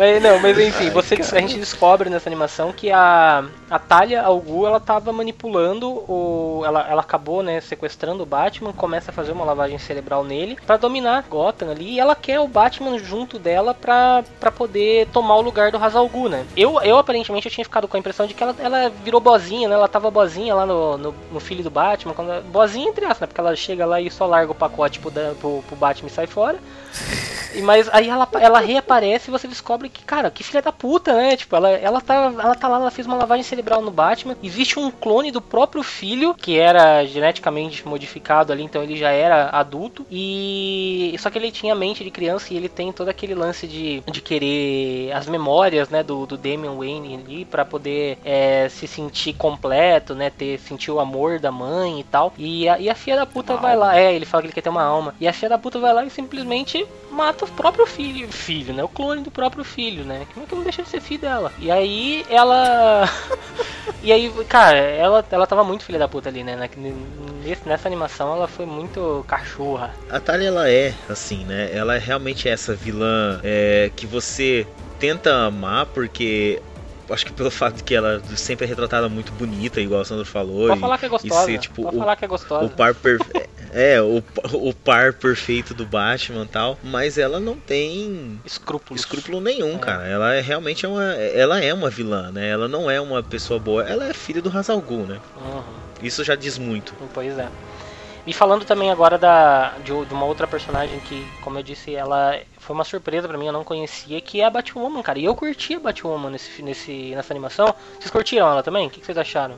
Mas 0.00 0.22
não, 0.22 0.38
mas 0.38 0.58
enfim, 0.58 0.88
você, 0.88 1.16
a 1.16 1.40
gente 1.42 1.58
descobre 1.58 2.08
nessa 2.08 2.26
animação 2.26 2.72
que 2.72 2.90
a, 2.90 3.44
a 3.68 3.78
Talia 3.78 4.22
Al 4.22 4.40
Ghul, 4.40 4.66
ela 4.66 4.80
tava 4.80 5.12
manipulando 5.12 5.90
o 5.90 6.62
ela, 6.64 6.86
ela 6.88 7.02
acabou, 7.02 7.42
né, 7.42 7.60
sequestrando 7.60 8.22
o 8.22 8.26
Batman, 8.26 8.72
começa 8.72 9.10
a 9.10 9.14
fazer 9.14 9.32
uma 9.32 9.44
lavagem 9.44 9.76
cerebral 9.76 10.24
nele 10.24 10.56
pra 10.64 10.78
dominar 10.78 11.26
Gotham 11.28 11.70
ali, 11.70 11.96
e 11.96 12.00
ela 12.00 12.14
quer 12.14 12.40
o 12.40 12.48
Batman 12.48 12.98
junto 12.98 13.38
dela 13.38 13.74
pra, 13.74 14.24
pra 14.40 14.50
poder 14.50 15.06
tomar 15.08 15.36
o 15.36 15.42
lugar 15.42 15.70
do 15.70 15.76
Ra's 15.76 15.94
al 15.94 16.08
Ghul, 16.08 16.30
né? 16.30 16.46
Eu, 16.56 16.80
eu 16.80 16.96
aparentemente 16.96 17.46
eu 17.46 17.52
tinha 17.52 17.64
ficado 17.66 17.86
com 17.86 17.98
a 17.98 18.00
impressão 18.00 18.26
de 18.26 18.32
que 18.32 18.42
ela, 18.42 18.56
ela 18.58 18.88
virou 19.04 19.20
bozinha, 19.20 19.68
né? 19.68 19.74
Ela 19.74 19.86
tava 19.86 20.10
bozinha 20.10 20.54
lá 20.54 20.64
no, 20.64 20.96
no, 20.96 21.14
no 21.30 21.40
filho 21.40 21.62
do 21.62 21.68
Batman, 21.68 22.14
quando, 22.14 22.42
bozinha 22.44 22.88
entre 22.88 23.04
aspas, 23.04 23.20
né? 23.20 23.26
Porque 23.26 23.40
ela 23.42 23.54
chega 23.54 23.84
lá 23.84 24.00
e 24.00 24.10
só 24.10 24.24
larga 24.24 24.50
o 24.50 24.54
pacote 24.54 24.98
pro, 24.98 25.12
pro, 25.12 25.62
pro 25.68 25.76
Batman 25.76 26.08
e 26.08 26.10
sai 26.10 26.26
fora. 26.26 26.58
E, 27.54 27.62
mas 27.62 27.88
aí 27.92 28.08
ela, 28.08 28.28
ela 28.40 28.60
reaparece 28.60 29.28
e 29.28 29.30
você 29.30 29.48
descobre 29.48 29.88
que, 29.88 30.04
cara, 30.04 30.30
que 30.30 30.44
filha 30.44 30.62
da 30.62 30.72
puta, 30.72 31.14
né? 31.14 31.36
Tipo, 31.36 31.56
ela, 31.56 31.70
ela, 31.70 32.00
tá, 32.00 32.14
ela 32.14 32.54
tá 32.54 32.68
lá, 32.68 32.76
ela 32.76 32.90
fez 32.90 33.06
uma 33.06 33.16
lavagem 33.16 33.42
cerebral 33.42 33.82
no 33.82 33.90
Batman. 33.90 34.36
Existe 34.42 34.78
um 34.78 34.90
clone 34.90 35.30
do 35.30 35.40
próprio 35.40 35.82
filho, 35.82 36.34
que 36.34 36.58
era 36.58 37.04
geneticamente 37.04 37.86
modificado 37.86 38.52
ali, 38.52 38.62
então 38.62 38.82
ele 38.82 38.96
já 38.96 39.10
era 39.10 39.50
adulto. 39.50 40.06
E. 40.10 41.14
Só 41.18 41.30
que 41.30 41.38
ele 41.38 41.50
tinha 41.50 41.74
mente 41.74 42.04
de 42.04 42.10
criança 42.10 42.52
e 42.52 42.56
ele 42.56 42.68
tem 42.68 42.92
todo 42.92 43.08
aquele 43.08 43.34
lance 43.34 43.66
de, 43.66 44.02
de 44.10 44.20
querer 44.20 45.12
as 45.12 45.26
memórias, 45.26 45.88
né, 45.88 46.02
do, 46.02 46.26
do 46.26 46.36
Damian 46.36 46.74
Wayne 46.76 47.14
ali, 47.14 47.44
pra 47.44 47.64
poder 47.64 48.18
é, 48.24 48.68
se 48.68 48.86
sentir 48.86 49.34
completo, 49.34 50.14
né? 50.14 50.30
Ter, 50.30 50.58
sentir 50.58 50.90
o 50.90 51.00
amor 51.00 51.38
da 51.38 51.50
mãe 51.50 52.00
e 52.00 52.04
tal. 52.04 52.32
E 52.38 52.68
a, 52.68 52.78
e 52.78 52.88
a 52.88 52.94
filha 52.94 53.16
da 53.16 53.26
puta 53.26 53.56
vai 53.56 53.76
lá. 53.76 53.98
É, 53.98 54.14
ele 54.14 54.24
fala 54.24 54.42
que 54.42 54.46
ele 54.48 54.54
quer 54.54 54.62
ter 54.62 54.70
uma 54.70 54.82
alma. 54.82 55.14
E 55.20 55.26
a 55.26 55.32
filha 55.32 55.50
da 55.50 55.58
puta 55.58 55.78
vai 55.78 55.92
lá 55.92 56.04
e 56.04 56.10
simplesmente 56.10 56.86
mata 57.10 57.39
o 57.48 57.52
próprio 57.52 57.86
filho, 57.86 58.30
filho, 58.30 58.72
né? 58.74 58.82
O 58.82 58.88
clone 58.88 59.22
do 59.22 59.30
próprio 59.30 59.64
filho, 59.64 60.04
né? 60.04 60.26
Como 60.32 60.44
é 60.44 60.48
que 60.48 60.54
não 60.54 60.62
deixa 60.62 60.82
de 60.82 60.88
ser 60.88 61.00
filho 61.00 61.20
dela? 61.22 61.52
E 61.58 61.70
aí 61.70 62.24
ela. 62.28 63.08
e 64.02 64.12
aí, 64.12 64.30
cara, 64.48 64.76
ela, 64.78 65.24
ela 65.30 65.46
tava 65.46 65.64
muito 65.64 65.84
filha 65.84 65.98
da 65.98 66.08
puta 66.08 66.28
ali, 66.28 66.42
né? 66.44 66.68
Nesse- 67.44 67.68
nessa 67.68 67.88
animação 67.88 68.34
ela 68.34 68.48
foi 68.48 68.66
muito 68.66 69.24
cachorra. 69.26 69.94
A 70.10 70.20
Talia, 70.20 70.48
ela 70.48 70.68
é 70.70 70.94
assim, 71.08 71.44
né? 71.44 71.70
Ela 71.72 71.96
é 71.96 71.98
realmente 71.98 72.48
essa 72.48 72.74
vilã 72.74 73.40
é, 73.42 73.90
que 73.94 74.06
você 74.06 74.66
tenta 74.98 75.34
amar 75.46 75.86
porque. 75.86 76.60
Acho 77.12 77.26
que 77.26 77.32
pelo 77.32 77.50
fato 77.50 77.76
de 77.76 77.82
que 77.82 77.94
ela 77.94 78.22
sempre 78.36 78.64
é 78.64 78.68
retratada 78.68 79.08
muito 79.08 79.32
bonita, 79.32 79.80
igual 79.80 80.00
o 80.00 80.04
Sandro 80.04 80.24
falou. 80.24 80.68
Pode 80.68 80.78
e- 80.78 80.80
falar 80.80 80.98
que 80.98 81.04
é 81.04 81.08
e 81.08 81.10
gostosa. 81.10 81.44
ser, 81.46 81.58
tipo, 81.58 81.82
Pode 81.82 81.96
o, 81.96 81.98
falar 81.98 82.16
que 82.16 82.24
é 82.24 82.28
gostosa. 82.28 82.64
o 82.64 82.70
par 82.70 82.94
perfeito. 82.94 83.50
É, 83.72 84.00
o, 84.02 84.22
o 84.54 84.74
par 84.74 85.12
perfeito 85.12 85.72
do 85.74 85.86
Batman 85.86 86.44
e 86.44 86.48
tal. 86.48 86.78
Mas 86.82 87.18
ela 87.18 87.38
não 87.38 87.56
tem 87.56 88.40
escrúpulo, 88.44 88.98
escrúpulo 88.98 89.40
nenhum, 89.40 89.78
cara. 89.78 90.06
Ela 90.06 90.34
é 90.34 90.40
realmente 90.40 90.84
é 90.84 90.88
uma. 90.88 91.04
Ela 91.14 91.60
é 91.62 91.72
uma 91.72 91.88
vilã, 91.90 92.30
né? 92.32 92.48
Ela 92.48 92.66
não 92.68 92.90
é 92.90 93.00
uma 93.00 93.22
pessoa 93.22 93.60
boa. 93.60 93.82
Ela 93.88 94.08
é 94.08 94.12
filha 94.12 94.42
do 94.42 94.48
Ra's 94.48 94.68
al 94.70 94.80
Ghul, 94.80 95.06
né? 95.06 95.20
Uhum. 95.36 95.62
Isso 96.02 96.24
já 96.24 96.34
diz 96.34 96.58
muito. 96.58 96.94
Pois 97.14 97.38
é. 97.38 97.48
E 98.26 98.32
falando 98.32 98.64
também 98.64 98.90
agora 98.90 99.16
da, 99.16 99.74
de, 99.78 99.92
de 100.04 100.14
uma 100.14 100.24
outra 100.26 100.46
personagem 100.46 101.00
que, 101.00 101.26
como 101.40 101.58
eu 101.58 101.62
disse, 101.62 101.94
ela 101.94 102.36
foi 102.70 102.74
uma 102.76 102.84
surpresa 102.84 103.26
pra 103.26 103.36
mim, 103.36 103.46
eu 103.48 103.52
não 103.52 103.64
conhecia, 103.64 104.20
que 104.20 104.40
é 104.40 104.44
a 104.44 104.50
Batwoman, 104.50 105.02
cara. 105.02 105.18
E 105.18 105.24
eu 105.24 105.34
curti 105.34 105.74
a 105.74 105.80
Batwoman 105.80 106.30
nesse, 106.30 106.62
nesse, 106.62 107.12
nessa 107.16 107.32
animação. 107.32 107.74
Vocês 107.98 108.12
curtiram 108.12 108.48
ela 108.48 108.62
também? 108.62 108.86
O 108.86 108.90
que, 108.90 109.00
que 109.00 109.06
vocês 109.06 109.18
acharam? 109.18 109.56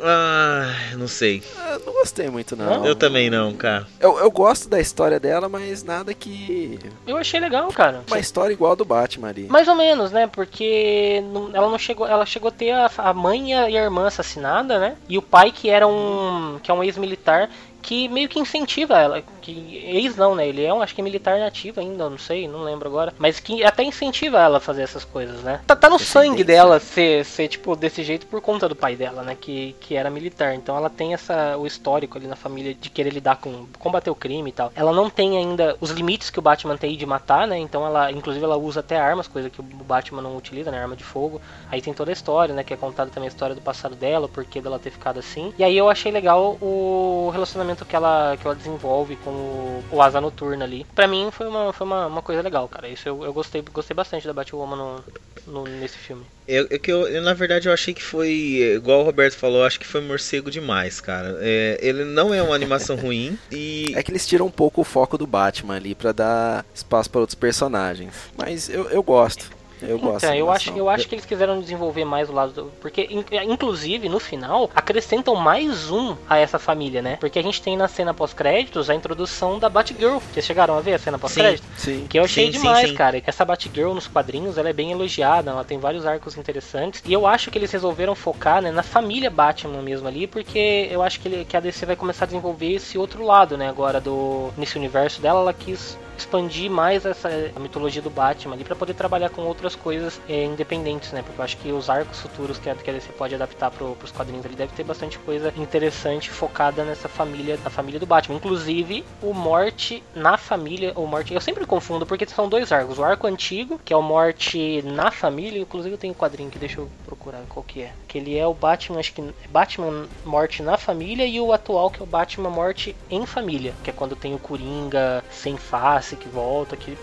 Ah, 0.00 0.72
não 0.96 1.08
sei. 1.08 1.42
Eu 1.72 1.80
não 1.80 1.92
gostei 1.94 2.30
muito, 2.30 2.54
não. 2.54 2.86
Eu 2.86 2.94
também 2.94 3.28
não, 3.28 3.52
cara. 3.52 3.84
Eu, 3.98 4.16
eu 4.20 4.30
gosto 4.30 4.68
da 4.68 4.80
história 4.80 5.18
dela, 5.18 5.48
mas 5.48 5.82
nada 5.82 6.14
que. 6.14 6.78
Eu 7.04 7.16
achei 7.16 7.40
legal, 7.40 7.68
cara. 7.72 8.02
Uma 8.06 8.20
história 8.20 8.52
igual 8.54 8.72
a 8.72 8.76
do 8.76 8.84
Batman 8.84 9.28
ali. 9.28 9.48
Mais 9.48 9.66
ou 9.66 9.74
menos, 9.74 10.12
né? 10.12 10.28
Porque 10.28 11.20
não- 11.32 11.50
ela 11.52 11.68
não 11.68 11.78
chegou, 11.78 12.06
ela 12.06 12.24
chegou 12.24 12.48
a 12.48 12.52
ter 12.52 12.70
a, 12.70 12.88
a 12.96 13.12
mãe 13.12 13.50
e 13.50 13.54
a, 13.54 13.68
e 13.70 13.76
a 13.76 13.82
irmã 13.82 14.06
assassinada, 14.06 14.78
né? 14.78 14.96
E 15.08 15.18
o 15.18 15.22
pai 15.22 15.50
que 15.50 15.68
era 15.68 15.86
um 15.88 16.60
que 16.62 16.70
é 16.70 16.74
um 16.74 16.84
ex-militar 16.84 17.50
que 17.82 18.08
meio 18.08 18.28
que 18.28 18.38
incentiva 18.38 18.98
ela, 18.98 19.22
que 19.40 19.82
ex 19.84 20.16
não, 20.16 20.34
né? 20.34 20.46
Ele 20.46 20.64
é 20.64 20.72
um 20.72 20.82
acho 20.82 20.94
que 20.94 21.02
militar 21.02 21.38
nativo 21.38 21.80
ainda, 21.80 22.08
não 22.08 22.18
sei, 22.18 22.46
não 22.46 22.62
lembro 22.62 22.88
agora, 22.88 23.14
mas 23.18 23.40
que 23.40 23.64
até 23.64 23.82
incentiva 23.82 24.38
ela 24.38 24.58
a 24.58 24.60
fazer 24.60 24.82
essas 24.82 25.04
coisas, 25.04 25.42
né? 25.42 25.60
Tá, 25.66 25.74
tá 25.74 25.88
no 25.88 25.98
sangue 25.98 26.44
dela 26.44 26.78
ser, 26.78 27.24
ser 27.24 27.48
tipo 27.48 27.74
desse 27.74 28.02
jeito 28.02 28.26
por 28.26 28.40
conta 28.40 28.68
do 28.68 28.76
pai 28.76 28.96
dela, 28.96 29.22
né? 29.22 29.36
Que, 29.38 29.74
que 29.80 29.94
era 29.94 30.10
militar. 30.10 30.54
Então 30.54 30.76
ela 30.76 30.90
tem 30.90 31.14
essa 31.14 31.56
o 31.56 31.66
histórico 31.66 32.18
ali 32.18 32.26
na 32.26 32.36
família 32.36 32.74
de 32.74 32.90
querer 32.90 33.10
lidar 33.10 33.36
com 33.36 33.66
combater 33.78 34.10
o 34.10 34.14
crime 34.14 34.50
e 34.50 34.52
tal. 34.52 34.72
Ela 34.74 34.92
não 34.92 35.08
tem 35.08 35.36
ainda 35.38 35.76
os 35.80 35.90
limites 35.90 36.30
que 36.30 36.38
o 36.38 36.42
Batman 36.42 36.76
tem 36.76 36.96
de 36.96 37.06
matar, 37.06 37.46
né? 37.46 37.58
Então 37.58 37.86
ela, 37.86 38.10
inclusive, 38.12 38.44
ela 38.44 38.56
usa 38.56 38.80
até 38.80 38.98
armas, 38.98 39.26
coisa 39.26 39.50
que 39.50 39.60
o 39.60 39.62
Batman 39.62 40.22
não 40.22 40.36
utiliza, 40.36 40.70
né? 40.70 40.80
Arma 40.80 40.96
de 40.96 41.04
fogo. 41.04 41.40
Aí 41.70 41.80
tem 41.80 41.94
toda 41.94 42.10
a 42.10 42.12
história, 42.12 42.54
né? 42.54 42.62
Que 42.62 42.74
é 42.74 42.76
contada 42.76 43.10
também 43.10 43.28
a 43.28 43.32
história 43.32 43.54
do 43.54 43.60
passado 43.60 43.94
dela, 43.94 44.26
o 44.26 44.28
porquê 44.28 44.60
dela 44.60 44.78
ter 44.78 44.90
ficado 44.90 45.18
assim. 45.18 45.52
E 45.58 45.64
aí 45.64 45.76
eu 45.76 45.88
achei 45.88 46.12
legal 46.12 46.58
o 46.60 47.30
relacionamento 47.32 47.69
que 47.76 47.96
ela, 47.96 48.36
que 48.36 48.46
ela 48.46 48.54
desenvolve 48.54 49.16
com 49.16 49.30
o, 49.30 49.84
o 49.90 50.02
Asa 50.02 50.20
Noturna 50.20 50.64
ali. 50.64 50.86
Pra 50.94 51.06
mim 51.06 51.28
foi 51.30 51.46
uma, 51.46 51.72
foi 51.72 51.86
uma, 51.86 52.06
uma 52.06 52.22
coisa 52.22 52.42
legal, 52.42 52.68
cara. 52.68 52.88
Isso 52.88 53.08
eu, 53.08 53.24
eu 53.24 53.32
gostei, 53.32 53.62
gostei 53.62 53.94
bastante 53.94 54.26
da 54.26 54.32
Batwoman 54.32 54.76
no, 54.76 55.04
no, 55.46 55.64
nesse 55.64 55.98
filme. 55.98 56.24
Eu, 56.46 56.66
eu, 56.70 56.80
eu, 56.86 57.08
eu, 57.08 57.22
na 57.22 57.32
verdade, 57.32 57.68
eu 57.68 57.72
achei 57.72 57.94
que 57.94 58.02
foi, 58.02 58.30
igual 58.76 59.00
o 59.00 59.04
Roberto 59.04 59.36
falou, 59.36 59.64
acho 59.64 59.78
que 59.78 59.86
foi 59.86 60.00
morcego 60.00 60.50
demais, 60.50 61.00
cara. 61.00 61.38
É, 61.40 61.78
ele 61.80 62.04
não 62.04 62.34
é 62.34 62.42
uma 62.42 62.54
animação 62.54 62.96
ruim 63.00 63.38
e. 63.50 63.92
É 63.96 64.02
que 64.02 64.10
eles 64.10 64.26
tiram 64.26 64.46
um 64.46 64.50
pouco 64.50 64.80
o 64.80 64.84
foco 64.84 65.16
do 65.16 65.26
Batman 65.26 65.76
ali 65.76 65.94
para 65.94 66.12
dar 66.12 66.66
espaço 66.74 67.08
para 67.10 67.20
outros 67.20 67.36
personagens. 67.36 68.14
Mas 68.36 68.68
eu, 68.68 68.88
eu 68.90 69.02
gosto. 69.02 69.59
Eu 69.82 69.98
gosto. 69.98 70.24
Então, 70.24 70.34
eu 70.34 70.50
acho, 70.50 70.70
eu 70.76 70.88
acho 70.88 71.08
que 71.08 71.14
eles 71.14 71.24
quiseram 71.24 71.60
desenvolver 71.60 72.04
mais 72.04 72.28
o 72.28 72.32
lado 72.32 72.52
do. 72.52 72.64
Porque, 72.80 73.08
inclusive, 73.48 74.08
no 74.08 74.20
final, 74.20 74.70
acrescentam 74.74 75.34
mais 75.34 75.90
um 75.90 76.16
a 76.28 76.38
essa 76.38 76.58
família, 76.58 77.02
né? 77.02 77.16
Porque 77.16 77.38
a 77.38 77.42
gente 77.42 77.60
tem 77.62 77.76
na 77.76 77.88
cena 77.88 78.12
pós-créditos 78.12 78.90
a 78.90 78.94
introdução 78.94 79.58
da 79.58 79.68
Batgirl. 79.68 80.18
Vocês 80.18 80.44
chegaram 80.44 80.76
a 80.76 80.80
ver 80.80 80.94
a 80.94 80.98
cena 80.98 81.18
pós-crédito? 81.18 81.64
Sim, 81.76 82.00
sim. 82.00 82.06
Que 82.08 82.18
eu 82.18 82.24
achei 82.24 82.46
Sim, 82.46 82.52
sim, 82.52 82.58
demais, 82.58 82.88
sim. 82.88 82.94
cara. 82.94 83.22
Essa 83.26 83.44
Batgirl 83.44 83.94
nos 83.94 84.06
quadrinhos, 84.06 84.58
ela 84.58 84.68
é 84.68 84.72
bem 84.72 84.92
elogiada, 84.92 85.50
ela 85.50 85.64
tem 85.64 85.78
vários 85.78 86.06
arcos 86.06 86.36
interessantes. 86.36 87.02
E 87.04 87.12
eu 87.12 87.26
acho 87.26 87.50
que 87.50 87.58
eles 87.58 87.70
resolveram 87.70 88.14
focar 88.14 88.62
né, 88.62 88.70
na 88.70 88.82
família 88.82 89.30
Batman 89.30 89.82
mesmo 89.82 90.08
ali, 90.08 90.26
porque 90.26 90.88
eu 90.90 91.02
acho 91.02 91.20
que, 91.20 91.28
ele, 91.28 91.44
que 91.44 91.56
a 91.56 91.60
DC 91.60 91.86
vai 91.86 91.96
começar 91.96 92.24
a 92.24 92.26
desenvolver 92.26 92.72
esse 92.72 92.98
outro 92.98 93.24
lado, 93.24 93.56
né? 93.56 93.68
Agora, 93.68 94.00
do 94.00 94.50
nesse 94.56 94.76
universo 94.76 95.20
dela, 95.20 95.40
ela 95.40 95.52
quis 95.52 95.96
expandir 96.20 96.70
mais 96.70 97.04
essa 97.04 97.28
mitologia 97.58 98.02
do 98.02 98.10
Batman 98.10 98.54
ali 98.54 98.64
para 98.64 98.76
poder 98.76 98.94
trabalhar 98.94 99.30
com 99.30 99.42
outras 99.42 99.74
coisas 99.74 100.20
é, 100.28 100.44
independentes, 100.44 101.12
né? 101.12 101.22
Porque 101.22 101.40
eu 101.40 101.44
acho 101.44 101.56
que 101.56 101.72
os 101.72 101.90
arcos 101.90 102.20
futuros 102.20 102.58
que 102.58 102.70
a, 102.70 102.74
DC 102.74 103.12
pode 103.12 103.34
adaptar 103.34 103.70
pro, 103.70 103.94
pros 103.96 104.12
quadrinhos 104.12 104.44
ali 104.44 104.54
deve 104.54 104.72
ter 104.74 104.84
bastante 104.84 105.18
coisa 105.18 105.52
interessante 105.56 106.30
focada 106.30 106.84
nessa 106.84 107.08
família, 107.08 107.58
na 107.62 107.70
família 107.70 107.98
do 107.98 108.06
Batman. 108.06 108.36
Inclusive, 108.36 109.04
o 109.22 109.32
Morte 109.32 110.02
na 110.14 110.36
família, 110.36 110.92
o 110.96 111.06
Morte, 111.06 111.34
eu 111.34 111.40
sempre 111.40 111.64
confundo 111.66 112.06
porque 112.06 112.26
são 112.26 112.48
dois 112.48 112.70
arcos. 112.72 112.98
O 112.98 113.04
arco 113.04 113.26
antigo, 113.26 113.80
que 113.84 113.92
é 113.92 113.96
o 113.96 114.02
Morte 114.02 114.82
na 114.82 115.10
família, 115.10 115.60
inclusive 115.60 115.94
eu 115.94 115.98
tenho 115.98 116.12
um 116.12 116.16
quadrinho 116.16 116.50
que 116.50 116.58
deixa 116.58 116.80
eu 116.80 116.88
procurar 117.04 117.42
qual 117.48 117.64
que 117.64 117.82
é. 117.82 117.92
Que 118.06 118.18
ele 118.18 118.36
é 118.36 118.46
o 118.46 118.54
Batman, 118.54 118.98
acho 118.98 119.12
que 119.12 119.20
é 119.20 119.32
Batman 119.50 120.06
Morte 120.24 120.62
na 120.62 120.76
família 120.76 121.24
e 121.26 121.40
o 121.40 121.52
atual 121.52 121.90
que 121.90 122.00
é 122.00 122.02
o 122.02 122.06
Batman 122.06 122.50
Morte 122.50 122.94
em 123.10 123.24
família, 123.24 123.74
que 123.82 123.90
é 123.90 123.92
quando 123.92 124.16
tem 124.16 124.34
o 124.34 124.38
Coringa 124.38 125.24
sem 125.30 125.56
face 125.56 126.09
que 126.16 126.28
volta, 126.28 126.76
que 126.76 126.96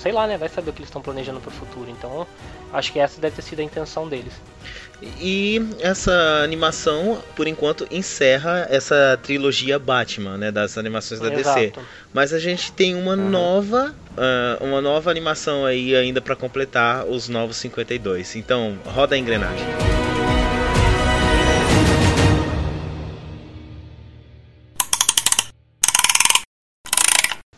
sei 0.00 0.12
lá, 0.12 0.26
né? 0.26 0.36
Vai 0.36 0.48
saber 0.48 0.70
o 0.70 0.72
que 0.72 0.80
eles 0.80 0.88
estão 0.88 1.02
planejando 1.02 1.40
pro 1.40 1.50
futuro. 1.50 1.90
Então, 1.90 2.26
acho 2.72 2.92
que 2.92 2.98
essa 2.98 3.20
deve 3.20 3.36
ter 3.36 3.42
sido 3.42 3.60
a 3.60 3.62
intenção 3.62 4.08
deles. 4.08 4.32
E 5.20 5.60
essa 5.80 6.42
animação, 6.42 7.22
por 7.34 7.46
enquanto, 7.46 7.86
encerra 7.90 8.66
essa 8.70 9.18
trilogia 9.22 9.78
Batman, 9.78 10.36
né? 10.36 10.50
Das 10.50 10.76
animações 10.76 11.20
da 11.20 11.28
DC. 11.28 11.60
Exato. 11.60 11.80
Mas 12.12 12.32
a 12.32 12.38
gente 12.38 12.72
tem 12.72 12.94
uma 12.94 13.16
nova. 13.16 13.94
ah, 14.16 14.58
uma 14.60 14.80
nova 14.80 15.10
animação 15.10 15.64
aí 15.64 15.94
ainda 15.94 16.20
para 16.20 16.36
completar 16.36 17.06
os 17.06 17.28
novos 17.28 17.56
52. 17.56 18.36
Então, 18.36 18.78
roda 18.84 19.14
a 19.14 19.18
engrenagem. 19.18 19.66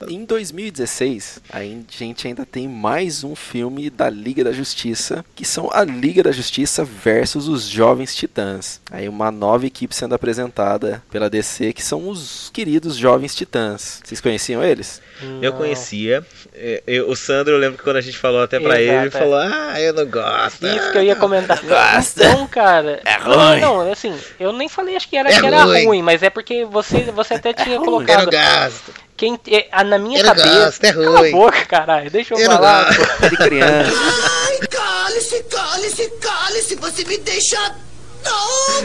Em 0.09 0.25
2016, 0.25 1.41
a 1.53 1.61
gente 1.63 2.27
ainda 2.27 2.45
tem 2.45 2.69
mais 2.69 3.23
um 3.25 3.35
filme 3.37 3.89
da 3.91 4.09
Liga 4.11 4.45
da 4.45 4.53
Justiça, 4.53 5.25
que 5.35 5.45
são 5.45 5.71
a 5.73 5.85
Liga 5.85 6.23
da 6.23 6.33
Justiça 6.33 6.85
versus 6.85 7.49
os 7.49 7.65
Jovens 7.69 8.15
Titãs. 8.15 8.81
Aí 8.91 9.09
uma 9.09 9.31
nova 9.31 9.67
equipe 9.67 9.95
sendo 9.95 10.15
apresentada 10.15 11.03
pela 11.11 11.29
DC, 11.31 11.73
que 11.73 11.83
são 11.83 12.09
os 12.09 12.51
queridos 12.53 12.97
Jovens 12.97 13.35
Titãs. 13.35 14.01
Vocês 14.05 14.21
conheciam 14.21 14.63
eles? 14.63 15.01
Eu 15.41 15.53
conhecia. 15.53 16.25
é, 16.55 16.83
eu- 16.87 17.09
o 17.09 17.15
Sandro, 17.15 17.53
eu 17.55 17.59
lembro 17.59 17.79
que 17.79 17.85
quando 17.85 17.97
a 17.97 18.01
gente 18.01 18.19
falou 18.19 18.43
até 18.43 18.59
pra 18.59 18.81
Exato, 18.81 18.97
ele, 18.97 18.99
ele 18.99 19.07
é. 19.07 19.11
falou: 19.11 19.35
Ah, 19.37 19.81
eu 19.81 19.93
não 19.95 20.07
gosto. 20.07 20.67
Isso 20.67 20.91
que 20.93 20.99
eu 20.99 21.03
ia 21.05 21.15
comentar. 21.17 21.61
Gosta. 21.63 22.25
Então, 22.25 22.47
cara. 22.49 23.01
É 23.05 23.19
não, 23.21 23.35
ruim. 23.51 23.61
Não, 23.61 23.93
assim, 23.93 24.17
eu 24.41 24.53
nem 24.53 24.69
falei, 24.69 24.97
acho 24.97 25.09
que 25.09 25.17
era 25.17 25.31
É 25.33 25.39
que 25.39 25.47
era 25.47 25.63
ruim. 25.65 25.87
ruim. 25.87 26.03
mas 26.03 26.23
é 26.23 26.31
porque 26.31 26.65
você, 26.65 27.03
você 27.13 27.35
até 27.35 27.53
tinha 27.53 27.77
Eu 27.77 27.81
não 27.81 27.85
colocado. 27.85 28.31
gosto. 28.31 28.93
Quem, 29.23 29.39
é, 29.47 29.69
a- 29.71 29.85
na 29.85 29.99
minha 29.99 30.19
Eu 30.19 30.25
cabeça. 30.25 30.65
gosto, 30.65 30.83
é 30.85 30.93
Cala 30.93 31.07
a 31.17 31.19
ruim. 31.21 31.31
boca, 31.31 31.65
caralho. 31.67 32.11
Deixa 32.11 32.35
eu, 32.35 32.39
Eu 32.41 32.47
falar. 32.51 32.87
pô. 32.97 33.29
De 33.29 33.37
criança. 33.37 33.93
Ai, 33.97 34.59
cale-se, 34.69 35.43
cale-se, 35.45 36.11
cale-se, 36.21 36.75
você 36.75 37.05
me 37.05 37.19
deixa. 37.19 37.57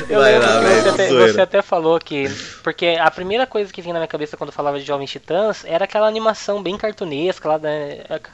Eu 0.09 0.19
Vai 0.19 0.33
lembro 0.33 0.47
lá, 0.47 0.59
que 0.59 0.65
velho, 0.65 0.81
você, 0.83 0.89
até, 0.89 1.09
você 1.09 1.41
até 1.41 1.61
falou 1.63 1.99
que. 1.99 2.27
Porque 2.63 2.97
a 2.99 3.09
primeira 3.09 3.47
coisa 3.47 3.71
que 3.73 3.81
vinha 3.81 3.93
na 3.93 3.99
minha 3.99 4.07
cabeça 4.07 4.38
quando 4.38 4.49
eu 4.49 4.53
falava 4.53 4.79
de 4.79 4.85
Jovens 4.85 5.09
Titãs 5.11 5.63
era 5.65 5.85
aquela 5.85 6.07
animação 6.07 6.61
bem 6.61 6.77
cartunesca 6.77 7.49
lá 7.49 7.57
da. 7.57 7.69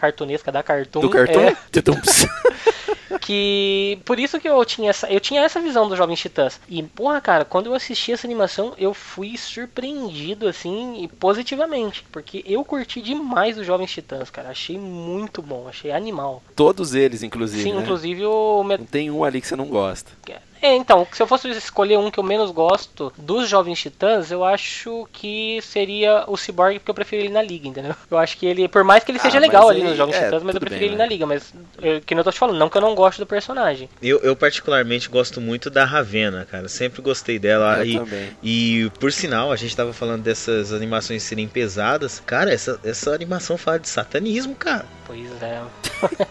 Cartunesca 0.01 0.51
da 0.51 0.61
Cartoon. 0.61 0.99
Do 1.01 1.09
cartão? 1.09 1.41
é, 1.41 1.55
Titãs. 1.71 2.25
que 3.19 3.99
por 4.05 4.19
isso 4.19 4.39
que 4.39 4.47
eu 4.47 4.63
tinha 4.65 4.89
essa 4.89 5.07
eu 5.11 5.19
tinha 5.19 5.41
essa 5.41 5.59
visão 5.59 5.87
dos 5.87 5.97
Jovens 5.97 6.19
Titãs 6.19 6.59
e 6.67 6.81
porra 6.83 7.19
cara 7.21 7.45
quando 7.45 7.67
eu 7.67 7.73
assisti 7.73 8.11
essa 8.11 8.27
animação 8.27 8.73
eu 8.77 8.93
fui 8.93 9.37
surpreendido 9.37 10.47
assim 10.47 11.03
e 11.03 11.07
positivamente 11.07 12.05
porque 12.11 12.43
eu 12.47 12.63
curti 12.63 13.01
demais 13.01 13.57
os 13.57 13.65
Jovens 13.65 13.91
Titãs 13.91 14.29
cara 14.29 14.49
achei 14.49 14.77
muito 14.77 15.41
bom 15.41 15.67
achei 15.67 15.91
animal 15.91 16.41
Todos 16.55 16.93
eles, 16.93 17.23
inclusive. 17.23 17.63
sim 17.63 17.73
né? 17.73 17.81
inclusive 17.81 18.25
o 18.25 18.63
Não 18.63 18.85
tem 18.85 19.09
um 19.11 19.23
ali 19.23 19.41
que 19.41 19.47
você 19.47 19.55
não 19.55 19.65
gosta. 19.67 20.11
é, 20.29 20.37
então, 20.67 21.07
se 21.11 21.21
eu 21.21 21.27
fosse 21.27 21.49
escolher 21.49 21.97
um 21.97 22.09
que 22.09 22.19
eu 22.19 22.23
menos 22.23 22.51
gosto 22.51 23.11
dos 23.17 23.49
Jovens 23.49 23.79
Titãs, 23.79 24.31
eu 24.31 24.43
acho 24.43 25.07
que 25.11 25.59
seria 25.61 26.23
o 26.27 26.37
Cyborg, 26.37 26.79
porque 26.79 26.91
eu 26.91 26.95
prefiro 26.95 27.23
ele 27.23 27.33
na 27.33 27.41
Liga, 27.41 27.67
entendeu? 27.67 27.95
Eu 28.09 28.17
acho 28.17 28.37
que 28.37 28.45
ele, 28.45 28.67
por 28.67 28.83
mais 28.83 29.03
que 29.03 29.11
ele 29.11 29.19
Ah, 29.19 29.21
seja 29.21 29.39
mas 29.39 29.47
legal 29.47 29.69
ali 29.69 29.83
nos 29.83 29.97
Jovens 29.97 30.15
é, 30.15 30.25
Titãs, 30.25 30.43
mas 30.43 30.55
eu 30.55 30.61
prefiro 30.61 30.79
bem, 30.79 30.89
ele 30.89 30.97
né? 30.97 31.03
na 31.03 31.09
Liga, 31.09 31.25
mas 31.25 31.53
eu, 31.81 32.01
que 32.01 32.13
nem 32.13 32.19
eu 32.19 32.23
tô 32.23 32.31
te 32.31 32.39
falando, 32.39 32.57
não 32.57 32.69
que 32.69 32.77
eu 32.77 32.81
não 32.81 32.95
gosto 32.95 33.19
do 33.19 33.25
personagem. 33.25 33.89
Eu, 34.01 34.19
eu 34.19 34.35
particularmente 34.35 35.09
gosto 35.09 35.41
muito 35.41 35.69
da 35.69 35.85
Ravena, 35.85 36.47
cara. 36.49 36.67
Sempre 36.67 37.01
gostei 37.01 37.39
dela. 37.39 37.79
Eu 37.79 37.85
e, 37.85 37.97
também. 37.97 38.37
e 38.41 38.91
por 38.99 39.11
sinal, 39.11 39.51
a 39.51 39.55
gente 39.55 39.75
tava 39.75 39.93
falando 39.93 40.23
dessas 40.23 40.71
animações 40.71 41.23
serem 41.23 41.47
pesadas. 41.47 42.21
Cara, 42.25 42.53
essa, 42.53 42.79
essa 42.83 43.13
animação 43.13 43.57
fala 43.57 43.79
de 43.79 43.89
satanismo, 43.89 44.55
cara. 44.55 44.85
Pois 45.05 45.41
é. 45.41 45.61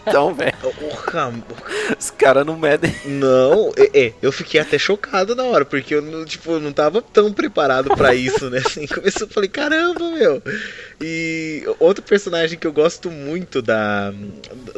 Então, 0.07 0.33
velho, 0.33 0.53
Porra, 0.61 1.33
os 1.97 2.11
caras 2.11 2.45
não 2.45 2.57
medem. 2.57 2.93
Não, 3.05 3.71
é, 3.77 4.05
é, 4.05 4.13
eu 4.21 4.31
fiquei 4.31 4.59
até 4.59 4.77
chocado 4.77 5.35
na 5.35 5.43
hora, 5.43 5.65
porque 5.65 5.95
eu 5.95 6.01
não, 6.01 6.25
tipo, 6.25 6.59
não 6.59 6.71
tava 6.71 7.01
tão 7.01 7.31
preparado 7.33 7.89
pra 7.95 8.13
isso, 8.13 8.49
né? 8.49 8.61
Assim, 8.65 8.85
começou, 8.87 9.27
falei, 9.27 9.49
caramba, 9.49 10.11
meu. 10.11 10.41
E 11.01 11.63
outro 11.79 12.03
personagem 12.03 12.57
que 12.57 12.67
eu 12.67 12.73
gosto 12.73 13.09
muito 13.11 13.61
da 13.61 14.13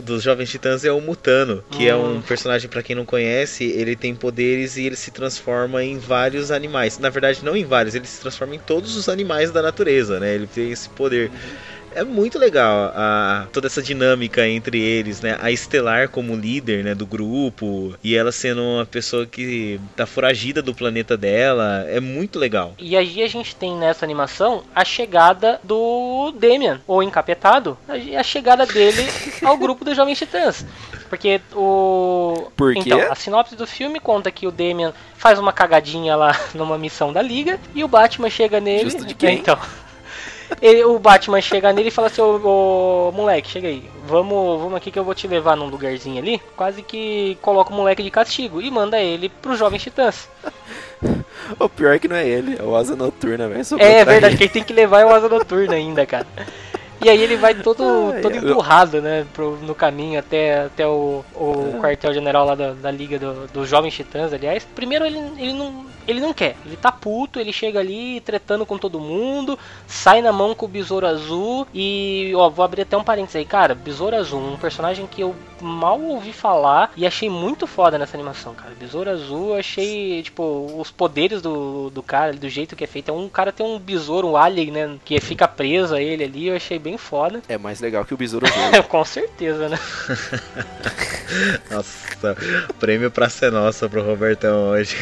dos 0.01 0.23
Jovens 0.23 0.49
Titãs 0.49 0.83
é 0.83 0.91
o 0.91 1.01
Mutano, 1.01 1.63
que 1.71 1.87
é 1.87 1.95
um 1.95 2.21
personagem 2.21 2.69
pra 2.69 2.83
quem 2.83 2.95
não 2.95 3.05
conhece, 3.05 3.63
ele 3.63 3.95
tem 3.95 4.15
poderes 4.15 4.77
e 4.77 4.85
ele 4.85 4.95
se 4.95 5.11
transforma 5.11 5.83
em 5.83 5.97
vários 5.97 6.51
animais. 6.51 6.97
Na 6.99 7.09
verdade, 7.09 7.43
não 7.43 7.55
em 7.55 7.65
vários, 7.65 7.95
ele 7.95 8.07
se 8.07 8.19
transforma 8.21 8.55
em 8.55 8.59
todos 8.59 8.95
os 8.95 9.09
animais 9.09 9.51
da 9.51 9.61
natureza, 9.61 10.19
né? 10.19 10.33
Ele 10.33 10.47
tem 10.47 10.71
esse 10.71 10.89
poder. 10.89 11.31
É 11.95 12.03
muito 12.03 12.37
legal 12.37 12.91
a, 12.93 13.47
toda 13.51 13.67
essa 13.67 13.81
dinâmica 13.81 14.47
entre 14.47 14.79
eles, 14.79 15.21
né? 15.21 15.37
A 15.41 15.51
Estelar 15.51 16.09
como 16.09 16.35
líder 16.35 16.83
né, 16.83 16.93
do 16.93 17.05
grupo 17.05 17.93
e 18.03 18.15
ela 18.15 18.31
sendo 18.31 18.61
uma 18.61 18.85
pessoa 18.85 19.25
que 19.25 19.79
tá 19.95 20.05
foragida 20.05 20.61
do 20.61 20.73
planeta 20.73 21.15
dela. 21.17 21.85
É 21.87 21.99
muito 21.99 22.37
legal. 22.37 22.73
E 22.77 22.95
aí 22.95 23.23
a 23.23 23.27
gente 23.27 23.55
tem 23.55 23.75
nessa 23.75 24.05
animação 24.05 24.63
a 24.75 24.83
chegada 24.83 25.59
do 25.63 26.33
Damian, 26.37 26.81
o 26.85 27.01
encapetado, 27.01 27.77
a 27.87 27.95
a 28.19 28.23
chegada 28.23 28.65
dele 28.65 29.05
ao 29.43 29.57
grupo 29.57 29.83
dos 29.83 29.95
Jovens 29.95 30.17
Titãs. 30.17 30.65
Porque 31.09 31.41
o. 31.53 32.51
Por 32.55 32.73
quê? 32.73 32.81
Então, 32.85 33.11
a 33.11 33.15
sinopse 33.15 33.55
do 33.55 33.67
filme 33.67 33.99
conta 33.99 34.31
que 34.31 34.47
o 34.47 34.51
Damian 34.51 34.93
faz 35.17 35.39
uma 35.39 35.53
cagadinha 35.53 36.15
lá 36.15 36.37
numa 36.53 36.77
missão 36.77 37.13
da 37.13 37.21
Liga 37.21 37.59
e 37.73 37.83
o 37.83 37.87
Batman 37.87 38.29
chega 38.29 38.59
nele. 38.59 38.83
Justo 38.83 39.05
de 39.05 39.13
quem? 39.13 39.39
Então. 39.39 39.57
Ele- 40.61 40.83
o 40.83 40.97
Batman 40.99 41.41
chega 41.41 41.71
nele 41.73 41.89
e 41.89 41.91
fala 41.91 42.07
assim, 42.07 42.21
ô, 42.21 43.07
ô, 43.09 43.11
moleque, 43.11 43.49
chega 43.49 43.67
aí, 43.67 43.83
vamos, 44.07 44.59
vamos 44.61 44.75
aqui 44.75 44.91
que 44.91 44.99
eu 44.99 45.03
vou 45.03 45.15
te 45.15 45.27
levar 45.27 45.55
num 45.55 45.67
lugarzinho 45.67 46.19
ali, 46.21 46.41
quase 46.55 46.81
que 46.81 47.37
coloca 47.41 47.71
o 47.71 47.75
moleque 47.75 48.03
de 48.03 48.11
castigo 48.11 48.61
e 48.61 48.69
manda 48.71 48.99
ele 48.99 49.29
pros 49.29 49.57
Jovens 49.59 49.83
Titãs. 49.83 50.29
O 51.59 51.69
pior 51.69 51.93
é 51.95 51.99
que 51.99 52.07
não 52.07 52.15
é 52.15 52.27
ele, 52.27 52.55
é 52.59 52.63
o 52.63 52.75
Asa 52.75 52.95
Noturna, 52.95 53.47
velho. 53.47 53.61
É 53.77 54.03
pra 54.03 54.13
verdade, 54.13 54.33
ele. 54.33 54.37
quem 54.39 54.49
tem 54.49 54.63
que 54.63 54.73
levar 54.73 55.01
é 55.01 55.05
o 55.05 55.13
Asa 55.13 55.29
Noturna 55.29 55.75
ainda, 55.75 56.03
cara. 56.03 56.25
E 57.03 57.07
aí 57.09 57.21
ele 57.21 57.35
vai 57.35 57.53
todo, 57.53 57.83
Ai, 58.15 58.21
todo 58.21 58.35
empurrado, 58.35 58.99
né, 58.99 59.27
pro, 59.31 59.51
no 59.57 59.75
caminho 59.75 60.19
até, 60.19 60.63
até 60.65 60.87
o, 60.87 61.23
É. 61.35 61.37
o 61.39 61.79
quartel-general 61.79 62.45
lá 62.47 62.55
da, 62.55 62.71
da 62.71 62.89
Liga 62.89 63.19
do- 63.19 63.45
dos 63.47 63.69
Jovens 63.69 63.93
Titãs, 63.93 64.33
aliás. 64.33 64.65
Primeiro 64.73 65.05
ele, 65.05 65.19
ele 65.37 65.53
não... 65.53 65.85
ele 66.07 66.19
não 66.19 66.33
quer. 66.33 66.55
Ele 66.65 66.77
tá 66.77 66.91
puto, 66.91 67.39
ele 67.39 67.51
chega 67.51 67.79
ali 67.79 68.21
tretando 68.21 68.65
com 68.65 68.77
todo 68.77 68.99
mundo, 68.99 69.57
sai 69.87 70.21
na 70.21 70.31
mão 70.31 70.55
com 70.55 70.65
o 70.65 70.69
Besouro 70.69 71.07
Azul 71.07 71.67
e, 71.73 72.31
ó, 72.35 72.49
vou 72.49 72.63
abrir 72.63 72.83
até 72.83 72.97
um 72.97 73.03
parênteses 73.03 73.35
aí, 73.35 73.45
cara, 73.45 73.75
Besouro 73.75 74.15
Azul, 74.15 74.39
um 74.39 74.57
personagem 74.57 75.07
que 75.07 75.21
eu 75.21 75.35
mal 75.61 75.99
ouvi 76.01 76.33
falar 76.33 76.91
e 76.95 77.05
achei 77.05 77.29
muito 77.29 77.65
foda 77.65 77.97
nessa 77.97 78.15
animação, 78.15 78.53
cara. 78.53 78.73
Besouro 78.77 79.09
Azul, 79.09 79.49
eu 79.49 79.59
achei, 79.59 80.21
tipo, 80.23 80.73
os 80.77 80.91
poderes 80.91 81.41
do, 81.41 81.89
do 81.89 82.03
cara, 82.03 82.33
do 82.33 82.49
jeito 82.49 82.75
que 82.75 82.83
é 82.83 82.87
feito. 82.87 83.09
É 83.09 83.13
um 83.13 83.29
cara 83.29 83.51
tem 83.51 83.65
um 83.65 83.79
besouro, 83.79 84.29
um 84.29 84.37
alien, 84.37 84.71
né, 84.71 84.97
que 85.03 85.19
fica 85.19 85.47
preso 85.47 85.95
a 85.95 86.01
ele 86.01 86.23
ali, 86.23 86.47
eu 86.47 86.55
achei 86.55 86.77
bem 86.77 86.97
foda. 86.97 87.41
É 87.47 87.57
mais 87.57 87.79
legal 87.79 88.05
que 88.05 88.13
o 88.13 88.17
Besouro 88.17 88.45
Azul. 88.45 88.83
com 88.89 89.05
certeza, 89.05 89.69
né? 89.69 89.79
Nossa, 91.71 92.37
prêmio 92.79 93.09
pra 93.11 93.29
ser 93.29 93.51
nossa 93.51 93.89
pro 93.89 94.03
Robertão 94.03 94.69
hoje. 94.69 94.95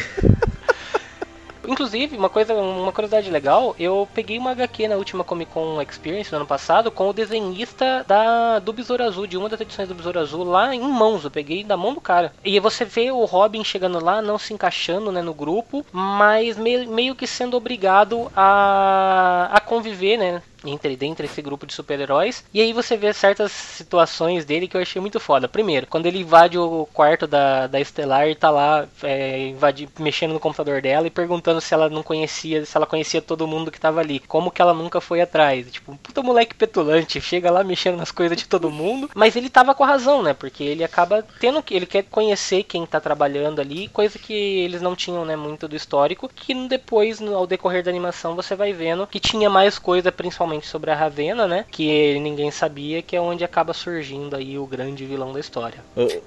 Inclusive, 1.66 2.16
uma 2.16 2.28
coisa, 2.28 2.54
uma 2.54 2.92
curiosidade 2.92 3.30
legal, 3.30 3.74
eu 3.78 4.08
peguei 4.14 4.38
uma 4.38 4.50
HQ 4.52 4.88
na 4.88 4.96
última 4.96 5.24
Comic 5.24 5.52
Con 5.52 5.80
Experience 5.80 6.30
no 6.30 6.38
ano 6.38 6.46
passado 6.46 6.90
com 6.90 7.08
o 7.08 7.12
desenhista 7.12 8.04
da 8.06 8.58
do 8.58 8.72
Besouro 8.72 9.02
Azul, 9.02 9.26
de 9.26 9.36
uma 9.36 9.48
das 9.48 9.60
edições 9.60 9.88
do 9.88 9.94
Besouro 9.94 10.20
Azul, 10.20 10.44
lá 10.44 10.74
em 10.74 10.80
mãos. 10.80 11.24
Eu 11.24 11.30
peguei 11.30 11.64
da 11.64 11.76
mão 11.76 11.94
do 11.94 12.00
cara. 12.00 12.32
E 12.44 12.58
você 12.60 12.84
vê 12.84 13.10
o 13.10 13.24
Robin 13.24 13.64
chegando 13.64 14.02
lá, 14.02 14.20
não 14.20 14.38
se 14.38 14.52
encaixando 14.52 15.10
né, 15.10 15.22
no 15.22 15.34
grupo, 15.34 15.84
mas 15.92 16.56
meio, 16.56 16.88
meio 16.88 17.14
que 17.14 17.26
sendo 17.26 17.56
obrigado 17.56 18.30
a, 18.36 19.48
a 19.52 19.60
conviver, 19.60 20.16
né? 20.18 20.42
Entre 20.64 20.96
dentro 20.96 21.26
desse 21.26 21.42
grupo 21.42 21.66
de 21.66 21.72
super-heróis. 21.72 22.44
E 22.52 22.60
aí 22.60 22.72
você 22.72 22.96
vê 22.96 23.12
certas 23.12 23.52
situações 23.52 24.44
dele 24.44 24.68
que 24.68 24.76
eu 24.76 24.80
achei 24.80 25.00
muito 25.00 25.20
foda. 25.20 25.48
Primeiro, 25.48 25.86
quando 25.86 26.06
ele 26.06 26.20
invade 26.20 26.58
o 26.58 26.88
quarto 26.92 27.26
da, 27.26 27.66
da 27.66 27.80
Estelar 27.80 28.28
e 28.28 28.34
tá 28.34 28.50
lá 28.50 28.86
é, 29.02 29.52
mexendo 29.98 30.32
no 30.32 30.40
computador 30.40 30.80
dela 30.80 31.06
e 31.06 31.10
perguntando 31.10 31.60
se 31.60 31.74
ela 31.74 31.88
não 31.88 32.02
conhecia, 32.02 32.64
se 32.64 32.76
ela 32.76 32.86
conhecia 32.86 33.22
todo 33.22 33.46
mundo 33.46 33.70
que 33.70 33.80
tava 33.80 34.00
ali. 34.00 34.20
Como 34.20 34.50
que 34.50 34.62
ela 34.62 34.74
nunca 34.74 35.00
foi 35.00 35.20
atrás. 35.20 35.70
Tipo, 35.70 35.96
puta 35.96 36.22
moleque 36.22 36.54
petulante, 36.54 37.20
chega 37.20 37.50
lá 37.50 37.64
mexendo 37.64 37.96
nas 37.96 38.10
coisas 38.10 38.36
de 38.36 38.46
todo 38.46 38.70
mundo. 38.70 39.10
Mas 39.14 39.36
ele 39.36 39.50
tava 39.50 39.74
com 39.74 39.84
a 39.84 39.86
razão, 39.86 40.22
né? 40.22 40.34
Porque 40.34 40.62
ele 40.62 40.84
acaba 40.84 41.24
tendo 41.40 41.62
que. 41.62 41.74
Ele 41.74 41.86
quer 41.86 42.04
conhecer 42.04 42.62
quem 42.64 42.86
tá 42.86 43.00
trabalhando 43.00 43.60
ali, 43.60 43.88
coisa 43.88 44.18
que 44.18 44.32
eles 44.32 44.80
não 44.80 44.94
tinham, 44.94 45.24
né, 45.24 45.36
muito 45.36 45.66
do 45.66 45.76
histórico. 45.76 46.30
Que 46.34 46.54
depois, 46.68 47.20
ao 47.20 47.46
decorrer 47.46 47.82
da 47.82 47.90
animação, 47.90 48.34
você 48.34 48.54
vai 48.54 48.72
vendo 48.72 49.06
que 49.06 49.20
tinha 49.20 49.50
mais 49.50 49.78
coisa, 49.78 50.12
principalmente 50.12 50.53
sobre 50.60 50.90
a 50.90 50.94
Ravena, 50.94 51.46
né? 51.46 51.64
Que 51.70 52.18
ninguém 52.18 52.50
sabia, 52.50 53.02
que 53.02 53.16
é 53.16 53.20
onde 53.20 53.44
acaba 53.44 53.72
surgindo 53.72 54.36
aí 54.36 54.58
o 54.58 54.66
grande 54.66 55.04
vilão 55.04 55.32
da 55.32 55.40
história. 55.40 55.78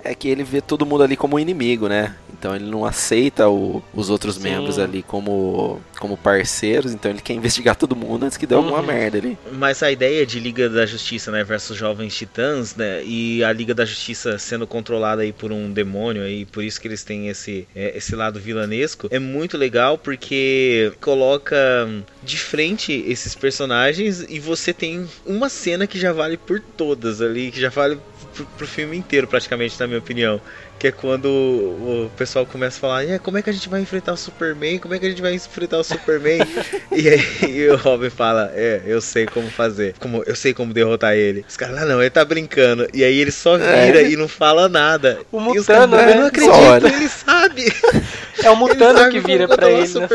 É 0.04 0.14
que 0.16 0.28
ele 0.28 0.44
vê 0.44 0.62
todo 0.62 0.86
mundo 0.86 1.04
ali 1.04 1.16
como 1.16 1.40
inimigo, 1.40 1.88
né? 1.88 2.16
Então 2.38 2.56
ele 2.56 2.66
não 2.66 2.86
aceita 2.86 3.50
o, 3.50 3.84
os 3.94 4.10
outros 4.10 4.36
Sim. 4.36 4.44
membros 4.44 4.78
ali 4.78 5.02
como, 5.02 5.82
como 6.00 6.16
parceiros, 6.16 6.94
então 6.94 7.10
ele 7.10 7.22
quer 7.22 7.34
investigar 7.34 7.76
todo 7.76 7.96
mundo 7.96 8.26
antes 8.26 8.38
que 8.38 8.46
dê 8.46 8.56
uhum. 8.56 8.62
alguma 8.62 8.82
merda 8.82 9.18
ali. 9.18 9.38
Mas 9.54 9.82
a 9.82 9.92
ideia 9.92 10.26
de 10.26 10.40
Liga 10.40 10.70
da 10.70 10.86
Justiça, 10.86 11.32
né, 11.32 11.44
versus 11.44 11.76
Jovens 11.76 12.16
Titãs, 12.16 12.76
né, 12.76 13.04
e 13.04 13.44
a 13.44 13.52
Liga 13.52 13.74
da 13.74 13.86
Justiça 13.86 14.38
sendo 14.38 14.68
controlada 14.68 15.24
aí 15.24 15.34
por 15.34 15.52
um 15.52 15.72
demônio 15.72 16.22
aí, 16.22 16.46
por 16.46 16.64
isso 16.64 16.80
que 16.80 16.88
eles 16.88 17.04
têm 17.04 17.28
esse, 17.28 17.68
é, 17.76 17.98
esse 17.98 18.16
lado 18.16 18.40
vilanesco, 18.40 19.08
é 19.10 19.20
muito 19.20 19.58
legal 19.58 19.98
porque 19.98 20.92
coloca 21.02 21.58
de 22.24 22.38
frente 22.38 23.04
esses 23.08 23.34
personagens 23.34 24.17
e 24.28 24.40
você 24.40 24.74
tem 24.74 25.08
uma 25.26 25.50
cena 25.50 25.88
que 25.88 26.00
já 26.00 26.14
vale 26.14 26.38
por 26.38 26.60
todas 26.60 27.22
ali, 27.22 27.52
que 27.52 27.60
já 27.60 27.70
vale 27.70 28.00
pro, 28.36 28.46
pro 28.46 28.68
filme 28.68 28.98
inteiro 28.98 29.28
praticamente, 29.28 29.80
na 29.80 29.88
minha 29.88 30.00
opinião. 30.00 30.40
Que 30.80 30.90
é 30.90 30.92
quando 30.92 31.26
o 31.26 32.12
pessoal 32.16 32.46
começa 32.46 32.78
a 32.78 32.82
falar, 32.82 33.04
e 33.04 33.18
como 33.18 33.38
é 33.38 33.42
que 33.42 33.50
a 33.50 33.54
gente 33.54 33.68
vai 33.68 33.82
enfrentar 33.82 34.14
o 34.14 34.18
Superman? 34.18 34.78
Como 34.78 34.94
é 34.94 35.00
que 35.00 35.08
a 35.08 35.10
gente 35.10 35.22
vai 35.22 35.34
enfrentar 35.34 35.80
o 35.80 35.84
Superman? 35.84 36.40
e 36.96 37.10
aí 37.10 37.26
e 37.48 37.68
o 37.68 37.76
Robin 37.76 38.12
fala, 38.12 38.52
é, 38.54 38.84
eu 38.86 39.02
sei 39.02 39.26
como 39.26 39.50
fazer. 39.50 39.96
Como, 40.00 40.24
eu 40.28 40.36
sei 40.36 40.54
como 40.54 40.74
derrotar 40.74 41.16
ele. 41.16 41.44
Os 41.50 41.58
caras, 41.58 41.82
ah, 41.82 41.86
não, 41.86 42.00
ele 42.00 42.12
tá 42.12 42.24
brincando. 42.24 42.88
E 42.94 43.04
aí 43.04 43.18
ele 43.18 43.32
só 43.32 43.58
vira 43.58 44.04
é. 44.04 44.12
e 44.12 44.16
não 44.16 44.28
fala 44.28 44.70
nada. 44.70 45.20
O 45.32 45.40
Mutano, 45.40 45.98
né? 45.98 46.12
Eu 46.12 46.16
não 46.18 46.28
acredito, 46.28 46.88
ele 46.96 47.10
sabe. 47.10 47.74
É 48.44 48.52
o 48.52 48.56
Mutano 48.56 49.10
que 49.10 49.20
vira 49.20 49.48
pra 49.48 49.72
ele 49.72 49.80
nessa 49.82 50.08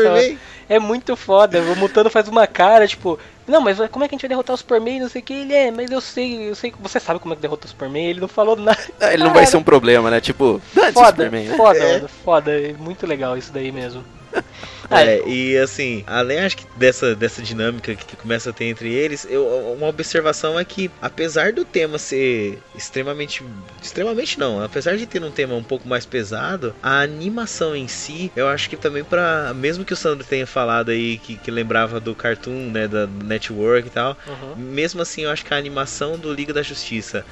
é 0.69 0.79
muito 0.79 1.15
foda. 1.15 1.61
O 1.61 1.75
Mutano 1.75 2.09
faz 2.09 2.27
uma 2.27 2.47
cara, 2.47 2.87
tipo, 2.87 3.19
não, 3.47 3.61
mas 3.61 3.77
como 3.89 4.05
é 4.05 4.07
que 4.07 4.13
a 4.13 4.15
gente 4.15 4.21
vai 4.21 4.29
derrotar 4.29 4.53
o 4.53 4.57
Superman? 4.57 5.01
Não 5.01 5.09
sei 5.09 5.21
o 5.21 5.25
que. 5.25 5.33
Ele 5.33 5.53
é, 5.53 5.71
mas 5.71 5.91
eu 5.91 5.99
sei, 5.99 6.49
eu 6.49 6.55
sei. 6.55 6.73
Você 6.79 6.99
sabe 6.99 7.19
como 7.19 7.33
é 7.33 7.35
que 7.35 7.41
derrota 7.41 7.65
o 7.65 7.69
Superman? 7.69 8.05
Ele 8.05 8.21
não 8.21 8.27
falou 8.27 8.55
nada. 8.55 8.79
É, 8.99 9.13
ele 9.13 9.23
não 9.23 9.33
vai 9.33 9.45
ser 9.45 9.57
um 9.57 9.63
problema, 9.63 10.09
né? 10.09 10.21
Tipo, 10.21 10.61
foda, 10.93 11.09
Superman, 11.09 11.47
né? 11.47 11.57
foda, 11.57 11.79
é. 11.79 12.07
foda. 12.23 12.51
É 12.51 12.73
muito 12.73 13.05
legal 13.05 13.37
isso 13.37 13.51
daí 13.51 13.71
mesmo. 13.71 14.03
É, 14.89 15.27
e 15.27 15.57
assim, 15.57 16.03
além 16.05 16.39
acho 16.39 16.57
que 16.57 16.65
dessa, 16.75 17.15
dessa 17.15 17.41
dinâmica 17.41 17.95
que 17.95 18.15
começa 18.15 18.49
a 18.49 18.53
ter 18.53 18.65
entre 18.65 18.93
eles, 18.93 19.25
eu, 19.29 19.45
uma 19.77 19.87
observação 19.87 20.59
é 20.59 20.65
que, 20.65 20.89
apesar 21.01 21.53
do 21.53 21.65
tema 21.65 21.97
ser 21.97 22.59
extremamente. 22.75 23.43
Extremamente 23.81 24.39
não, 24.39 24.63
apesar 24.63 24.97
de 24.97 25.05
ter 25.05 25.23
um 25.23 25.31
tema 25.31 25.55
um 25.55 25.63
pouco 25.63 25.87
mais 25.87 26.05
pesado, 26.05 26.75
a 26.81 27.01
animação 27.01 27.75
em 27.75 27.87
si, 27.87 28.31
eu 28.35 28.47
acho 28.47 28.69
que 28.69 28.77
também 28.77 29.03
para 29.03 29.53
Mesmo 29.55 29.85
que 29.85 29.93
o 29.93 29.95
Sandro 29.95 30.25
tenha 30.25 30.47
falado 30.47 30.89
aí 30.89 31.17
que, 31.17 31.37
que 31.37 31.51
lembrava 31.51 31.99
do 31.99 32.13
cartoon, 32.15 32.69
né, 32.71 32.87
da 32.87 33.07
Network 33.07 33.87
e 33.87 33.91
tal, 33.91 34.17
uhum. 34.27 34.55
mesmo 34.55 35.01
assim 35.01 35.23
eu 35.23 35.31
acho 35.31 35.45
que 35.45 35.53
a 35.53 35.57
animação 35.57 36.17
do 36.17 36.33
Liga 36.33 36.53
da 36.53 36.61
Justiça 36.61 37.25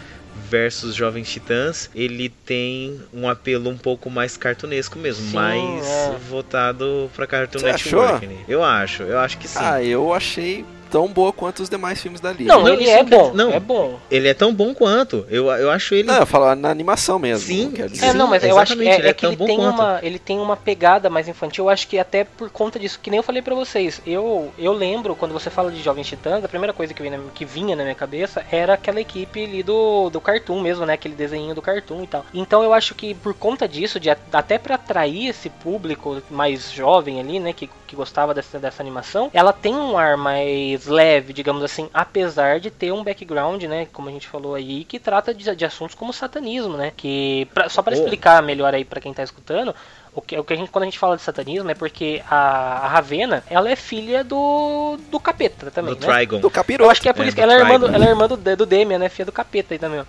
versus 0.50 0.96
Jovens 0.96 1.30
Titãs, 1.30 1.90
ele 1.94 2.30
tem 2.30 3.00
um 3.14 3.28
apelo 3.28 3.70
um 3.70 3.78
pouco 3.78 4.10
mais 4.10 4.38
cartunesco 4.38 4.98
mesmo, 4.98 5.28
sim, 5.28 5.36
mais 5.36 5.86
é. 5.86 6.18
voltado 6.30 7.10
para 7.22 7.28
Cartoon 7.28 7.60
Você 7.60 7.72
Network. 7.72 8.26
Né? 8.26 8.36
Eu 8.48 8.64
acho, 8.64 9.04
eu 9.04 9.20
acho 9.20 9.38
que 9.38 9.48
sim. 9.48 9.60
Ah, 9.62 9.84
eu 9.84 10.14
achei 10.14 10.66
tão 10.92 11.08
boa 11.08 11.32
quanto 11.32 11.64
os 11.64 11.70
demais 11.70 12.02
filmes 12.02 12.20
da 12.20 12.32
Liga. 12.32 12.54
Não, 12.54 12.68
ele 12.68 12.90
é 12.90 13.04
bom. 13.04 13.32
Não, 13.34 13.52
é 13.52 13.60
bom. 13.60 13.98
Ele 14.12 14.28
é 14.28 14.34
tão 14.34 14.54
bom 14.54 14.74
quanto. 14.74 15.26
Eu, 15.30 15.50
eu 15.52 15.72
acho 15.72 15.96
ele. 15.96 16.08
Não, 16.08 16.18
eu 16.18 16.26
falo 16.26 16.54
na 16.56 16.70
animação 16.70 17.18
mesmo. 17.18 17.48
Sim. 17.48 17.74
É, 18.02 18.14
não, 18.14 18.28
mas 18.28 18.44
eu 18.44 18.60
acho 18.60 18.76
que 18.76 18.88
é, 18.88 18.96
ele 18.96 19.08
é, 19.08 19.10
é 19.10 19.14
que 19.14 19.26
ele 19.26 19.38
tem, 19.38 19.60
uma, 19.60 20.00
ele 20.04 20.20
tem 20.20 20.40
uma 20.40 20.58
pegada 20.58 21.10
mais 21.10 21.28
infantil. 21.28 21.66
Eu 21.66 21.70
acho 21.70 21.88
que 21.88 21.98
até 21.98 22.26
por 22.26 22.50
conta 22.50 22.78
disso, 22.78 23.00
que 23.02 23.10
nem 23.10 23.18
eu 23.18 23.24
falei 23.24 23.42
para 23.42 23.56
vocês. 23.56 24.02
Eu, 24.06 24.52
eu 24.60 24.74
lembro, 24.74 25.16
quando 25.16 25.32
você 25.32 25.50
fala 25.50 25.72
de 25.72 25.82
Jovens 25.82 26.08
Titãs, 26.08 26.44
a 26.44 26.48
primeira 26.48 26.74
coisa 26.74 26.94
que 26.94 27.02
vinha, 27.02 27.20
que 27.34 27.46
vinha 27.46 27.76
na 27.76 27.84
minha 27.84 27.96
cabeça 27.96 28.44
era 28.52 28.74
aquela 28.74 29.00
equipe 29.00 29.44
ali 29.44 29.64
do, 29.64 30.10
do 30.10 30.20
cartoon 30.20 30.60
mesmo, 30.60 30.86
né? 30.86 30.94
Aquele 30.94 31.16
desenho 31.16 31.56
do 31.56 31.62
cartoon 31.62 32.04
e 32.04 32.08
tal. 32.08 32.26
Então 32.34 32.64
eu 32.64 32.74
acho 32.74 32.94
que 32.94 33.14
por 33.16 33.34
conta 33.34 33.68
disso, 33.68 34.00
de, 34.00 34.10
até 34.10 34.58
para 34.58 34.76
atrair 34.76 35.30
esse 35.30 35.50
público 35.50 36.22
mais 36.30 36.72
jovem 36.72 37.20
ali, 37.20 37.40
né? 37.40 37.54
Que, 37.54 37.70
que 37.88 37.96
gostava 37.96 38.34
dessa, 38.34 38.60
dessa 38.60 38.84
animação, 38.84 39.30
ela 39.34 39.54
tem 39.54 39.74
um 39.74 39.98
ar 39.98 40.18
mais 40.18 40.81
leve, 40.86 41.34
digamos 41.34 41.64
assim, 41.64 41.90
apesar 41.94 42.60
de 42.60 42.72
ter 42.72 42.92
um 42.92 43.04
background, 43.04 43.64
né, 43.64 43.88
como 43.92 44.10
a 44.10 44.12
gente 44.12 44.28
falou 44.28 44.56
aí, 44.56 44.84
que 44.84 45.00
trata 45.00 45.34
de, 45.34 45.56
de 45.56 45.66
assuntos 45.66 45.96
como 45.96 46.14
satanismo, 46.14 46.78
né, 46.78 46.92
que 46.96 47.48
pra, 47.54 47.70
só 47.70 47.82
para 47.82 47.94
explicar 47.94 48.42
melhor 48.44 48.74
aí 48.74 48.86
para 48.86 49.02
quem 49.02 49.14
tá 49.14 49.24
escutando, 49.24 49.76
o 50.14 50.22
que, 50.22 50.38
o 50.38 50.44
que 50.44 50.54
a 50.54 50.56
gente, 50.58 50.70
quando 50.70 50.84
a 50.84 50.86
gente 50.86 51.00
fala 51.00 51.16
de 51.16 51.22
satanismo 51.22 51.70
é 51.72 51.74
porque 51.74 52.22
a, 52.30 52.86
a 52.86 52.88
Ravena, 52.90 53.44
ela 53.50 53.70
é 53.70 53.78
filha 53.78 54.24
do, 54.26 54.98
do 55.10 55.20
capeta 55.20 55.72
também, 55.72 55.96
do 55.96 56.06
né? 56.06 56.14
Trigon. 56.14 56.40
Do 56.40 56.50
capiroto. 56.50 56.88
Eu 56.88 56.92
acho 56.92 57.02
que 57.02 57.08
é 57.08 57.14
por 57.14 57.24
é, 57.24 57.28
isso 57.28 57.36
que 57.36 57.42
ela 57.42 57.54
é, 57.54 57.60
irmã 57.60 57.80
do, 57.80 57.88
ela 57.88 58.06
é 58.06 58.10
irmã 58.10 58.28
do, 58.28 58.36
do 58.36 58.66
Demian, 58.66 59.00
né? 59.00 59.08
Filha 59.08 59.28
do 59.28 59.32
capeta 59.32 59.74
aí 59.74 59.80
também, 59.80 60.02
ó. 60.02 60.06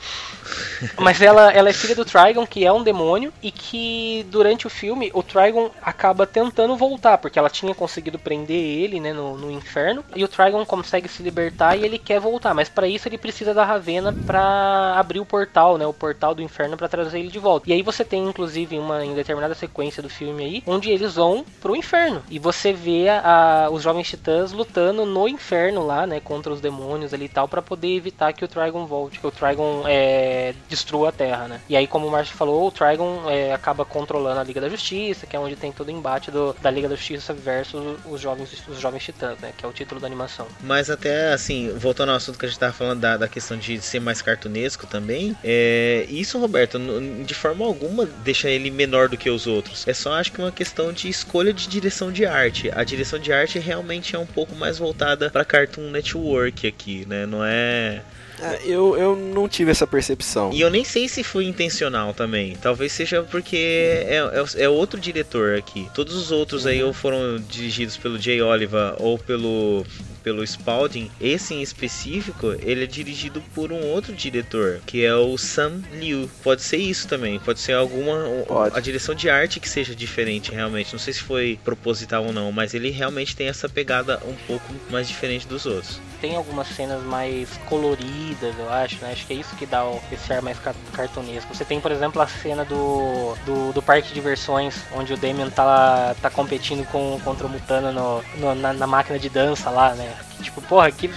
Mas 0.98 1.22
ela, 1.22 1.52
ela 1.52 1.68
é 1.68 1.72
filha 1.72 1.94
do 1.94 2.04
Trigon, 2.04 2.44
que 2.44 2.64
é 2.64 2.72
um 2.72 2.82
demônio, 2.82 3.32
e 3.40 3.52
que 3.52 4.26
durante 4.28 4.66
o 4.66 4.70
filme 4.70 5.10
o 5.14 5.22
Trigon 5.22 5.70
acaba 5.80 6.26
tentando 6.26 6.76
voltar, 6.76 7.18
porque 7.18 7.38
ela 7.38 7.48
tinha 7.48 7.74
conseguido 7.74 8.18
prender 8.18 8.56
ele, 8.56 8.98
né, 8.98 9.12
no, 9.12 9.36
no 9.36 9.52
inferno, 9.52 10.04
e 10.16 10.24
o 10.24 10.28
Trigon 10.28 10.64
consegue 10.64 11.08
se 11.08 11.22
libertar 11.22 11.76
e 11.76 11.84
ele 11.84 11.98
quer 11.98 12.18
voltar, 12.18 12.54
mas 12.54 12.68
para 12.68 12.88
isso 12.88 13.08
ele 13.08 13.18
precisa 13.18 13.54
da 13.54 13.64
Ravena 13.64 14.12
para 14.26 14.94
abrir 14.96 15.20
o 15.20 15.26
portal, 15.26 15.78
né, 15.78 15.86
o 15.86 15.92
portal 15.92 16.34
do 16.34 16.42
inferno 16.42 16.76
para 16.76 16.88
trazer 16.88 17.20
ele 17.20 17.28
de 17.28 17.38
volta. 17.38 17.70
E 17.70 17.72
aí 17.72 17.82
você 17.82 18.04
tem 18.04 18.26
inclusive 18.26 18.76
uma 18.78 19.04
em 19.04 19.14
determinada 19.14 19.54
sequência 19.54 19.91
sequência 19.92 20.02
do 20.02 20.08
filme 20.08 20.44
aí, 20.44 20.62
onde 20.66 20.90
eles 20.90 21.14
vão 21.14 21.44
pro 21.60 21.76
inferno. 21.76 22.22
E 22.30 22.38
você 22.38 22.72
vê 22.72 23.08
a, 23.08 23.66
a, 23.66 23.70
os 23.70 23.82
jovens 23.82 24.08
titãs 24.08 24.52
lutando 24.52 25.04
no 25.04 25.28
inferno 25.28 25.84
lá, 25.86 26.06
né, 26.06 26.20
contra 26.20 26.52
os 26.52 26.60
demônios 26.60 27.12
ali 27.12 27.26
e 27.26 27.28
tal, 27.28 27.46
para 27.46 27.60
poder 27.60 27.94
evitar 27.94 28.32
que 28.32 28.44
o 28.44 28.48
Trigon 28.48 28.86
volte, 28.86 29.20
que 29.20 29.26
o 29.26 29.30
Trigon 29.30 29.84
é, 29.86 30.54
destrua 30.68 31.10
a 31.10 31.12
Terra, 31.12 31.48
né. 31.48 31.60
E 31.68 31.76
aí, 31.76 31.86
como 31.86 32.06
o 32.06 32.10
Márcio 32.10 32.36
falou, 32.36 32.66
o 32.66 32.70
Trigon 32.70 33.28
é, 33.28 33.52
acaba 33.52 33.84
controlando 33.84 34.40
a 34.40 34.44
Liga 34.44 34.60
da 34.60 34.68
Justiça, 34.68 35.26
que 35.26 35.36
é 35.36 35.38
onde 35.38 35.56
tem 35.56 35.72
todo 35.72 35.88
o 35.88 35.90
embate 35.90 36.30
do, 36.30 36.54
da 36.60 36.70
Liga 36.70 36.88
da 36.88 36.96
Justiça 36.96 37.34
versus 37.34 37.98
os 38.06 38.20
jovens, 38.20 38.50
os 38.66 38.80
jovens 38.80 39.04
titãs, 39.04 39.38
né, 39.38 39.52
que 39.56 39.64
é 39.64 39.68
o 39.68 39.72
título 39.72 40.00
da 40.00 40.06
animação. 40.06 40.46
Mas 40.62 40.88
até, 40.88 41.32
assim, 41.32 41.70
voltando 41.76 42.10
ao 42.10 42.16
assunto 42.16 42.38
que 42.38 42.46
a 42.46 42.48
gente 42.48 42.58
tava 42.58 42.72
falando 42.72 43.00
da, 43.00 43.16
da 43.16 43.28
questão 43.28 43.56
de 43.56 43.80
ser 43.80 44.00
mais 44.00 44.22
cartunesco 44.22 44.86
também, 44.86 45.36
é, 45.44 46.06
isso, 46.08 46.38
Roberto, 46.38 46.78
de 47.24 47.34
forma 47.34 47.64
alguma 47.64 48.06
deixa 48.06 48.48
ele 48.48 48.70
menor 48.70 49.08
do 49.08 49.16
que 49.16 49.28
os 49.28 49.46
outros 49.46 49.81
É 49.86 49.94
só 49.94 50.14
acho 50.14 50.32
que 50.32 50.40
uma 50.40 50.52
questão 50.52 50.92
de 50.92 51.08
escolha 51.08 51.52
de 51.52 51.68
direção 51.68 52.12
de 52.12 52.24
arte. 52.24 52.70
A 52.74 52.84
direção 52.84 53.18
de 53.18 53.32
arte 53.32 53.58
realmente 53.58 54.14
é 54.14 54.18
um 54.18 54.26
pouco 54.26 54.54
mais 54.54 54.78
voltada 54.78 55.30
para 55.30 55.44
Cartoon 55.44 55.90
Network 55.90 56.66
aqui, 56.66 57.04
né? 57.08 57.26
Não 57.26 57.44
é 57.44 58.02
é, 58.42 58.60
eu, 58.64 58.96
eu 58.96 59.14
não 59.14 59.48
tive 59.48 59.70
essa 59.70 59.86
percepção. 59.86 60.52
E 60.52 60.60
eu 60.60 60.68
nem 60.68 60.82
sei 60.82 61.08
se 61.08 61.22
foi 61.22 61.44
intencional 61.44 62.12
também. 62.12 62.56
Talvez 62.60 62.92
seja 62.92 63.22
porque 63.22 63.56
é, 63.56 64.16
é, 64.16 64.64
é 64.64 64.68
outro 64.68 64.98
diretor 64.98 65.56
aqui. 65.56 65.88
Todos 65.94 66.16
os 66.16 66.32
outros 66.32 66.66
aí 66.66 66.82
ou 66.82 66.92
foram 66.92 67.38
dirigidos 67.48 67.96
pelo 67.96 68.18
Jay 68.18 68.42
Oliver 68.42 68.94
ou 68.98 69.16
pelo 69.16 69.86
pelo 70.22 70.42
Spalding, 70.44 71.10
esse 71.20 71.54
em 71.54 71.62
específico, 71.62 72.54
ele 72.60 72.84
é 72.84 72.86
dirigido 72.86 73.42
por 73.54 73.72
um 73.72 73.82
outro 73.86 74.12
diretor, 74.12 74.80
que 74.86 75.04
é 75.04 75.14
o 75.14 75.36
Sam 75.36 75.82
Liu. 75.92 76.28
Pode 76.42 76.62
ser 76.62 76.76
isso 76.76 77.08
também, 77.08 77.38
pode 77.38 77.60
ser 77.60 77.72
alguma 77.72 78.44
pode. 78.46 78.76
a 78.76 78.80
direção 78.80 79.14
de 79.14 79.28
arte 79.28 79.60
que 79.60 79.68
seja 79.68 79.94
diferente 79.94 80.52
realmente. 80.52 80.92
Não 80.92 80.98
sei 80.98 81.12
se 81.12 81.22
foi 81.22 81.58
proposital 81.64 82.24
ou 82.24 82.32
não, 82.32 82.52
mas 82.52 82.74
ele 82.74 82.90
realmente 82.90 83.36
tem 83.36 83.48
essa 83.48 83.68
pegada 83.68 84.20
um 84.26 84.34
pouco 84.46 84.72
mais 84.90 85.08
diferente 85.08 85.46
dos 85.46 85.66
outros. 85.66 86.00
Tem 86.22 86.36
algumas 86.36 86.68
cenas 86.68 87.02
mais 87.02 87.48
coloridas, 87.68 88.56
eu 88.56 88.72
acho, 88.72 89.02
né? 89.02 89.10
Acho 89.10 89.26
que 89.26 89.32
é 89.32 89.36
isso 89.36 89.56
que 89.56 89.66
dá 89.66 89.84
esse 90.12 90.32
ar 90.32 90.40
mais 90.40 90.56
cartunesco. 90.92 91.52
Você 91.52 91.64
tem, 91.64 91.80
por 91.80 91.90
exemplo, 91.90 92.22
a 92.22 92.28
cena 92.28 92.64
do, 92.64 93.34
do, 93.44 93.72
do 93.72 93.82
parque 93.82 94.06
de 94.06 94.14
diversões, 94.14 94.76
onde 94.94 95.12
o 95.12 95.16
Damien 95.16 95.50
tá, 95.50 96.14
tá 96.22 96.30
competindo 96.30 96.86
com, 96.86 97.18
contra 97.24 97.44
o 97.44 97.50
Mutano 97.50 97.90
no, 97.90 98.22
no 98.36 98.54
na, 98.54 98.72
na 98.72 98.86
máquina 98.86 99.18
de 99.18 99.28
dança 99.28 99.68
lá, 99.68 99.96
né? 99.96 100.16
Tipo, 100.40 100.62
porra, 100.62 100.92
que, 100.92 101.10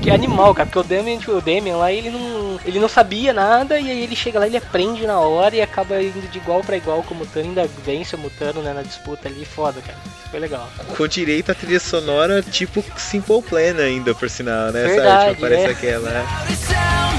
que 0.00 0.10
animal, 0.10 0.54
cara. 0.54 0.66
Porque 0.66 0.78
o 0.78 0.82
Damian, 0.82 1.18
tipo, 1.18 1.32
o 1.32 1.40
Damian 1.40 1.76
lá, 1.76 1.92
ele 1.92 2.10
não, 2.10 2.58
ele 2.64 2.78
não 2.78 2.88
sabia 2.88 3.32
nada, 3.32 3.78
e 3.78 3.90
aí 3.90 4.02
ele 4.02 4.16
chega 4.16 4.38
lá, 4.38 4.46
ele 4.46 4.56
aprende 4.56 5.06
na 5.06 5.20
hora 5.20 5.54
e 5.54 5.60
acaba 5.60 6.02
indo 6.02 6.28
de 6.30 6.38
igual 6.38 6.62
para 6.62 6.76
igual 6.76 7.02
com 7.02 7.14
o 7.14 7.18
Mutano, 7.18 7.48
ainda 7.48 7.68
vence 7.84 8.16
o 8.16 8.18
Mutano, 8.18 8.62
né, 8.62 8.72
na 8.72 8.82
disputa 8.82 9.28
ali, 9.28 9.44
foda, 9.44 9.80
cara. 9.80 9.98
Isso 10.06 10.30
foi 10.30 10.40
legal. 10.40 10.68
Com 10.96 11.06
direito 11.06 11.52
à 11.52 11.54
trilha 11.54 11.80
sonora, 11.80 12.42
tipo 12.42 12.84
Simple 12.96 13.42
Plan 13.42 13.76
ainda, 13.78 14.14
por 14.14 14.30
sinal, 14.30 14.72
né? 14.72 14.84
Verdade, 14.84 15.08
Sabe? 15.08 15.34
Tipo, 15.34 15.46
aparece 15.46 15.66
é. 15.66 15.70
aquela. 15.70 17.09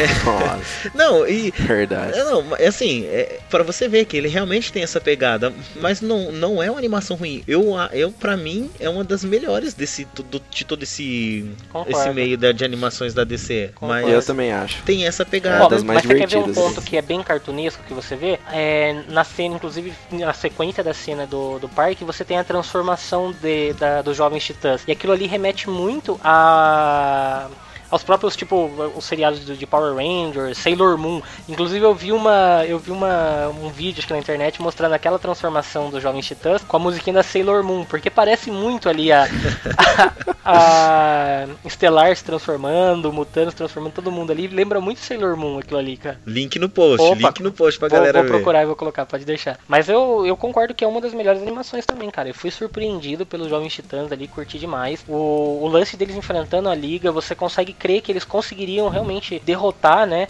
É. 0.00 0.90
Não, 0.94 1.26
e. 1.26 1.50
Verdade. 1.50 2.18
Não, 2.18 2.54
assim, 2.66 3.04
é, 3.06 3.38
para 3.50 3.62
você 3.62 3.88
ver 3.88 4.04
que 4.04 4.16
ele 4.16 4.28
realmente 4.28 4.72
tem 4.72 4.82
essa 4.82 5.00
pegada, 5.00 5.52
mas 5.76 6.00
não, 6.00 6.32
não 6.32 6.62
é 6.62 6.70
uma 6.70 6.78
animação 6.78 7.16
ruim. 7.16 7.42
Eu, 7.46 7.74
eu 7.92 8.10
para 8.10 8.36
mim, 8.36 8.70
é 8.78 8.88
uma 8.88 9.04
das 9.04 9.24
melhores 9.24 9.74
desse, 9.74 10.06
do, 10.14 10.40
de 10.50 10.64
todo 10.64 10.82
esse, 10.82 11.48
esse 11.86 12.10
meio 12.10 12.36
de, 12.36 12.52
de 12.52 12.64
animações 12.64 13.14
da 13.14 13.24
DC. 13.24 13.70
Mas 13.80 14.08
eu 14.08 14.22
também 14.22 14.52
acho. 14.52 14.82
Tem 14.82 15.06
essa 15.06 15.24
pegada. 15.24 15.64
É 15.64 15.68
das 15.68 15.82
mais 15.82 16.02
mas 16.02 16.06
você 16.06 16.14
quer 16.14 16.28
ver 16.28 16.38
um 16.38 16.52
ponto 16.52 16.82
que 16.82 16.96
é 16.96 17.02
bem 17.02 17.22
cartunesco 17.22 17.82
que 17.84 17.94
você 17.94 18.16
vê? 18.16 18.38
É, 18.52 19.02
na 19.08 19.24
cena, 19.24 19.56
inclusive, 19.56 19.92
na 20.12 20.32
sequência 20.32 20.82
da 20.82 20.94
cena 20.94 21.26
do, 21.26 21.58
do 21.58 21.68
parque, 21.68 22.04
você 22.04 22.24
tem 22.24 22.38
a 22.38 22.44
transformação 22.44 23.32
de, 23.32 23.72
da, 23.74 24.02
dos 24.02 24.16
jovens 24.16 24.44
titãs. 24.44 24.82
E 24.86 24.92
aquilo 24.92 25.12
ali 25.12 25.26
remete 25.26 25.68
muito 25.68 26.18
a 26.22 27.48
aos 27.90 28.02
próprios, 28.02 28.36
tipo, 28.36 28.70
os 28.96 29.04
seriados 29.04 29.40
de 29.58 29.66
Power 29.66 29.94
Rangers, 29.94 30.58
Sailor 30.58 30.96
Moon. 30.98 31.20
Inclusive 31.48 31.84
eu 31.84 31.94
vi 31.94 32.12
uma. 32.12 32.64
Eu 32.66 32.78
vi 32.78 32.90
uma, 32.90 33.48
um 33.48 33.68
vídeo 33.68 34.00
acho 34.00 34.06
que 34.06 34.12
na 34.12 34.18
internet 34.18 34.60
mostrando 34.60 34.92
aquela 34.94 35.18
transformação 35.18 35.90
dos 35.90 36.02
Jovens 36.02 36.26
Titãs 36.26 36.62
com 36.62 36.76
a 36.76 36.80
musiquinha 36.80 37.14
da 37.14 37.22
Sailor 37.22 37.62
Moon, 37.62 37.84
porque 37.84 38.10
parece 38.10 38.50
muito 38.50 38.88
ali 38.88 39.12
a, 39.12 39.28
a, 40.44 41.44
a 41.44 41.46
Estelar 41.64 42.14
se 42.16 42.24
transformando, 42.24 43.12
Mutano 43.12 43.50
se 43.50 43.56
transformando, 43.56 43.92
todo 43.92 44.10
mundo 44.10 44.30
ali. 44.30 44.48
Lembra 44.48 44.80
muito 44.80 45.00
Sailor 45.00 45.36
Moon 45.36 45.58
aquilo 45.58 45.78
ali, 45.78 45.96
cara. 45.96 46.20
Link 46.26 46.58
no 46.58 46.68
post, 46.68 47.06
Opa, 47.06 47.28
link 47.28 47.42
no 47.42 47.52
post 47.52 47.78
pra 47.78 47.88
vou, 47.88 47.98
galera 47.98 48.18
vou 48.18 48.28
ver. 48.28 48.34
procurar 48.36 48.62
e 48.62 48.66
vou 48.66 48.76
colocar, 48.76 49.04
pode 49.06 49.24
deixar. 49.24 49.58
Mas 49.68 49.88
eu, 49.88 50.24
eu 50.26 50.36
concordo 50.36 50.74
que 50.74 50.84
é 50.84 50.88
uma 50.88 51.00
das 51.00 51.12
melhores 51.12 51.42
animações 51.42 51.84
também, 51.84 52.10
cara. 52.10 52.28
Eu 52.28 52.34
fui 52.34 52.50
surpreendido 52.50 53.26
pelos 53.26 53.48
Jovens 53.48 53.74
Titãs 53.74 54.10
ali, 54.10 54.26
curti 54.28 54.58
demais. 54.58 55.04
O, 55.06 55.60
o 55.62 55.68
lance 55.68 55.96
deles 55.96 56.16
enfrentando 56.16 56.68
a 56.68 56.74
liga, 56.74 57.12
você 57.12 57.34
consegue 57.34 57.72
crer 57.80 58.02
que 58.02 58.12
eles 58.12 58.24
conseguiriam 58.24 58.88
realmente 58.88 59.40
derrotar, 59.40 60.06
né? 60.06 60.28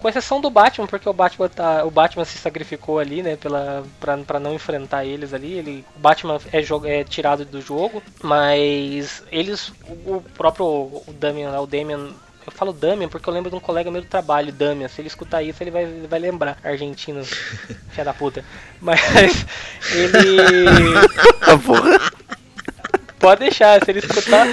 com 0.00 0.08
exceção 0.08 0.40
do 0.40 0.50
Batman, 0.50 0.86
porque 0.86 1.08
o 1.08 1.12
Batman, 1.12 1.48
tá, 1.48 1.84
o 1.84 1.90
Batman 1.90 2.24
se 2.24 2.36
sacrificou 2.38 2.98
ali, 2.98 3.22
né, 3.22 3.36
pela, 3.36 3.84
pra, 4.00 4.18
pra 4.18 4.40
não 4.40 4.54
enfrentar 4.54 5.04
eles 5.04 5.32
ali. 5.32 5.52
Ele, 5.52 5.84
o 5.96 6.00
Batman 6.00 6.40
é, 6.52 7.00
é 7.00 7.04
tirado 7.04 7.44
do 7.44 7.60
jogo, 7.60 8.02
mas 8.22 9.22
eles, 9.30 9.72
o, 9.86 10.16
o 10.16 10.24
próprio 10.34 10.66
o 10.66 11.14
Damian, 11.18 11.60
o 11.60 11.66
Damian 11.66 12.10
eu 12.44 12.50
falo 12.50 12.72
Damian 12.72 13.08
porque 13.08 13.28
eu 13.28 13.32
lembro 13.32 13.50
de 13.50 13.56
um 13.56 13.60
colega 13.60 13.88
meu 13.90 14.02
do 14.02 14.08
trabalho, 14.08 14.52
Damian. 14.52 14.88
Se 14.88 15.00
ele 15.00 15.06
escutar 15.06 15.42
isso, 15.44 15.62
ele 15.62 15.70
vai, 15.70 15.84
ele 15.84 16.08
vai 16.08 16.18
lembrar. 16.18 16.58
Argentino, 16.64 17.24
filha 17.90 18.04
da 18.04 18.12
puta. 18.12 18.44
Mas 18.80 19.46
ele. 19.92 20.38
Pode 23.20 23.40
deixar, 23.40 23.80
se 23.84 23.90
ele 23.92 24.00
escutar. 24.00 24.48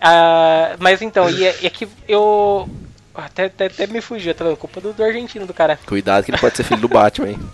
Ah, 0.00 0.76
mas 0.78 1.02
então, 1.02 1.28
e 1.28 1.44
é, 1.44 1.56
é 1.62 1.70
que 1.70 1.88
eu. 2.08 2.68
Até, 3.14 3.44
até, 3.46 3.66
até 3.66 3.86
me 3.86 4.00
fugiu, 4.00 4.34
tá 4.34 4.44
vendo? 4.44 4.56
Culpa 4.56 4.80
do, 4.80 4.92
do 4.92 5.04
argentino 5.04 5.46
do 5.46 5.52
cara. 5.52 5.78
Cuidado 5.84 6.24
que 6.24 6.30
ele 6.30 6.38
pode 6.38 6.56
ser 6.56 6.64
filho 6.64 6.80
do 6.80 6.88
Batman, 6.88 7.30
hein? 7.30 7.38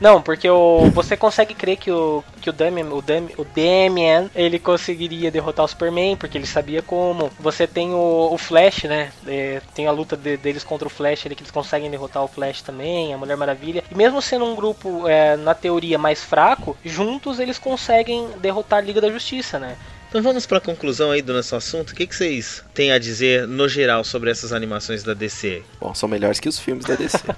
Não, 0.00 0.20
porque 0.20 0.50
o, 0.50 0.90
você 0.90 1.16
consegue 1.16 1.54
crer 1.54 1.76
que 1.76 1.90
o, 1.90 2.22
que 2.40 2.50
o 2.50 2.52
Damian, 2.52 2.86
o, 2.86 3.00
Dam, 3.00 3.28
o 3.38 3.44
Damian, 3.44 4.28
ele 4.34 4.58
conseguiria 4.58 5.30
derrotar 5.30 5.64
o 5.64 5.68
Superman, 5.68 6.16
porque 6.16 6.36
ele 6.36 6.46
sabia 6.46 6.82
como. 6.82 7.30
Você 7.38 7.66
tem 7.66 7.94
o, 7.94 8.28
o 8.32 8.36
Flash, 8.36 8.84
né? 8.84 9.12
É, 9.26 9.62
tem 9.72 9.86
a 9.86 9.92
luta 9.92 10.16
de- 10.16 10.36
deles 10.36 10.64
contra 10.64 10.86
o 10.86 10.90
Flash, 10.90 11.24
ele, 11.24 11.34
que 11.36 11.42
eles 11.42 11.50
conseguem 11.52 11.90
derrotar 11.90 12.24
o 12.24 12.28
Flash 12.28 12.60
também, 12.60 13.14
a 13.14 13.18
Mulher 13.18 13.36
Maravilha. 13.36 13.84
E 13.90 13.94
mesmo 13.94 14.20
sendo 14.20 14.44
um 14.44 14.56
grupo, 14.56 15.06
é, 15.08 15.36
na 15.36 15.54
teoria, 15.54 15.96
mais 15.96 16.22
fraco, 16.22 16.76
juntos 16.84 17.38
eles 17.38 17.58
conseguem 17.58 18.28
derrotar 18.40 18.80
a 18.80 18.82
Liga 18.82 19.00
da 19.00 19.10
Justiça, 19.10 19.58
né? 19.60 19.76
Então 20.14 20.22
vamos 20.22 20.46
pra 20.46 20.60
conclusão 20.60 21.10
aí 21.10 21.20
do 21.20 21.32
nosso 21.32 21.56
assunto. 21.56 21.90
O 21.90 21.94
que, 21.96 22.06
que 22.06 22.14
vocês 22.14 22.62
têm 22.72 22.92
a 22.92 22.98
dizer 23.00 23.48
no 23.48 23.68
geral 23.68 24.04
sobre 24.04 24.30
essas 24.30 24.52
animações 24.52 25.02
da 25.02 25.12
DC? 25.12 25.60
Bom, 25.80 25.92
são 25.92 26.08
melhores 26.08 26.38
que 26.38 26.48
os 26.48 26.56
filmes 26.56 26.84
da 26.84 26.94
DC. 26.94 27.18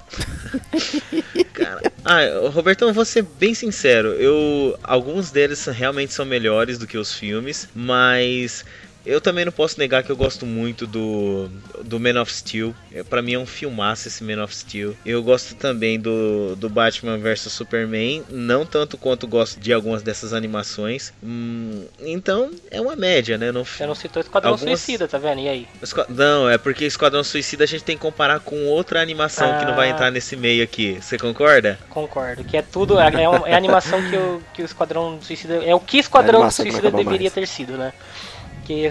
Ah, 2.09 2.21
Robertão, 2.53 2.93
vou 2.93 3.03
ser 3.03 3.21
bem 3.21 3.53
sincero. 3.53 4.13
Eu 4.13 4.79
alguns 4.81 5.29
deles 5.29 5.65
realmente 5.65 6.13
são 6.13 6.25
melhores 6.25 6.77
do 6.77 6.87
que 6.87 6.97
os 6.97 7.13
filmes, 7.13 7.67
mas 7.75 8.63
eu 9.07 9.21
também 9.21 9.45
não 9.45 9.51
posso 9.51 9.79
negar 9.79 10.03
que 10.03 10.11
eu 10.11 10.15
gosto 10.17 10.45
muito 10.45 10.85
do, 10.85 11.49
do 11.83 11.99
Man 11.99 12.21
of 12.21 12.31
Steel. 12.33 12.75
É, 12.93 13.03
Pra 13.03 13.21
mim 13.21 13.33
é 13.33 13.39
um 13.39 13.45
filmaço 13.45 14.07
esse 14.07 14.23
Man 14.23 14.43
of 14.43 14.53
Steel. 14.55 14.95
Eu 15.05 15.23
gosto 15.23 15.55
também 15.55 15.99
do, 15.99 16.55
do 16.57 16.69
Batman 16.69 17.17
vs 17.17 17.51
Superman, 17.51 18.23
não 18.29 18.65
tanto 18.65 18.97
quanto 18.97 19.25
gosto 19.27 19.59
de 19.59 19.71
algumas 19.73 20.01
dessas 20.03 20.33
animações. 20.33 21.13
Hum, 21.23 21.85
então 22.01 22.51
é 22.69 22.81
uma 22.81 22.95
média, 22.95 23.37
né? 23.37 23.51
Não, 23.51 23.63
Você 23.63 23.85
não 23.85 23.95
citou 23.95 24.21
Esquadrão 24.21 24.51
Algumas- 24.51 24.79
Suicida, 24.81 25.07
tá 25.07 25.17
vendo? 25.17 25.39
E 25.41 25.47
aí? 25.47 25.67
Não, 26.09 26.49
é 26.49 26.57
porque 26.57 26.85
Esquadrão 26.85 27.23
Suicida 27.23 27.63
a 27.63 27.67
gente 27.67 27.83
tem 27.83 27.95
que 27.95 28.01
comparar 28.01 28.39
com 28.41 28.65
outra 28.65 29.01
animação 29.01 29.57
que 29.59 29.65
não 29.65 29.75
vai 29.75 29.87
Ah. 29.87 29.91
entrar 29.91 30.11
nesse 30.11 30.35
meio 30.35 30.63
aqui. 30.63 30.97
Você 31.01 31.17
concorda? 31.17 31.79
Concordo, 31.89 32.43
que 32.43 32.57
é 32.57 32.61
tudo, 32.61 32.99
é, 32.99 33.23
é 33.23 33.29
uma- 33.29 33.47
é 33.47 33.53
a 33.53 33.57
animação 33.57 34.01
que 34.09 34.15
o, 34.17 34.41
que 34.53 34.61
o 34.61 34.65
Esquadrão 34.65 35.19
Suicida. 35.21 35.63
É 35.63 35.73
o 35.73 35.79
que 35.79 35.97
Esquadrão 35.97 36.49
Suicida 36.51 36.91
deveria 36.91 37.19
mais. 37.21 37.33
ter 37.33 37.47
sido, 37.47 37.77
né? 37.77 37.93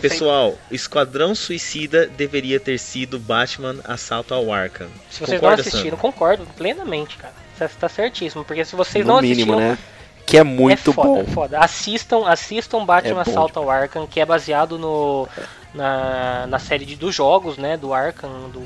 Pessoal, 0.00 0.54
Esquadrão 0.70 1.34
Suicida 1.34 2.06
deveria 2.06 2.58
ter 2.58 2.78
sido 2.78 3.18
Batman 3.18 3.76
Assalto 3.84 4.32
ao 4.34 4.52
Arkham. 4.52 4.88
se 5.10 5.20
vocês 5.20 5.40
Concorda, 5.40 5.56
não 5.56 5.60
assistiram, 5.60 5.96
Sandro? 5.96 5.96
concordo 5.98 6.46
plenamente, 6.56 7.16
cara. 7.16 7.34
Você 7.56 7.68
tá 7.68 7.88
certíssimo, 7.88 8.44
porque 8.44 8.64
se 8.64 8.76
vocês 8.76 9.04
no 9.04 9.14
não 9.14 9.20
mínimo, 9.20 9.54
assistiram. 9.54 9.58
né? 9.58 9.78
Que 10.26 10.38
é 10.38 10.42
muito 10.42 10.90
é 10.90 10.94
foda, 10.94 11.08
bom. 11.08 11.20
é 11.20 11.24
foda. 11.24 11.58
Assistam, 11.58 12.26
assistam 12.26 12.84
Batman 12.84 13.18
É 13.18 13.22
Assalto 13.22 13.58
ao 13.58 13.70
Arkham, 13.70 14.06
que 14.06 14.18
é 14.20 14.26
baseado 14.26 14.76
no, 14.78 15.28
na, 15.72 16.46
na 16.48 16.58
série 16.58 16.84
de, 16.84 16.96
dos 16.96 17.14
jogos, 17.14 17.56
né? 17.56 17.76
Do 17.76 17.94
Arkham, 17.94 18.50
do, 18.50 18.60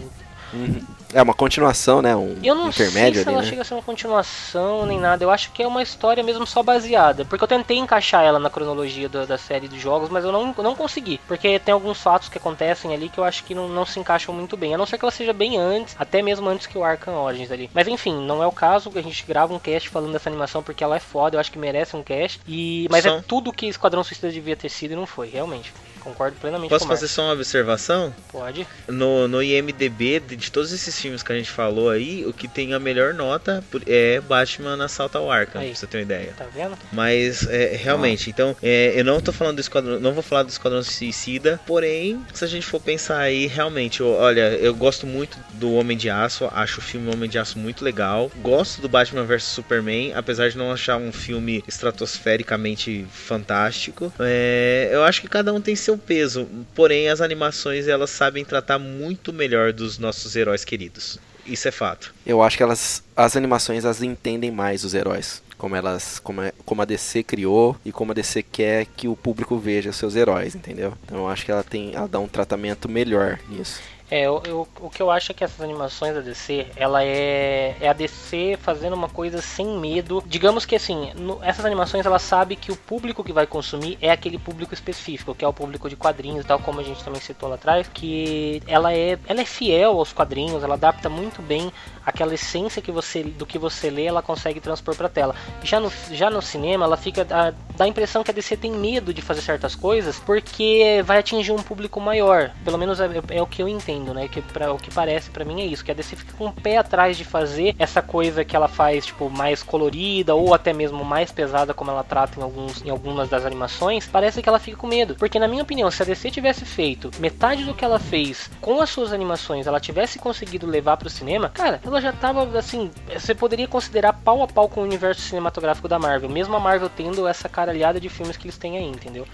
Uhum. 0.53 0.81
É 1.13 1.21
uma 1.21 1.35
continuação, 1.35 2.01
né? 2.01 2.15
Um 2.15 2.37
Eu 2.43 2.55
não 2.55 2.71
sei 2.71 2.87
intermédio 2.87 3.23
se 3.23 3.29
ali, 3.29 3.35
ela 3.35 3.43
né? 3.43 3.49
chega 3.49 3.63
a 3.63 3.65
ser 3.65 3.75
uma 3.75 3.83
continuação 3.83 4.87
nem 4.87 4.99
nada. 4.99 5.25
Eu 5.25 5.31
acho 5.31 5.51
que 5.51 5.63
é 5.63 5.67
uma 5.67 5.83
história 5.83 6.23
mesmo 6.23 6.47
só 6.47 6.63
baseada. 6.63 7.25
Porque 7.25 7.43
eu 7.43 7.49
tentei 7.49 7.79
encaixar 7.79 8.23
ela 8.25 8.39
na 8.39 8.49
cronologia 8.49 9.09
da, 9.09 9.25
da 9.25 9.37
série 9.39 9.67
de 9.67 9.79
jogos, 9.79 10.09
mas 10.09 10.25
eu 10.25 10.31
não, 10.31 10.55
não 10.59 10.75
consegui. 10.77 11.21
Porque 11.27 11.59
tem 11.59 11.73
alguns 11.73 12.01
fatos 12.01 12.29
que 12.29 12.39
acontecem 12.39 12.95
ali 12.95 13.09
que 13.09 13.19
eu 13.19 13.25
acho 13.25 13.43
que 13.45 13.55
não, 13.55 13.69
não 13.69 13.85
se 13.85 13.99
encaixam 13.99 14.35
muito 14.35 14.57
bem. 14.57 14.75
A 14.75 14.79
não 14.79 14.87
ser 14.87 14.99
que 14.99 15.05
ela 15.05 15.11
seja 15.13 15.33
bem 15.33 15.59
antes, 15.59 15.97
até 15.99 16.23
mesmo 16.23 16.49
antes 16.49 16.67
que 16.67 16.79
o 16.79 16.85
Arkham 16.85 17.15
Origins 17.15 17.51
ali. 17.51 17.69
Mas 17.75 17.89
enfim, 17.89 18.15
não 18.25 18.43
é 18.43 18.47
o 18.47 18.53
caso. 18.53 18.93
A 18.95 19.03
gente 19.03 19.25
grava 19.27 19.53
um 19.53 19.59
cast 19.59 19.89
falando 19.89 20.13
dessa 20.13 20.29
animação 20.29 20.63
porque 20.63 20.85
ela 20.85 20.97
é 20.97 21.01
foda. 21.01 21.37
Eu 21.37 21.41
acho 21.41 21.51
que 21.51 21.59
merece 21.59 21.97
um 21.97 22.03
cast. 22.03 22.41
E, 22.47 22.87
mas 22.91 23.03
Só- 23.05 23.17
é 23.17 23.23
tudo 23.27 23.53
que 23.53 23.67
Esquadrão 23.67 24.05
Suicida 24.05 24.31
devia 24.31 24.57
ter 24.57 24.69
sido 24.69 24.93
e 24.93 24.97
não 24.97 25.07
foi, 25.07 25.29
realmente. 25.29 25.73
Concordo 26.01 26.37
plenamente 26.41 26.69
Posso 26.71 26.87
fazer 26.87 27.09
só 27.09 27.23
uma 27.25 27.33
observação? 27.35 28.15
Pode. 28.33 28.67
No, 28.89 29.29
no 29.29 29.43
IMDB, 29.43 30.21
de, 30.21 30.37
de 30.37 30.51
todos 30.51 30.73
esses 30.73 30.99
filmes 30.99 31.23
que 31.23 31.33
a 31.33 31.37
gente 31.37 31.51
falou 31.51 31.91
aí, 31.91 32.25
o 32.27 32.33
que 32.33 32.49
tem 32.49 32.73
a 32.75 32.79
melhor 32.79 33.15
nota 33.15 33.63
é 33.87 34.21
Batman 34.21 34.83
Assalto 34.85 35.19
ao 35.19 35.31
Arkham, 35.31 35.61
Aí. 35.61 35.69
pra 35.71 35.77
você 35.79 35.87
ter 35.87 35.99
uma 35.99 36.03
ideia. 36.03 36.35
Tá 36.37 36.47
vendo? 36.53 36.77
Mas, 36.93 37.47
é, 37.49 37.77
realmente, 37.77 38.31
então, 38.31 38.57
é, 38.63 38.93
eu 38.97 39.05
não 39.05 39.21
tô 39.21 39.33
falando 39.33 39.57
do 39.57 39.61
Esquadrão, 39.61 40.01
não 40.01 40.13
vou 40.13 40.23
falar 40.23 40.43
do 40.43 40.49
Esquadrão 40.49 40.83
Suicida, 40.83 41.61
porém, 41.67 42.25
se 42.33 42.45
a 42.45 42.49
gente 42.49 42.67
for 42.67 42.81
pensar 42.81 43.19
aí, 43.19 43.47
realmente, 43.47 44.01
eu- 44.01 44.09
olha, 44.13 44.53
eu 44.55 44.75
gosto 44.75 45.07
muito 45.07 45.39
do 45.55 45.73
Homem 45.75 45.97
de 45.97 46.09
Aço, 46.11 46.49
acho 46.53 46.79
o 46.81 46.83
filme 46.83 47.13
Homem 47.13 47.29
de 47.29 47.39
Aço 47.39 47.59
muito 47.59 47.85
legal, 47.85 48.31
gosto 48.39 48.81
do 48.81 48.89
Batman 48.89 49.25
vs 49.25 49.45
Superman, 49.45 50.13
apesar 50.15 50.49
de 50.51 50.57
não 50.59 50.73
achar 50.73 50.97
um 50.97 51.13
filme 51.13 51.63
estratosfericamente 51.69 53.07
fantástico, 53.11 54.13
é, 54.19 54.89
eu 54.93 55.03
acho 55.05 55.21
que 55.21 55.29
cada 55.29 55.53
um 55.53 55.61
tem 55.61 55.77
seu 55.77 55.90
peso, 55.99 56.49
porém, 56.75 57.09
as 57.09 57.21
animações, 57.21 57.89
elas 57.89 58.11
sabem 58.11 58.45
tratar 58.45 58.79
muito 58.79 59.33
melhor 59.33 59.73
dos 59.73 59.99
nossos 59.99 60.37
heróis 60.37 60.65
queridos. 60.65 61.19
Isso 61.47 61.69
é 61.69 61.71
fato. 61.71 62.15
Eu 62.25 62.43
acho 62.43 62.57
que 62.57 62.62
elas, 62.62 63.03
as 63.17 63.37
animações, 63.37 63.85
elas 63.85 64.03
entendem 64.03 64.51
mais 64.51 64.85
os 64.85 64.95
heróis. 64.95 65.43
Como 65.57 65.77
elas, 65.77 66.19
como, 66.19 66.41
como 66.65 66.81
a 66.81 66.85
DC 66.87 67.23
criou 67.23 67.77
e 67.85 67.93
como 67.93 68.12
a 68.12 68.15
DC 68.15 68.43
quer 68.43 68.87
que 68.87 69.09
o 69.09 69.17
público 69.17 69.59
veja 69.59 69.93
seus 69.93 70.17
heróis, 70.17 70.55
entendeu? 70.55 70.95
Então 71.05 71.19
eu 71.19 71.29
acho 71.29 71.45
que 71.45 71.53
ela 71.53 71.62
tem, 71.62 71.95
ela 71.95 72.09
dá 72.09 72.19
um 72.19 72.29
tratamento 72.29 72.89
melhor 72.89 73.39
nisso. 73.49 73.81
É, 74.12 74.23
eu, 74.27 74.43
eu- 74.45 74.69
o 74.81 74.91
que 74.91 75.01
eu 75.01 75.09
acho 75.09 75.31
é 75.31 75.35
que 75.37 75.45
essas 75.45 75.61
animações 75.61 76.12
da 76.15 76.20
DC, 76.20 76.66
ela 76.74 77.05
é, 77.05 77.77
é 77.81 77.89
a 77.89 77.93
DC 77.93 78.59
fazendo 78.61 78.95
uma 78.95 79.09
coisa 79.09 79.41
sem 79.41 79.78
medo. 79.78 80.20
Digamos 80.27 80.66
que 80.66 80.74
assim, 80.74 81.12
no- 81.15 81.39
essas 81.45 81.65
animações 81.65 82.05
ela 82.05 82.19
sabe 82.19 82.57
que 82.57 82.73
o 82.73 82.77
público 82.77 83.23
que 83.23 83.32
vai 83.32 83.47
consumir 83.47 83.97
é 84.01 84.11
aquele 84.11 84.37
público 84.37 84.74
específico, 84.74 85.32
que 85.32 85.45
é 85.45 85.49
o 85.49 85.53
público 85.53 85.89
de 85.89 85.95
quadrinhos, 85.95 86.45
tal 86.45 86.59
como 86.59 86.81
a 86.81 86.82
gente 86.82 87.05
também 87.05 87.20
citou 87.20 87.49
lá 87.49 87.55
atrás, 87.55 87.87
que 87.95 88.61
ela 88.66 88.93
é, 88.93 89.16
ela 89.28 89.43
é 89.43 89.45
fiel 89.45 89.97
aos 89.99 90.12
quadrinhos, 90.12 90.65
ela 90.65 90.74
adapta 90.74 91.09
muito 91.09 91.41
bem 91.41 91.73
aquela 92.05 92.35
essência 92.35 92.83
que 92.83 92.91
você 92.91 93.23
do 93.23 93.47
que 93.47 93.59
você 93.59 93.91
lê, 93.91 94.05
ela 94.05 94.23
consegue 94.23 94.61
transpor 94.61 94.95
pra 94.97 95.09
tela. 95.09 95.35
Já 95.63 95.81
no, 95.81 95.93
já 96.11 96.31
no 96.31 96.43
cinema, 96.43 96.85
ela 96.85 96.97
fica 96.97 97.27
a, 97.31 97.53
dá 97.77 97.85
a 97.85 97.89
impressão 97.89 98.23
que 98.23 98.31
a 98.31 98.35
DC 98.35 98.57
tem 98.57 98.73
medo 98.73 99.13
de 99.13 99.23
fazer 99.23 99.43
certas 99.43 99.75
coisas 99.75 100.19
porque 100.19 101.03
vai 101.05 101.19
atingir 101.19 101.53
um 101.53 101.63
público 101.63 102.01
maior. 102.01 102.53
Pelo 102.65 102.79
menos 102.79 103.01
é, 103.01 103.09
é 103.31 103.43
o 103.43 103.47
que 103.47 103.63
eu 103.63 103.69
entendo, 103.69 104.15
né? 104.15 104.29
Que 104.29 104.41
pra, 104.43 104.73
o 104.73 104.79
que 104.79 104.93
parece 104.93 105.31
pra 105.31 105.45
mim 105.45 105.61
é 105.61 105.67
isso, 105.67 105.85
que 105.85 105.91
a 105.91 105.95
DC 105.95 106.17
fica 106.17 106.35
com 106.37 106.47
o 106.47 106.53
pé 106.53 106.77
atrás 106.77 107.17
de 107.17 107.25
fazer 107.25 107.75
essa 107.79 108.03
coisa 108.03 108.45
que 108.45 108.57
ela 108.57 108.69
faz 108.69 109.07
tipo 109.07 109.29
mais 109.29 109.63
colorida 109.63 110.35
ou 110.35 110.55
até 110.55 110.73
mesmo 110.73 111.05
mais 111.05 111.31
pesada 111.31 111.75
como 111.75 111.91
ela 111.91 112.05
trata 112.05 112.39
em 112.39 112.43
alguns 112.43 112.85
em 112.85 112.91
algumas 112.91 113.29
das 113.29 113.45
animações. 113.45 114.07
Parece 114.07 114.43
que 114.43 114.49
ela 114.49 114.59
fica 114.59 114.77
com 114.77 114.87
medo, 114.87 115.15
porque 115.15 115.39
na 115.39 115.49
minha 115.49 115.63
opinião, 115.63 115.91
se 115.91 116.03
a 116.03 116.07
DC 116.07 116.31
tivesse 116.31 116.65
feito 116.65 117.11
metade 117.19 117.65
do 117.65 117.75
que 117.75 117.85
ela 117.85 117.99
fez 117.99 118.51
com 118.61 118.81
as 118.81 118.91
suas 118.91 119.13
animações, 119.13 119.67
ela 119.67 119.81
tivesse 119.81 120.19
conseguido 120.19 120.67
levar 120.67 120.97
pro 120.97 121.11
cinema, 121.11 121.49
cara, 121.49 121.81
ela 121.91 122.01
já 122.01 122.12
tava 122.12 122.59
assim, 122.59 122.91
você 123.12 123.35
poderia 123.35 123.67
considerar 123.67 124.12
pau 124.12 124.43
a 124.43 124.47
pau 124.47 124.69
com 124.69 124.81
o 124.81 124.85
universo 124.85 125.21
cinematográfico 125.23 125.89
da 125.89 125.99
Marvel, 125.99 126.31
mesmo 126.31 126.55
a 126.55 126.61
Marvel 126.61 126.89
tendo 126.89 127.27
essa 127.27 127.49
caralhada 127.49 128.01
de 128.01 128.09
filmes 128.09 128.37
que 128.37 128.47
eles 128.47 128.57
têm 128.57 128.79
aí, 128.79 128.87
entendeu? 128.87 129.27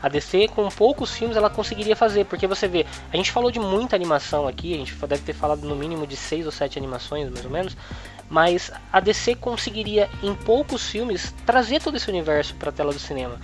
A 0.00 0.08
DC, 0.08 0.48
com 0.48 0.68
poucos 0.68 1.12
filmes, 1.12 1.36
ela 1.36 1.48
conseguiria 1.48 1.96
fazer, 1.96 2.26
porque 2.26 2.46
você 2.46 2.68
vê, 2.68 2.84
a 3.12 3.16
gente 3.16 3.32
falou 3.32 3.50
de 3.50 3.58
muita 3.58 3.96
animação 3.96 4.46
aqui, 4.46 4.74
a 4.74 4.76
gente 4.76 4.94
deve 4.94 5.22
ter 5.22 5.32
falado 5.32 5.62
no 5.62 5.74
mínimo 5.74 6.06
de 6.06 6.14
seis 6.14 6.44
ou 6.46 6.52
sete 6.52 6.78
animações, 6.78 7.30
mais 7.30 7.44
ou 7.44 7.50
menos, 7.50 7.76
mas 8.28 8.70
a 8.92 9.00
DC 9.00 9.36
conseguiria, 9.36 10.10
em 10.22 10.34
poucos 10.34 10.86
filmes, 10.88 11.34
trazer 11.46 11.82
todo 11.82 11.96
esse 11.96 12.08
universo 12.08 12.54
para 12.56 12.68
a 12.68 12.72
tela 12.72 12.92
do 12.92 12.98
cinema. 12.98 13.40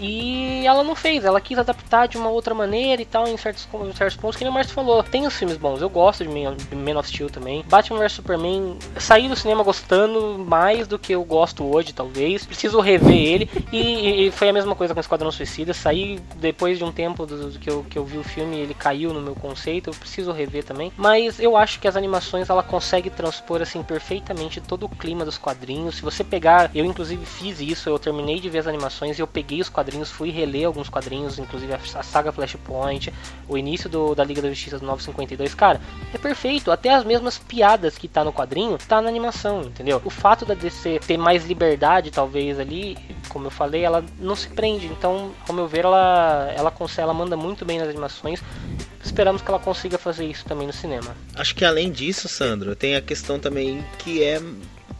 E 0.00 0.66
ela 0.66 0.82
não 0.82 0.94
fez, 0.94 1.24
ela 1.24 1.40
quis 1.40 1.58
adaptar 1.58 2.06
de 2.06 2.16
uma 2.16 2.28
outra 2.28 2.54
maneira 2.54 3.00
e 3.00 3.04
tal, 3.04 3.26
em 3.26 3.36
certos, 3.36 3.68
em 3.72 3.92
certos 3.92 4.16
pontos, 4.16 4.36
que 4.36 4.44
nem 4.44 4.50
o 4.50 4.54
Márcio 4.54 4.74
falou. 4.74 5.02
Tem 5.02 5.26
os 5.26 5.34
filmes 5.34 5.56
bons, 5.56 5.80
eu 5.80 5.88
gosto 5.88 6.24
de 6.24 6.28
Man, 6.28 6.56
de 6.56 6.76
Man 6.76 6.98
of 6.98 7.08
Steel 7.08 7.30
também. 7.30 7.64
Batman 7.68 7.98
vs 7.98 8.12
Superman, 8.12 8.78
saí 8.98 9.28
do 9.28 9.36
cinema 9.36 9.62
gostando 9.62 10.38
mais 10.38 10.86
do 10.86 10.98
que 10.98 11.14
eu 11.14 11.24
gosto 11.24 11.64
hoje, 11.64 11.92
talvez. 11.92 12.44
Preciso 12.44 12.80
rever 12.80 13.16
ele. 13.16 13.50
E, 13.72 14.26
e 14.26 14.30
foi 14.30 14.48
a 14.48 14.52
mesma 14.52 14.74
coisa 14.74 14.94
com 14.94 15.00
Esquadrão 15.00 15.30
Suicida. 15.30 15.72
Saí 15.72 16.20
depois 16.36 16.78
de 16.78 16.84
um 16.84 16.92
tempo 16.92 17.26
do, 17.26 17.50
do 17.50 17.58
que, 17.58 17.70
eu, 17.70 17.84
que 17.88 17.98
eu 17.98 18.04
vi 18.04 18.18
o 18.18 18.24
filme, 18.24 18.56
ele 18.56 18.74
caiu 18.74 19.12
no 19.12 19.20
meu 19.20 19.34
conceito. 19.34 19.90
Eu 19.90 19.94
preciso 19.94 20.32
rever 20.32 20.64
também. 20.64 20.92
Mas 20.96 21.38
eu 21.38 21.56
acho 21.56 21.80
que 21.80 21.88
as 21.88 21.96
animações 21.96 22.50
ela 22.50 22.62
consegue 22.62 23.10
transpor 23.10 23.62
assim 23.62 23.82
perfeitamente 23.82 24.60
todo 24.60 24.86
o 24.86 24.88
clima 24.88 25.24
dos 25.24 25.38
quadrinhos. 25.38 25.96
Se 25.96 26.02
você 26.02 26.24
pegar, 26.24 26.70
eu 26.74 26.84
inclusive 26.84 27.24
fiz 27.24 27.60
isso, 27.60 27.88
eu 27.88 27.98
terminei 27.98 28.40
de 28.40 28.48
ver 28.48 28.58
as 28.58 28.66
animações 28.66 29.18
e 29.18 29.22
eu 29.22 29.26
peguei 29.26 29.60
os 29.60 29.68
quadrinhos, 29.68 29.83
fui 30.10 30.30
reler 30.30 30.66
alguns 30.66 30.88
quadrinhos, 30.88 31.38
inclusive 31.38 31.72
a, 31.72 31.76
a 31.76 32.02
saga 32.02 32.32
Flashpoint, 32.32 33.12
o 33.48 33.58
início 33.58 33.88
do, 33.88 34.14
da 34.14 34.24
Liga 34.24 34.42
da 34.42 34.48
Justiça 34.48 34.78
do 34.78 34.86
952, 34.86 35.54
cara, 35.54 35.80
é 36.12 36.18
perfeito. 36.18 36.70
Até 36.70 36.94
as 36.94 37.04
mesmas 37.04 37.38
piadas 37.38 37.96
que 37.98 38.08
tá 38.08 38.24
no 38.24 38.32
quadrinho, 38.32 38.78
tá 38.88 39.00
na 39.00 39.08
animação, 39.08 39.62
entendeu? 39.62 40.00
O 40.04 40.10
fato 40.10 40.44
da 40.44 40.54
DC 40.54 41.00
ter 41.06 41.16
mais 41.16 41.44
liberdade, 41.46 42.10
talvez, 42.10 42.58
ali, 42.58 42.96
como 43.28 43.46
eu 43.46 43.50
falei, 43.50 43.84
ela 43.84 44.04
não 44.18 44.36
se 44.36 44.48
prende. 44.48 44.86
Então, 44.86 45.32
ao 45.48 45.54
meu 45.54 45.66
ver, 45.66 45.84
ela, 45.84 46.52
ela 46.56 46.70
consegue, 46.70 47.02
ela 47.02 47.14
manda 47.14 47.36
muito 47.36 47.64
bem 47.64 47.78
nas 47.78 47.88
animações. 47.88 48.40
Esperamos 49.04 49.42
que 49.42 49.48
ela 49.48 49.58
consiga 49.58 49.98
fazer 49.98 50.26
isso 50.26 50.44
também 50.46 50.66
no 50.66 50.72
cinema. 50.72 51.14
Acho 51.34 51.54
que 51.54 51.64
além 51.64 51.92
disso, 51.92 52.26
Sandro, 52.26 52.74
tem 52.74 52.96
a 52.96 53.02
questão 53.02 53.38
também 53.38 53.84
que 53.98 54.22
é 54.22 54.40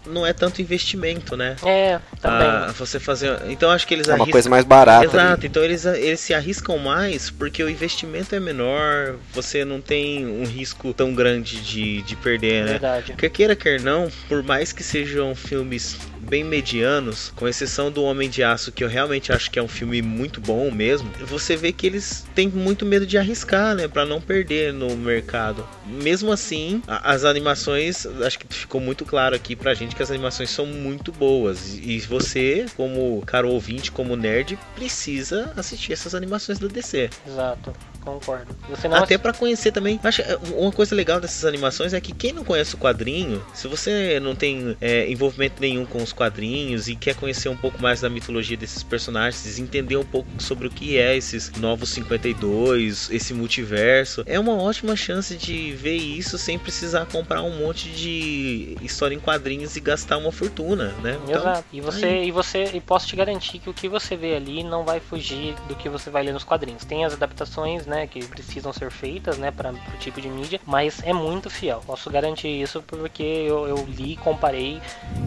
não 0.06 0.26
é 0.26 0.32
tanto 0.32 0.60
investimento, 0.60 1.36
né? 1.36 1.56
É, 1.64 1.98
também. 2.20 2.47
Ah, 2.47 2.72
você 2.76 2.98
fazer. 3.01 3.39
Então 3.48 3.70
acho 3.70 3.86
que 3.86 3.94
eles 3.94 4.09
É 4.09 4.14
uma 4.14 4.26
coisa 4.26 4.48
mais 4.48 4.64
barata 4.64 5.05
Exato. 5.06 5.40
ali. 5.40 5.47
Então 5.47 5.62
eles, 5.62 5.85
eles 5.85 6.20
se 6.20 6.35
arriscam 6.35 6.78
mais 6.78 7.31
porque 7.31 7.62
o 7.62 7.68
investimento 7.68 8.35
é 8.35 8.40
menor. 8.40 9.16
Você 9.32 9.64
não 9.64 9.81
tem 9.81 10.26
um 10.26 10.44
risco 10.44 10.93
tão 10.93 11.14
grande 11.14 11.60
de, 11.60 12.02
de 12.02 12.16
perder, 12.16 12.64
né? 12.64 12.70
Verdade. 12.72 13.14
Quer 13.16 13.31
queira 13.31 13.56
quer 13.56 13.81
não, 13.81 14.09
por 14.28 14.43
mais 14.43 14.72
que 14.72 14.82
sejam 14.82 15.35
filmes 15.35 15.97
bem 16.20 16.43
medianos, 16.43 17.32
com 17.36 17.47
exceção 17.47 17.90
do 17.90 18.02
Homem 18.02 18.31
de 18.31 18.43
Aço, 18.43 18.72
que 18.72 18.82
eu 18.82 18.89
realmente 18.89 19.31
acho 19.31 19.51
que 19.51 19.59
é 19.59 19.62
um 19.62 19.68
filme 19.68 20.01
muito 20.01 20.40
bom 20.40 20.70
mesmo, 20.70 21.10
você 21.26 21.55
vê 21.55 21.70
que 21.70 21.86
eles 21.86 22.24
têm 22.35 22.48
muito 22.48 22.86
medo 22.86 23.06
de 23.06 23.18
arriscar, 23.18 23.74
né, 23.74 23.86
Pra 23.86 24.06
não 24.06 24.20
perder 24.22 24.72
no 24.72 24.97
mercado. 24.97 25.68
Mesmo 25.86 26.32
assim, 26.32 26.82
a- 26.89 27.12
as 27.12 27.24
animações, 27.24 28.06
acho 28.24 28.39
que 28.39 28.47
ficou 28.48 28.81
muito 28.81 29.05
claro 29.05 29.36
aqui 29.36 29.55
pra 29.55 29.74
gente 29.74 29.93
que 29.94 30.02
as 30.02 30.10
animações 30.10 30.50
são 30.50 30.66
muito 30.66 31.12
boas 31.12 31.74
e 31.74 32.00
você, 32.00 32.66
como 32.76 33.22
caro 33.26 33.48
ouvinte, 33.50 33.90
como 33.90 34.16
nerd, 34.16 34.58
precisa 34.74 35.52
assistir 35.56 35.92
essas 35.92 36.14
animações 36.14 36.58
da 36.58 36.68
DC. 36.68 37.10
Exato, 37.26 37.72
concordo. 38.05 38.55
Você 38.68 38.89
não 38.89 38.98
Até 38.98 39.18
pra 39.18 39.32
conhecer 39.32 39.72
também. 39.72 39.98
Acho, 40.02 40.22
é, 40.22 40.39
uma 40.56 40.72
coisa 40.72 40.94
legal 40.94 41.20
dessas 41.20 41.44
animações 41.44 41.93
é 41.94 42.01
que 42.01 42.12
quem 42.12 42.32
não 42.32 42.44
conhece 42.44 42.74
o 42.74 42.78
quadrinho, 42.78 43.44
se 43.55 43.66
você 43.66 44.20
não 44.20 44.35
tem 44.35 44.76
é, 44.81 45.10
envolvimento 45.10 45.60
nenhum 45.60 45.85
com 45.85 46.02
os 46.02 46.12
quadrinhos 46.12 46.89
e 46.89 46.97
quer 46.97 47.14
conhecer 47.14 47.48
um 47.48 47.56
pouco 47.56 47.81
mais 47.81 48.01
da 48.01 48.10
mitologia 48.10 48.56
desses 48.56 48.82
personagens, 48.82 49.59
entender 49.59 49.97
um 49.97 50.05
pouco 50.05 50.28
sobre 50.39 50.66
o 50.68 50.70
que 50.70 50.98
é 50.98 51.16
esses 51.16 51.51
novos 51.52 51.89
52, 51.90 53.10
esse 53.10 53.32
multiverso, 53.32 54.22
é 54.26 54.39
uma 54.39 54.55
ótima 54.55 54.94
chance 54.97 55.36
de 55.36 55.72
ver 55.72 55.97
isso 55.97 56.36
sem 56.36 56.59
precisar 56.59 57.06
comprar 57.06 57.43
um 57.43 57.59
monte 57.59 57.89
de 57.90 58.76
história 58.82 59.14
em 59.14 59.20
quadrinhos 59.20 59.76
e 59.76 59.81
gastar 59.81 60.16
uma 60.16 60.32
fortuna, 60.32 60.94
né? 61.02 61.18
Então, 61.24 61.40
Exato. 61.40 61.64
E 61.72 61.81
você, 61.81 62.06
aí. 62.06 62.28
e 62.28 62.31
você, 62.31 62.64
e 62.74 62.81
posso 62.81 63.06
te 63.06 63.16
garantir 63.16 63.59
que 63.59 63.70
o 63.70 63.74
que 63.74 63.89
você 63.89 64.16
vê 64.16 64.35
ali 64.35 64.62
não 64.62 64.85
vai 64.85 65.01
fugir 65.01 65.55
do 65.68 65.74
que 65.74 65.89
você 65.89 66.10
vai 66.10 66.22
ler 66.22 66.32
nos 66.32 66.44
quadrinhos. 66.44 66.85
Tem 66.85 67.05
as 67.05 67.14
adaptações, 67.14 67.86
né, 67.86 67.93
que 68.06 68.24
precisam 68.26 68.72
ser 68.72 68.90
feitas, 68.90 69.38
né, 69.38 69.50
para 69.50 69.72
o 69.72 69.98
tipo 69.98 70.20
de 70.20 70.28
mídia, 70.28 70.60
mas 70.66 71.02
é 71.04 71.12
muito 71.12 71.48
fiel. 71.48 71.82
Posso 71.86 72.10
garantir 72.10 72.48
isso 72.48 72.82
porque 72.82 73.22
eu, 73.22 73.66
eu 73.66 73.84
li, 73.86 74.16
comparei 74.16 74.80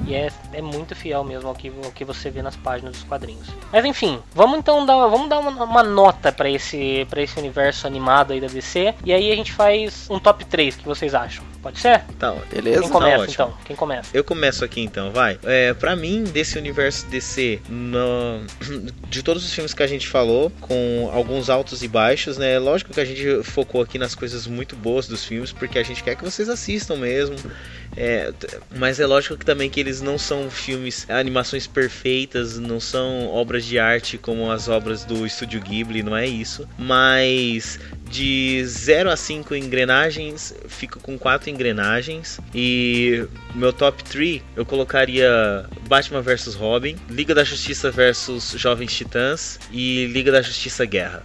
e 0.05 0.13
é, 0.13 0.31
é 0.53 0.61
muito 0.61 0.95
fiel 0.95 1.23
mesmo 1.23 1.49
ao 1.49 1.55
que, 1.55 1.71
ao 1.83 1.91
que 1.91 2.05
você 2.05 2.29
vê 2.29 2.41
nas 2.41 2.55
páginas 2.55 2.93
dos 2.93 3.03
quadrinhos. 3.03 3.47
Mas 3.71 3.85
enfim, 3.85 4.19
vamos 4.33 4.59
então 4.59 4.85
dar, 4.85 5.07
vamos 5.07 5.29
dar 5.29 5.39
uma, 5.39 5.63
uma 5.63 5.83
nota 5.83 6.31
para 6.31 6.49
esse, 6.49 7.07
esse 7.15 7.39
universo 7.39 7.87
animado 7.87 8.33
aí 8.33 8.41
da 8.41 8.47
DC 8.47 8.95
e 9.03 9.13
aí 9.13 9.31
a 9.31 9.35
gente 9.35 9.53
faz 9.53 10.07
um 10.09 10.19
top 10.19 10.45
3 10.45 10.75
que 10.75 10.85
vocês 10.85 11.13
acham. 11.13 11.46
Pode 11.61 11.79
ser? 11.79 12.03
Tá, 12.19 12.33
Beleza? 12.51 12.81
Quem 12.81 12.89
começa 12.89 13.25
Tá 13.25 13.31
então? 13.31 13.53
Quem 13.65 13.75
começa? 13.75 14.09
Eu 14.13 14.23
começo 14.23 14.63
aqui 14.63 14.81
então, 14.81 15.11
vai. 15.11 15.39
É, 15.43 15.73
para 15.73 15.95
mim, 15.95 16.23
desse 16.23 16.57
universo 16.57 17.05
DC, 17.07 17.59
no- 17.67 18.45
de 19.09 19.23
todos 19.23 19.43
os 19.45 19.53
filmes 19.53 19.73
que 19.73 19.83
a 19.83 19.87
gente 19.87 20.07
falou, 20.07 20.51
com 20.61 21.09
alguns 21.13 21.49
altos 21.49 21.83
e 21.83 21.87
baixos, 21.87 22.37
né? 22.37 22.57
Lógico 22.59 22.93
que 22.93 22.99
a 23.01 23.05
gente 23.05 23.43
focou 23.43 23.81
aqui 23.81 23.97
nas 23.97 24.15
coisas 24.15 24.47
muito 24.47 24.75
boas 24.75 25.07
dos 25.07 25.25
filmes, 25.25 25.51
porque 25.51 25.77
a 25.79 25.83
gente 25.83 26.03
quer 26.03 26.15
que 26.15 26.23
vocês 26.23 26.47
assistam 26.49 26.95
mesmo. 26.97 27.35
É, 27.97 28.31
mas 28.75 28.99
é 28.99 29.07
lógico 29.07 29.35
que 29.35 29.43
também 29.43 29.71
que 29.71 29.79
eles 29.79 30.01
não 30.01 30.19
são 30.19 30.51
filmes, 30.51 31.09
animações 31.09 31.65
perfeitas, 31.65 32.59
não 32.59 32.79
são 32.79 33.27
obras 33.27 33.65
de 33.65 33.79
arte 33.79 34.19
como 34.19 34.51
as 34.51 34.67
obras 34.67 35.03
do 35.03 35.25
Estúdio 35.25 35.59
Ghibli, 35.59 36.03
não 36.03 36.15
é 36.15 36.27
isso. 36.27 36.69
Mas 36.77 37.79
de 38.07 38.63
0 38.65 39.09
a 39.09 39.17
5 39.17 39.55
engrenagens, 39.55 40.53
fico 40.67 40.99
com 40.99 41.17
4 41.17 41.49
engrenagens. 41.49 42.39
E 42.53 43.25
meu 43.55 43.73
top 43.73 44.03
3 44.03 44.41
eu 44.55 44.65
colocaria 44.65 45.65
Batman 45.87 46.21
vs 46.21 46.53
Robin, 46.53 46.95
Liga 47.09 47.33
da 47.33 47.43
Justiça 47.43 47.89
vs 47.89 48.53
Jovens 48.57 48.95
Titãs 48.95 49.59
e 49.71 50.05
Liga 50.07 50.31
da 50.31 50.41
Justiça 50.41 50.85
Guerra. 50.85 51.23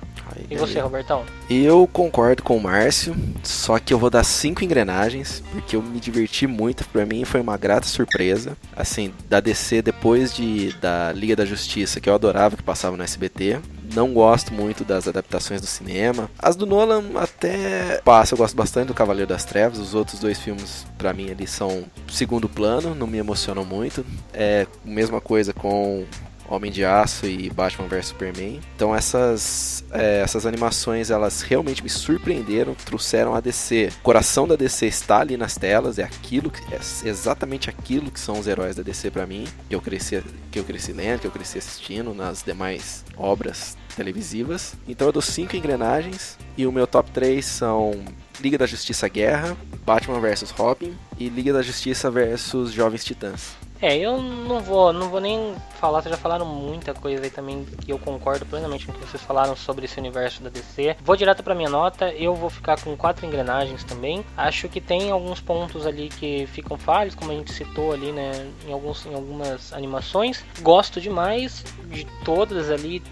E 0.51 0.57
você, 0.57 0.81
Robertão? 0.81 1.25
Eu 1.49 1.87
concordo 1.87 2.43
com 2.43 2.57
o 2.57 2.63
Márcio, 2.63 3.15
só 3.43 3.79
que 3.79 3.93
eu 3.93 3.99
vou 3.99 4.11
dar 4.11 4.25
cinco 4.25 4.65
engrenagens, 4.65 5.43
porque 5.53 5.77
eu 5.77 5.83
me 5.83 6.01
diverti 6.01 6.47
muito. 6.47 6.87
Pra 6.89 7.07
mim 7.07 7.25
foi 7.25 7.41
uma 7.41 7.57
grata 7.57 7.87
surpresa. 7.87 8.57
Assim, 8.75 9.13
da 9.29 9.41
DC 9.41 9.83
depois 9.83 10.35
de 10.35 10.73
da 10.81 11.13
Liga 11.13 11.37
da 11.37 11.45
Justiça, 11.45 12.01
que 12.01 12.09
eu 12.09 12.15
adorava 12.15 12.57
que 12.57 12.63
passava 12.63 12.97
no 12.97 13.03
SBT. 13.03 13.61
Não 13.95 14.15
gosto 14.15 14.55
muito 14.55 14.85
das 14.85 15.07
adaptações 15.07 15.61
do 15.61 15.67
cinema. 15.67 16.31
As 16.39 16.57
do 16.57 16.65
Nolan 16.65 17.03
até 17.17 18.01
passa, 18.03 18.33
eu 18.35 18.39
gosto 18.39 18.57
bastante 18.57 18.89
do 18.89 18.95
Cavaleiro 18.95 19.29
das 19.29 19.45
Trevas. 19.45 19.79
Os 19.79 19.95
outros 19.95 20.19
dois 20.19 20.39
filmes, 20.39 20.87
pra 20.97 21.13
mim, 21.13 21.31
ali 21.31 21.47
são 21.47 21.85
segundo 22.11 22.49
plano, 22.49 22.95
não 22.95 23.07
me 23.07 23.19
emocionam 23.19 23.65
muito. 23.65 24.05
É 24.33 24.67
mesma 24.83 25.21
coisa 25.21 25.53
com 25.53 26.07
Homem 26.49 26.71
de 26.71 26.85
Aço 26.85 27.27
e 27.27 27.49
Batman 27.51 27.89
vs 27.89 28.07
Superman. 28.07 28.61
Então 28.77 28.95
essas, 28.95 29.85
é, 29.91 30.21
essas 30.21 30.47
animações 30.47 31.11
elas 31.11 31.43
realmente 31.43 31.83
me 31.83 31.89
surpreenderam, 31.89 32.75
trouxeram 32.75 33.35
a 33.35 33.41
DC. 33.41 33.91
O 34.01 34.03
coração 34.03 34.47
da 34.47 34.57
DC 34.57 34.87
está 34.87 35.21
ali 35.21 35.37
nas 35.37 35.57
telas, 35.57 35.99
é 35.99 36.03
aquilo 36.03 36.51
que, 36.51 36.63
é 36.75 36.79
exatamente 37.09 37.71
aquilo 37.71 38.11
que 38.11 38.21
são 38.21 38.39
os 38.39 38.47
heróis 38.47 38.77
da 38.77 38.83
DC 38.83 39.11
para 39.11 39.27
mim, 39.27 39.47
que 39.69 39.75
eu 39.75 39.81
cresci 39.81 40.23
que 40.51 40.59
eu 40.59 40.65
cresci 40.65 40.93
lendo, 40.93 41.21
que 41.21 41.27
eu 41.27 41.31
cresci 41.31 41.59
assistindo 41.59 42.13
nas 42.13 42.43
demais 42.43 43.05
obras 43.17 43.77
televisivas. 43.97 44.75
Então 44.87 45.07
eu 45.07 45.13
dou 45.13 45.23
cinco 45.23 45.57
engrenagens 45.57 46.37
e 46.57 46.67
o 46.67 46.73
meu 46.73 46.87
top 46.87 47.11
3 47.11 47.45
são 47.45 47.93
Liga 48.41 48.59
da 48.59 48.67
Justiça 48.67 49.09
Guerra, 49.09 49.57
Batman 49.85 50.21
vs 50.21 50.51
Robin 50.51 50.95
e 51.19 51.29
Liga 51.29 51.53
da 51.53 51.63
Justiça 51.63 52.11
vs 52.11 52.73
Jovens 52.73 53.05
Titãs. 53.05 53.57
É, 53.83 53.97
eu 53.97 54.17
não 54.23 54.61
vou, 54.61 54.93
não 54.93 55.09
vou 55.09 55.21
nem 55.21 55.57
falar, 55.81 56.01
vocês 56.01 56.15
já 56.15 56.17
falaram 56.17 56.47
muita 56.47 56.95
coisa 56.95 57.25
aí 57.25 57.31
também 57.31 57.65
que 57.65 57.93
eu 57.93 57.99
concordo 57.99 58.47
plenamente 58.47 58.87
com 58.87 58.93
o 58.93 58.95
que 58.95 59.01
vocês 59.05 59.21
falaram 59.21 59.57
sobre 59.57 59.87
esse 59.87 59.99
universo 59.99 60.41
da 60.41 60.49
DC. 60.49 60.97
Vou 61.03 61.17
direto 61.17 61.43
para 61.43 61.57
minha 61.57 61.69
nota, 61.69 62.13
eu 62.13 62.37
vou 62.37 62.49
ficar 62.49 62.81
com 62.81 62.97
quatro 62.97 63.27
engrenagens 63.27 63.83
também. 63.83 64.25
Acho 64.37 64.69
que 64.69 64.81
tem 64.81 65.11
alguns 65.11 65.41
pontos 65.41 65.85
ali 65.85 66.09
que 66.09 66.47
ficam 66.47 66.79
falhos, 66.79 67.17
como 67.17 67.33
a 67.33 67.35
gente 67.35 67.53
citou 67.53 67.93
ali, 67.93 68.13
né, 68.13 68.49
em 68.69 68.73
alguns 68.73 69.05
em 69.05 69.15
algumas 69.15 69.73
animações. 69.73 70.45
Gosto 70.61 71.01
demais 71.01 71.65
de 71.87 72.07
todas 72.25 72.71
ali, 72.71 73.03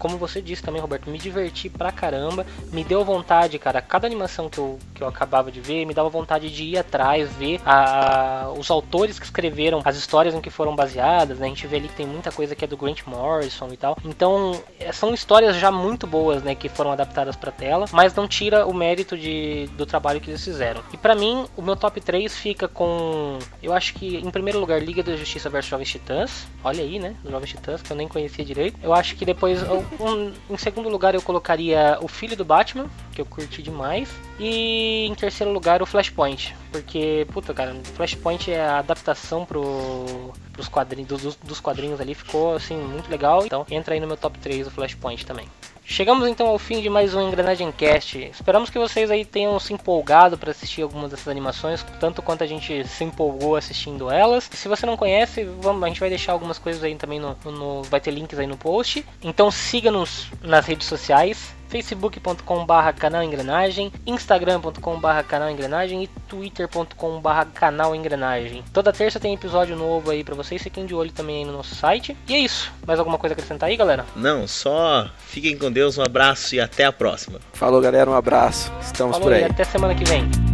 como 0.00 0.18
você 0.18 0.42
disse 0.42 0.64
também, 0.64 0.80
Roberto, 0.80 1.08
me 1.08 1.18
diverti 1.18 1.68
pra 1.68 1.92
caramba, 1.92 2.44
me 2.72 2.82
deu 2.82 3.04
vontade, 3.04 3.56
cara, 3.60 3.80
cada 3.80 4.08
animação 4.08 4.50
que 4.50 4.58
eu, 4.58 4.80
que 4.92 5.02
eu 5.04 5.06
acabava 5.06 5.52
de 5.52 5.60
ver, 5.60 5.84
me 5.84 5.94
dava 5.94 6.08
vontade 6.08 6.50
de 6.50 6.64
ir 6.64 6.78
atrás, 6.78 7.32
ver 7.34 7.60
a, 7.64 8.52
os 8.58 8.68
autores 8.68 9.20
que 9.20 9.24
escreveram 9.24 9.80
as 9.92 9.98
histórias 9.98 10.34
em 10.34 10.40
que 10.40 10.50
foram 10.50 10.74
baseadas, 10.74 11.38
né? 11.38 11.46
A 11.46 11.48
gente 11.48 11.66
vê 11.66 11.76
ali 11.76 11.88
que 11.88 11.94
tem 11.94 12.06
muita 12.06 12.32
coisa 12.32 12.56
que 12.56 12.64
é 12.64 12.68
do 12.68 12.76
Grant 12.76 13.02
Morrison 13.06 13.68
e 13.72 13.76
tal. 13.76 13.96
Então, 14.04 14.60
é, 14.80 14.90
são 14.92 15.12
histórias 15.14 15.56
já 15.56 15.70
muito 15.70 16.06
boas, 16.06 16.42
né, 16.42 16.54
que 16.54 16.68
foram 16.68 16.92
adaptadas 16.92 17.36
para 17.36 17.52
tela, 17.52 17.86
mas 17.92 18.14
não 18.14 18.26
tira 18.26 18.66
o 18.66 18.74
mérito 18.74 19.16
de, 19.16 19.68
do 19.76 19.86
trabalho 19.86 20.20
que 20.20 20.30
eles 20.30 20.42
fizeram. 20.42 20.82
E 20.92 20.96
para 20.96 21.14
mim, 21.14 21.46
o 21.56 21.62
meu 21.62 21.76
top 21.76 22.00
3 22.00 22.34
fica 22.34 22.66
com, 22.66 23.38
eu 23.62 23.72
acho 23.72 23.94
que 23.94 24.16
em 24.16 24.30
primeiro 24.30 24.58
lugar 24.58 24.82
Liga 24.82 25.02
da 25.02 25.14
Justiça 25.16 25.50
vs 25.50 25.66
Jovens 25.66 25.90
Titãs. 25.90 26.46
Olha 26.64 26.82
aí, 26.82 26.98
né, 26.98 27.14
Jovens 27.28 27.50
Titãs 27.50 27.82
que 27.82 27.92
eu 27.92 27.96
nem 27.96 28.08
conhecia 28.08 28.44
direito. 28.44 28.78
Eu 28.82 28.94
acho 28.94 29.14
que 29.16 29.24
depois 29.24 29.62
um, 29.62 30.32
em 30.50 30.56
segundo 30.56 30.88
lugar 30.88 31.14
eu 31.14 31.22
colocaria 31.22 31.98
O 32.00 32.08
Filho 32.08 32.36
do 32.36 32.44
Batman, 32.44 32.86
que 33.12 33.20
eu 33.20 33.26
curti 33.26 33.62
demais. 33.62 34.08
E 34.38 35.06
em 35.06 35.14
terceiro 35.14 35.52
lugar 35.52 35.82
o 35.82 35.86
Flashpoint, 35.86 36.54
porque 36.70 37.26
puta, 37.32 37.54
cara, 37.54 37.76
Flashpoint 37.94 38.50
é 38.50 38.60
a 38.60 38.78
adaptação 38.78 39.44
pro 39.44 40.32
pros 40.52 40.68
quadrinhos 40.68 41.08
dos, 41.08 41.36
dos 41.36 41.60
quadrinhos 41.60 42.00
ali 42.00 42.14
ficou 42.14 42.54
assim 42.54 42.76
muito 42.76 43.10
legal. 43.10 43.44
Então 43.44 43.66
entra 43.70 43.94
aí 43.94 44.00
no 44.00 44.06
meu 44.06 44.16
top 44.16 44.38
3 44.38 44.66
o 44.66 44.70
Flashpoint 44.70 45.24
também. 45.24 45.48
Chegamos 45.84 46.28
então 46.28 46.46
ao 46.46 46.58
fim 46.58 46.80
de 46.80 46.88
mais 46.88 47.12
um 47.14 47.20
Engrenagem 47.20 47.70
Cast. 47.72 48.16
Esperamos 48.16 48.70
que 48.70 48.78
vocês 48.78 49.10
aí 49.10 49.24
tenham 49.24 49.58
se 49.58 49.74
empolgado 49.74 50.38
para 50.38 50.52
assistir 50.52 50.80
algumas 50.80 51.10
dessas 51.10 51.28
animações, 51.28 51.84
tanto 51.98 52.22
quanto 52.22 52.44
a 52.44 52.46
gente 52.46 52.86
se 52.86 53.04
empolgou 53.04 53.56
assistindo 53.56 54.10
elas. 54.10 54.48
Se 54.52 54.68
você 54.68 54.86
não 54.86 54.96
conhece, 54.96 55.44
vamos, 55.60 55.82
a 55.82 55.88
gente 55.88 56.00
vai 56.00 56.08
deixar 56.08 56.32
algumas 56.32 56.58
coisas 56.58 56.84
aí 56.84 56.94
também 56.94 57.18
no, 57.18 57.36
no 57.44 57.82
vai 57.82 58.00
ter 58.00 58.12
links 58.12 58.38
aí 58.38 58.46
no 58.46 58.56
post. 58.56 59.04
Então 59.22 59.50
siga-nos 59.50 60.28
nas 60.40 60.66
redes 60.66 60.86
sociais 60.86 61.52
facebook.com.br 61.72 62.92
canal 62.98 63.22
engrenagem, 63.22 63.90
instagram.com.br 64.06 65.22
canal 65.26 65.50
engrenagem 65.50 66.02
e 66.04 66.06
twitter.com.br 66.28 67.46
canal 67.54 67.96
engrenagem. 67.96 68.62
Toda 68.74 68.92
terça 68.92 69.18
tem 69.18 69.32
episódio 69.32 69.74
novo 69.74 70.10
aí 70.10 70.22
para 70.22 70.34
vocês, 70.34 70.62
fiquem 70.62 70.84
de 70.84 70.94
olho 70.94 71.10
também 71.10 71.38
aí 71.38 71.44
no 71.46 71.52
nosso 71.52 71.74
site. 71.74 72.14
E 72.28 72.34
é 72.34 72.38
isso. 72.38 72.70
Mais 72.86 72.98
alguma 72.98 73.16
coisa 73.16 73.32
a 73.32 73.34
acrescentar 73.34 73.70
aí, 73.70 73.76
galera? 73.76 74.04
Não, 74.14 74.46
só 74.46 75.08
fiquem 75.26 75.56
com 75.56 75.72
Deus, 75.72 75.96
um 75.96 76.02
abraço 76.02 76.54
e 76.54 76.60
até 76.60 76.84
a 76.84 76.92
próxima. 76.92 77.40
Falou, 77.54 77.80
galera, 77.80 78.10
um 78.10 78.14
abraço. 78.14 78.70
Estamos 78.82 79.16
Falou 79.16 79.30
por 79.30 79.32
aí. 79.32 79.40
E 79.40 79.44
até 79.46 79.64
semana 79.64 79.94
que 79.94 80.04
vem. 80.04 80.51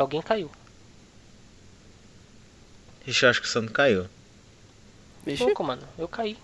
Alguém 0.00 0.22
caiu. 0.22 0.50
Ixi, 3.06 3.22
eu 3.22 3.28
acho 3.28 3.42
que 3.42 3.46
o 3.46 3.50
Sandro 3.50 3.70
caiu. 3.70 4.06
Louco, 5.38 5.62
mano. 5.62 5.82
Eu 5.98 6.08
caí. 6.08 6.38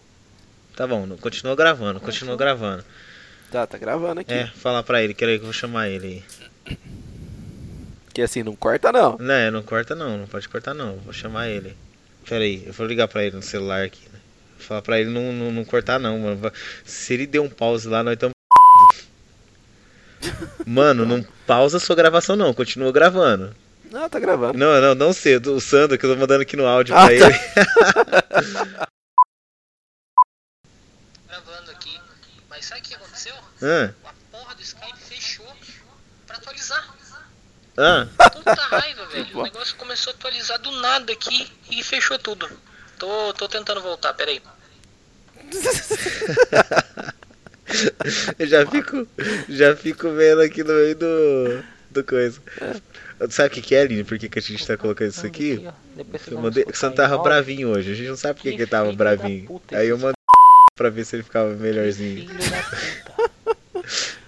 Tá 0.77 0.87
bom, 0.87 1.09
continua 1.17 1.57
gravando, 1.57 1.99
continua 1.99 2.37
gravando. 2.37 2.85
Tá, 3.51 3.67
tá 3.67 3.79
gravando 3.79 4.21
aqui. 4.21 4.31
É, 4.31 4.47
fala 4.49 4.83
pra 4.83 5.03
ele, 5.03 5.15
quero 5.15 5.31
aí 5.31 5.39
que 5.39 5.45
eu 5.45 5.47
vou 5.47 5.55
chamar 5.55 5.89
ele 5.89 6.23
aí. 6.67 6.77
Que 8.13 8.21
assim, 8.21 8.43
não 8.43 8.55
corta 8.55 8.93
não. 8.93 9.17
Não, 9.17 9.51
não 9.51 9.63
corta 9.63 9.95
não, 9.95 10.19
não 10.19 10.27
pode 10.27 10.47
cortar 10.51 10.75
não, 10.75 10.99
vou 10.99 11.15
chamar 11.15 11.49
ele. 11.49 11.75
Pera 12.29 12.45
aí, 12.45 12.63
eu 12.67 12.75
vou 12.75 12.87
ligar 12.87 13.09
pra 13.09 13.25
ele 13.25 13.37
no 13.37 13.43
celular 13.43 13.87
aqui, 13.87 14.07
né? 14.13 14.21
Vou 14.59 14.67
falar 14.67 14.83
pra 14.83 15.01
ele 15.01 15.09
não, 15.09 15.33
não, 15.33 15.51
não 15.51 15.65
cortar 15.65 15.99
não, 15.99 16.19
mano. 16.19 16.53
Se 16.85 17.15
ele 17.15 17.27
der 17.27 17.41
um 17.41 17.49
pause 17.49 17.89
lá, 17.89 18.03
nós 18.03 18.15
estamos 18.15 18.36
Mano, 20.67 21.05
não 21.07 21.23
pausa 21.47 21.79
sua 21.79 21.95
gravação 21.97 22.35
não, 22.37 22.53
continua 22.55 22.91
gravando. 22.93 23.55
Não, 23.91 24.09
tá 24.09 24.19
gravando. 24.19 24.59
Não, 24.59 24.81
não, 24.81 24.95
não 24.95 25.13
sei, 25.13 25.37
o 25.37 25.61
Sandro 25.61 25.97
que 25.97 26.05
eu 26.05 26.13
tô 26.15 26.21
mandando 26.21 26.43
aqui 26.43 26.57
no 26.57 26.67
áudio 26.67 26.95
Ah, 26.97 27.07
pra 27.07 27.19
tá. 27.19 27.27
ele. 27.27 27.39
Gravando 31.29 31.71
aqui. 31.71 32.01
Mas 32.51 32.65
sabe 32.67 32.81
o 32.81 32.85
que 32.85 32.95
aconteceu? 32.95 33.35
Hã? 33.63 33.95
A 34.05 34.13
porra 34.37 34.55
do 34.55 34.63
Skype 34.63 34.99
fechou 34.99 35.47
pra 36.27 36.37
atualizar. 36.37 36.95
Hã? 37.79 38.09
Puta 38.33 38.55
raiva, 38.55 39.07
velho. 39.07 39.27
O 39.39 39.43
negócio 39.43 39.77
começou 39.77 40.13
a 40.13 40.17
atualizar 40.17 40.59
do 40.61 40.71
nada 40.81 41.13
aqui 41.13 41.51
e 41.71 41.83
fechou 41.83 42.19
tudo. 42.19 42.49
Tô, 42.99 43.33
tô 43.35 43.49
tentando 43.49 43.81
voltar, 43.83 44.15
peraí. 44.15 44.43
Eu 48.39 48.47
já 48.47 48.67
fico, 48.67 49.07
já 49.49 49.77
fico 49.77 50.11
vendo 50.13 50.41
aqui 50.41 50.63
no 50.63 50.73
meio 50.73 50.95
do, 50.95 51.65
do 51.91 52.05
coisa. 52.05 52.41
Sabe 53.31 53.49
o 53.49 53.51
que, 53.53 53.63
que 53.63 53.75
é, 53.75 53.83
Aline? 53.83 54.05
Por 54.05 54.19
que, 54.19 54.29
que 54.29 54.39
a 54.39 54.43
gente 54.43 54.67
tá 54.67 54.77
colocando 54.77 55.11
isso 55.11 55.27
aqui? 55.27 55.67
Eu 56.31 56.41
mandei, 56.41 56.65
o 56.65 56.77
Santo 56.77 56.97
tava 56.97 57.19
bravinho 57.19 57.69
hoje. 57.69 57.93
A 57.93 57.95
gente 57.95 58.09
não 58.09 58.17
sabe 58.17 58.35
por 58.35 58.43
que, 58.43 58.53
que 58.53 58.63
ele 58.63 58.71
tava 58.71 58.93
bravinho. 58.93 59.61
Aí 59.73 59.89
eu 59.89 59.97
mandei 59.97 60.15
pra 60.77 60.91
ver 60.91 61.05
se 61.05 61.17
ele 61.17 61.23
ficava 61.23 61.55
melhorzinho. 61.55 62.29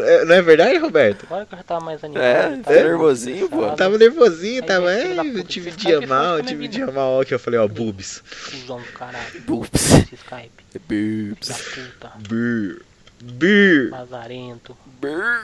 É, 0.00 0.24
Não 0.24 0.34
é 0.34 0.42
verdade, 0.42 0.76
Roberto? 0.78 1.24
Agora 1.26 1.46
que 1.46 1.54
eu 1.54 1.58
já 1.58 1.64
tava 1.64 1.84
mais 1.84 2.02
animado. 2.04 2.22
É, 2.24 2.56
tá 2.58 2.70
nervosinho, 2.72 3.48
pô. 3.48 3.70
Tava 3.72 3.98
nervosinho, 3.98 4.62
tava. 4.64 4.92
É, 4.92 5.18
eu 5.18 5.44
tive 5.44 5.70
dia 5.70 6.00
mal, 6.06 6.38
eu 6.38 6.44
tive 6.44 6.68
dia 6.68 6.86
mal. 6.90 7.20
Aqui 7.20 7.34
eu 7.34 7.38
falei, 7.38 7.58
ó, 7.58 7.66
boobs. 7.68 8.22
Fusão 8.24 8.80
do 8.80 8.92
caralho. 8.92 9.40
Boobs. 9.42 9.90
Skype. 10.12 10.50
Boobs. 10.88 11.48
Da 11.48 11.54
puta. 11.54 12.12
Brr. 12.28 12.82
Brr. 13.20 13.90
Lazarento. 13.90 14.76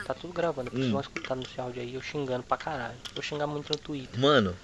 Tá 0.05 0.13
tudo 0.13 0.33
gravando. 0.33 0.71
Vocês 0.71 0.89
vão 0.89 1.01
escutar 1.01 1.35
nesse 1.35 1.59
áudio 1.59 1.81
aí 1.81 1.93
eu 1.95 2.01
xingando 2.01 2.43
pra 2.43 2.57
caralho. 2.57 2.95
Vou 3.13 3.23
xingar 3.23 3.47
muito 3.47 3.71
no 3.71 3.77
Twitter. 3.77 4.19
Mano, 4.19 4.55